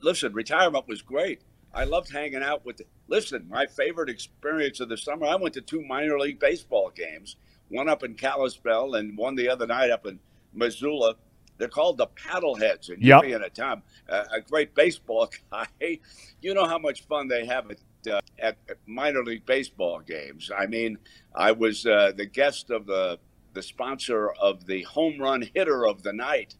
listen, 0.00 0.32
retirement 0.32 0.86
was 0.86 1.02
great. 1.02 1.42
I 1.78 1.84
loved 1.84 2.10
hanging 2.10 2.42
out 2.42 2.66
with. 2.66 2.78
The, 2.78 2.84
listen, 3.06 3.46
my 3.48 3.64
favorite 3.64 4.10
experience 4.10 4.80
of 4.80 4.88
the 4.88 4.96
summer. 4.96 5.26
I 5.26 5.36
went 5.36 5.54
to 5.54 5.60
two 5.60 5.80
minor 5.82 6.18
league 6.18 6.40
baseball 6.40 6.90
games. 6.90 7.36
One 7.68 7.88
up 7.88 8.02
in 8.02 8.14
Kalispell 8.14 8.96
and 8.96 9.16
one 9.16 9.36
the 9.36 9.48
other 9.48 9.64
night 9.64 9.90
up 9.90 10.04
in 10.04 10.18
Missoula. 10.52 11.14
They're 11.56 11.68
called 11.68 11.98
the 11.98 12.08
Paddleheads, 12.08 12.88
and 12.88 13.00
yep. 13.00 13.22
you 13.22 13.30
being 13.30 13.42
a 13.42 13.48
time 13.48 13.82
uh, 14.08 14.24
a 14.32 14.40
great 14.40 14.74
baseball 14.74 15.30
guy, 15.52 16.00
you 16.42 16.52
know 16.52 16.66
how 16.66 16.78
much 16.78 17.06
fun 17.06 17.28
they 17.28 17.46
have 17.46 17.70
at 17.70 17.78
uh, 18.12 18.20
at 18.40 18.56
minor 18.86 19.22
league 19.22 19.46
baseball 19.46 20.00
games. 20.00 20.50
I 20.56 20.66
mean, 20.66 20.98
I 21.36 21.52
was 21.52 21.86
uh, 21.86 22.10
the 22.16 22.26
guest 22.26 22.70
of 22.70 22.86
the 22.86 23.20
the 23.54 23.62
sponsor 23.62 24.32
of 24.32 24.66
the 24.66 24.82
home 24.82 25.20
run 25.20 25.48
hitter 25.54 25.86
of 25.86 26.02
the 26.02 26.12
night, 26.12 26.56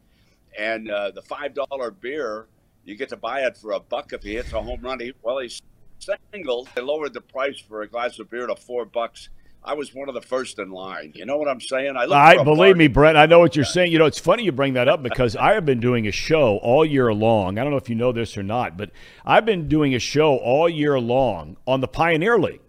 and 0.57 0.89
uh, 0.89 1.11
the 1.11 1.23
five 1.23 1.53
dollar 1.53 1.91
beer 1.91 2.47
you 2.89 2.97
get 2.97 3.09
to 3.09 3.17
buy 3.17 3.41
it 3.41 3.55
for 3.57 3.71
a 3.71 3.79
buck 3.79 4.11
if 4.13 4.23
he 4.23 4.35
hits 4.35 4.51
a 4.53 4.61
home 4.61 4.81
run. 4.81 4.99
He, 4.99 5.13
well, 5.21 5.39
he's 5.39 5.61
singled. 6.33 6.69
They 6.75 6.81
lowered 6.81 7.13
the 7.13 7.21
price 7.21 7.59
for 7.59 7.81
a 7.81 7.87
glass 7.87 8.19
of 8.19 8.29
beer 8.29 8.47
to 8.47 8.55
four 8.55 8.85
bucks 8.85 9.29
I 9.63 9.73
was 9.73 9.93
one 9.93 10.07
of 10.07 10.15
the 10.15 10.21
first 10.21 10.57
in 10.57 10.71
line. 10.71 11.11
You 11.15 11.25
know 11.25 11.37
what 11.37 11.49
I'm 11.49 11.59
saying? 11.59 11.97
I, 11.97 12.05
I 12.05 12.43
believe 12.43 12.77
me, 12.77 12.87
Brent. 12.87 13.17
I 13.17 13.25
know 13.25 13.39
what 13.39 13.55
you're 13.55 13.65
saying. 13.65 13.91
You 13.91 13.99
know, 13.99 14.05
it's 14.05 14.19
funny 14.19 14.43
you 14.43 14.53
bring 14.53 14.73
that 14.73 14.87
up 14.87 15.03
because 15.03 15.35
I 15.35 15.53
have 15.53 15.65
been 15.65 15.81
doing 15.81 16.07
a 16.07 16.11
show 16.11 16.57
all 16.57 16.85
year 16.85 17.13
long. 17.13 17.57
I 17.59 17.63
don't 17.63 17.71
know 17.71 17.77
if 17.77 17.89
you 17.89 17.95
know 17.95 18.13
this 18.13 18.37
or 18.37 18.43
not, 18.43 18.77
but 18.77 18.91
I've 19.25 19.45
been 19.45 19.67
doing 19.67 19.93
a 19.93 19.99
show 19.99 20.37
all 20.37 20.69
year 20.69 20.97
long 20.99 21.57
on 21.67 21.81
the 21.81 21.89
Pioneer 21.89 22.39
League, 22.39 22.61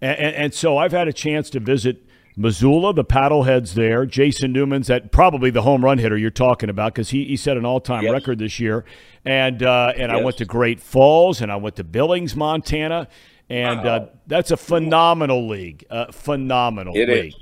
and, 0.00 0.18
and, 0.18 0.36
and 0.36 0.54
so 0.54 0.78
I've 0.78 0.92
had 0.92 1.06
a 1.06 1.12
chance 1.12 1.50
to 1.50 1.60
visit 1.60 2.02
Missoula, 2.36 2.94
the 2.94 3.04
paddleheads 3.04 3.74
there. 3.74 4.06
Jason 4.06 4.52
Newman's 4.52 4.88
at 4.88 5.12
probably 5.12 5.50
the 5.50 5.62
home 5.62 5.84
run 5.84 5.98
hitter 5.98 6.16
you're 6.16 6.30
talking 6.30 6.70
about 6.70 6.94
because 6.94 7.10
he, 7.10 7.24
he 7.24 7.36
set 7.36 7.56
an 7.56 7.64
all 7.64 7.80
time 7.80 8.04
yes. 8.04 8.12
record 8.12 8.38
this 8.38 8.58
year, 8.58 8.84
and 9.24 9.62
uh, 9.62 9.92
and 9.96 10.10
yes. 10.10 10.20
I 10.20 10.22
went 10.22 10.36
to 10.38 10.44
Great 10.44 10.80
Falls 10.80 11.40
and 11.40 11.52
I 11.52 11.56
went 11.56 11.76
to 11.76 11.84
Billings, 11.84 12.34
Montana 12.34 13.08
and 13.52 13.86
uh, 13.86 14.06
that's 14.26 14.50
a 14.50 14.56
phenomenal 14.56 15.46
league. 15.46 15.84
Uh, 15.90 16.10
phenomenal 16.10 16.96
it 16.96 17.08
league. 17.08 17.34
Is. 17.34 17.40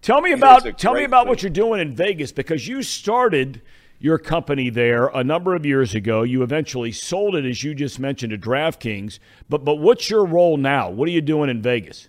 Tell 0.00 0.20
me 0.20 0.32
about 0.32 0.76
tell 0.76 0.94
me 0.94 1.04
about 1.04 1.26
league. 1.26 1.28
what 1.28 1.42
you're 1.42 1.50
doing 1.50 1.80
in 1.80 1.94
Vegas 1.94 2.32
because 2.32 2.66
you 2.66 2.82
started 2.82 3.62
your 4.00 4.18
company 4.18 4.70
there 4.70 5.06
a 5.06 5.22
number 5.22 5.54
of 5.54 5.64
years 5.64 5.94
ago. 5.94 6.24
You 6.24 6.42
eventually 6.42 6.90
sold 6.90 7.36
it, 7.36 7.44
as 7.44 7.62
you 7.62 7.76
just 7.76 8.00
mentioned, 8.00 8.32
to 8.32 8.38
DraftKings. 8.38 9.20
But 9.48 9.64
but 9.64 9.76
what's 9.76 10.10
your 10.10 10.24
role 10.24 10.56
now? 10.56 10.90
What 10.90 11.06
are 11.06 11.12
you 11.12 11.20
doing 11.20 11.48
in 11.48 11.62
Vegas? 11.62 12.08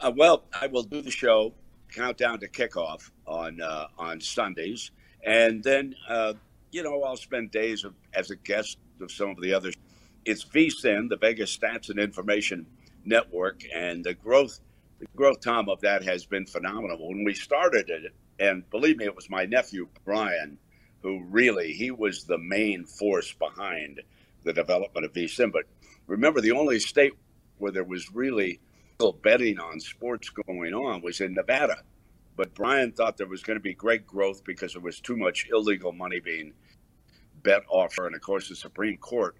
Uh, 0.00 0.12
well, 0.14 0.44
I 0.52 0.68
will 0.68 0.84
do 0.84 1.02
the 1.02 1.10
show 1.10 1.54
countdown 1.92 2.38
to 2.40 2.48
kickoff 2.48 3.10
on 3.26 3.60
uh, 3.60 3.88
on 3.98 4.20
Sundays, 4.20 4.92
and 5.24 5.62
then 5.62 5.94
uh, 6.08 6.34
you 6.70 6.84
know 6.84 7.02
I'll 7.02 7.16
spend 7.16 7.50
days 7.50 7.84
of, 7.84 7.94
as 8.14 8.30
a 8.30 8.36
guest 8.36 8.78
of 9.00 9.10
some 9.10 9.30
of 9.30 9.40
the 9.40 9.52
other 9.52 9.72
it's 10.24 10.44
VSIN, 10.44 11.08
the 11.08 11.16
Vegas 11.16 11.56
Stats 11.56 11.88
and 11.88 11.98
Information 11.98 12.66
Network, 13.04 13.62
and 13.74 14.04
the 14.04 14.14
growth, 14.14 14.60
the 15.00 15.06
growth, 15.16 15.40
time 15.40 15.68
of 15.68 15.80
that 15.80 16.04
has 16.04 16.26
been 16.26 16.46
phenomenal. 16.46 17.08
When 17.08 17.24
we 17.24 17.34
started 17.34 17.90
it, 17.90 18.12
and 18.38 18.68
believe 18.70 18.98
me, 18.98 19.06
it 19.06 19.16
was 19.16 19.30
my 19.30 19.46
nephew 19.46 19.88
Brian 20.04 20.58
who 21.02 21.22
really 21.24 21.72
he 21.72 21.90
was 21.90 22.24
the 22.24 22.38
main 22.38 22.84
force 22.84 23.32
behind 23.32 24.02
the 24.44 24.52
development 24.52 25.06
of 25.06 25.12
VSIN. 25.12 25.50
But 25.50 25.64
remember, 26.06 26.40
the 26.40 26.52
only 26.52 26.78
state 26.78 27.14
where 27.58 27.72
there 27.72 27.84
was 27.84 28.12
really 28.14 28.60
betting 29.22 29.60
on 29.60 29.78
sports 29.78 30.28
going 30.28 30.74
on 30.74 31.00
was 31.02 31.20
in 31.20 31.32
Nevada. 31.34 31.82
But 32.36 32.54
Brian 32.54 32.92
thought 32.92 33.16
there 33.16 33.28
was 33.28 33.42
going 33.42 33.58
to 33.58 33.62
be 33.62 33.74
great 33.74 34.06
growth 34.06 34.42
because 34.44 34.72
there 34.72 34.82
was 34.82 35.00
too 35.00 35.16
much 35.16 35.48
illegal 35.52 35.92
money 35.92 36.20
being 36.20 36.52
bet 37.42 37.62
off. 37.68 37.96
And 37.98 38.14
of 38.14 38.20
course, 38.20 38.48
the 38.48 38.56
Supreme 38.56 38.96
Court 38.96 39.36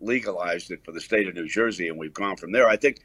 legalized 0.00 0.70
it 0.70 0.84
for 0.84 0.92
the 0.92 1.00
state 1.00 1.26
of 1.26 1.34
New 1.34 1.48
Jersey, 1.48 1.88
and 1.88 1.98
we've 1.98 2.12
gone 2.14 2.36
from 2.36 2.52
there. 2.52 2.68
I 2.68 2.76
think. 2.76 3.00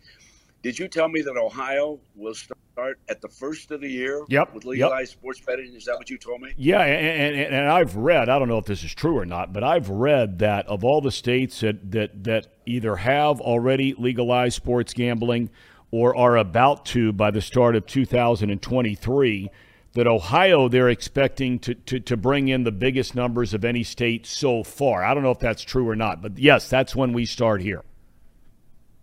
Did 0.62 0.80
you 0.80 0.88
tell 0.88 1.10
me 1.10 1.22
that 1.22 1.36
Ohio 1.36 2.00
will 2.16 2.34
start 2.34 2.98
at 3.10 3.20
the 3.20 3.28
first 3.28 3.70
of 3.72 3.82
the 3.82 3.90
year 3.90 4.24
yep, 4.30 4.54
with 4.54 4.64
legalized 4.64 5.12
yep. 5.12 5.20
sports 5.20 5.42
betting? 5.42 5.74
Is 5.74 5.84
that 5.84 5.98
what 5.98 6.10
you 6.10 6.18
told 6.18 6.40
me? 6.40 6.54
Yeah, 6.56 6.80
and, 6.80 7.36
and, 7.36 7.54
and 7.54 7.68
I've 7.68 7.98
read. 7.98 8.30
I 8.30 8.40
don't 8.40 8.48
know 8.48 8.60
if 8.60 8.66
this 8.66 8.82
is 8.82 8.94
true 8.94 9.18
or 9.18 9.26
not, 9.26 9.52
but 9.52 9.62
I've 9.62 9.90
read 9.90 10.40
that 10.40 10.66
of 10.68 10.86
all 10.86 11.02
the 11.02 11.12
states 11.12 11.60
that 11.60 11.92
that 11.92 12.24
that 12.24 12.48
either 12.66 12.96
have 12.96 13.42
already 13.42 13.94
legalized 13.98 14.56
sports 14.56 14.94
gambling 14.94 15.50
or 15.94 16.16
are 16.18 16.38
about 16.38 16.88
to 16.88 17.14
by 17.14 17.30
the 17.30 17.40
start 17.40 17.76
of 17.76 17.86
2023 17.86 19.52
that 19.94 20.08
Ohio 20.08 20.68
they're 20.68 20.90
expecting 20.90 21.60
to, 21.60 21.76
to, 21.76 22.00
to 22.00 22.18
bring 22.18 22.48
in 22.48 22.64
the 22.64 22.72
biggest 22.72 23.14
numbers 23.14 23.54
of 23.54 23.64
any 23.64 23.84
state 23.84 24.26
so 24.26 24.64
far. 24.64 25.04
I 25.04 25.14
don't 25.14 25.22
know 25.22 25.30
if 25.30 25.38
that's 25.38 25.62
true 25.62 25.88
or 25.88 25.96
not, 25.96 26.20
but 26.20 26.40
yes, 26.40 26.68
that's 26.68 26.96
when 26.96 27.14
we 27.14 27.28
start 27.28 27.62
here. 27.62 27.84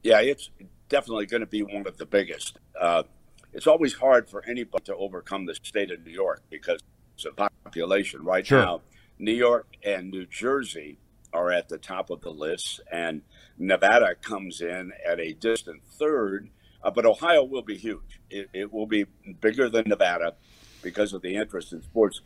Yeah, 0.02 0.20
it's 0.20 0.50
definitely 0.88 1.26
going 1.26 1.42
to 1.42 1.46
be 1.46 1.62
one 1.62 1.86
of 1.86 1.96
the 1.96 2.06
biggest. 2.06 2.58
Uh, 2.78 3.04
it's 3.52 3.68
always 3.68 3.94
hard 3.94 4.28
for 4.28 4.44
anybody 4.44 4.82
to 4.86 4.96
overcome 4.96 5.46
the 5.46 5.54
state 5.54 5.92
of 5.92 6.04
New 6.04 6.10
York 6.10 6.42
because 6.50 6.80
of 7.24 7.36
population. 7.62 8.24
Right 8.24 8.44
sure. 8.44 8.62
now, 8.62 8.80
New 9.16 9.30
York 9.30 9.76
and 9.84 10.10
New 10.10 10.26
Jersey 10.26 10.98
are 11.32 11.52
at 11.52 11.68
the 11.68 11.78
top 11.78 12.10
of 12.10 12.22
the 12.22 12.30
list, 12.30 12.80
and 12.90 13.22
Nevada 13.56 14.16
comes 14.16 14.60
in 14.60 14.90
at 15.06 15.20
a 15.20 15.34
distant 15.34 15.82
third. 15.86 16.50
Uh, 16.82 16.90
but 16.90 17.05
Ohio 17.05 17.44
will 17.44 17.62
be 17.62 17.77
huge. 17.77 18.20
It, 18.31 18.48
it 18.52 18.73
will 18.73 18.86
be 18.86 19.05
bigger 19.40 19.69
than 19.69 19.89
Nevada 19.89 20.35
because 20.82 21.12
of 21.12 21.23
the 21.23 21.36
interest 21.36 21.73
in 21.73 21.82
sports. 21.82 22.20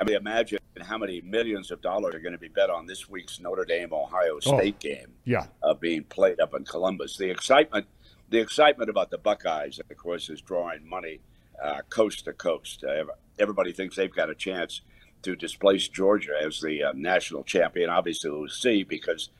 I 0.00 0.04
mean, 0.04 0.16
imagine 0.16 0.58
how 0.80 0.98
many 0.98 1.20
millions 1.20 1.70
of 1.70 1.80
dollars 1.80 2.14
are 2.14 2.20
going 2.20 2.32
to 2.32 2.38
be 2.38 2.48
bet 2.48 2.70
on 2.70 2.86
this 2.86 3.08
week's 3.08 3.40
Notre 3.40 3.64
Dame 3.64 3.92
Ohio 3.92 4.36
oh, 4.36 4.40
State 4.40 4.76
oh, 4.76 4.80
game. 4.80 5.12
Yeah, 5.24 5.46
uh, 5.62 5.74
being 5.74 6.04
played 6.04 6.40
up 6.40 6.54
in 6.54 6.64
Columbus. 6.64 7.16
The 7.16 7.30
excitement, 7.30 7.86
the 8.30 8.38
excitement 8.38 8.90
about 8.90 9.10
the 9.10 9.18
Buckeyes, 9.18 9.80
of 9.80 9.96
course, 9.96 10.30
is 10.30 10.40
drawing 10.40 10.88
money 10.88 11.20
uh, 11.62 11.80
coast 11.90 12.26
to 12.26 12.32
coast. 12.32 12.84
Uh, 12.84 13.04
everybody 13.38 13.72
thinks 13.72 13.96
they've 13.96 14.14
got 14.14 14.30
a 14.30 14.34
chance 14.34 14.82
to 15.22 15.34
displace 15.34 15.88
Georgia 15.88 16.34
as 16.40 16.60
the 16.60 16.84
uh, 16.84 16.92
national 16.94 17.42
champion. 17.42 17.90
Obviously, 17.90 18.30
we'll 18.30 18.48
see 18.48 18.84
because 18.84 19.30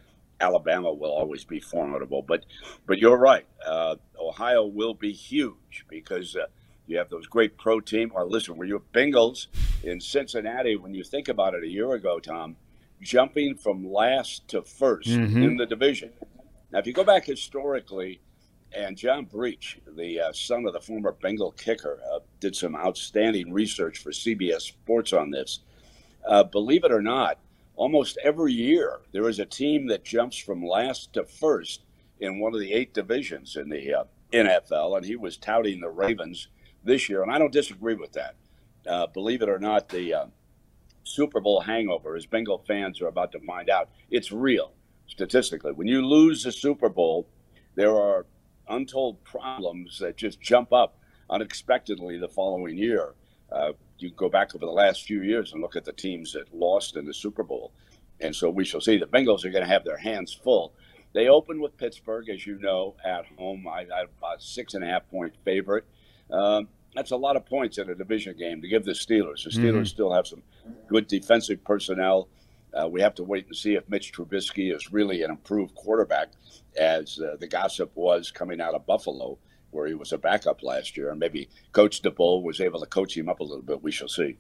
Alabama 0.41 0.93
will 0.93 1.11
always 1.11 1.45
be 1.45 1.61
formidable. 1.61 2.23
But, 2.23 2.45
but 2.87 2.99
you're 2.99 3.19
right. 3.19 3.47
Uh, 3.65 3.97
Ohio 4.19 4.65
will 4.65 4.95
be 4.95 5.13
huge 5.13 5.85
because 5.89 6.37
uh, 6.37 6.47
you 6.87 6.99
have 6.99 7.11
those 7.11 7.27
great 7.27 7.59
pro 7.59 7.81
team. 7.81 8.13
Or 8.15 8.25
listen, 8.25 8.57
were 8.57 8.65
you 8.65 8.83
Bengals 8.93 9.47
in 9.83 10.01
Cincinnati? 10.01 10.77
When 10.77 10.95
you 10.95 11.05
think 11.05 11.29
about 11.29 11.55
it, 11.55 11.65
a 11.65 11.69
year 11.69 11.93
ago, 11.93 12.21
Thom, 12.21 12.57
jumping 13.01 13.57
from 13.57 13.91
last 13.91 14.49
to 14.49 14.63
1st 14.63 15.07
mm-hmm. 15.07 15.43
in 15.43 15.57
the 15.57 15.67
division. 15.67 16.11
Now, 16.71 16.81
if 16.81 16.87
you 16.87 16.93
go 16.93 17.05
back 17.05 17.25
historically, 17.25 18.21
and 18.73 18.97
John 18.97 19.25
Breech, 19.25 19.79
the 19.97 20.21
uh, 20.21 20.33
son 20.33 20.67
of 20.67 20.73
the 20.73 20.81
former 20.81 21.13
Bengal 21.13 21.53
kicker, 21.53 22.01
uh, 22.13 22.19
did 22.41 22.55
some 22.55 22.77
outstanding 22.77 23.53
research 23.53 23.99
for 23.99 24.11
CBS 24.11 24.63
Sports 24.63 25.13
on 25.13 25.31
this. 25.31 25.61
Uh, 26.27 26.45
believe 26.45 26.85
it 26.85 26.93
or 26.93 27.01
not, 27.01 27.39
almost 27.79 28.19
every 28.23 28.53
year 28.53 29.01
there 29.13 29.29
is 29.29 29.39
a 29.39 29.47
team 29.47 29.87
that 29.87 30.05
jumps 30.05 30.37
from 30.37 30.67
last 30.67 31.13
to 31.13 31.25
first 31.25 31.85
in 32.21 32.41
one 32.41 32.53
of 32.53 32.61
the 32.61 32.73
eight 32.73 32.93
divisions 32.93 33.57
in 33.57 33.69
the 33.69 33.95
uh, 33.95 34.05
NFL, 34.33 34.97
and 34.97 35.07
he 35.07 35.17
was 35.17 35.37
touting 35.37 35.81
the 35.81 35.89
Ravens 35.89 36.49
this 36.85 37.09
year, 37.09 37.23
and 37.23 37.31
I 37.31 37.39
don't 37.39 37.53
disagree 37.53 37.95
with 37.95 38.13
that. 38.13 38.35
Uh, 38.87 39.07
believe 39.07 39.43
it 39.43 39.49
or 39.49 39.61
not, 39.61 39.89
the 39.89 40.13
uh, 40.13 40.27
Super 41.05 41.41
Bowl 41.41 41.61
hangover, 41.61 42.17
as 42.17 42.27
Bengal 42.27 42.65
fans 42.67 43.01
are 43.01 43.07
about 43.07 43.33
to 43.33 43.41
find 43.41 43.71
out, 43.71 43.89
it's 44.11 44.33
real 44.33 44.73
statistically. 45.07 45.73
When 45.73 45.87
you 45.87 46.05
lose 46.05 46.43
the 46.43 46.53
Super 46.53 46.89
Bowl, 46.89 47.29
there 47.77 47.95
are 47.95 48.27
untold 48.69 49.23
problems 49.25 49.99
that 50.01 50.17
just 50.17 50.41
jump 50.41 50.73
up 50.73 50.99
unexpectedly 51.31 52.19
the 52.19 52.29
following 52.29 52.77
year. 52.77 53.15
You 53.99 54.11
go 54.11 54.29
back 54.29 54.55
over 54.55 54.65
the 54.65 54.73
last 54.73 55.03
few 55.03 55.23
years 55.23 55.53
and 55.53 55.61
look 55.61 55.77
at 55.77 55.85
the 55.85 55.93
teams 55.93 56.33
that 56.33 56.55
lost 56.55 56.97
in 56.97 57.05
the 57.05 57.15
Super 57.15 57.43
Bowl. 57.43 57.73
And 58.21 58.35
so 58.35 58.51
we 58.51 58.65
shall 58.65 58.81
see. 58.81 58.97
The 58.97 59.07
Bengals 59.07 59.45
are 59.45 59.51
going 59.51 59.65
to 59.65 59.71
have 59.71 59.85
their 59.85 59.97
hands 59.97 60.33
full. 60.33 60.73
They 61.15 61.29
opened 61.29 61.61
with 61.61 61.77
Pittsburgh, 61.77 62.29
as 62.29 62.47
you 62.47 62.59
know, 62.59 62.95
at 63.05 63.25
home. 63.39 63.67
I, 63.67 63.87
I 63.93 64.03
about 64.19 64.43
six 64.43 64.75
and 64.75 64.85
a 64.85 64.87
half 64.87 65.09
point 65.09 65.35
favorite. 65.45 65.85
Um, 66.31 66.69
that's 66.95 67.11
a 67.13 67.17
lot 67.17 67.37
of 67.37 67.47
points 67.47 67.79
in 67.79 67.89
a 67.91 67.95
division 67.95 68.37
game 68.37 68.61
to 68.63 68.69
give 68.69 68.85
the 68.85 68.93
Steelers. 68.93 69.45
The 69.45 69.51
Steelers 69.51 69.73
mm-hmm. 69.73 69.85
still 69.85 70.13
have 70.13 70.27
some 70.27 70.43
good 70.89 71.07
defensive 71.07 71.63
personnel. 71.65 72.29
Uh, 72.75 72.89
we 72.89 73.01
have 73.01 73.15
to 73.15 73.25
wait 73.25 73.47
and 73.47 73.57
see 73.57 73.75
if 73.75 73.89
Mitch 73.89 74.13
Trubisky 74.13 74.75
is 74.75 74.93
really 74.93 75.23
an 75.23 75.31
improved 75.31 75.75
quarterback, 75.75 76.29
as 76.77 77.19
uh, 77.21 77.37
the 77.41 77.47
gossip 77.47 77.91
was 77.95 78.31
coming 78.31 78.61
out 78.61 78.75
of 78.75 78.87
Buffalo, 78.87 79.39
where 79.71 79.87
he 79.87 79.95
was 79.95 80.13
a 80.13 80.19
backup 80.19 80.63
last 80.63 80.97
year, 80.97 81.11
and 81.11 81.21
maybe 81.21 81.49
Coach 81.73 82.03
DeBoer 82.03 82.43
was 82.43 82.61
able 82.61 82.81
to 82.81 82.87
coach 82.87 83.17
him 83.17 83.29
up 83.29 83.41
a 83.41 83.45
little 83.45 83.63
bit. 83.63 83.83
We 83.83 83.93
shall 83.93 84.09
see. 84.09 84.37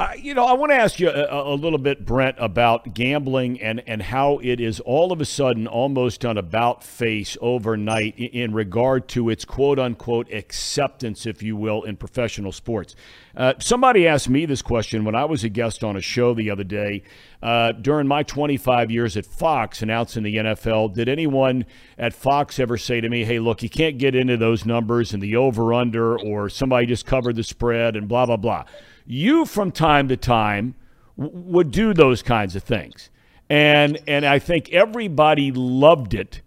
Uh, 0.00 0.12
you 0.16 0.32
know, 0.32 0.46
I 0.46 0.54
want 0.54 0.72
to 0.72 0.76
ask 0.76 0.98
you 0.98 1.10
a, 1.10 1.52
a, 1.52 1.54
little 1.54 1.78
bit, 1.78 2.06
Brent, 2.06 2.36
about 2.38 2.94
gambling 2.94 3.60
and, 3.60 3.82
and 3.86 4.00
how 4.00 4.38
it 4.42 4.58
is 4.58 4.80
all 4.80 5.12
of 5.12 5.20
a 5.20 5.26
sudden 5.26 5.66
almost 5.66 6.24
on 6.24 6.38
about 6.38 6.82
face 6.82 7.36
overnight 7.42 8.14
in, 8.16 8.28
in 8.28 8.54
regard 8.54 9.08
to 9.08 9.28
its 9.28 9.44
quote 9.44 9.78
unquote 9.78 10.32
acceptance, 10.32 11.26
if 11.26 11.42
you 11.42 11.54
will, 11.54 11.82
in 11.82 11.98
professional 11.98 12.50
sports. 12.50 12.96
Uh, 13.36 13.52
somebody 13.58 14.06
asked 14.08 14.30
me 14.30 14.46
this 14.46 14.62
question 14.62 15.04
when 15.04 15.14
I 15.14 15.26
was 15.26 15.44
a 15.44 15.50
guest 15.50 15.84
on 15.84 15.98
a 15.98 16.00
show 16.00 16.32
the 16.32 16.48
other 16.48 16.64
day. 16.64 17.02
Uh, 17.42 17.72
during 17.72 18.08
my 18.08 18.22
25 18.22 18.90
years 18.90 19.18
at 19.18 19.26
Fox 19.26 19.82
announcing 19.82 20.22
the 20.22 20.34
NFL, 20.34 20.94
did 20.94 21.10
anyone 21.10 21.66
at 21.98 22.14
Fox 22.14 22.58
ever 22.58 22.78
say 22.78 23.02
to 23.02 23.08
me, 23.10 23.26
hey, 23.26 23.38
look, 23.38 23.62
you 23.62 23.68
can't 23.68 23.98
get 23.98 24.14
into 24.14 24.38
those 24.38 24.64
numbers 24.64 25.12
and 25.12 25.22
the 25.22 25.36
over 25.36 25.74
under, 25.74 26.18
or 26.18 26.48
somebody 26.48 26.86
just 26.86 27.04
covered 27.04 27.36
the 27.36 27.44
spread 27.44 27.96
and 27.96 28.08
blah, 28.08 28.24
blah, 28.24 28.38
blah? 28.38 28.64
You 29.06 29.44
from 29.44 29.72
time 29.72 30.08
to 30.08 30.16
time 30.16 30.74
w- 31.18 31.36
would 31.36 31.70
do 31.70 31.94
those 31.94 32.22
kinds 32.22 32.56
of 32.56 32.62
things. 32.62 33.10
And 33.48 33.98
and 34.06 34.24
I 34.24 34.38
think 34.38 34.72
everybody 34.72 35.50
loved 35.52 36.14
it 36.14 36.40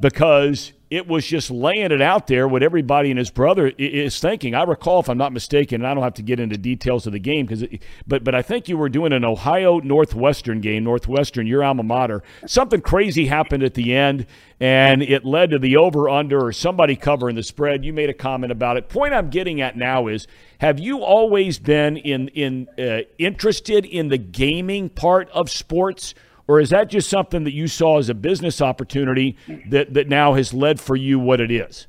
because 0.00 0.72
it 0.90 1.06
was 1.06 1.24
just 1.24 1.52
laying 1.52 1.92
it 1.92 2.02
out 2.02 2.26
there 2.26 2.48
what 2.48 2.64
everybody 2.64 3.10
and 3.10 3.18
his 3.18 3.30
brother 3.30 3.72
is 3.78 4.18
thinking. 4.18 4.56
I 4.56 4.64
recall, 4.64 4.98
if 4.98 5.08
I'm 5.08 5.16
not 5.16 5.32
mistaken, 5.32 5.82
and 5.82 5.86
I 5.86 5.94
don't 5.94 6.02
have 6.02 6.14
to 6.14 6.22
get 6.22 6.40
into 6.40 6.58
details 6.58 7.06
of 7.06 7.12
the 7.12 7.20
game 7.20 7.46
because, 7.46 7.64
but 8.08 8.24
but 8.24 8.34
I 8.34 8.42
think 8.42 8.68
you 8.68 8.76
were 8.76 8.88
doing 8.88 9.12
an 9.12 9.24
Ohio 9.24 9.78
Northwestern 9.78 10.60
game, 10.60 10.82
Northwestern, 10.82 11.46
your 11.46 11.62
alma 11.62 11.84
mater. 11.84 12.24
Something 12.44 12.80
crazy 12.80 13.26
happened 13.26 13.62
at 13.62 13.74
the 13.74 13.94
end, 13.94 14.26
and 14.58 15.00
it 15.00 15.24
led 15.24 15.50
to 15.50 15.60
the 15.60 15.76
over 15.76 16.08
under 16.08 16.44
or 16.44 16.52
somebody 16.52 16.96
covering 16.96 17.36
the 17.36 17.44
spread. 17.44 17.84
You 17.84 17.92
made 17.92 18.10
a 18.10 18.14
comment 18.14 18.50
about 18.50 18.76
it. 18.76 18.88
Point 18.88 19.14
I'm 19.14 19.30
getting 19.30 19.60
at 19.60 19.76
now 19.76 20.08
is, 20.08 20.26
have 20.58 20.80
you 20.80 21.04
always 21.04 21.60
been 21.60 21.98
in 21.98 22.28
in 22.28 22.66
uh, 22.76 23.02
interested 23.16 23.84
in 23.84 24.08
the 24.08 24.18
gaming 24.18 24.88
part 24.88 25.30
of 25.30 25.50
sports? 25.50 26.14
Or 26.50 26.58
is 26.58 26.70
that 26.70 26.90
just 26.90 27.08
something 27.08 27.44
that 27.44 27.54
you 27.54 27.68
saw 27.68 27.98
as 27.98 28.08
a 28.08 28.14
business 28.14 28.60
opportunity 28.60 29.36
that, 29.68 29.94
that 29.94 30.08
now 30.08 30.34
has 30.34 30.52
led 30.52 30.80
for 30.80 30.96
you 30.96 31.16
what 31.16 31.40
it 31.40 31.52
is? 31.52 31.86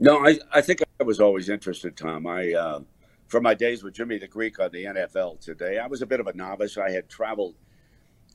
No, 0.00 0.26
I, 0.26 0.40
I 0.52 0.60
think 0.60 0.80
I 0.98 1.04
was 1.04 1.20
always 1.20 1.48
interested, 1.48 1.96
Thom. 1.96 2.26
I, 2.26 2.52
uh, 2.52 2.80
from 3.28 3.44
my 3.44 3.54
days 3.54 3.84
with 3.84 3.94
Jimmy 3.94 4.18
the 4.18 4.26
Greek 4.26 4.58
on 4.58 4.72
the 4.72 4.86
NFL 4.86 5.38
today, 5.38 5.78
I 5.78 5.86
was 5.86 6.02
a 6.02 6.06
bit 6.06 6.18
of 6.18 6.26
a 6.26 6.32
novice. 6.32 6.78
I 6.78 6.90
had 6.90 7.08
traveled 7.08 7.54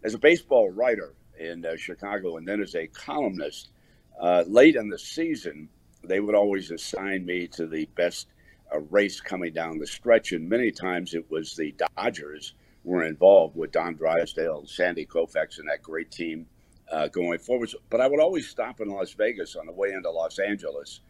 as 0.05 0.13
a 0.13 0.17
baseball 0.17 0.69
writer 0.69 1.15
in 1.37 1.65
uh, 1.65 1.75
Chicago 1.75 2.37
and 2.37 2.47
then 2.47 2.61
as 2.61 2.73
a 2.73 2.87
columnist. 2.87 3.71
Uh, 4.17 4.45
late 4.47 4.77
in 4.77 4.87
the 4.87 4.97
season, 4.97 5.67
they 6.01 6.21
would 6.21 6.35
always 6.35 6.71
assign 6.71 7.25
me 7.25 7.45
to 7.47 7.67
the 7.67 7.89
best 7.95 8.29
uh, 8.73 8.79
race 8.89 9.19
coming 9.19 9.51
down 9.51 9.79
the 9.79 9.85
stretch, 9.85 10.31
and 10.31 10.47
many 10.47 10.71
times 10.71 11.13
it 11.13 11.29
was 11.29 11.57
the 11.57 11.75
Dodgers 11.97 12.53
were 12.85 13.03
involved 13.03 13.57
with 13.57 13.71
Don 13.71 13.95
Drysdale, 13.95 14.65
Sandy 14.67 15.05
Koufax, 15.05 15.57
and 15.57 15.67
that 15.67 15.81
great 15.81 16.11
team 16.11 16.45
uh, 16.91 17.07
going 17.07 17.39
forward. 17.39 17.71
But 17.89 17.99
I 17.99 18.07
would 18.07 18.19
always 18.19 18.47
stop 18.47 18.79
in 18.79 18.89
Las 18.89 19.11
Vegas 19.13 19.55
on 19.55 19.65
the 19.65 19.71
way 19.73 19.91
into 19.91 20.09
Los 20.11 20.39
Angeles. 20.39 21.01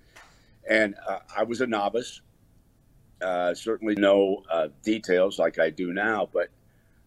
And 0.67 0.95
uh, 1.07 1.19
I 1.35 1.43
was 1.43 1.61
a 1.61 1.67
novice, 1.67 2.21
uh, 3.21 3.53
certainly 3.53 3.95
no 3.95 4.43
uh, 4.49 4.69
details 4.83 5.37
like 5.37 5.59
I 5.59 5.69
do 5.69 5.93
now, 5.93 6.27
but 6.31 6.49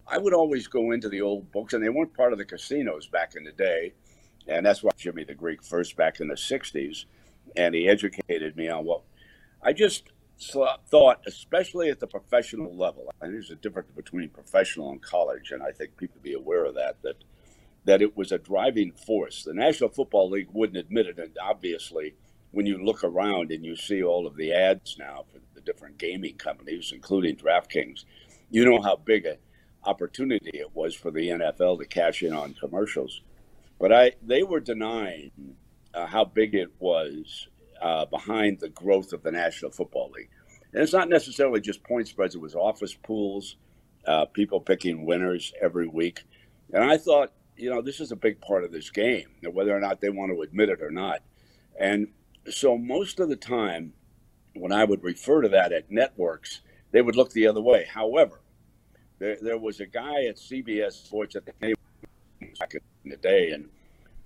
I 0.07 0.17
would 0.17 0.33
always 0.33 0.67
go 0.67 0.91
into 0.91 1.09
the 1.09 1.21
old 1.21 1.51
books, 1.51 1.73
and 1.73 1.83
they 1.83 1.89
weren't 1.89 2.13
part 2.13 2.31
of 2.31 2.39
the 2.39 2.45
casinos 2.45 3.07
back 3.07 3.35
in 3.35 3.43
the 3.43 3.51
day. 3.51 3.93
And 4.47 4.65
that's 4.65 4.81
why 4.81 4.91
Jimmy 4.97 5.23
the 5.23 5.35
Greek 5.35 5.63
first 5.63 5.95
back 5.95 6.19
in 6.19 6.27
the 6.27 6.35
60s. 6.35 7.05
And 7.55 7.75
he 7.75 7.87
educated 7.87 8.55
me 8.55 8.69
on 8.69 8.85
what 8.85 9.01
I 9.61 9.73
just 9.73 10.03
thought, 10.39 11.21
especially 11.27 11.89
at 11.89 11.99
the 11.99 12.07
professional 12.07 12.75
level, 12.75 13.11
and 13.21 13.33
there's 13.33 13.51
a 13.51 13.55
difference 13.55 13.89
between 13.95 14.29
professional 14.29 14.91
and 14.91 15.01
college, 15.01 15.51
and 15.51 15.61
I 15.61 15.71
think 15.71 15.97
people 15.97 16.19
be 16.21 16.33
aware 16.33 16.65
of 16.65 16.75
that, 16.75 17.01
that 17.03 17.23
that 17.85 18.01
it 18.01 18.15
was 18.15 18.31
a 18.31 18.37
driving 18.37 18.91
force. 18.91 19.43
The 19.43 19.53
National 19.53 19.89
Football 19.89 20.29
League 20.29 20.49
wouldn't 20.51 20.77
admit 20.77 21.07
it, 21.07 21.17
and 21.17 21.35
obviously, 21.41 22.13
when 22.51 22.65
you 22.65 22.83
look 22.83 23.03
around 23.03 23.51
and 23.51 23.65
you 23.65 23.75
see 23.75 24.03
all 24.03 24.27
of 24.27 24.35
the 24.35 24.53
ads 24.53 24.97
now 24.97 25.25
for 25.31 25.39
the 25.55 25.61
different 25.61 25.97
gaming 25.97 26.35
companies, 26.35 26.91
including 26.93 27.35
DraftKings, 27.35 28.05
you 28.49 28.65
know 28.65 28.81
how 28.81 28.95
big 28.95 29.25
an 29.25 29.37
opportunity 29.85 30.51
it 30.53 30.75
was 30.75 30.95
for 30.95 31.11
the 31.11 31.29
NFL 31.29 31.79
to 31.79 31.85
cash 31.85 32.21
in 32.21 32.33
on 32.33 32.53
commercials. 32.53 33.21
But 33.79 33.93
I, 33.93 34.11
they 34.21 34.43
were 34.43 34.59
denying 34.59 35.31
uh, 35.93 36.05
how 36.05 36.25
big 36.25 36.53
it 36.53 36.71
was 36.79 37.47
uh, 37.81 38.05
behind 38.05 38.59
the 38.59 38.69
growth 38.69 39.13
of 39.13 39.23
the 39.23 39.31
National 39.31 39.71
Football 39.71 40.11
League. 40.15 40.29
And 40.73 40.83
it's 40.83 40.93
not 40.93 41.09
necessarily 41.09 41.61
just 41.61 41.83
point 41.83 42.07
spreads, 42.07 42.35
it 42.35 42.41
was 42.41 42.55
office 42.55 42.93
pools, 42.93 43.55
uh, 44.05 44.25
people 44.25 44.59
picking 44.59 45.05
winners 45.05 45.53
every 45.61 45.87
week. 45.87 46.23
And 46.71 46.83
I 46.83 46.97
thought, 46.97 47.31
you 47.55 47.69
know, 47.69 47.81
this 47.81 47.99
is 47.99 48.11
a 48.11 48.15
big 48.15 48.39
part 48.41 48.63
of 48.63 48.71
this 48.71 48.89
game, 48.89 49.27
whether 49.51 49.75
or 49.75 49.79
not 49.79 49.99
they 49.99 50.09
want 50.09 50.31
to 50.31 50.41
admit 50.41 50.69
it 50.69 50.81
or 50.81 50.91
not. 50.91 51.21
And 51.79 52.07
so 52.49 52.77
most 52.77 53.19
of 53.19 53.29
the 53.29 53.35
time, 53.35 53.93
when 54.53 54.71
I 54.71 54.83
would 54.83 55.03
refer 55.03 55.41
to 55.41 55.49
that 55.49 55.71
at 55.71 55.91
networks, 55.91 56.61
they 56.91 57.01
would 57.01 57.15
look 57.15 57.31
the 57.31 57.47
other 57.47 57.61
way. 57.61 57.85
However, 57.91 58.41
there, 59.19 59.37
there 59.41 59.57
was 59.57 59.79
a 59.79 59.85
guy 59.85 60.25
at 60.25 60.37
CBS 60.37 60.93
Sports 60.93 61.35
at 61.35 61.45
the 61.45 61.53
back 62.59 62.73
in 62.73 63.11
the 63.11 63.17
day, 63.17 63.51
and 63.51 63.69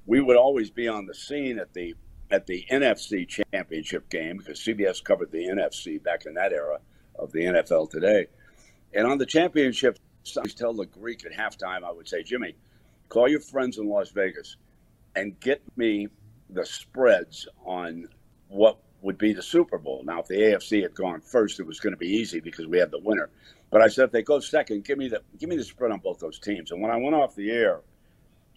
we 0.05 0.21
would 0.21 0.38
always 0.38 0.69
be 0.69 0.88
on 0.88 1.05
the 1.05 1.15
scene 1.15 1.59
at 1.59 1.73
the 1.73 1.95
at 2.34 2.47
the 2.47 2.65
NFC 2.72 3.27
championship 3.27 4.10
game 4.10 4.38
because 4.38 4.60
CBS 4.60 5.03
covered 5.03 5.31
the 5.31 5.45
NFC 5.45 6.01
back 6.01 6.26
in 6.26 6.34
that 6.34 6.51
era 6.51 6.80
of 7.19 7.31
the 7.31 7.41
NFL 7.41 7.91
today. 7.91 8.26
And 8.91 9.05
on 9.05 9.19
the 9.19 9.26
championship, 9.27 9.99
I 10.35 10.47
tell 10.47 10.73
the 10.73 10.88
Greek 10.88 11.23
at 11.26 11.31
halftime, 11.31 11.84
I 11.84 11.91
would 11.91 12.10
say, 12.10 12.23
Jimmy, 12.23 12.55
call 13.07 13.30
your 13.30 13.39
friends 13.39 13.77
in 13.77 13.88
Las 13.88 14.10
Vegas 14.10 14.57
and 15.15 15.39
get 15.39 15.61
me 15.77 16.07
the 16.49 16.65
spreads 16.65 17.47
on 17.65 18.07
what 18.47 18.80
would 19.03 19.19
be 19.19 19.34
the 19.34 19.43
Super 19.43 19.77
Bowl. 19.77 20.01
Now, 20.03 20.22
if 20.22 20.27
the 20.27 20.39
AFC 20.39 20.81
had 20.81 20.95
gone 20.95 21.22
first, 21.22 21.60
it 21.60 21.68
was 21.68 21.80
going 21.80 21.93
to 21.93 21.97
be 21.97 22.07
easy 22.07 22.39
because 22.39 22.65
we 22.65 22.80
had 22.80 22.89
the 22.89 22.99
winner. 22.99 23.30
But 23.69 23.81
I 23.81 23.89
said, 23.89 24.05
if 24.05 24.11
they 24.11 24.23
go 24.23 24.39
second, 24.39 24.85
give 24.85 24.97
me 24.97 25.07
the 25.07 25.22
give 25.38 25.49
me 25.49 25.55
the 25.55 25.64
spread 25.64 25.91
on 25.91 25.99
both 25.99 26.19
those 26.19 26.39
teams. 26.39 26.72
And 26.72 26.81
when 26.81 26.89
I 26.89 26.97
went 26.97 27.15
off 27.15 27.35
the 27.35 27.51
air, 27.51 27.81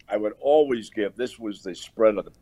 I 0.09 0.17
would 0.17 0.35
always 0.41 0.89
give 0.89 1.15
this 1.15 1.39
was 1.39 1.63
the 1.63 1.75
spread 1.75 2.17
of 2.17 2.25
the 2.25 2.33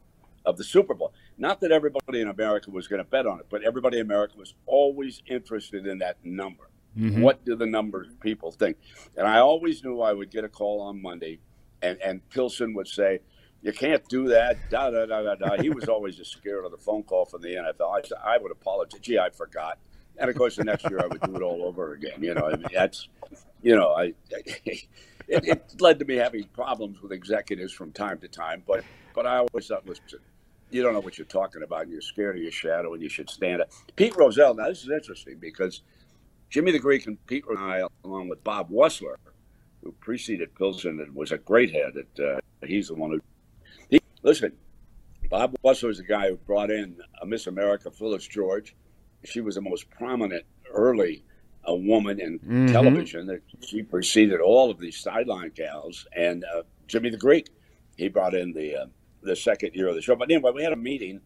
of 0.45 0.57
the 0.59 0.65
Super 0.65 0.95
Bowl. 0.95 1.13
Not 1.37 1.61
that 1.61 1.73
everybody 1.73 2.21
in 2.21 2.29
America 2.29 2.71
was 2.71 2.87
going 2.87 3.03
to 3.03 3.09
bet 3.09 3.27
on 3.27 3.41
it, 3.41 3.47
but 3.51 3.63
everybody 3.65 3.99
in 3.99 4.07
America 4.07 4.35
was 4.37 4.55
always 4.67 5.23
interested 5.27 5.87
in 5.87 5.99
that 5.99 6.17
number. 6.25 6.71
Mm-hmm. 6.97 7.23
What 7.23 7.45
do 7.45 7.57
the 7.57 7.67
numbers 7.67 8.09
people 8.21 8.53
think? 8.53 8.77
And 9.17 9.27
I 9.27 9.39
always 9.39 9.83
knew 9.83 10.01
I 10.01 10.13
would 10.13 10.31
get 10.31 10.45
a 10.45 10.49
call 10.49 10.81
on 10.81 11.03
Monday, 11.03 11.41
and, 11.83 11.99
and 12.01 12.29
Pilson 12.31 12.73
would 12.75 12.87
say, 12.87 13.21
You 13.63 13.73
can't 13.73 14.07
do 14.09 14.29
that. 14.29 14.71
Da, 14.71 14.91
da, 14.91 15.07
da, 15.07 15.23
da, 15.23 15.35
da. 15.35 15.61
He 15.61 15.71
was 15.71 15.89
always 15.89 16.17
just 16.17 16.31
scared 16.31 16.65
of 16.65 16.71
the 16.71 16.79
phone 16.79 17.03
call 17.03 17.25
from 17.25 17.43
the 17.43 17.49
NFL. 17.49 18.01
I, 18.25 18.35
I 18.35 18.39
would 18.39 18.53
apologize. 18.53 19.01
Gee, 19.01 19.19
I 19.19 19.31
forgot. 19.31 19.79
And 20.17 20.31
of 20.31 20.37
course, 20.37 20.57
the 20.57 20.65
next 20.65 20.89
year 20.89 21.01
I 21.01 21.07
would 21.07 21.21
do 21.21 21.35
it 21.35 21.43
all 21.43 21.65
over 21.65 21.95
again. 21.95 22.23
You 22.23 22.35
know, 22.35 22.47
I 22.47 22.57
mean, 22.57 22.67
that's, 22.73 23.09
you 23.63 23.75
know, 23.75 23.93
I, 23.93 24.15
it, 24.31 24.87
it 25.27 25.81
led 25.81 25.99
to 25.99 26.05
me 26.05 26.15
having 26.15 26.45
problems 26.45 27.03
with 27.03 27.11
executives 27.11 27.73
from 27.73 27.91
time 27.91 28.19
to 28.21 28.29
time. 28.29 28.63
But, 28.65 28.85
but 29.15 29.27
I 29.27 29.39
always 29.39 29.67
thought, 29.67 29.85
listen, 29.87 30.21
you 30.71 30.83
don't 30.83 30.93
know 30.93 31.01
what 31.01 31.19
you're 31.19 31.27
talking 31.27 31.63
about. 31.63 31.83
And 31.83 31.93
you're 31.93 32.01
scared 32.01 32.37
of 32.37 32.43
your 32.43 32.53
shadow, 32.53 32.95
and 32.95 33.03
you 33.03 33.09
should 33.09 33.31
stand 33.31 33.63
up. 33.63 33.71
Pete 33.97 34.17
Rozelle. 34.17 34.55
Now 34.55 34.69
this 34.69 34.83
is 34.83 34.91
interesting 34.91 35.39
because 35.39 35.83
Jimmy 36.51 36.73
the 36.73 36.79
Greek 36.79 37.07
and 37.07 37.25
Pete 37.27 37.45
and 37.49 37.59
I, 37.59 37.83
along 38.05 38.29
with 38.29 38.43
Bob 38.45 38.71
Wussler, 38.71 39.17
who 39.83 39.93
preceded 40.01 40.55
Pilson 40.55 41.01
and 41.01 41.15
was 41.15 41.33
a 41.33 41.39
great 41.39 41.73
head. 41.73 41.93
At 41.97 42.25
uh, 42.25 42.41
he's 42.67 42.89
the 42.89 42.95
one 42.95 43.11
who. 43.13 43.21
He, 43.91 44.01
listen, 44.23 44.53
Bob 45.31 45.55
Wussler 45.65 45.89
was 45.89 45.99
the 45.99 46.05
guy 46.05 46.29
who 46.29 46.37
brought 46.37 46.71
in 46.71 46.97
a 47.21 47.27
Miss 47.27 47.47
America, 47.47 47.91
Phyllis 47.91 48.27
George. 48.27 48.75
She 49.25 49.41
was 49.41 49.55
the 49.55 49.61
most 49.63 49.91
prominent 49.91 50.45
early 50.71 51.25
a 51.67 51.75
woman 51.75 52.21
in 52.21 52.39
Mhm. 52.41 52.73
television. 52.73 53.41
She 53.61 53.83
preceded 53.83 54.41
all 54.41 54.71
of 54.71 54.79
these 54.79 54.99
sideline 54.99 55.51
gals. 55.55 56.07
And 56.15 56.45
uh, 56.45 56.63
Jimmy 56.89 57.09
the 57.09 57.17
Greek, 57.17 57.49
he 57.97 58.09
brought 58.09 58.35
in 58.35 58.53
the 58.53 58.77
uh, 58.83 58.87
the 59.25 59.37
second 59.37 59.75
year 59.75 59.89
of 59.89 59.95
the 59.95 60.03
show. 60.03 60.17
But 60.17 60.31
anyway, 60.31 60.53
we 60.55 60.63
had 60.63 60.73
a 60.73 60.77
meeting, 60.77 61.21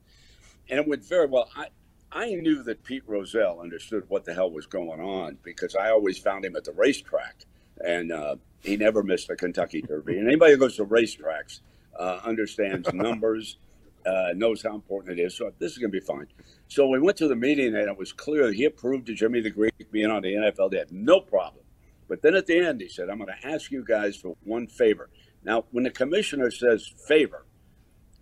and 0.68 0.80
it 0.80 0.88
went 0.88 1.04
very 1.04 1.26
well. 1.26 1.50
I 1.56 1.68
I 2.10 2.34
knew 2.34 2.62
that 2.62 2.84
Pete 2.84 3.02
Rozelle 3.06 3.60
understood 3.60 4.04
what 4.08 4.24
the 4.24 4.32
hell 4.32 4.50
was 4.50 4.66
going 4.66 5.00
on 5.00 5.38
because 5.42 5.76
I 5.76 5.90
always 5.90 6.18
found 6.18 6.44
him 6.44 6.56
at 6.56 6.64
the 6.64 6.72
racetrack, 6.72 7.44
and 7.84 8.12
uh, 8.12 8.36
he 8.62 8.76
never 8.76 9.02
missed 9.02 9.28
a 9.28 9.36
Kentucky 9.36 9.82
Derby. 9.82 10.18
And 10.18 10.26
anybody 10.26 10.52
who 10.52 10.58
goes 10.58 10.76
to 10.76 10.86
racetracks 10.86 11.60
uh, 11.98 12.20
understands 12.24 12.90
numbers, 12.94 13.58
uh, 14.06 14.32
knows 14.34 14.62
how 14.62 14.74
important 14.74 15.18
it 15.18 15.22
is. 15.22 15.36
So 15.36 15.52
this 15.58 15.72
is 15.72 15.78
going 15.78 15.92
to 15.92 16.00
be 16.00 16.04
fine. 16.04 16.26
So 16.68 16.88
we 16.88 16.98
went 16.98 17.18
to 17.18 17.28
the 17.28 17.36
meeting, 17.36 17.74
and 17.74 17.88
it 17.88 17.98
was 17.98 18.12
clear 18.12 18.46
that 18.46 18.54
he 18.54 18.64
approved 18.64 19.06
to 19.06 19.14
Jimmy 19.14 19.40
the 19.40 19.50
Greek 19.50 19.72
being 19.90 20.10
on 20.10 20.22
the 20.22 20.32
NFL. 20.32 20.70
They 20.70 20.78
had 20.78 20.92
no 20.92 21.20
problem. 21.20 21.64
But 22.08 22.22
then 22.22 22.34
at 22.34 22.46
the 22.46 22.58
end, 22.58 22.80
he 22.80 22.88
said, 22.88 23.10
I'm 23.10 23.18
going 23.18 23.28
to 23.28 23.46
ask 23.46 23.70
you 23.70 23.84
guys 23.84 24.16
for 24.16 24.34
one 24.44 24.66
favor. 24.66 25.10
Now, 25.44 25.64
when 25.72 25.84
the 25.84 25.90
commissioner 25.90 26.50
says 26.50 26.90
favor, 27.06 27.44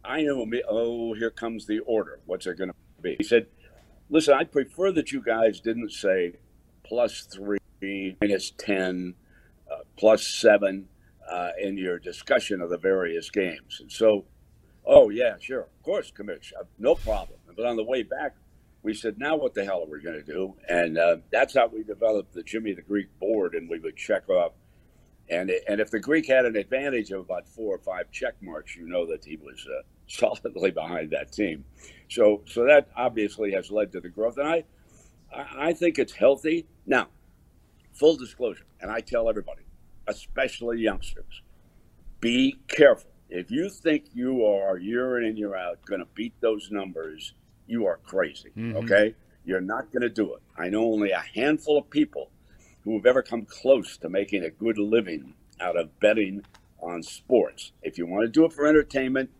I 0.06 0.20
imme- 0.20 0.62
oh, 0.68 1.14
here 1.14 1.30
comes 1.30 1.66
the 1.66 1.80
order. 1.80 2.20
What's 2.26 2.46
it 2.46 2.58
going 2.58 2.70
to 2.70 2.76
be? 3.02 3.16
He 3.18 3.24
said, 3.24 3.46
listen, 4.08 4.34
I'd 4.34 4.52
prefer 4.52 4.92
that 4.92 5.12
you 5.12 5.22
guys 5.22 5.60
didn't 5.60 5.90
say 5.90 6.34
plus 6.84 7.22
three, 7.22 8.16
minus 8.20 8.52
10, 8.52 9.14
uh, 9.70 9.76
plus 9.96 10.26
seven 10.26 10.88
uh, 11.30 11.50
in 11.60 11.76
your 11.76 11.98
discussion 11.98 12.60
of 12.60 12.70
the 12.70 12.78
various 12.78 13.30
games. 13.30 13.78
And 13.80 13.90
so, 13.90 14.24
oh, 14.84 15.10
yeah, 15.10 15.36
sure. 15.40 15.62
Of 15.62 15.82
course, 15.82 16.10
Commissioner. 16.10 16.62
No 16.78 16.94
problem. 16.94 17.40
But 17.56 17.66
on 17.66 17.76
the 17.76 17.84
way 17.84 18.02
back, 18.02 18.36
we 18.82 18.94
said, 18.94 19.18
now 19.18 19.36
what 19.36 19.54
the 19.54 19.64
hell 19.64 19.82
are 19.82 19.90
we 19.90 20.00
going 20.00 20.22
to 20.22 20.32
do? 20.32 20.54
And 20.68 20.96
uh, 20.96 21.16
that's 21.32 21.54
how 21.54 21.66
we 21.66 21.82
developed 21.82 22.34
the 22.34 22.44
Jimmy 22.44 22.72
the 22.72 22.82
Greek 22.82 23.08
board, 23.18 23.54
and 23.54 23.68
we 23.68 23.80
would 23.80 23.96
check 23.96 24.28
off. 24.28 24.52
And, 25.28 25.50
and 25.66 25.80
if 25.80 25.90
the 25.90 25.98
Greek 25.98 26.28
had 26.28 26.44
an 26.44 26.54
advantage 26.54 27.10
of 27.10 27.22
about 27.22 27.48
four 27.48 27.74
or 27.74 27.78
five 27.78 28.12
check 28.12 28.34
marks, 28.40 28.76
you 28.76 28.86
know 28.86 29.04
that 29.06 29.24
he 29.24 29.36
was 29.36 29.66
uh, 29.66 29.82
solidly 30.18 30.70
behind 30.70 31.10
that 31.10 31.32
team. 31.32 31.64
So, 32.08 32.42
so 32.46 32.64
that 32.64 32.88
obviously 32.96 33.52
has 33.52 33.70
led 33.70 33.92
to 33.92 34.00
the 34.00 34.08
growth. 34.08 34.38
And 34.38 34.48
I, 34.48 34.64
I 35.34 35.72
think 35.72 35.98
it's 35.98 36.12
healthy. 36.12 36.66
Now, 36.86 37.08
full 37.92 38.16
disclosure, 38.16 38.66
and 38.80 38.90
I 38.90 39.00
tell 39.00 39.28
everybody, 39.28 39.62
especially 40.06 40.80
youngsters, 40.80 41.42
be 42.20 42.58
careful. 42.68 43.10
If 43.28 43.50
you 43.50 43.68
think 43.68 44.04
you 44.14 44.46
are 44.46 44.78
year 44.78 45.18
in 45.18 45.24
and 45.24 45.36
year 45.38 45.56
out 45.56 45.84
going 45.84 46.00
to 46.00 46.06
beat 46.14 46.32
those 46.40 46.70
numbers, 46.70 47.34
you 47.66 47.86
are 47.86 47.98
crazy. 48.04 48.50
Mhm. 48.56 48.76
Okay? 48.76 49.14
You're 49.44 49.60
not 49.60 49.90
going 49.92 50.02
to 50.02 50.08
do 50.08 50.34
it. 50.34 50.42
I 50.56 50.68
know 50.68 50.84
only 50.84 51.10
a 51.10 51.24
handful 51.34 51.78
of 51.78 51.90
people 51.90 52.30
who 52.84 52.94
have 52.94 53.06
ever 53.06 53.22
come 53.22 53.44
close 53.44 53.96
to 53.98 54.08
making 54.08 54.44
a 54.44 54.50
good 54.50 54.78
living 54.78 55.34
out 55.60 55.76
of 55.76 55.98
betting 55.98 56.44
on 56.80 57.02
sports. 57.02 57.72
If 57.82 57.98
you 57.98 58.06
want 58.06 58.22
to 58.24 58.28
do 58.28 58.44
it 58.44 58.52
for 58.52 58.66
entertainment 58.66 59.30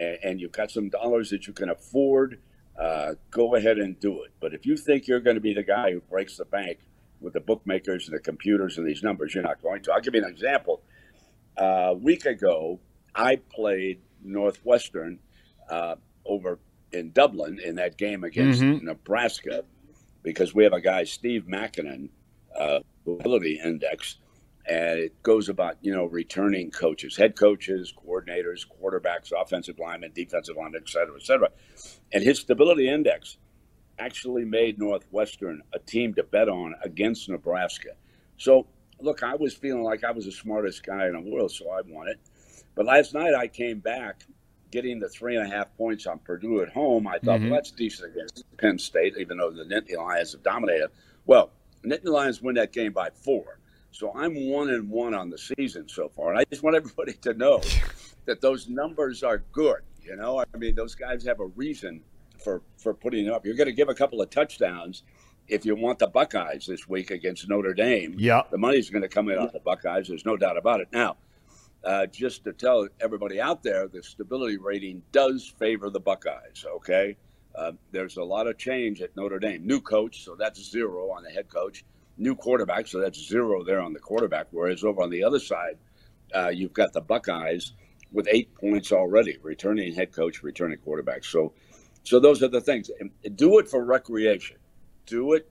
and, 0.00 0.18
and 0.24 0.40
you've 0.40 0.52
got 0.52 0.70
some 0.70 0.88
dollars 0.88 1.30
that 1.30 1.46
you 1.46 1.52
can 1.52 1.68
afford, 1.70 2.40
uh, 2.78 3.14
go 3.30 3.54
ahead 3.54 3.78
and 3.78 4.00
do 4.00 4.22
it. 4.22 4.32
But 4.40 4.54
if 4.54 4.66
you 4.66 4.76
think 4.76 5.06
you're 5.06 5.20
going 5.20 5.36
to 5.36 5.40
be 5.40 5.54
the 5.54 5.62
guy 5.62 5.92
who 5.92 6.00
breaks 6.00 6.36
the 6.38 6.44
bank 6.46 6.78
with 7.20 7.34
the 7.34 7.40
bookmakers 7.40 8.08
and 8.08 8.16
the 8.16 8.20
computers 8.22 8.78
and 8.78 8.86
these 8.86 9.02
numbers, 9.02 9.34
you're 9.34 9.44
not 9.44 9.62
going 9.62 9.82
to. 9.82 9.92
I'll 9.92 10.00
give 10.00 10.14
you 10.14 10.24
an 10.24 10.30
example. 10.30 10.82
Uh, 11.60 11.64
a 11.90 11.94
week 11.94 12.24
ago, 12.24 12.80
I 13.14 13.36
played 13.36 14.00
Northwestern 14.24 15.18
uh, 15.68 15.96
over 16.24 16.58
in 16.92 17.12
Dublin 17.12 17.60
in 17.62 17.76
that 17.76 17.96
game 17.98 18.24
against 18.24 18.60
Mhm. 18.62 18.82
Nebraska 18.82 19.64
because 20.22 20.54
we 20.54 20.64
have 20.64 20.72
a 20.72 20.80
guy, 20.80 21.04
Steve 21.04 21.44
Makinen, 21.46 22.08
uh, 22.56 22.80
ability 23.06 23.60
index, 23.62 24.16
and 24.70 25.00
it 25.00 25.22
goes 25.24 25.48
about 25.48 25.76
you 25.82 25.92
know 25.92 26.04
returning 26.06 26.70
coaches, 26.70 27.16
head 27.16 27.36
coaches, 27.36 27.92
coordinators, 28.06 28.64
quarterbacks, 28.66 29.32
offensive 29.36 29.78
linemen, 29.78 30.12
defensive 30.14 30.56
linemen, 30.56 30.82
et 30.84 30.88
cetera, 30.88 31.16
et 31.16 31.22
cetera. 31.26 31.48
And 32.12 32.22
his 32.22 32.38
stability 32.38 32.88
index 32.88 33.36
actually 33.98 34.44
made 34.44 34.78
Northwestern 34.78 35.62
a 35.74 35.78
team 35.80 36.14
to 36.14 36.22
bet 36.22 36.48
on 36.48 36.74
against 36.82 37.28
Nebraska. 37.28 37.90
So 38.38 38.66
look, 39.00 39.22
I 39.22 39.34
was 39.34 39.54
feeling 39.54 39.82
like 39.82 40.04
I 40.04 40.12
was 40.12 40.24
the 40.26 40.32
smartest 40.32 40.84
guy 40.86 41.06
in 41.06 41.12
the 41.12 41.20
world, 41.30 41.50
so 41.50 41.68
I 41.70 41.80
won 41.86 42.08
it. 42.08 42.18
But 42.76 42.86
last 42.86 43.12
night 43.12 43.34
I 43.34 43.48
came 43.48 43.80
back 43.80 44.22
getting 44.70 45.00
the 45.00 45.08
three 45.08 45.36
and 45.36 45.44
a 45.44 45.50
half 45.54 45.76
points 45.76 46.06
on 46.06 46.20
Purdue 46.20 46.62
at 46.62 46.68
home. 46.68 47.08
I 47.08 47.18
thought, 47.18 47.40
Mhm. 47.40 47.50
well, 47.50 47.54
that's 47.58 47.72
decent 47.72 48.12
against 48.14 48.44
Penn 48.56 48.78
State, 48.78 49.14
even 49.18 49.38
though 49.38 49.50
the 49.50 49.64
Nittany 49.64 49.96
Lions 49.96 50.30
have 50.32 50.44
dominated. 50.44 50.90
Well, 51.26 51.50
Nittany 51.84 52.04
Lions 52.10 52.40
win 52.40 52.54
that 52.54 52.72
game 52.72 52.92
by 52.92 53.10
four. 53.10 53.58
So 53.92 54.12
I'm 54.14 54.48
one 54.48 54.70
and 54.70 54.88
one 54.88 55.14
on 55.14 55.30
the 55.30 55.38
season 55.38 55.88
so 55.88 56.08
far. 56.08 56.30
And 56.30 56.38
I 56.38 56.44
just 56.50 56.62
want 56.62 56.76
everybody 56.76 57.14
to 57.14 57.34
know 57.34 57.60
that 58.26 58.40
those 58.40 58.68
numbers 58.68 59.22
are 59.22 59.38
good. 59.52 59.80
You 60.02 60.16
know, 60.16 60.40
I 60.40 60.56
mean, 60.56 60.74
those 60.74 60.94
guys 60.94 61.24
have 61.24 61.40
a 61.40 61.46
reason 61.46 62.02
for, 62.42 62.62
for 62.78 62.94
putting 62.94 63.26
it 63.26 63.32
up. 63.32 63.44
You're 63.44 63.54
going 63.54 63.66
to 63.66 63.72
give 63.72 63.88
a 63.88 63.94
couple 63.94 64.20
of 64.22 64.30
touchdowns 64.30 65.02
if 65.48 65.64
you 65.64 65.74
want 65.74 65.98
the 65.98 66.06
Buckeyes 66.06 66.66
this 66.66 66.88
week 66.88 67.10
against 67.10 67.48
Notre 67.48 67.74
Dame. 67.74 68.14
Yeah. 68.18 68.42
The 68.50 68.58
money's 68.58 68.88
going 68.88 69.02
to 69.02 69.08
come 69.08 69.28
in 69.28 69.38
on 69.38 69.50
the 69.52 69.60
Buckeyes. 69.60 70.08
There's 70.08 70.24
no 70.24 70.36
doubt 70.36 70.56
about 70.56 70.80
it. 70.80 70.88
Now, 70.92 71.16
uh, 71.84 72.06
just 72.06 72.44
to 72.44 72.52
tell 72.52 72.86
everybody 73.00 73.40
out 73.40 73.62
there, 73.62 73.88
the 73.88 74.02
stability 74.02 74.58
rating 74.58 75.02
does 75.12 75.52
favor 75.58 75.90
the 75.90 76.00
Buckeyes. 76.00 76.64
Okay, 76.76 77.16
uh, 77.54 77.72
there's 77.90 78.16
a 78.16 78.22
lot 78.22 78.46
of 78.46 78.58
change 78.58 79.00
at 79.00 79.16
Notre 79.16 79.38
Dame. 79.38 79.66
New 79.66 79.80
coach, 79.80 80.24
so 80.24 80.36
that's 80.38 80.62
zero 80.62 81.10
on 81.10 81.22
the 81.24 81.30
head 81.30 81.48
coach. 81.48 81.84
New 82.20 82.36
quarterback, 82.36 82.86
so 82.86 83.00
that's 83.00 83.18
zero 83.26 83.64
there 83.64 83.80
on 83.80 83.94
the 83.94 83.98
quarterback. 83.98 84.48
Whereas 84.50 84.84
over 84.84 85.02
on 85.02 85.08
the 85.08 85.24
other 85.24 85.38
side, 85.38 85.78
uh, 86.34 86.50
you've 86.50 86.74
got 86.74 86.92
the 86.92 87.00
Buckeyes 87.00 87.72
with 88.12 88.28
eight 88.30 88.54
points 88.54 88.92
already. 88.92 89.38
Returning 89.42 89.94
head 89.94 90.12
coach, 90.12 90.42
returning 90.42 90.76
quarterback. 90.78 91.24
So, 91.24 91.54
so 92.04 92.20
those 92.20 92.42
are 92.42 92.48
the 92.48 92.60
things. 92.60 92.90
Do 93.36 93.58
it 93.58 93.68
for 93.68 93.82
recreation. 93.82 94.58
Do 95.06 95.32
it. 95.32 95.50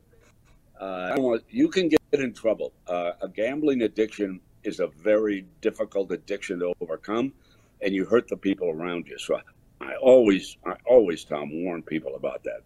Uh, 0.80 1.14
I 1.16 1.18
want, 1.18 1.44
you 1.50 1.70
can 1.70 1.90
get 1.90 2.00
in 2.14 2.34
trouble. 2.34 2.72
Uh, 2.88 3.14
a 3.20 3.28
gambling 3.28 3.82
addiction 3.82 4.40
is 4.64 4.80
a 4.80 4.88
very 4.88 5.48
difficult 5.62 6.12
addiction 6.12 6.60
to 6.60 6.74
overcome, 6.82 7.34
and 7.82 7.96
you 7.96 8.06
hurt 8.06 8.28
the 8.28 8.38
people 8.38 8.70
around 8.70 9.08
you. 9.08 9.18
So 9.18 9.40
I 9.82 9.96
always, 9.96 10.56
I 10.66 10.76
always, 10.86 11.24
Thom, 11.24 11.64
warn 11.64 11.82
people 11.82 12.16
about 12.16 12.44
that. 12.44 12.62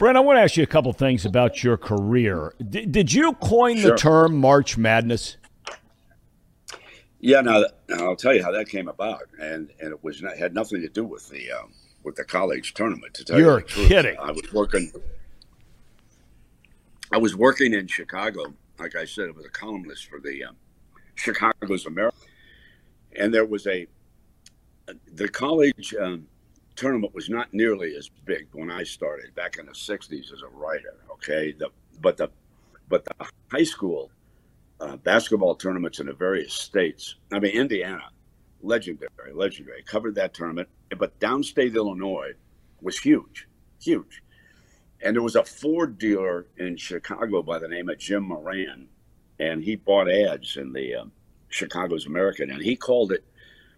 Brent, 0.00 0.16
I 0.16 0.20
want 0.20 0.38
to 0.38 0.40
ask 0.40 0.56
you 0.56 0.62
a 0.62 0.66
couple 0.66 0.90
things 0.94 1.26
about 1.26 1.62
your 1.62 1.76
career. 1.76 2.54
D- 2.70 2.86
did 2.86 3.12
you 3.12 3.34
coin 3.34 3.82
the 3.82 3.94
term 3.96 4.34
March 4.34 4.78
Madness? 4.78 5.36
Yeah, 7.18 7.42
now, 7.42 7.64
now 7.86 8.06
I'll 8.06 8.16
tell 8.16 8.34
you 8.34 8.42
how 8.42 8.50
that 8.52 8.66
came 8.66 8.88
about, 8.88 9.24
and 9.38 9.70
and 9.78 9.92
it 9.92 10.02
was 10.02 10.22
not, 10.22 10.38
had 10.38 10.54
nothing 10.54 10.80
to 10.80 10.88
do 10.88 11.04
with 11.04 11.28
the 11.28 11.52
um, 11.52 11.74
with 12.02 12.16
the 12.16 12.24
college 12.24 12.72
tournament. 12.72 13.12
To 13.12 13.26
tell 13.26 13.38
You're 13.38 13.58
you 13.58 13.66
kidding. 13.66 14.16
I 14.18 14.30
was 14.30 14.50
working. 14.54 14.90
I 17.12 17.18
was 17.18 17.36
working 17.36 17.74
in 17.74 17.86
Chicago. 17.86 18.54
Like 18.78 18.96
I 18.96 19.04
said, 19.04 19.28
I 19.28 19.32
was 19.32 19.44
a 19.44 19.50
columnist 19.50 20.08
for 20.08 20.18
the 20.18 20.44
um, 20.44 20.56
Chicago's 21.14 21.84
America, 21.84 22.16
and 23.16 23.34
there 23.34 23.44
was 23.44 23.66
a 23.66 23.86
the 25.12 25.28
college 25.28 25.94
um, 26.00 26.26
tournament 26.80 27.14
was 27.14 27.28
not 27.28 27.52
nearly 27.52 27.94
as 27.94 28.08
big 28.24 28.48
when 28.52 28.70
I 28.70 28.84
started 28.84 29.34
back 29.34 29.58
in 29.58 29.66
the 29.66 29.72
'60s 29.72 30.32
as 30.32 30.40
a 30.40 30.48
writer. 30.48 30.96
Okay, 31.12 31.52
the 31.52 31.68
but 32.00 32.16
the 32.16 32.30
but 32.88 33.04
the 33.04 33.26
high 33.52 33.64
school 33.64 34.10
uh, 34.80 34.96
basketball 34.96 35.54
tournaments 35.54 36.00
in 36.00 36.06
the 36.06 36.14
various 36.14 36.54
states. 36.54 37.16
I 37.30 37.38
mean, 37.38 37.52
Indiana, 37.52 38.08
legendary, 38.62 39.34
legendary, 39.34 39.82
covered 39.82 40.14
that 40.14 40.32
tournament. 40.32 40.70
But 40.98 41.20
downstate 41.20 41.74
Illinois 41.74 42.32
was 42.80 42.98
huge, 42.98 43.46
huge. 43.82 44.22
And 45.02 45.14
there 45.14 45.22
was 45.22 45.36
a 45.36 45.44
Ford 45.44 45.98
dealer 45.98 46.46
in 46.56 46.78
Chicago 46.78 47.42
by 47.42 47.58
the 47.58 47.68
name 47.68 47.90
of 47.90 47.98
Jim 47.98 48.22
Moran, 48.22 48.88
and 49.38 49.62
he 49.62 49.76
bought 49.76 50.10
ads 50.10 50.56
in 50.56 50.72
the 50.72 50.94
um, 50.94 51.12
Chicago's 51.50 52.06
American, 52.06 52.50
and 52.50 52.62
he 52.62 52.74
called 52.74 53.12
it 53.12 53.24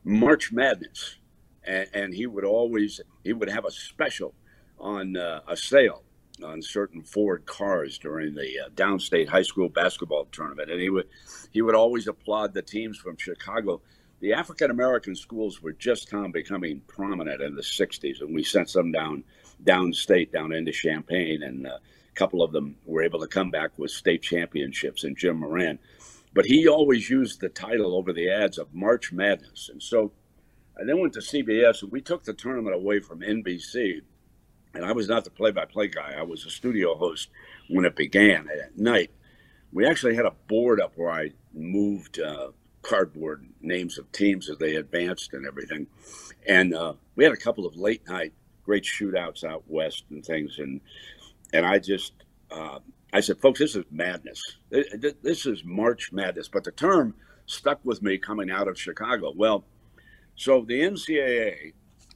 March 0.04 0.52
Madness. 0.52 1.16
And, 1.64 1.88
and 1.94 2.14
he 2.14 2.26
would 2.26 2.44
always 2.44 3.00
he 3.24 3.32
would 3.32 3.50
have 3.50 3.64
a 3.64 3.70
special 3.70 4.34
on 4.78 5.16
uh, 5.16 5.40
a 5.48 5.56
sale 5.56 6.02
on 6.42 6.62
certain 6.62 7.02
Ford 7.02 7.44
cars 7.46 7.98
during 7.98 8.34
the 8.34 8.60
uh, 8.66 8.68
downstate 8.70 9.28
high 9.28 9.42
school 9.42 9.68
basketball 9.68 10.26
tournament, 10.26 10.70
and 10.70 10.80
he 10.80 10.90
would 10.90 11.08
he 11.50 11.62
would 11.62 11.74
always 11.74 12.08
applaud 12.08 12.54
the 12.54 12.62
teams 12.62 12.98
from 12.98 13.16
Chicago. 13.16 13.80
The 14.20 14.32
African 14.32 14.70
American 14.70 15.14
schools 15.14 15.62
were 15.62 15.72
just 15.72 16.08
Tom 16.08 16.32
becoming 16.32 16.80
prominent 16.86 17.40
in 17.42 17.54
the 17.54 17.62
'60s, 17.62 18.20
and 18.20 18.34
we 18.34 18.42
sent 18.42 18.70
some 18.70 18.92
down 18.92 19.24
downstate, 19.64 20.32
down 20.32 20.52
into 20.52 20.72
Champaign, 20.72 21.42
and 21.42 21.66
uh, 21.66 21.78
a 21.78 22.14
couple 22.14 22.42
of 22.42 22.52
them 22.52 22.76
were 22.84 23.02
able 23.02 23.20
to 23.20 23.26
come 23.26 23.50
back 23.50 23.78
with 23.78 23.90
state 23.90 24.22
championships. 24.22 25.04
And 25.04 25.16
Jim 25.16 25.38
Moran, 25.38 25.78
but 26.34 26.46
he 26.46 26.66
always 26.66 27.08
used 27.08 27.40
the 27.40 27.48
title 27.48 27.94
over 27.94 28.12
the 28.12 28.30
ads 28.30 28.58
of 28.58 28.74
March 28.74 29.12
Madness, 29.12 29.68
and 29.70 29.82
so 29.82 30.12
I 30.78 30.84
then 30.84 30.98
went 31.00 31.12
to 31.14 31.20
CBS, 31.20 31.82
and 31.82 31.92
we 31.92 32.00
took 32.00 32.24
the 32.24 32.32
tournament 32.32 32.74
away 32.74 33.00
from 33.00 33.20
NBC. 33.20 34.02
And 34.74 34.84
I 34.84 34.92
was 34.92 35.08
not 35.08 35.24
the 35.24 35.30
play-by-play 35.30 35.88
guy; 35.88 36.14
I 36.18 36.22
was 36.22 36.46
a 36.46 36.50
studio 36.50 36.94
host 36.94 37.28
when 37.68 37.84
it 37.84 37.94
began 37.94 38.48
at 38.48 38.78
night. 38.78 39.10
We 39.72 39.86
actually 39.86 40.14
had 40.14 40.26
a 40.26 40.34
board 40.48 40.80
up 40.80 40.92
where 40.96 41.10
I 41.10 41.32
moved 41.52 42.18
uh, 42.18 42.48
cardboard 42.82 43.46
names 43.60 43.98
of 43.98 44.10
teams 44.12 44.50
as 44.50 44.58
they 44.58 44.76
advanced 44.76 45.32
and 45.32 45.46
everything. 45.46 45.86
And 46.46 46.74
uh, 46.74 46.94
we 47.16 47.24
had 47.24 47.32
a 47.32 47.38
couple 47.38 47.66
of 47.66 47.76
late 47.76 48.06
night 48.08 48.32
great 48.64 48.84
shootouts 48.84 49.44
out 49.44 49.64
west 49.66 50.04
and 50.10 50.24
things. 50.24 50.58
And 50.58 50.80
and 51.52 51.66
I 51.66 51.78
just 51.78 52.12
uh, 52.50 52.78
I 53.12 53.20
said, 53.20 53.40
folks, 53.40 53.58
this 53.58 53.76
is 53.76 53.84
madness. 53.90 54.40
This 54.70 55.46
is 55.46 55.64
March 55.64 56.12
Madness. 56.12 56.48
But 56.48 56.64
the 56.64 56.72
term 56.72 57.14
stuck 57.46 57.80
with 57.84 58.02
me 58.02 58.18
coming 58.18 58.50
out 58.50 58.68
of 58.68 58.80
Chicago. 58.80 59.32
Well, 59.36 59.64
so 60.36 60.64
the 60.66 60.80
NCAA 60.80 61.72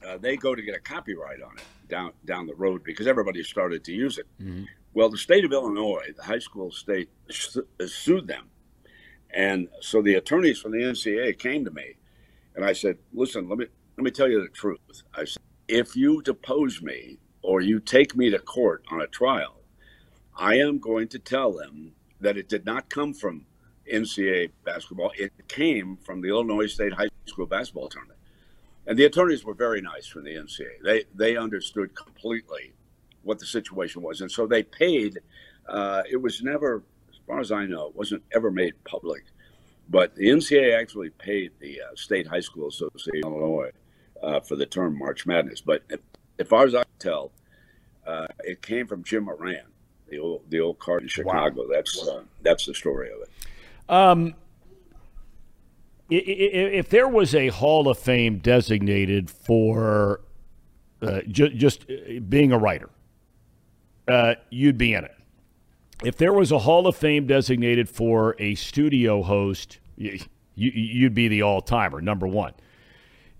uh, 0.07 0.17
they 0.17 0.37
go 0.37 0.53
to 0.53 0.61
get 0.61 0.75
a 0.75 0.79
copyright 0.79 1.41
on 1.41 1.57
it 1.57 1.63
down 1.89 2.11
down 2.25 2.45
the 2.47 2.55
road 2.55 2.83
because 2.83 3.07
everybody 3.07 3.43
started 3.43 3.83
to 3.85 3.91
use 3.91 4.17
it. 4.17 4.27
Mm-hmm. 4.41 4.63
Well, 4.93 5.09
the 5.09 5.17
state 5.17 5.45
of 5.45 5.51
Illinois, 5.51 6.07
the 6.15 6.23
high 6.23 6.39
school 6.39 6.71
state, 6.71 7.09
sued 7.29 8.27
them 8.27 8.49
and 9.33 9.67
so 9.81 10.01
the 10.01 10.15
attorneys 10.15 10.59
from 10.59 10.71
the 10.71 10.79
NCAA 10.79 11.37
came 11.37 11.65
to 11.65 11.71
me, 11.71 11.95
and 12.55 12.63
I 12.63 12.73
said, 12.73 12.97
"Listen, 13.13 13.49
let 13.49 13.57
me 13.57 13.67
let 13.97 14.03
me 14.03 14.11
tell 14.11 14.29
you 14.29 14.41
the 14.41 14.49
truth." 14.49 15.03
I 15.13 15.25
said, 15.25 15.41
"If 15.67 15.95
you 15.95 16.21
depose 16.21 16.81
me 16.81 17.17
or 17.41 17.61
you 17.61 17.79
take 17.79 18.15
me 18.15 18.29
to 18.29 18.39
court 18.39 18.83
on 18.89 19.01
a 19.01 19.07
trial, 19.07 19.61
I 20.35 20.55
am 20.55 20.79
going 20.79 21.07
to 21.09 21.19
tell 21.19 21.51
them 21.53 21.93
that 22.19 22.37
it 22.37 22.49
did 22.49 22.65
not 22.65 22.89
come 22.89 23.13
from 23.13 23.45
NCAA 23.91 24.51
basketball. 24.63 25.11
It 25.17 25.31
came 25.47 25.97
from 25.97 26.21
the 26.21 26.29
Illinois 26.29 26.67
State 26.67 26.93
High 26.93 27.09
School 27.27 27.45
basketball 27.45 27.89
tournament." 27.89 28.19
And 28.85 28.97
the 28.97 29.05
attorneys 29.05 29.43
were 29.43 29.53
very 29.53 29.81
nice 29.81 30.07
from 30.07 30.23
the 30.23 30.35
NCAA. 30.35 30.81
They 30.83 31.03
they 31.13 31.37
understood 31.37 31.95
completely 31.95 32.73
what 33.23 33.39
the 33.39 33.45
situation 33.45 34.01
was, 34.01 34.21
and 34.21 34.31
so 34.31 34.47
they 34.47 34.63
paid. 34.63 35.19
Uh, 35.67 36.03
it 36.09 36.21
was 36.21 36.41
never 36.41 36.83
as 37.09 37.19
far 37.27 37.39
as 37.41 37.51
I 37.51 37.65
know, 37.65 37.87
it 37.87 37.95
wasn't 37.95 38.23
ever 38.33 38.49
made 38.51 38.81
public. 38.85 39.23
But 39.89 40.15
the 40.15 40.27
NCAA 40.29 40.79
actually 40.79 41.09
paid 41.11 41.51
the 41.59 41.81
uh, 41.81 41.95
State 41.95 42.27
High 42.27 42.39
School 42.39 42.67
Association 42.67 43.25
of 43.25 43.33
Illinois 43.33 43.71
uh, 44.21 44.39
for 44.39 44.55
the 44.55 44.65
term 44.65 44.97
March 44.97 45.25
Madness. 45.25 45.61
But 45.61 45.83
as 46.39 46.47
far 46.47 46.65
as 46.65 46.75
I 46.75 46.83
can 46.83 46.91
tell, 46.99 47.31
uh, 48.05 48.27
it 48.39 48.61
came 48.61 48.87
from 48.87 49.03
Jim 49.03 49.25
Moran, 49.25 49.65
the 50.09 50.19
old 50.19 50.43
the 50.49 50.59
old 50.59 50.79
card 50.79 51.03
in 51.03 51.09
Chicago. 51.09 51.63
Wow. 51.63 51.67
That's 51.71 52.07
uh, 52.07 52.23
that's 52.41 52.65
the 52.65 52.73
story 52.73 53.09
of 53.11 53.21
it. 53.21 53.29
Um, 53.89 54.35
if 56.09 56.89
there 56.89 57.07
was 57.07 57.35
a 57.35 57.49
Hall 57.49 57.89
of 57.89 57.97
Fame 57.97 58.37
designated 58.37 59.29
for 59.29 60.21
uh, 61.01 61.21
ju- 61.27 61.49
just 61.49 61.85
uh, 61.89 62.19
being 62.27 62.51
a 62.51 62.57
writer, 62.57 62.89
you'd 64.49 64.77
be 64.77 64.93
in 64.93 65.03
it 65.03 65.17
if 66.03 66.17
there 66.17 66.33
was 66.33 66.51
a 66.51 66.59
Hall 66.59 66.87
of 66.87 66.95
Fame 66.95 67.25
designated 67.25 67.89
for 67.89 68.35
a 68.39 68.55
studio 68.55 69.23
host, 69.23 69.79
you, 69.95 70.19
would 71.03 71.13
be 71.13 71.27
the 71.27 71.41
all 71.41 71.61
timer, 71.61 72.01
number 72.01 72.27
one. 72.27 72.53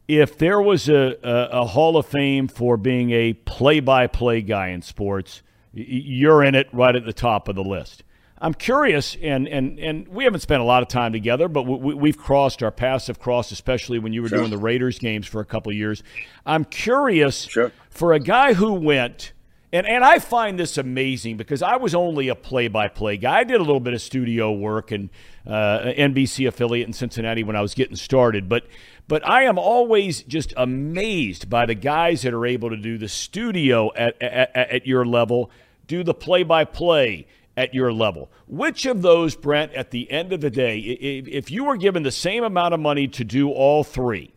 If 0.07 0.37
there 0.37 0.61
was 0.61 0.89
a, 0.89 1.17
a, 1.23 1.61
a, 1.61 1.65
Hall 1.65 1.97
of 1.97 2.05
Fame 2.05 2.47
for 2.47 2.77
being 2.77 3.11
a 3.11 3.33
play 3.33 3.79
by 3.79 4.07
play 4.07 4.41
guy 4.41 4.69
in 4.69 4.81
sports, 4.81 5.43
you're 5.73 6.43
in 6.43 6.55
it 6.55 6.67
right 6.71 6.95
at 6.95 7.05
the 7.05 7.13
top 7.13 7.47
of 7.47 7.55
the 7.55 7.63
list. 7.63 8.03
I'm 8.39 8.53
curious, 8.53 9.17
and, 9.21 9.47
and, 9.47 9.79
and 9.79 10.07
we 10.07 10.23
haven't 10.23 10.41
spent 10.41 10.61
a 10.61 10.65
lot 10.65 10.83
of 10.83 10.89
time 10.89 11.11
together, 11.11 11.47
but 11.47 11.63
we, 11.63 12.09
have 12.09 12.17
crossed 12.17 12.61
our 12.61 12.71
paths 12.71 13.07
have 13.07 13.19
crossed, 13.19 13.51
especially 13.51 13.97
when 13.99 14.13
you 14.13 14.21
were 14.21 14.29
sure. 14.29 14.39
doing 14.39 14.51
the 14.51 14.57
Raiders 14.57 14.99
games 14.99 15.25
for 15.25 15.41
a 15.41 15.45
couple 15.45 15.71
of 15.71 15.75
years. 15.75 16.03
I'm 16.45 16.65
curious 16.65 17.43
sure. 17.43 17.71
for 17.89 18.13
a 18.13 18.19
guy 18.19 18.53
who 18.53 18.73
went 18.73 19.33
and, 19.71 19.85
and 19.85 20.03
I 20.03 20.19
find 20.19 20.57
this 20.57 20.77
amazing 20.77 21.35
because 21.35 21.61
I 21.61 21.75
was 21.75 21.93
only 21.93 22.29
a 22.29 22.35
play 22.35 22.69
by 22.69 22.87
play 22.87 23.17
guy. 23.17 23.39
I 23.39 23.43
did 23.43 23.57
a 23.57 23.63
little 23.63 23.81
bit 23.81 23.93
of 23.93 24.01
studio 24.01 24.51
work 24.51 24.91
and 24.91 25.09
uh, 25.45 25.79
NBC 25.97 26.47
affiliate 26.47 26.87
in 26.87 26.93
Cincinnati 26.93 27.43
when 27.43 27.57
I 27.57 27.61
was 27.61 27.73
getting 27.73 27.97
started. 27.97 28.47
But, 28.47 28.65
but 29.09 29.27
I 29.27 29.43
am 29.43 29.57
always 29.57 30.23
just 30.23 30.53
amazed 30.55 31.49
by 31.49 31.65
the 31.65 31.75
guys 31.75 32.21
that 32.21 32.33
are 32.33 32.45
able 32.45 32.69
to 32.69 32.77
do 32.77 32.97
the 32.97 33.09
studio 33.09 33.91
at, 33.95 34.21
at, 34.21 34.55
at 34.55 34.87
your 34.87 35.05
level, 35.05 35.51
do 35.85 36.01
the 36.01 36.13
play 36.13 36.43
by 36.43 36.63
play 36.63 37.27
at 37.57 37.73
your 37.73 37.91
level. 37.91 38.29
Which 38.47 38.85
of 38.85 39.01
those, 39.01 39.35
Brent, 39.35 39.73
at 39.73 39.89
the 39.91 40.09
end 40.11 40.31
of 40.31 40.39
the 40.39 40.51
day, 40.51 40.77
if 40.77 41.49
you 41.49 41.65
were 41.65 41.75
given 41.75 42.03
the 42.03 42.11
same 42.11 42.43
amount 42.43 42.75
of 42.75 42.79
money 42.79 43.07
to 43.09 43.23
do 43.25 43.49
all 43.49 43.83
three, 43.83 44.33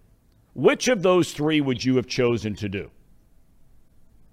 which 0.55 0.89
of 0.89 1.03
those 1.03 1.33
three 1.33 1.61
would 1.61 1.85
you 1.85 1.97
have 1.97 2.07
chosen 2.07 2.55
to 2.57 2.69
do? 2.69 2.91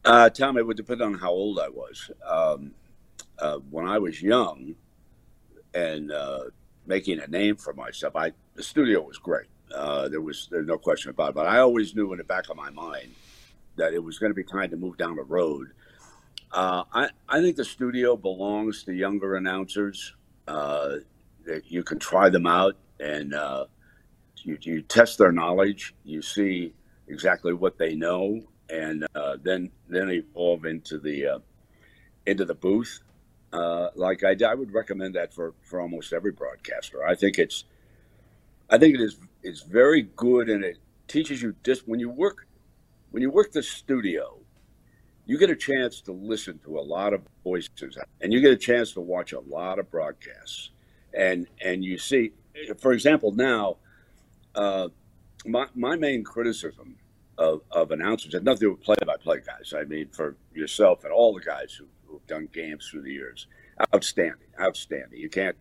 Uh, 0.06 0.30
Thom, 0.30 0.58
it 0.58 0.66
would 0.66 0.78
depend 0.78 1.02
on 1.02 1.14
how 1.16 1.32
old 1.32 1.60
I 1.60 1.68
was. 1.68 2.10
Um, 2.26 2.72
uh, 3.38 3.58
when 3.70 3.86
I 3.86 4.00
was 4.00 4.22
young 4.22 4.76
and 5.74 6.12
uh, 6.12 6.46
making 6.86 7.20
a 7.20 7.28
name 7.28 7.58
for 7.58 7.74
myself, 7.74 8.16
I 8.16 8.32
the 8.56 8.64
studio 8.64 9.02
was 9.02 9.18
great. 9.18 9.48
Uh, 9.74 10.08
there 10.08 10.22
was 10.22 10.48
there's 10.50 10.66
no 10.66 10.78
question 10.78 11.12
about 11.12 11.30
it. 11.30 11.36
But 11.36 11.48
I 11.48 11.60
always 11.60 11.94
knew 11.94 12.14
in 12.14 12.20
the 12.20 12.24
back 12.24 12.50
of 12.50 12.56
my 12.56 12.70
mind 12.70 13.14
that 13.76 13.94
it 13.94 14.00
was 14.00 14.18
going 14.18 14.32
to 14.32 14.34
be 14.34 14.46
time 14.46 14.70
to 14.72 14.78
move 14.78 14.98
down 14.98 15.18
the 15.18 15.24
road. 15.24 15.68
Uh, 16.52 16.84
I 16.94 17.10
I 17.30 17.42
think 17.42 17.56
the 17.58 17.66
studio 17.66 18.18
belongs 18.18 18.84
to 18.86 18.94
younger 18.94 19.36
announcers. 19.36 20.16
Uh, 20.48 20.98
you 21.66 21.84
can 21.84 22.00
try 22.00 22.30
them 22.30 22.48
out 22.48 22.78
and 23.00 23.34
you, 24.44 24.58
you 24.62 24.82
test 24.82 25.18
their 25.18 25.32
knowledge. 25.32 25.94
You 26.04 26.22
see 26.22 26.74
exactly 27.08 27.54
what 27.54 27.78
they 27.78 27.96
know 27.96 28.44
and 28.70 29.06
uh, 29.16 29.38
then 29.42 29.72
then 29.88 30.10
evolve 30.10 30.66
into 30.66 31.00
the 31.00 31.28
uh, 31.28 31.40
into 32.26 32.46
the 32.46 32.56
booth. 32.56 33.02
Uh, 33.54 33.90
like 33.96 34.24
I, 34.24 34.36
I 34.46 34.54
would 34.54 34.74
recommend 34.74 35.16
that 35.16 35.34
for, 35.34 35.54
for 35.64 35.80
almost 35.80 36.12
every 36.14 36.32
broadcaster. 36.32 37.06
I 37.06 37.16
think 37.16 37.40
it's 37.40 37.64
I 38.70 38.78
think 38.78 38.96
it 38.96 39.02
is 39.02 39.18
it's 39.44 39.62
very 39.62 40.04
good 40.16 40.50
and 40.50 40.64
it 40.64 40.78
teaches 41.08 41.42
you 41.42 41.56
just 41.64 41.88
when 41.88 42.00
you 42.00 42.10
work 42.10 42.48
when 43.12 43.22
you 43.22 43.32
work 43.32 43.52
the 43.54 43.64
studio, 43.64 44.40
you 45.28 45.38
get 45.38 45.50
a 45.50 45.56
chance 45.56 46.02
to 46.02 46.12
listen 46.12 46.60
to 46.64 46.80
a 46.80 46.82
lot 46.82 47.14
of 47.14 47.22
voices 47.44 47.98
and 48.22 48.34
you 48.34 48.42
get 48.42 48.52
a 48.52 48.58
chance 48.58 48.94
to 48.94 49.02
watch 49.02 49.34
a 49.34 49.40
lot 49.42 49.78
of 49.78 49.90
broadcasts 49.92 50.72
and 51.14 51.48
and 51.64 51.84
you 51.84 51.98
see 51.98 52.32
for 52.80 52.94
example 52.94 53.32
now 53.32 53.78
uh, 54.56 54.90
my, 55.46 55.68
my 55.76 55.96
main 55.96 56.24
criticism 56.24 56.98
of, 57.38 57.62
of 57.72 57.92
announcers. 57.92 58.34
Had 58.34 58.44
nothing 58.44 58.60
to 58.60 58.66
do 58.66 58.72
with 58.72 58.82
play-by-play 58.82 59.42
guys. 59.46 59.74
I 59.76 59.84
mean, 59.84 60.10
for 60.10 60.36
yourself 60.54 61.04
and 61.04 61.14
all 61.14 61.34
the 61.34 61.42
guys 61.42 61.74
who, 61.74 61.86
who've 62.06 62.26
done 62.28 62.50
games 62.52 62.88
through 62.90 63.04
the 63.04 63.14
years, 63.14 63.48
outstanding, 63.94 64.48
outstanding. 64.60 65.20
You 65.20 65.30
can't. 65.30 65.56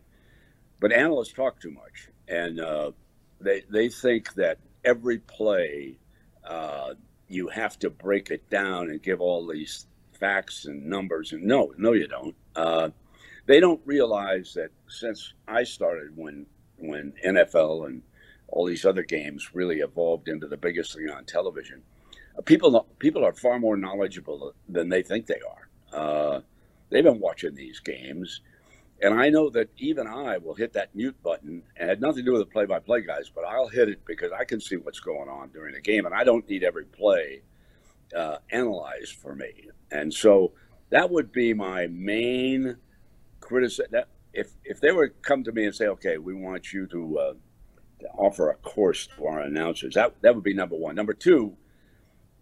But 0.80 0.92
analysts 0.92 1.32
talk 1.32 1.60
too 1.60 1.70
much, 1.70 2.08
and 2.28 2.60
uh, 2.60 2.92
they 3.40 3.62
they 3.70 3.88
think 3.88 4.34
that 4.34 4.58
every 4.84 5.18
play 5.20 5.98
uh, 6.44 6.94
you 7.28 7.48
have 7.48 7.78
to 7.80 7.90
break 7.90 8.30
it 8.30 8.48
down 8.50 8.90
and 8.90 9.02
give 9.02 9.20
all 9.20 9.46
these 9.46 9.86
facts 10.18 10.64
and 10.64 10.86
numbers. 10.86 11.32
And 11.32 11.44
no, 11.44 11.72
no, 11.76 11.92
you 11.92 12.06
don't. 12.06 12.34
Uh, 12.54 12.90
they 13.46 13.60
don't 13.60 13.80
realize 13.84 14.54
that 14.54 14.70
since 14.88 15.32
I 15.46 15.64
started 15.64 16.16
when 16.16 16.46
when 16.78 17.14
NFL 17.24 17.86
and 17.86 18.02
all 18.48 18.66
these 18.66 18.84
other 18.84 19.02
games 19.02 19.54
really 19.54 19.80
evolved 19.80 20.28
into 20.28 20.46
the 20.46 20.56
biggest 20.56 20.94
thing 20.94 21.08
on 21.08 21.24
television. 21.24 21.82
Uh, 22.36 22.42
people 22.42 22.86
people 22.98 23.24
are 23.24 23.32
far 23.32 23.58
more 23.58 23.76
knowledgeable 23.76 24.54
than 24.68 24.88
they 24.88 25.02
think 25.02 25.26
they 25.26 25.40
are. 25.48 25.68
Uh, 25.92 26.40
they've 26.90 27.04
been 27.04 27.20
watching 27.20 27.54
these 27.54 27.80
games, 27.80 28.40
and 29.02 29.14
I 29.14 29.28
know 29.28 29.50
that 29.50 29.68
even 29.76 30.06
I 30.06 30.38
will 30.38 30.54
hit 30.54 30.72
that 30.72 30.94
mute 30.94 31.16
button. 31.22 31.62
And 31.76 31.88
it 31.88 31.92
had 31.92 32.00
nothing 32.00 32.24
to 32.24 32.30
do 32.30 32.32
with 32.32 32.42
the 32.42 32.52
play-by-play 32.52 33.02
guys, 33.02 33.30
but 33.34 33.44
I'll 33.44 33.68
hit 33.68 33.88
it 33.88 34.04
because 34.06 34.32
I 34.32 34.44
can 34.44 34.60
see 34.60 34.76
what's 34.76 35.00
going 35.00 35.28
on 35.28 35.50
during 35.50 35.74
the 35.74 35.80
game, 35.80 36.06
and 36.06 36.14
I 36.14 36.24
don't 36.24 36.48
need 36.48 36.64
every 36.64 36.84
play 36.84 37.42
uh, 38.14 38.38
analyzed 38.50 39.14
for 39.14 39.34
me. 39.34 39.68
And 39.90 40.12
so 40.12 40.52
that 40.90 41.10
would 41.10 41.32
be 41.32 41.52
my 41.52 41.88
main 41.88 42.76
criticism. 43.40 44.04
If 44.32 44.52
if 44.64 44.80
they 44.80 44.92
were 44.92 45.08
to 45.08 45.14
come 45.22 45.44
to 45.44 45.52
me 45.52 45.64
and 45.64 45.74
say, 45.74 45.86
"Okay, 45.88 46.18
we 46.18 46.34
want 46.34 46.72
you 46.72 46.86
to," 46.88 47.18
uh, 47.18 47.34
to 48.00 48.06
offer 48.18 48.50
a 48.50 48.54
course 48.56 49.08
to 49.16 49.26
our 49.26 49.40
announcers. 49.40 49.94
That 49.94 50.14
that 50.22 50.34
would 50.34 50.44
be 50.44 50.54
number 50.54 50.76
one. 50.76 50.94
Number 50.94 51.14
two, 51.14 51.56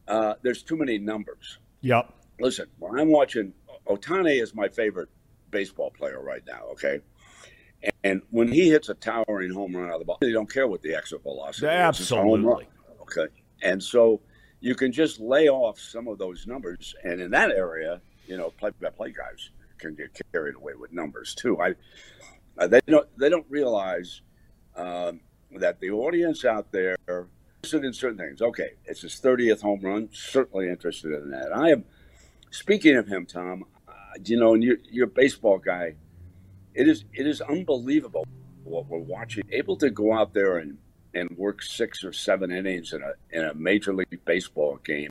uh, 0.09 0.35
there's 0.43 0.62
too 0.62 0.76
many 0.76 0.98
numbers. 0.98 1.59
Yep. 1.82 2.12
Listen, 2.40 2.66
when 2.78 2.98
I'm 2.98 3.10
watching, 3.10 3.52
Ohtani 3.86 4.43
is 4.43 4.55
my 4.55 4.68
favorite 4.68 5.09
baseball 5.55 5.90
player 5.90 6.20
right 6.20 6.43
now. 6.47 6.64
Okay. 6.72 7.01
And 8.02 8.22
when 8.31 8.48
he 8.48 8.70
hits 8.70 8.89
a 8.89 8.94
towering 8.94 9.52
home 9.52 9.76
run 9.76 9.89
out 9.89 9.94
of 9.94 9.98
the 10.01 10.05
ball, 10.05 10.18
they 10.20 10.32
don't 10.32 10.52
care 10.52 10.66
what 10.66 10.82
the 10.82 10.94
exit 10.94 11.22
velocity 11.22 11.66
Absolutely. 11.66 12.64
is. 12.64 12.70
Okay. 13.02 13.32
And 13.62 13.82
so 13.82 14.20
you 14.60 14.74
can 14.74 14.93
just 14.93 15.20
lay 15.20 15.48
off 15.48 15.78
some 15.78 16.09
of 16.09 16.18
those 16.18 16.47
numbers. 16.47 16.94
And 17.05 17.20
in 17.20 17.31
that 17.31 17.51
area, 17.51 18.01
you 18.26 18.36
know, 18.36 18.51
play 18.51 18.70
by 18.81 18.90
play 18.90 19.12
guys 19.12 19.51
can 19.78 19.94
get 19.94 20.18
carried 20.32 20.56
away 20.56 20.72
with 20.78 20.93
numbers 20.93 21.35
too. 21.35 21.60
I, 21.60 21.74
uh, 22.59 22.66
they 22.66 22.81
don't, 22.86 23.06
they 23.18 23.28
don't 23.28 23.47
realize 23.48 24.22
um, 24.76 25.20
that 25.59 25.81
the 25.81 25.90
audience 25.90 26.44
out 26.44 26.72
there 26.72 26.97
interested 27.09 27.85
in 27.85 27.93
certain 27.93 28.18
things. 28.18 28.43
Okay, 28.43 28.72
it's 28.85 29.02
his 29.02 29.14
30th 29.14 29.62
home 29.62 29.81
run. 29.81 30.09
Certainly 30.12 30.68
interested 30.68 31.12
in 31.12 31.31
that. 31.31 31.55
I 31.55 31.70
am. 31.70 31.85
Speaking 32.51 32.97
of 32.97 33.09
him, 33.09 33.26
Thom, 33.26 33.64
you 34.24 34.39
know, 34.39 34.55
and 34.55 34.62
you're, 34.62 34.78
you're 34.91 35.07
a 35.07 35.11
baseball 35.11 35.59
guy. 35.59 35.95
It 36.74 36.89
is 36.89 37.05
it 37.15 37.27
is 37.27 37.41
unbelievable 37.41 38.27
what 38.65 38.86
we're 38.86 38.99
watching. 38.99 39.45
Able 39.51 39.77
to 39.77 39.91
go 39.91 40.12
out 40.12 40.35
there 40.35 40.59
and, 40.59 40.78
and 41.15 41.31
work 41.36 41.62
six 41.62 42.03
or 42.03 42.12
seven 42.12 42.51
innings 42.51 42.93
in 42.93 43.03
a 43.03 43.12
in 43.31 43.45
a 43.45 43.55
major 43.55 43.95
league 43.95 44.24
baseball 44.24 44.78
game. 44.85 45.11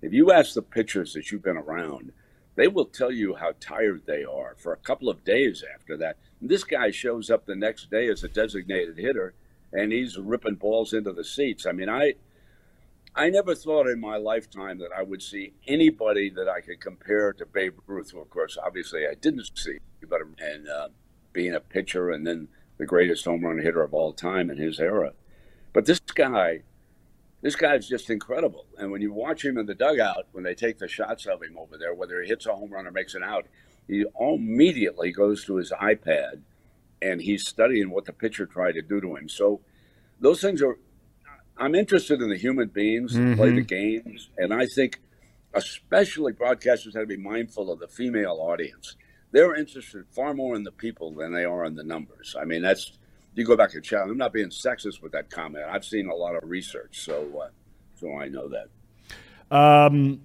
If 0.00 0.12
you 0.12 0.32
ask 0.32 0.54
the 0.54 0.62
pitchers 0.62 1.12
that 1.14 1.30
you've 1.30 1.42
been 1.42 1.56
around, 1.56 2.12
they 2.56 2.68
will 2.68 2.86
tell 2.86 3.10
you 3.10 3.34
how 3.34 3.52
tired 3.60 4.02
they 4.06 4.24
are 4.24 4.54
for 4.58 4.72
a 4.72 4.78
couple 4.78 5.08
of 5.08 5.24
days 5.24 5.64
after 5.74 5.96
that. 5.98 6.16
This 6.40 6.64
guy 6.64 6.90
shows 6.90 7.30
up 7.30 7.46
the 7.46 7.56
next 7.56 7.90
day 7.90 8.08
as 8.08 8.22
a 8.22 8.28
designated 8.28 8.98
hitter 8.98 9.34
and 9.72 9.92
he's 9.92 10.16
ripping 10.16 10.54
balls 10.54 10.92
into 10.92 11.12
the 11.12 11.24
seats. 11.24 11.66
I 11.66 11.72
mean, 11.72 11.88
I 11.88 12.14
I 13.16 13.30
never 13.30 13.54
thought 13.54 13.86
in 13.86 14.00
my 14.00 14.16
lifetime 14.16 14.78
that 14.78 14.90
I 14.96 15.02
would 15.02 15.22
see 15.22 15.54
anybody 15.68 16.30
that 16.30 16.48
I 16.48 16.60
could 16.60 16.80
compare 16.80 17.32
to 17.34 17.46
Babe 17.46 17.74
Ruth, 17.86 18.10
who, 18.10 18.20
of 18.20 18.28
course, 18.28 18.58
obviously 18.60 19.06
I 19.06 19.14
didn't 19.14 19.48
see, 19.54 19.78
but 20.08 20.20
and 20.38 20.68
uh, 20.68 20.88
being 21.32 21.54
a 21.54 21.60
pitcher 21.60 22.10
and 22.10 22.26
then 22.26 22.48
the 22.78 22.86
greatest 22.86 23.24
home 23.24 23.44
run 23.44 23.58
hitter 23.58 23.82
of 23.82 23.94
all 23.94 24.12
time 24.12 24.50
in 24.50 24.56
his 24.56 24.80
era. 24.80 25.12
But 25.72 25.86
this 25.86 26.00
guy, 26.00 26.62
this 27.40 27.54
guy's 27.54 27.88
just 27.88 28.10
incredible. 28.10 28.66
And 28.78 28.90
when 28.90 29.00
you 29.00 29.12
watch 29.12 29.44
him 29.44 29.58
in 29.58 29.66
the 29.66 29.74
dugout, 29.74 30.26
when 30.32 30.42
they 30.42 30.54
take 30.56 30.78
the 30.78 30.88
shots 30.88 31.26
of 31.26 31.40
him 31.40 31.56
over 31.56 31.78
there, 31.78 31.94
whether 31.94 32.20
he 32.20 32.28
hits 32.28 32.46
a 32.46 32.54
home 32.54 32.72
run 32.72 32.86
or 32.86 32.90
makes 32.90 33.14
an 33.14 33.22
out, 33.22 33.46
he 33.86 34.04
immediately 34.18 35.12
goes 35.12 35.44
to 35.44 35.56
his 35.56 35.70
iPad 35.70 36.40
and 37.00 37.20
he's 37.20 37.46
studying 37.46 37.90
what 37.90 38.06
the 38.06 38.12
pitcher 38.12 38.46
tried 38.46 38.72
to 38.72 38.82
do 38.82 39.00
to 39.00 39.14
him. 39.14 39.28
So 39.28 39.60
those 40.18 40.40
things 40.40 40.62
are. 40.62 40.78
I'm 41.56 41.74
interested 41.74 42.20
in 42.20 42.30
the 42.30 42.36
human 42.36 42.68
beings 42.68 43.12
mm-hmm. 43.12 43.30
that 43.30 43.36
play 43.36 43.50
the 43.50 43.62
mm-hmm. 43.62 44.08
games, 44.08 44.30
and 44.36 44.52
I 44.52 44.66
think 44.66 45.00
especially 45.54 46.32
broadcasters 46.32 46.94
have 46.94 47.04
to 47.04 47.06
be 47.06 47.16
mindful 47.16 47.70
of 47.70 47.78
the 47.78 47.88
female 47.88 48.38
audience. 48.40 48.96
They're 49.30 49.54
interested 49.54 50.04
far 50.10 50.34
more 50.34 50.56
in 50.56 50.64
the 50.64 50.72
people 50.72 51.12
than 51.12 51.32
they 51.32 51.44
are 51.44 51.64
in 51.64 51.74
the 51.74 51.84
numbers. 51.84 52.36
I 52.38 52.44
mean, 52.44 52.62
that's 52.62 52.92
you 53.34 53.44
go 53.44 53.56
back 53.56 53.70
to 53.70 53.80
chat. 53.80 54.02
I'm 54.02 54.16
not 54.16 54.32
being 54.32 54.48
sexist 54.48 55.02
with 55.02 55.12
that 55.12 55.30
comment. 55.30 55.64
I've 55.68 55.84
seen 55.84 56.08
a 56.08 56.14
lot 56.14 56.36
of 56.36 56.48
research, 56.48 57.00
so 57.00 57.42
uh, 57.42 57.48
so 57.94 58.16
I 58.16 58.28
know 58.28 58.48
that. 58.48 58.68
Um, 59.56 60.20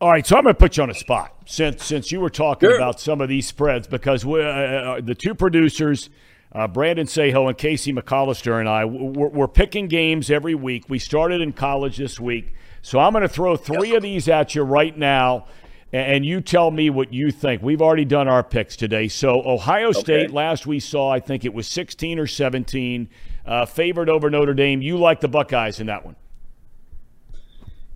all 0.00 0.10
right, 0.10 0.26
so 0.26 0.36
I'm 0.36 0.42
going 0.42 0.54
to 0.54 0.58
put 0.58 0.76
you 0.76 0.82
on 0.82 0.90
a 0.90 0.94
spot 0.94 1.34
since 1.46 1.84
since 1.84 2.12
you 2.12 2.20
were 2.20 2.30
talking 2.30 2.68
sure. 2.68 2.76
about 2.76 3.00
some 3.00 3.20
of 3.20 3.28
these 3.28 3.46
spreads 3.46 3.86
because 3.86 4.26
we, 4.26 4.42
uh, 4.42 4.46
uh, 4.46 5.00
the 5.00 5.14
two 5.14 5.34
producers, 5.34 6.10
uh, 6.54 6.68
Brandon 6.68 7.06
Saho 7.06 7.48
and 7.48 7.56
Casey 7.56 7.92
McCollister 7.92 8.60
and 8.60 8.68
I, 8.68 8.84
we're, 8.84 9.28
we're, 9.28 9.48
picking 9.48 9.88
games 9.88 10.30
every 10.30 10.54
week. 10.54 10.84
We 10.88 10.98
started 10.98 11.40
in 11.40 11.52
college 11.52 11.96
this 11.96 12.20
week, 12.20 12.52
so 12.82 12.98
I'm 12.98 13.12
going 13.12 13.22
to 13.22 13.28
throw 13.28 13.56
three 13.56 13.94
of 13.94 14.02
these 14.02 14.28
at 14.28 14.54
you 14.54 14.62
right 14.62 14.96
now, 14.96 15.46
and, 15.92 16.16
and, 16.16 16.26
you 16.26 16.40
tell 16.40 16.70
me 16.70 16.90
what 16.90 17.12
you 17.12 17.30
think. 17.30 17.62
We've 17.62 17.80
already 17.80 18.04
done 18.04 18.28
our 18.28 18.42
picks 18.42 18.76
today. 18.76 19.08
So 19.08 19.42
Ohio 19.46 19.88
okay. 19.88 20.00
State, 20.00 20.30
last 20.30 20.66
we 20.66 20.78
saw, 20.78 21.10
I 21.10 21.20
think 21.20 21.44
it 21.44 21.54
was 21.54 21.66
16 21.68 22.18
or 22.18 22.26
17, 22.26 23.08
uh, 23.46 23.66
favored 23.66 24.10
over 24.10 24.28
Notre 24.28 24.54
Dame. 24.54 24.82
You 24.82 24.98
like 24.98 25.20
the 25.20 25.28
Buckeyes 25.28 25.80
in 25.80 25.86
that 25.86 26.04
one? 26.04 26.16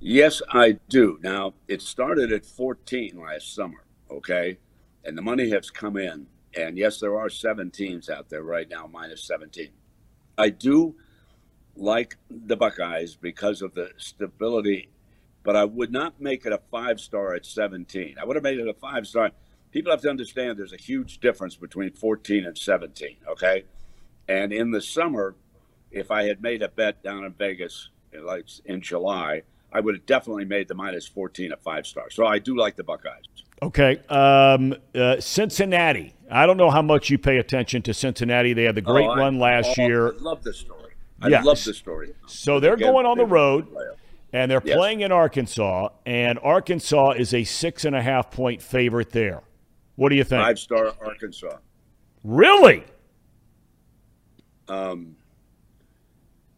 Yes, 0.00 0.40
I 0.50 0.78
do. 0.88 1.18
Now, 1.22 1.54
it 1.68 1.82
started 1.82 2.32
at 2.32 2.46
14 2.46 3.18
last 3.18 3.54
summer, 3.54 3.84
okay? 4.10 4.58
And 5.04 5.16
the 5.16 5.22
money 5.22 5.50
has 5.50 5.70
come 5.70 5.96
in. 5.96 6.26
And 6.56 6.78
yes, 6.78 6.98
there 6.98 7.18
are 7.18 7.28
seven 7.28 7.70
teams 7.70 8.08
out 8.08 8.30
there 8.30 8.42
right 8.42 8.68
now, 8.68 8.88
minus 8.90 9.24
17. 9.24 9.68
I 10.38 10.48
do 10.48 10.96
like 11.76 12.16
the 12.30 12.56
Buckeyes 12.56 13.14
because 13.14 13.60
of 13.60 13.74
the 13.74 13.90
stability, 13.98 14.88
but 15.42 15.54
I 15.54 15.64
would 15.64 15.92
not 15.92 16.20
make 16.20 16.46
it 16.46 16.52
a 16.52 16.60
five 16.70 16.98
star 16.98 17.34
at 17.34 17.44
17. 17.44 18.16
I 18.20 18.24
would 18.24 18.36
have 18.36 18.42
made 18.42 18.58
it 18.58 18.68
a 18.68 18.74
five 18.74 19.06
star. 19.06 19.30
People 19.70 19.92
have 19.92 20.00
to 20.02 20.10
understand 20.10 20.58
there's 20.58 20.72
a 20.72 20.78
huge 20.78 21.18
difference 21.18 21.56
between 21.56 21.92
14 21.92 22.46
and 22.46 22.56
17, 22.56 23.16
okay? 23.28 23.64
And 24.26 24.52
in 24.52 24.70
the 24.70 24.80
summer, 24.80 25.34
if 25.90 26.10
I 26.10 26.24
had 26.24 26.40
made 26.40 26.62
a 26.62 26.68
bet 26.68 27.02
down 27.02 27.24
in 27.24 27.32
Vegas, 27.34 27.90
like 28.18 28.46
in 28.64 28.80
July, 28.80 29.42
I 29.72 29.80
would 29.80 29.94
have 29.94 30.06
definitely 30.06 30.46
made 30.46 30.68
the 30.68 30.74
minus 30.74 31.06
14 31.06 31.52
a 31.52 31.56
five 31.58 31.86
star. 31.86 32.08
So 32.10 32.24
I 32.24 32.38
do 32.38 32.56
like 32.56 32.76
the 32.76 32.84
Buckeyes. 32.84 33.24
Okay. 33.62 34.00
Um, 34.08 34.74
uh, 34.94 35.20
Cincinnati. 35.20 36.14
I 36.30 36.46
don't 36.46 36.56
know 36.56 36.70
how 36.70 36.82
much 36.82 37.10
you 37.10 37.18
pay 37.18 37.38
attention 37.38 37.82
to 37.82 37.94
Cincinnati. 37.94 38.52
They 38.52 38.64
had 38.64 38.74
the 38.74 38.82
great 38.82 39.06
oh, 39.06 39.16
run 39.16 39.38
last 39.38 39.78
oh, 39.78 39.86
year. 39.86 40.08
I 40.08 40.16
love 40.18 40.42
this 40.42 40.58
story. 40.58 40.92
I 41.20 41.28
yes. 41.28 41.44
love 41.44 41.62
this 41.64 41.76
story. 41.76 42.12
So 42.26 42.60
they're 42.60 42.74
Again, 42.74 42.92
going 42.92 43.06
on 43.06 43.16
the 43.16 43.24
road, 43.24 43.66
and 44.32 44.50
they're 44.50 44.62
yes. 44.64 44.76
playing 44.76 45.00
in 45.00 45.12
Arkansas, 45.12 45.88
and 46.04 46.38
Arkansas 46.42 47.12
is 47.12 47.32
a 47.32 47.44
six 47.44 47.84
and 47.84 47.96
a 47.96 48.02
half 48.02 48.30
point 48.30 48.60
favorite 48.60 49.10
there. 49.10 49.42
What 49.94 50.10
do 50.10 50.16
you 50.16 50.24
think? 50.24 50.42
Five 50.42 50.58
star 50.58 50.92
Arkansas. 51.00 51.56
Really? 52.22 52.84
Um, 54.68 55.16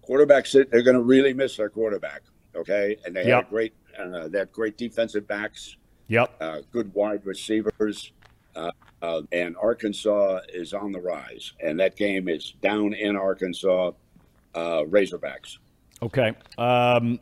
quarterbacks, 0.09 0.53
they're 0.53 0.83
going 0.83 0.97
to 0.97 1.03
really 1.03 1.35
miss 1.35 1.57
their 1.57 1.69
quarterback. 1.69 2.23
Okay, 2.57 2.97
and 3.05 3.15
they 3.15 3.27
yep. 3.27 3.45
had 3.45 3.51
great 3.51 3.75
uh, 3.99 4.29
they 4.29 4.39
had 4.39 4.53
great 4.53 4.77
defensive 4.77 5.27
backs. 5.29 5.77
Yep. 6.09 6.37
Uh, 6.41 6.59
good 6.73 6.93
wide 6.95 7.25
receivers. 7.25 8.13
Uh, 8.57 8.71
uh, 9.03 9.23
and 9.33 9.57
Arkansas 9.57 10.41
is 10.53 10.73
on 10.73 10.93
the 10.93 11.01
rise, 11.01 11.53
and 11.61 11.79
that 11.81 11.97
game 11.97 12.29
is 12.29 12.55
down 12.63 12.93
in 12.93 13.17
Arkansas. 13.17 13.93
Uh, 14.55 14.83
Razorbacks. 14.85 15.59
Okay. 16.03 16.33
Um, 16.57 17.21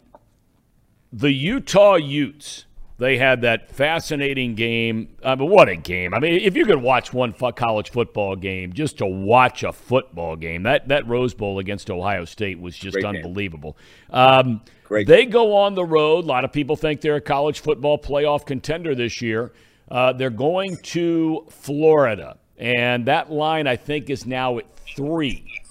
the 1.12 1.30
Utah 1.30 1.96
Utes 1.96 2.66
they 2.98 3.18
had 3.18 3.42
that 3.42 3.70
fascinating 3.70 4.54
game. 4.54 5.16
I 5.22 5.34
mean, 5.34 5.50
what 5.50 5.68
a 5.68 5.76
game! 5.76 6.14
I 6.14 6.18
mean, 6.18 6.40
if 6.40 6.56
you 6.56 6.64
could 6.64 6.80
watch 6.80 7.12
one 7.12 7.34
college 7.34 7.90
football 7.90 8.36
game, 8.36 8.72
just 8.72 8.98
to 8.98 9.06
watch 9.06 9.62
a 9.64 9.72
football 9.72 10.34
game, 10.34 10.62
that 10.62 10.88
that 10.88 11.06
Rose 11.06 11.34
Bowl 11.34 11.58
against 11.58 11.90
Ohio 11.90 12.24
State 12.24 12.58
was 12.58 12.76
just 12.76 12.94
Great 12.94 13.04
unbelievable. 13.04 13.76
Um, 14.10 14.62
Great. 14.84 15.06
They 15.06 15.26
go 15.26 15.54
on 15.56 15.74
the 15.74 15.84
road. 15.84 16.24
A 16.24 16.28
lot 16.28 16.44
of 16.44 16.52
people 16.52 16.76
think 16.76 17.00
they're 17.00 17.16
a 17.16 17.20
college 17.20 17.60
football 17.60 17.98
playoff 17.98 18.46
contender 18.46 18.94
this 18.94 19.20
year. 19.20 19.52
Uh, 19.88 20.12
they're 20.12 20.30
going 20.30 20.76
to 20.78 21.46
Florida, 21.48 22.36
and 22.58 23.06
that 23.06 23.30
line 23.30 23.66
I 23.66 23.76
think 23.76 24.10
is 24.10 24.26
now 24.26 24.58
at 24.58 24.66
three. 24.96 25.62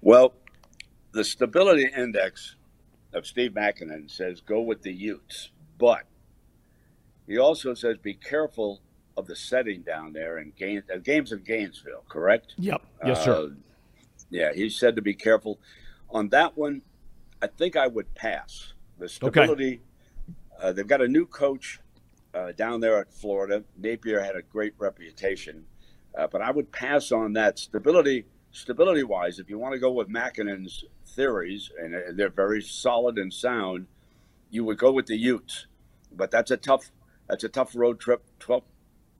Well, 0.00 0.34
the 1.12 1.24
stability 1.24 1.88
index 1.96 2.56
of 3.12 3.26
Steve 3.26 3.52
Makinen 3.52 4.10
says 4.10 4.40
go 4.40 4.60
with 4.60 4.82
the 4.82 4.92
Utes, 4.92 5.50
but 5.78 6.02
he 7.26 7.38
also 7.38 7.74
says 7.74 7.96
be 7.98 8.14
careful 8.14 8.80
of 9.16 9.26
the 9.26 9.36
setting 9.36 9.82
down 9.82 10.12
there 10.12 10.38
in 10.38 10.52
Gaines, 10.56 10.84
uh, 10.92 10.98
games 10.98 11.32
in 11.32 11.42
Gainesville. 11.42 12.04
Correct? 12.08 12.54
Yep. 12.58 12.82
Yes, 13.04 13.24
sir. 13.24 13.34
Uh, 13.34 13.48
yeah, 14.30 14.52
he 14.52 14.68
said 14.68 14.96
to 14.96 15.02
be 15.02 15.14
careful. 15.14 15.58
On 16.10 16.28
that 16.28 16.56
one, 16.56 16.82
I 17.40 17.46
think 17.46 17.76
I 17.76 17.86
would 17.86 18.14
pass. 18.14 18.72
The 18.98 19.08
stability. 19.08 19.74
Okay. 19.74 19.80
Uh, 20.60 20.72
they've 20.72 20.86
got 20.86 21.00
a 21.00 21.08
new 21.08 21.26
coach 21.26 21.80
uh, 22.34 22.52
down 22.52 22.80
there 22.80 22.98
at 22.98 23.12
Florida. 23.12 23.64
Napier 23.76 24.20
had 24.20 24.36
a 24.36 24.42
great 24.42 24.74
reputation, 24.78 25.64
uh, 26.16 26.26
but 26.26 26.42
I 26.42 26.50
would 26.50 26.72
pass 26.72 27.12
on 27.12 27.32
that 27.34 27.58
stability. 27.58 28.26
Stability 28.52 29.02
wise, 29.02 29.38
if 29.38 29.50
you 29.50 29.58
want 29.58 29.74
to 29.74 29.78
go 29.78 29.92
with 29.92 30.08
Makinen's 30.08 30.84
theories, 31.06 31.70
and 31.78 32.18
they're 32.18 32.30
very 32.30 32.62
solid 32.62 33.18
and 33.18 33.32
sound, 33.32 33.86
you 34.50 34.64
would 34.64 34.78
go 34.78 34.90
with 34.92 35.06
the 35.06 35.16
Utes. 35.16 35.66
But 36.10 36.30
that's 36.30 36.50
a 36.50 36.56
tough 36.56 36.90
that's 37.28 37.44
a 37.44 37.48
tough 37.48 37.74
road 37.74 38.00
trip, 38.00 38.24
tough 38.38 38.62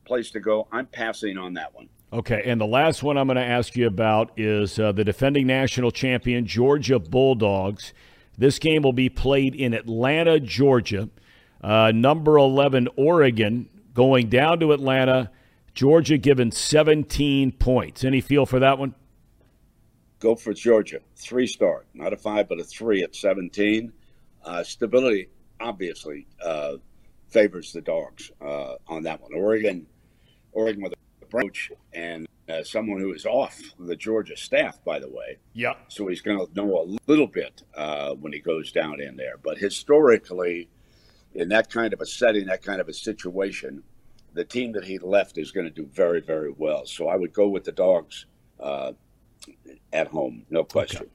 place 0.04 0.30
to 0.30 0.40
go. 0.40 0.68
I'm 0.72 0.86
passing 0.86 1.36
on 1.36 1.54
that 1.54 1.74
one. 1.74 1.88
Okay, 2.12 2.42
and 2.46 2.60
the 2.60 2.66
last 2.66 3.02
one 3.02 3.18
I'm 3.18 3.26
going 3.26 3.36
to 3.36 3.44
ask 3.44 3.76
you 3.76 3.86
about 3.86 4.30
is 4.38 4.78
uh, 4.78 4.92
the 4.92 5.04
defending 5.04 5.46
national 5.46 5.90
champion 5.90 6.46
Georgia 6.46 6.98
Bulldogs. 6.98 7.92
This 8.38 8.58
game 8.58 8.82
will 8.82 8.92
be 8.92 9.08
played 9.08 9.54
in 9.54 9.74
Atlanta, 9.74 10.38
Georgia. 10.38 11.10
Uh, 11.66 11.90
number 11.92 12.36
11, 12.36 12.88
Oregon, 12.96 13.68
going 13.92 14.28
down 14.28 14.60
to 14.60 14.72
Atlanta. 14.72 15.30
Georgia 15.74 16.16
given 16.16 16.50
17 16.50 17.52
points. 17.52 18.04
Any 18.04 18.20
feel 18.20 18.46
for 18.46 18.60
that 18.60 18.78
one? 18.78 18.94
go 20.18 20.34
for 20.34 20.52
Georgia. 20.52 21.00
Three 21.16 21.46
star, 21.46 21.84
not 21.94 22.12
a 22.12 22.16
five, 22.16 22.48
but 22.48 22.58
a 22.58 22.64
three 22.64 23.02
at 23.02 23.14
17. 23.14 23.92
Uh, 24.44 24.62
stability 24.62 25.28
obviously 25.60 26.26
uh, 26.44 26.74
favors 27.28 27.72
the 27.72 27.80
dogs 27.80 28.30
uh, 28.40 28.74
on 28.86 29.02
that 29.04 29.20
one. 29.20 29.34
Oregon, 29.34 29.86
Oregon 30.52 30.82
with 30.82 30.92
a 30.92 30.96
approach 31.22 31.72
and 31.92 32.28
uh, 32.48 32.62
someone 32.62 33.00
who 33.00 33.12
is 33.12 33.26
off 33.26 33.60
the 33.80 33.96
Georgia 33.96 34.36
staff, 34.36 34.82
by 34.84 35.00
the 35.00 35.08
way. 35.08 35.38
Yeah. 35.52 35.74
So 35.88 36.06
he's 36.06 36.20
going 36.20 36.38
to 36.38 36.54
know 36.54 36.80
a 36.80 36.86
little 37.10 37.26
bit 37.26 37.62
uh, 37.74 38.14
when 38.14 38.32
he 38.32 38.38
goes 38.38 38.70
down 38.70 39.00
in 39.00 39.16
there. 39.16 39.36
But 39.42 39.58
historically, 39.58 40.68
in 41.36 41.48
that 41.50 41.70
kind 41.70 41.92
of 41.92 42.00
a 42.00 42.06
setting, 42.06 42.46
that 42.46 42.62
kind 42.62 42.80
of 42.80 42.88
a 42.88 42.92
situation, 42.92 43.82
the 44.32 44.44
team 44.44 44.72
that 44.72 44.84
he 44.84 44.98
left 44.98 45.38
is 45.38 45.50
going 45.52 45.66
to 45.66 45.72
do 45.72 45.86
very, 45.86 46.20
very 46.20 46.52
well. 46.56 46.86
So 46.86 47.08
I 47.08 47.16
would 47.16 47.32
go 47.32 47.48
with 47.48 47.64
the 47.64 47.72
dogs 47.72 48.26
uh, 48.58 48.92
at 49.92 50.08
home, 50.08 50.44
no 50.50 50.64
question. 50.64 51.02
Okay. 51.02 51.10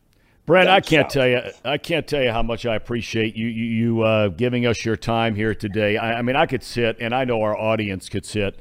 Brent, 0.45 0.69
I 0.69 0.81
can't 0.81 1.05
south. 1.05 1.13
tell 1.13 1.27
you. 1.27 1.41
I 1.63 1.77
can't 1.77 2.07
tell 2.07 2.23
you 2.23 2.31
how 2.31 2.41
much 2.41 2.65
I 2.65 2.75
appreciate 2.75 3.35
you 3.35 3.47
you, 3.47 3.63
you 3.63 4.01
uh, 4.01 4.27
giving 4.29 4.65
us 4.65 4.83
your 4.83 4.97
time 4.97 5.35
here 5.35 5.53
today. 5.53 5.97
I, 5.97 6.19
I, 6.19 6.21
mean, 6.23 6.35
I 6.35 6.47
could 6.47 6.63
sit, 6.63 6.97
and 6.99 7.13
I 7.13 7.25
know 7.25 7.41
our 7.41 7.55
audience 7.55 8.09
could 8.09 8.25
sit 8.25 8.59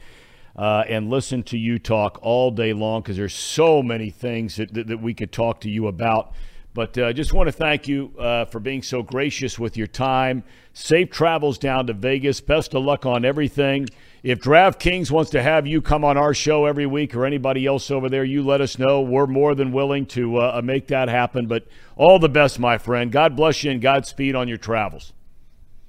uh, 0.56 0.84
and 0.88 1.08
listen 1.08 1.42
to 1.44 1.58
you 1.58 1.78
talk 1.78 2.18
all 2.22 2.50
day 2.50 2.74
long 2.74 3.00
because 3.00 3.16
there's 3.16 3.34
so 3.34 3.82
many 3.82 4.10
things 4.10 4.56
that, 4.56 4.74
that, 4.74 4.88
that, 4.88 5.00
we 5.00 5.14
could 5.14 5.32
talk 5.32 5.60
to 5.62 5.70
you 5.70 5.86
about. 5.86 6.32
But 6.72 6.96
I 6.96 7.02
uh, 7.02 7.12
just 7.12 7.32
want 7.32 7.48
to 7.48 7.52
thank 7.52 7.88
you 7.88 8.12
uh, 8.18 8.44
for 8.44 8.60
being 8.60 8.82
so 8.82 9.02
gracious 9.02 9.58
with 9.58 9.76
your 9.76 9.88
time. 9.88 10.44
Safe 10.72 11.10
travels 11.10 11.58
down 11.58 11.88
to 11.88 11.92
Vegas. 11.92 12.40
Best 12.40 12.74
of 12.74 12.84
luck 12.84 13.04
on 13.04 13.24
everything. 13.24 13.88
If 14.22 14.40
DraftKings 14.40 15.10
wants 15.10 15.30
to 15.30 15.42
have 15.42 15.66
you 15.66 15.82
come 15.82 16.04
on 16.04 16.16
our 16.16 16.32
show 16.32 16.66
every 16.66 16.86
week 16.86 17.14
or 17.16 17.26
anybody 17.26 17.66
else 17.66 17.90
over 17.90 18.08
there, 18.08 18.22
you 18.22 18.44
let 18.44 18.60
us 18.60 18.78
know. 18.78 19.00
We're 19.00 19.26
more 19.26 19.54
than 19.54 19.72
willing 19.72 20.06
to 20.06 20.38
uh, 20.38 20.52
uh, 20.58 20.62
make 20.62 20.86
that 20.88 21.08
happen. 21.08 21.46
But 21.46 21.66
all 21.96 22.18
the 22.18 22.28
best, 22.28 22.58
my 22.58 22.78
friend. 22.78 23.10
God 23.10 23.34
bless 23.34 23.64
you 23.64 23.72
and 23.72 23.82
Godspeed 23.82 24.36
on 24.36 24.46
your 24.46 24.58
travels. 24.58 25.12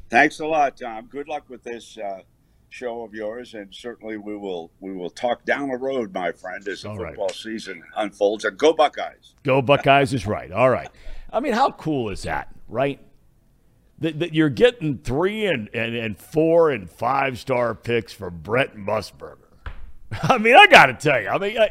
Thanks 0.10 0.40
a 0.40 0.48
lot, 0.48 0.78
Thom. 0.78 1.06
Good 1.06 1.28
luck 1.28 1.44
with 1.48 1.64
this 1.64 1.98
uh, 1.98 2.22
show 2.72 3.04
of 3.04 3.14
yours, 3.14 3.54
and 3.54 3.74
certainly 3.74 4.18
we 4.18 4.36
will 4.36 4.72
we 4.80 4.94
will 4.94 5.10
talk 5.10 5.46
down 5.46 5.70
the 5.70 5.78
road, 5.78 6.14
my 6.14 6.32
friend, 6.32 6.68
as 6.68 6.82
the 6.82 6.90
all 6.90 6.98
football 6.98 7.28
right. 7.28 7.36
season 7.36 7.84
unfolds. 7.96 8.46
And 8.46 8.58
go 8.58 8.74
Buckeyes! 8.74 9.36
Go 9.44 9.62
Buckeyes 9.62 10.14
is 10.14 10.26
right. 10.26 10.52
All 10.52 10.70
right. 10.70 10.90
I 11.32 11.40
mean, 11.40 11.54
how 11.54 11.72
cool 11.72 12.10
is 12.10 12.24
that, 12.24 12.50
right? 12.68 13.00
that, 14.02 14.20
that 14.20 14.34
you're 14.34 14.50
getting 14.50 14.98
three 14.98 15.46
and, 15.46 15.70
and, 15.74 15.96
and 15.96 16.18
four 16.18 16.72
and 16.72 16.90
five 16.90 17.40
star 17.40 17.74
picks 17.74 18.12
for 18.12 18.30
Brent 18.30 18.76
Musburger. 18.76 19.38
I 20.24 20.38
mean, 20.38 20.56
I 20.56 20.68
got 20.68 20.88
to 20.88 20.94
tell 20.94 21.22
you, 21.22 21.30
I 21.30 21.38
mean, 21.38 21.58
I, 21.58 21.70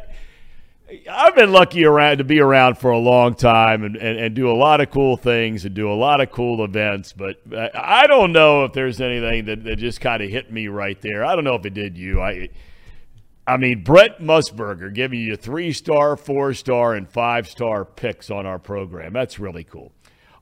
I've 1.11 1.35
been 1.35 1.53
lucky 1.53 1.85
around 1.85 2.19
to 2.19 2.25
be 2.25 2.41
around 2.41 2.79
for 2.79 2.91
a 2.91 2.99
long 2.99 3.35
time 3.35 3.85
and, 3.85 3.97
and, 3.97 4.19
and, 4.19 4.35
do 4.35 4.51
a 4.51 4.55
lot 4.55 4.81
of 4.81 4.91
cool 4.91 5.17
things 5.17 5.65
and 5.65 5.75
do 5.75 5.91
a 5.91 5.95
lot 5.95 6.21
of 6.21 6.31
cool 6.33 6.65
events, 6.65 7.13
but 7.13 7.41
uh, 7.53 7.69
I 7.75 8.07
don't 8.07 8.33
know 8.33 8.65
if 8.65 8.73
there's 8.73 9.01
anything 9.01 9.45
that, 9.45 9.65
that 9.65 9.77
just 9.77 10.01
kind 10.01 10.23
of 10.23 10.29
hit 10.31 10.53
me 10.53 10.69
right 10.69 11.01
there. 11.01 11.25
I 11.25 11.35
don't 11.35 11.45
know 11.45 11.55
if 11.55 11.65
it 11.65 11.75
did 11.75 11.97
you. 11.97 12.21
I 12.21 12.49
I 13.47 13.57
mean, 13.57 13.83
Brent 13.83 14.21
Musburger 14.21 14.93
giving 14.95 15.19
you 15.19 15.35
three 15.35 15.73
star, 15.73 16.17
four 16.17 16.55
star, 16.55 16.95
and 16.95 17.09
five 17.09 17.49
star 17.49 17.85
picks 17.85 18.31
on 18.31 18.47
our 18.47 18.59
program. 18.59 19.13
That's 19.13 19.41
really 19.41 19.65
cool. 19.65 19.93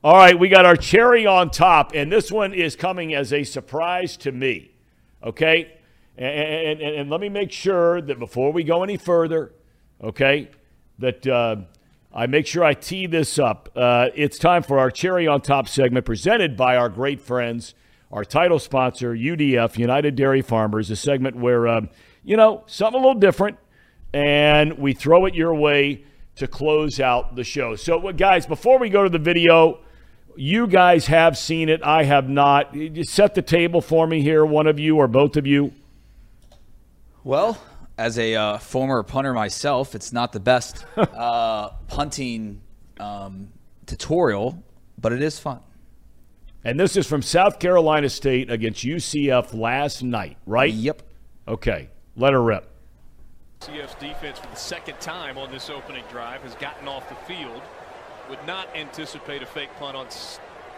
All 0.03 0.15
right, 0.15 0.37
we 0.37 0.47
got 0.47 0.65
our 0.65 0.75
cherry 0.75 1.25
on 1.25 1.49
top, 1.49 1.93
and 1.93 2.11
this 2.11 2.31
one 2.31 2.53
is 2.53 2.75
coming 2.75 3.13
as 3.13 3.33
a 3.33 3.43
surprise 3.43 4.15
to 4.17 4.31
me. 4.31 4.71
Okay? 5.23 5.73
And, 6.17 6.81
and, 6.81 6.95
and 6.95 7.09
let 7.09 7.19
me 7.19 7.29
make 7.29 7.51
sure 7.51 7.99
that 7.99 8.19
before 8.19 8.53
we 8.53 8.63
go 8.63 8.83
any 8.83 8.97
further, 8.97 9.53
okay, 10.03 10.49
that 10.99 11.25
uh, 11.27 11.57
I 12.13 12.27
make 12.27 12.47
sure 12.47 12.63
I 12.63 12.73
tee 12.73 13.05
this 13.05 13.37
up. 13.37 13.69
Uh, 13.75 14.09
it's 14.15 14.37
time 14.39 14.63
for 14.63 14.79
our 14.79 14.91
cherry 14.91 15.27
on 15.27 15.41
top 15.41 15.67
segment 15.67 16.05
presented 16.05 16.57
by 16.57 16.75
our 16.75 16.89
great 16.89 17.21
friends, 17.21 17.75
our 18.11 18.25
title 18.25 18.59
sponsor, 18.59 19.13
UDF, 19.13 19.77
United 19.77 20.15
Dairy 20.15 20.41
Farmers, 20.41 20.89
a 20.89 20.95
segment 20.95 21.35
where, 21.35 21.67
um, 21.67 21.89
you 22.23 22.35
know, 22.35 22.63
something 22.65 22.99
a 22.99 23.05
little 23.05 23.19
different, 23.19 23.57
and 24.13 24.77
we 24.77 24.93
throw 24.93 25.25
it 25.25 25.35
your 25.35 25.53
way 25.53 26.03
to 26.35 26.47
close 26.47 26.99
out 26.99 27.35
the 27.35 27.43
show. 27.43 27.75
So, 27.75 28.11
guys, 28.13 28.45
before 28.45 28.79
we 28.79 28.89
go 28.89 29.03
to 29.03 29.09
the 29.09 29.19
video, 29.19 29.79
you 30.35 30.67
guys 30.67 31.07
have 31.07 31.37
seen 31.37 31.69
it. 31.69 31.83
I 31.83 32.03
have 32.05 32.29
not. 32.29 32.73
You 32.73 33.03
set 33.03 33.35
the 33.35 33.41
table 33.41 33.81
for 33.81 34.07
me 34.07 34.21
here, 34.21 34.45
one 34.45 34.67
of 34.67 34.79
you 34.79 34.97
or 34.97 35.07
both 35.07 35.35
of 35.35 35.45
you. 35.45 35.73
Well, 37.23 37.61
as 37.99 38.17
a 38.17 38.33
uh, 38.33 38.57
former 38.57 39.03
punter 39.03 39.33
myself, 39.33 39.93
it's 39.93 40.13
not 40.13 40.31
the 40.31 40.39
best 40.39 40.85
uh, 40.97 41.69
punting 41.89 42.61
um, 42.97 43.49
tutorial, 43.85 44.63
but 44.97 45.11
it 45.11 45.21
is 45.21 45.37
fun. 45.37 45.59
And 46.63 46.79
this 46.79 46.95
is 46.95 47.05
from 47.05 47.21
South 47.21 47.59
Carolina 47.59 48.07
State 48.07 48.49
against 48.49 48.85
UCF 48.85 49.53
last 49.53 50.01
night, 50.01 50.37
right? 50.45 50.71
Yep. 50.71 51.03
Okay, 51.45 51.89
let 52.15 52.31
her 52.31 52.41
rip. 52.41 52.71
UCF's 53.59 53.95
defense 53.95 54.39
for 54.39 54.47
the 54.47 54.55
second 54.55 54.97
time 55.01 55.37
on 55.37 55.51
this 55.51 55.69
opening 55.69 56.05
drive 56.09 56.41
has 56.43 56.55
gotten 56.55 56.87
off 56.87 57.09
the 57.09 57.15
field 57.15 57.61
would 58.29 58.45
not 58.47 58.73
anticipate 58.75 59.43
a 59.43 59.45
fake 59.45 59.71
punt 59.77 59.97
on 59.97 60.07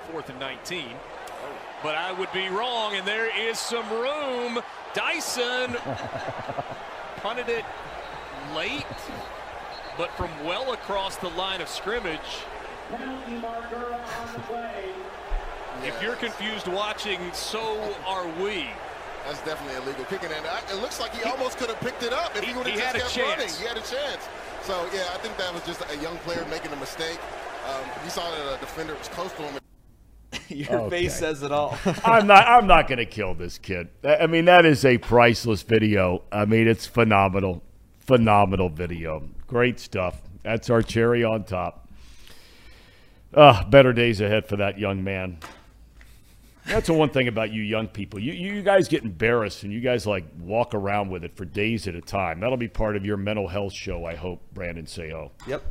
fourth 0.10 0.30
and 0.30 0.40
19. 0.40 0.86
But 1.84 1.96
I 1.96 2.12
would 2.14 2.32
be 2.32 2.50
wrong, 2.50 2.96
and 2.96 3.06
there 3.08 3.30
is 3.38 3.60
some 3.60 3.88
room. 3.92 4.60
Dyson 4.94 5.76
punted 7.22 7.50
it 7.50 7.64
late, 8.56 8.86
but 9.98 10.10
from 10.12 10.30
well 10.44 10.74
across 10.74 11.18
the 11.18 11.30
line 11.30 11.62
of 11.62 11.68
scrimmage. 11.68 12.20
if 15.84 16.02
you're 16.02 16.16
confused 16.16 16.68
watching, 16.68 17.20
so 17.34 17.96
are 18.08 18.28
we. 18.44 18.68
That's 19.26 19.42
definitely 19.44 19.82
illegal 19.84 20.06
kicking, 20.06 20.32
and 20.32 20.46
it 20.46 20.82
looks 20.82 21.00
like 21.00 21.14
he 21.16 21.24
almost 21.30 21.58
could 21.58 21.70
have 21.70 21.80
picked 21.80 22.04
it 22.04 22.12
up 22.12 22.36
if 22.36 22.44
he, 22.44 22.52
he 22.52 22.58
would 22.58 22.68
have 22.68 22.80
just 22.80 22.96
kept 22.96 23.14
chance. 23.14 23.38
running. 23.38 23.54
He 23.54 23.68
had 23.68 23.78
a 23.78 23.82
chance. 23.82 24.28
So 24.64 24.74
yeah, 24.94 25.06
I 25.14 25.18
think 25.20 25.38
that 25.38 25.54
was 25.54 25.64
just 25.64 25.84
a 25.92 25.98
young 25.98 26.18
player 26.20 26.46
making 26.50 26.72
a 26.72 26.76
mistake. 26.78 27.20
Um, 27.70 27.86
he 28.04 28.10
saw 28.10 28.30
that 28.32 28.58
a 28.58 28.60
defender 28.60 28.96
was 28.96 29.08
close 29.10 29.32
to 29.34 29.44
him. 29.44 29.61
Your 30.56 30.82
okay. 30.82 30.90
face 30.90 31.18
says 31.18 31.44
it 31.44 31.52
all. 31.52 31.78
I'm 32.06 32.28
not. 32.28 32.48
I'm 32.48 32.68
not 32.68 32.88
going 32.88 32.98
to 33.00 33.06
kill 33.06 33.34
this 33.34 33.58
kid. 33.58 33.90
I 34.04 34.28
mean, 34.28 34.46
that 34.46 34.66
is 34.66 34.84
a 34.86 34.98
priceless 34.98 35.62
video. 35.62 36.24
I 36.32 36.46
mean, 36.46 36.68
it's 36.68 36.86
phenomenal, 36.86 37.64
phenomenal 38.00 38.70
video. 38.70 39.28
Great 39.48 39.80
stuff. 39.80 40.22
That's 40.44 40.70
our 40.70 40.82
cherry 40.82 41.24
on 41.24 41.44
top. 41.44 41.88
Uh, 43.34 43.64
better 43.70 43.94
days 43.94 44.20
ahead 44.20 44.48
for 44.48 44.58
that 44.58 44.78
young 44.78 45.04
man. 45.04 45.38
That's 46.66 46.88
the 46.88 46.94
one 46.94 47.10
thing 47.10 47.28
about 47.28 47.52
you 47.52 47.64
young 47.64 47.88
people. 47.88 48.20
You 48.20 48.34
you 48.34 48.62
guys 48.62 48.88
get 48.88 49.04
embarrassed 49.04 49.64
and 49.64 49.74
you 49.74 49.80
guys 49.80 50.06
like 50.06 50.26
walk 50.40 50.76
around 50.76 51.10
with 51.10 51.24
it 51.24 51.36
for 51.36 51.46
days 51.46 51.88
at 51.88 51.96
a 51.96 52.02
time. 52.02 52.40
That'll 52.40 52.58
be 52.58 52.68
part 52.68 52.96
of 52.96 53.06
your 53.06 53.18
mental 53.18 53.48
health 53.48 53.74
show, 53.74 54.06
I 54.06 54.16
hope, 54.16 54.42
Brandon 54.54 54.86
Saho. 54.86 55.32
Yep. 55.48 55.64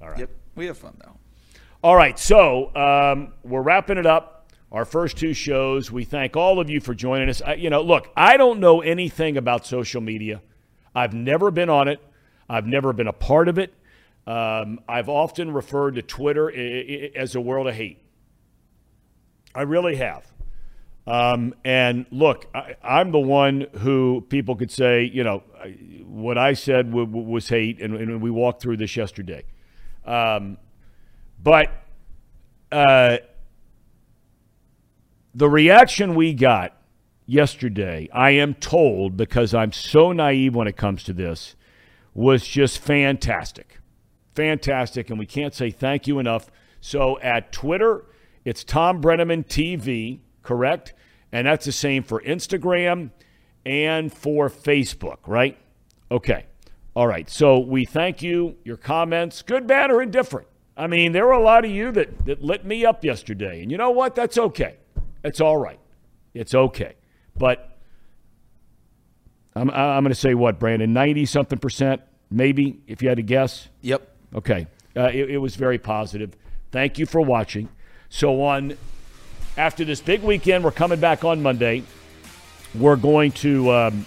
All 0.00 0.10
right. 0.10 0.18
Yep. 0.20 0.30
We 0.56 0.66
have 0.66 0.78
fun 0.78 0.96
though. 0.98 1.16
All 1.84 1.96
right, 1.96 2.16
so 2.16 2.72
um, 2.76 3.32
we're 3.42 3.60
wrapping 3.60 3.98
it 3.98 4.06
up. 4.06 4.52
Our 4.70 4.84
first 4.84 5.16
two 5.16 5.34
shows. 5.34 5.90
We 5.90 6.04
thank 6.04 6.36
all 6.36 6.60
of 6.60 6.70
you 6.70 6.80
for 6.80 6.94
joining 6.94 7.28
us. 7.28 7.42
I, 7.42 7.54
you 7.54 7.70
know, 7.70 7.82
look, 7.82 8.08
I 8.16 8.36
don't 8.36 8.60
know 8.60 8.82
anything 8.82 9.36
about 9.36 9.66
social 9.66 10.00
media. 10.00 10.42
I've 10.94 11.12
never 11.12 11.50
been 11.50 11.68
on 11.68 11.88
it. 11.88 11.98
I've 12.48 12.68
never 12.68 12.92
been 12.92 13.08
a 13.08 13.12
part 13.12 13.48
of 13.48 13.58
it. 13.58 13.74
Um, 14.28 14.78
I've 14.88 15.08
often 15.08 15.52
referred 15.52 15.96
to 15.96 16.02
Twitter 16.02 16.52
as 17.16 17.34
a 17.34 17.40
world 17.40 17.66
of 17.66 17.74
hate. 17.74 17.98
I 19.52 19.62
really 19.62 19.96
have. 19.96 20.30
Um, 21.04 21.52
and 21.64 22.06
look, 22.12 22.46
I, 22.54 22.76
am 22.84 23.10
the 23.10 23.18
one 23.18 23.66
who 23.78 24.24
people 24.28 24.54
could 24.54 24.70
say, 24.70 25.02
you 25.02 25.24
know, 25.24 25.42
what 26.04 26.38
I 26.38 26.52
said 26.52 26.92
was 26.92 27.48
hate, 27.48 27.80
and, 27.80 27.96
and, 27.96 28.22
we 28.22 28.30
walked 28.30 28.62
through 28.62 28.76
this 28.76 28.96
yesterday. 28.96 29.42
Um, 30.06 30.58
but 31.42 31.70
uh, 32.70 33.18
the 35.34 35.48
reaction 35.48 36.14
we 36.14 36.34
got 36.34 36.76
yesterday, 37.26 38.08
I 38.12 38.30
am 38.30 38.54
told, 38.54 39.16
because 39.16 39.54
I'm 39.54 39.72
so 39.72 40.12
naive 40.12 40.54
when 40.54 40.68
it 40.68 40.76
comes 40.76 41.02
to 41.04 41.12
this, 41.12 41.56
was 42.14 42.46
just 42.46 42.78
fantastic. 42.78 43.78
Fantastic. 44.34 45.10
And 45.10 45.18
we 45.18 45.26
can't 45.26 45.54
say 45.54 45.70
thank 45.70 46.06
you 46.06 46.18
enough. 46.18 46.50
So 46.80 47.18
at 47.20 47.52
Twitter, 47.52 48.04
it's 48.44 48.64
Thom 48.64 49.00
Brennaman 49.00 49.46
TV, 49.46 50.20
correct? 50.42 50.94
And 51.30 51.46
that's 51.46 51.64
the 51.64 51.72
same 51.72 52.02
for 52.02 52.20
Instagram 52.22 53.10
and 53.64 54.12
for 54.12 54.48
Facebook, 54.48 55.18
right? 55.26 55.58
Okay. 56.10 56.46
All 56.94 57.06
right. 57.06 57.30
So 57.30 57.58
we 57.58 57.84
thank 57.84 58.22
you, 58.22 58.56
your 58.64 58.76
comments, 58.76 59.40
good, 59.42 59.66
bad, 59.66 59.90
or 59.90 60.02
indifferent. 60.02 60.46
I 60.76 60.86
mean, 60.86 61.12
there 61.12 61.26
were 61.26 61.32
a 61.32 61.42
lot 61.42 61.64
of 61.64 61.70
you 61.70 61.92
that, 61.92 62.24
that 62.26 62.42
lit 62.42 62.64
me 62.64 62.84
up 62.84 63.04
yesterday. 63.04 63.62
And 63.62 63.70
you 63.70 63.76
know 63.76 63.90
what? 63.90 64.14
That's 64.14 64.38
okay. 64.38 64.76
It's 65.22 65.40
all 65.40 65.56
right. 65.56 65.78
It's 66.34 66.54
okay. 66.54 66.94
But 67.36 67.78
I'm, 69.54 69.70
I'm 69.70 70.02
going 70.02 70.14
to 70.14 70.18
say 70.18 70.34
what, 70.34 70.58
Brandon? 70.58 70.92
90 70.92 71.26
something 71.26 71.58
percent, 71.58 72.00
maybe, 72.30 72.80
if 72.86 73.02
you 73.02 73.08
had 73.08 73.16
to 73.18 73.22
guess? 73.22 73.68
Yep. 73.82 74.08
Okay. 74.34 74.66
Uh, 74.96 75.10
it, 75.12 75.30
it 75.30 75.38
was 75.38 75.56
very 75.56 75.78
positive. 75.78 76.34
Thank 76.70 76.98
you 76.98 77.06
for 77.06 77.20
watching. 77.20 77.68
So, 78.08 78.42
on 78.42 78.76
after 79.56 79.84
this 79.84 80.00
big 80.00 80.22
weekend, 80.22 80.64
we're 80.64 80.70
coming 80.70 81.00
back 81.00 81.24
on 81.24 81.42
Monday. 81.42 81.82
We're 82.74 82.96
going 82.96 83.32
to 83.32 83.70
um, 83.70 84.06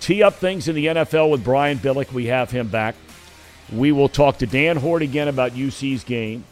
tee 0.00 0.22
up 0.22 0.34
things 0.34 0.68
in 0.68 0.74
the 0.74 0.86
NFL 0.86 1.30
with 1.30 1.44
Brian 1.44 1.78
Billick. 1.78 2.12
We 2.12 2.26
have 2.26 2.50
him 2.50 2.68
back. 2.68 2.94
We 3.72 3.90
will 3.90 4.08
talk 4.10 4.38
to 4.38 4.46
Dan 4.46 4.76
Hoard 4.76 5.00
again 5.00 5.28
about 5.28 5.52
UC's 5.52 6.04
game. 6.04 6.44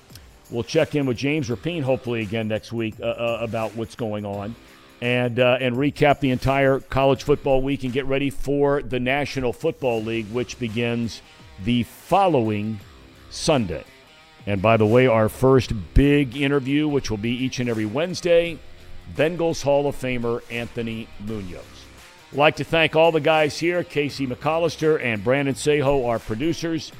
We'll 0.51 0.64
check 0.64 0.94
in 0.94 1.05
with 1.05 1.18
James 1.18 1.48
Rapien 1.48 1.82
hopefully 1.82 2.22
again 2.22 2.48
next 2.48 2.72
week 2.72 2.94
uh, 2.98 3.05
uh, 3.05 3.38
about 3.42 3.76
what's 3.76 3.94
going 3.94 4.24
on, 4.24 4.55
and 5.02 5.38
uh, 5.38 5.59
and 5.60 5.76
recap 5.76 6.20
the 6.20 6.30
entire 6.30 6.80
college 6.80 7.22
football 7.22 7.60
week 7.60 7.84
and 7.84 7.92
get 7.92 8.06
ready 8.06 8.30
for 8.30 8.82
the 8.82 8.98
National 8.98 9.52
Football 9.52 10.02
League, 10.02 10.30
which 10.32 10.59
begins 10.59 11.20
the 11.62 11.82
following 11.82 12.80
Sunday. 13.28 13.84
And 14.47 14.62
by 14.62 14.78
the 14.78 14.86
way, 14.86 15.06
our 15.06 15.28
first 15.28 15.72
big 15.92 16.36
interview, 16.36 16.88
which 16.88 17.10
will 17.10 17.18
be 17.18 17.30
each 17.32 17.60
and 17.60 17.68
every 17.68 17.86
Wednesday, 17.86 18.59
Bengals 19.14 19.62
Hall 19.62 19.86
of 19.86 19.94
Famer 19.94 20.40
Anthony 20.51 21.06
Munoz. 21.20 21.62
I'd 22.32 22.38
like 22.38 22.56
to 22.56 22.64
thank 22.64 22.97
all 22.97 23.12
the 23.12 23.20
guys 23.20 23.59
here 23.59 23.84
Casey 23.84 24.26
McCollister 24.26 25.02
and 25.02 25.22
Brandon 25.22 25.55
Saho, 25.55 26.06
our 26.06 26.18
producers. 26.18 26.92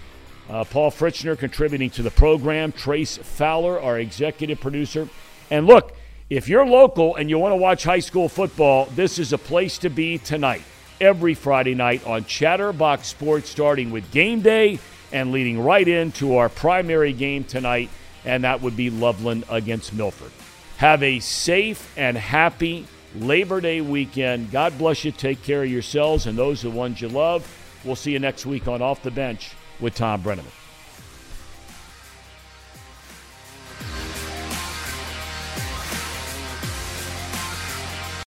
Uh, 0.51 0.65
Paul 0.65 0.91
Fritzner 0.91 1.39
contributing 1.39 1.91
to 1.91 2.03
the 2.03 2.11
program. 2.11 2.73
Trace 2.73 3.17
Fowler, 3.19 3.81
our 3.81 4.01
executive 4.01 4.61
producer. 4.61 5.09
And 5.49 5.67
look, 5.67 5.93
if 6.29 6.49
you're 6.49 6.67
local 6.67 7.15
and 7.15 7.31
you 7.31 7.39
want 7.39 7.53
to 7.53 7.57
watch 7.57 7.85
high 7.85 8.01
school 8.01 8.29
football, 8.29 8.87
this 8.87 9.21
is 9.21 9.33
a 9.33 9.39
place 9.39 9.79
to 9.79 9.89
be 9.89 10.19
tonight. 10.19 10.63
Every 11.01 11.35
Friday 11.35 11.77
night 11.77 12.05
on 12.05 12.25
Chatterbox 12.25 13.07
Sports, 13.07 13.49
starting 13.49 13.93
with 13.93 14.11
game 14.11 14.41
day 14.41 14.81
and 15.13 15.31
leading 15.31 15.61
right 15.61 15.87
into 15.87 16.37
our 16.37 16.49
primary 16.49 17.13
game 17.13 17.45
tonight, 17.45 17.89
and 18.25 18.43
that 18.43 18.61
would 18.61 18.77
be 18.77 18.91
Loveland 18.91 19.45
against 19.49 19.95
Milford. 19.95 20.33
Have 20.79 21.03
a 21.05 21.21
safe 21.21 21.97
and 21.97 22.19
happy 22.19 22.87
Labor 23.15 23.61
Day 23.61 23.81
weekend. 23.81 24.51
God 24.51 24.77
bless 24.79 25.05
you. 25.05 25.13
Take 25.13 25.43
care 25.45 25.63
of 25.63 25.71
yourselves 25.71 26.27
and 26.27 26.37
those 26.37 26.63
the 26.63 26.71
ones 26.71 27.01
you 27.01 27.09
love. 27.09 27.47
We'll 27.85 27.97
see 27.97 28.13
you 28.13 28.19
next 28.19 28.47
week 28.47 28.67
on 28.67 28.83
Off 28.83 29.03
the 29.03 29.11
Bench 29.13 29.55
with 29.81 29.95
Thom 29.95 30.23
Brennaman. 30.23 30.60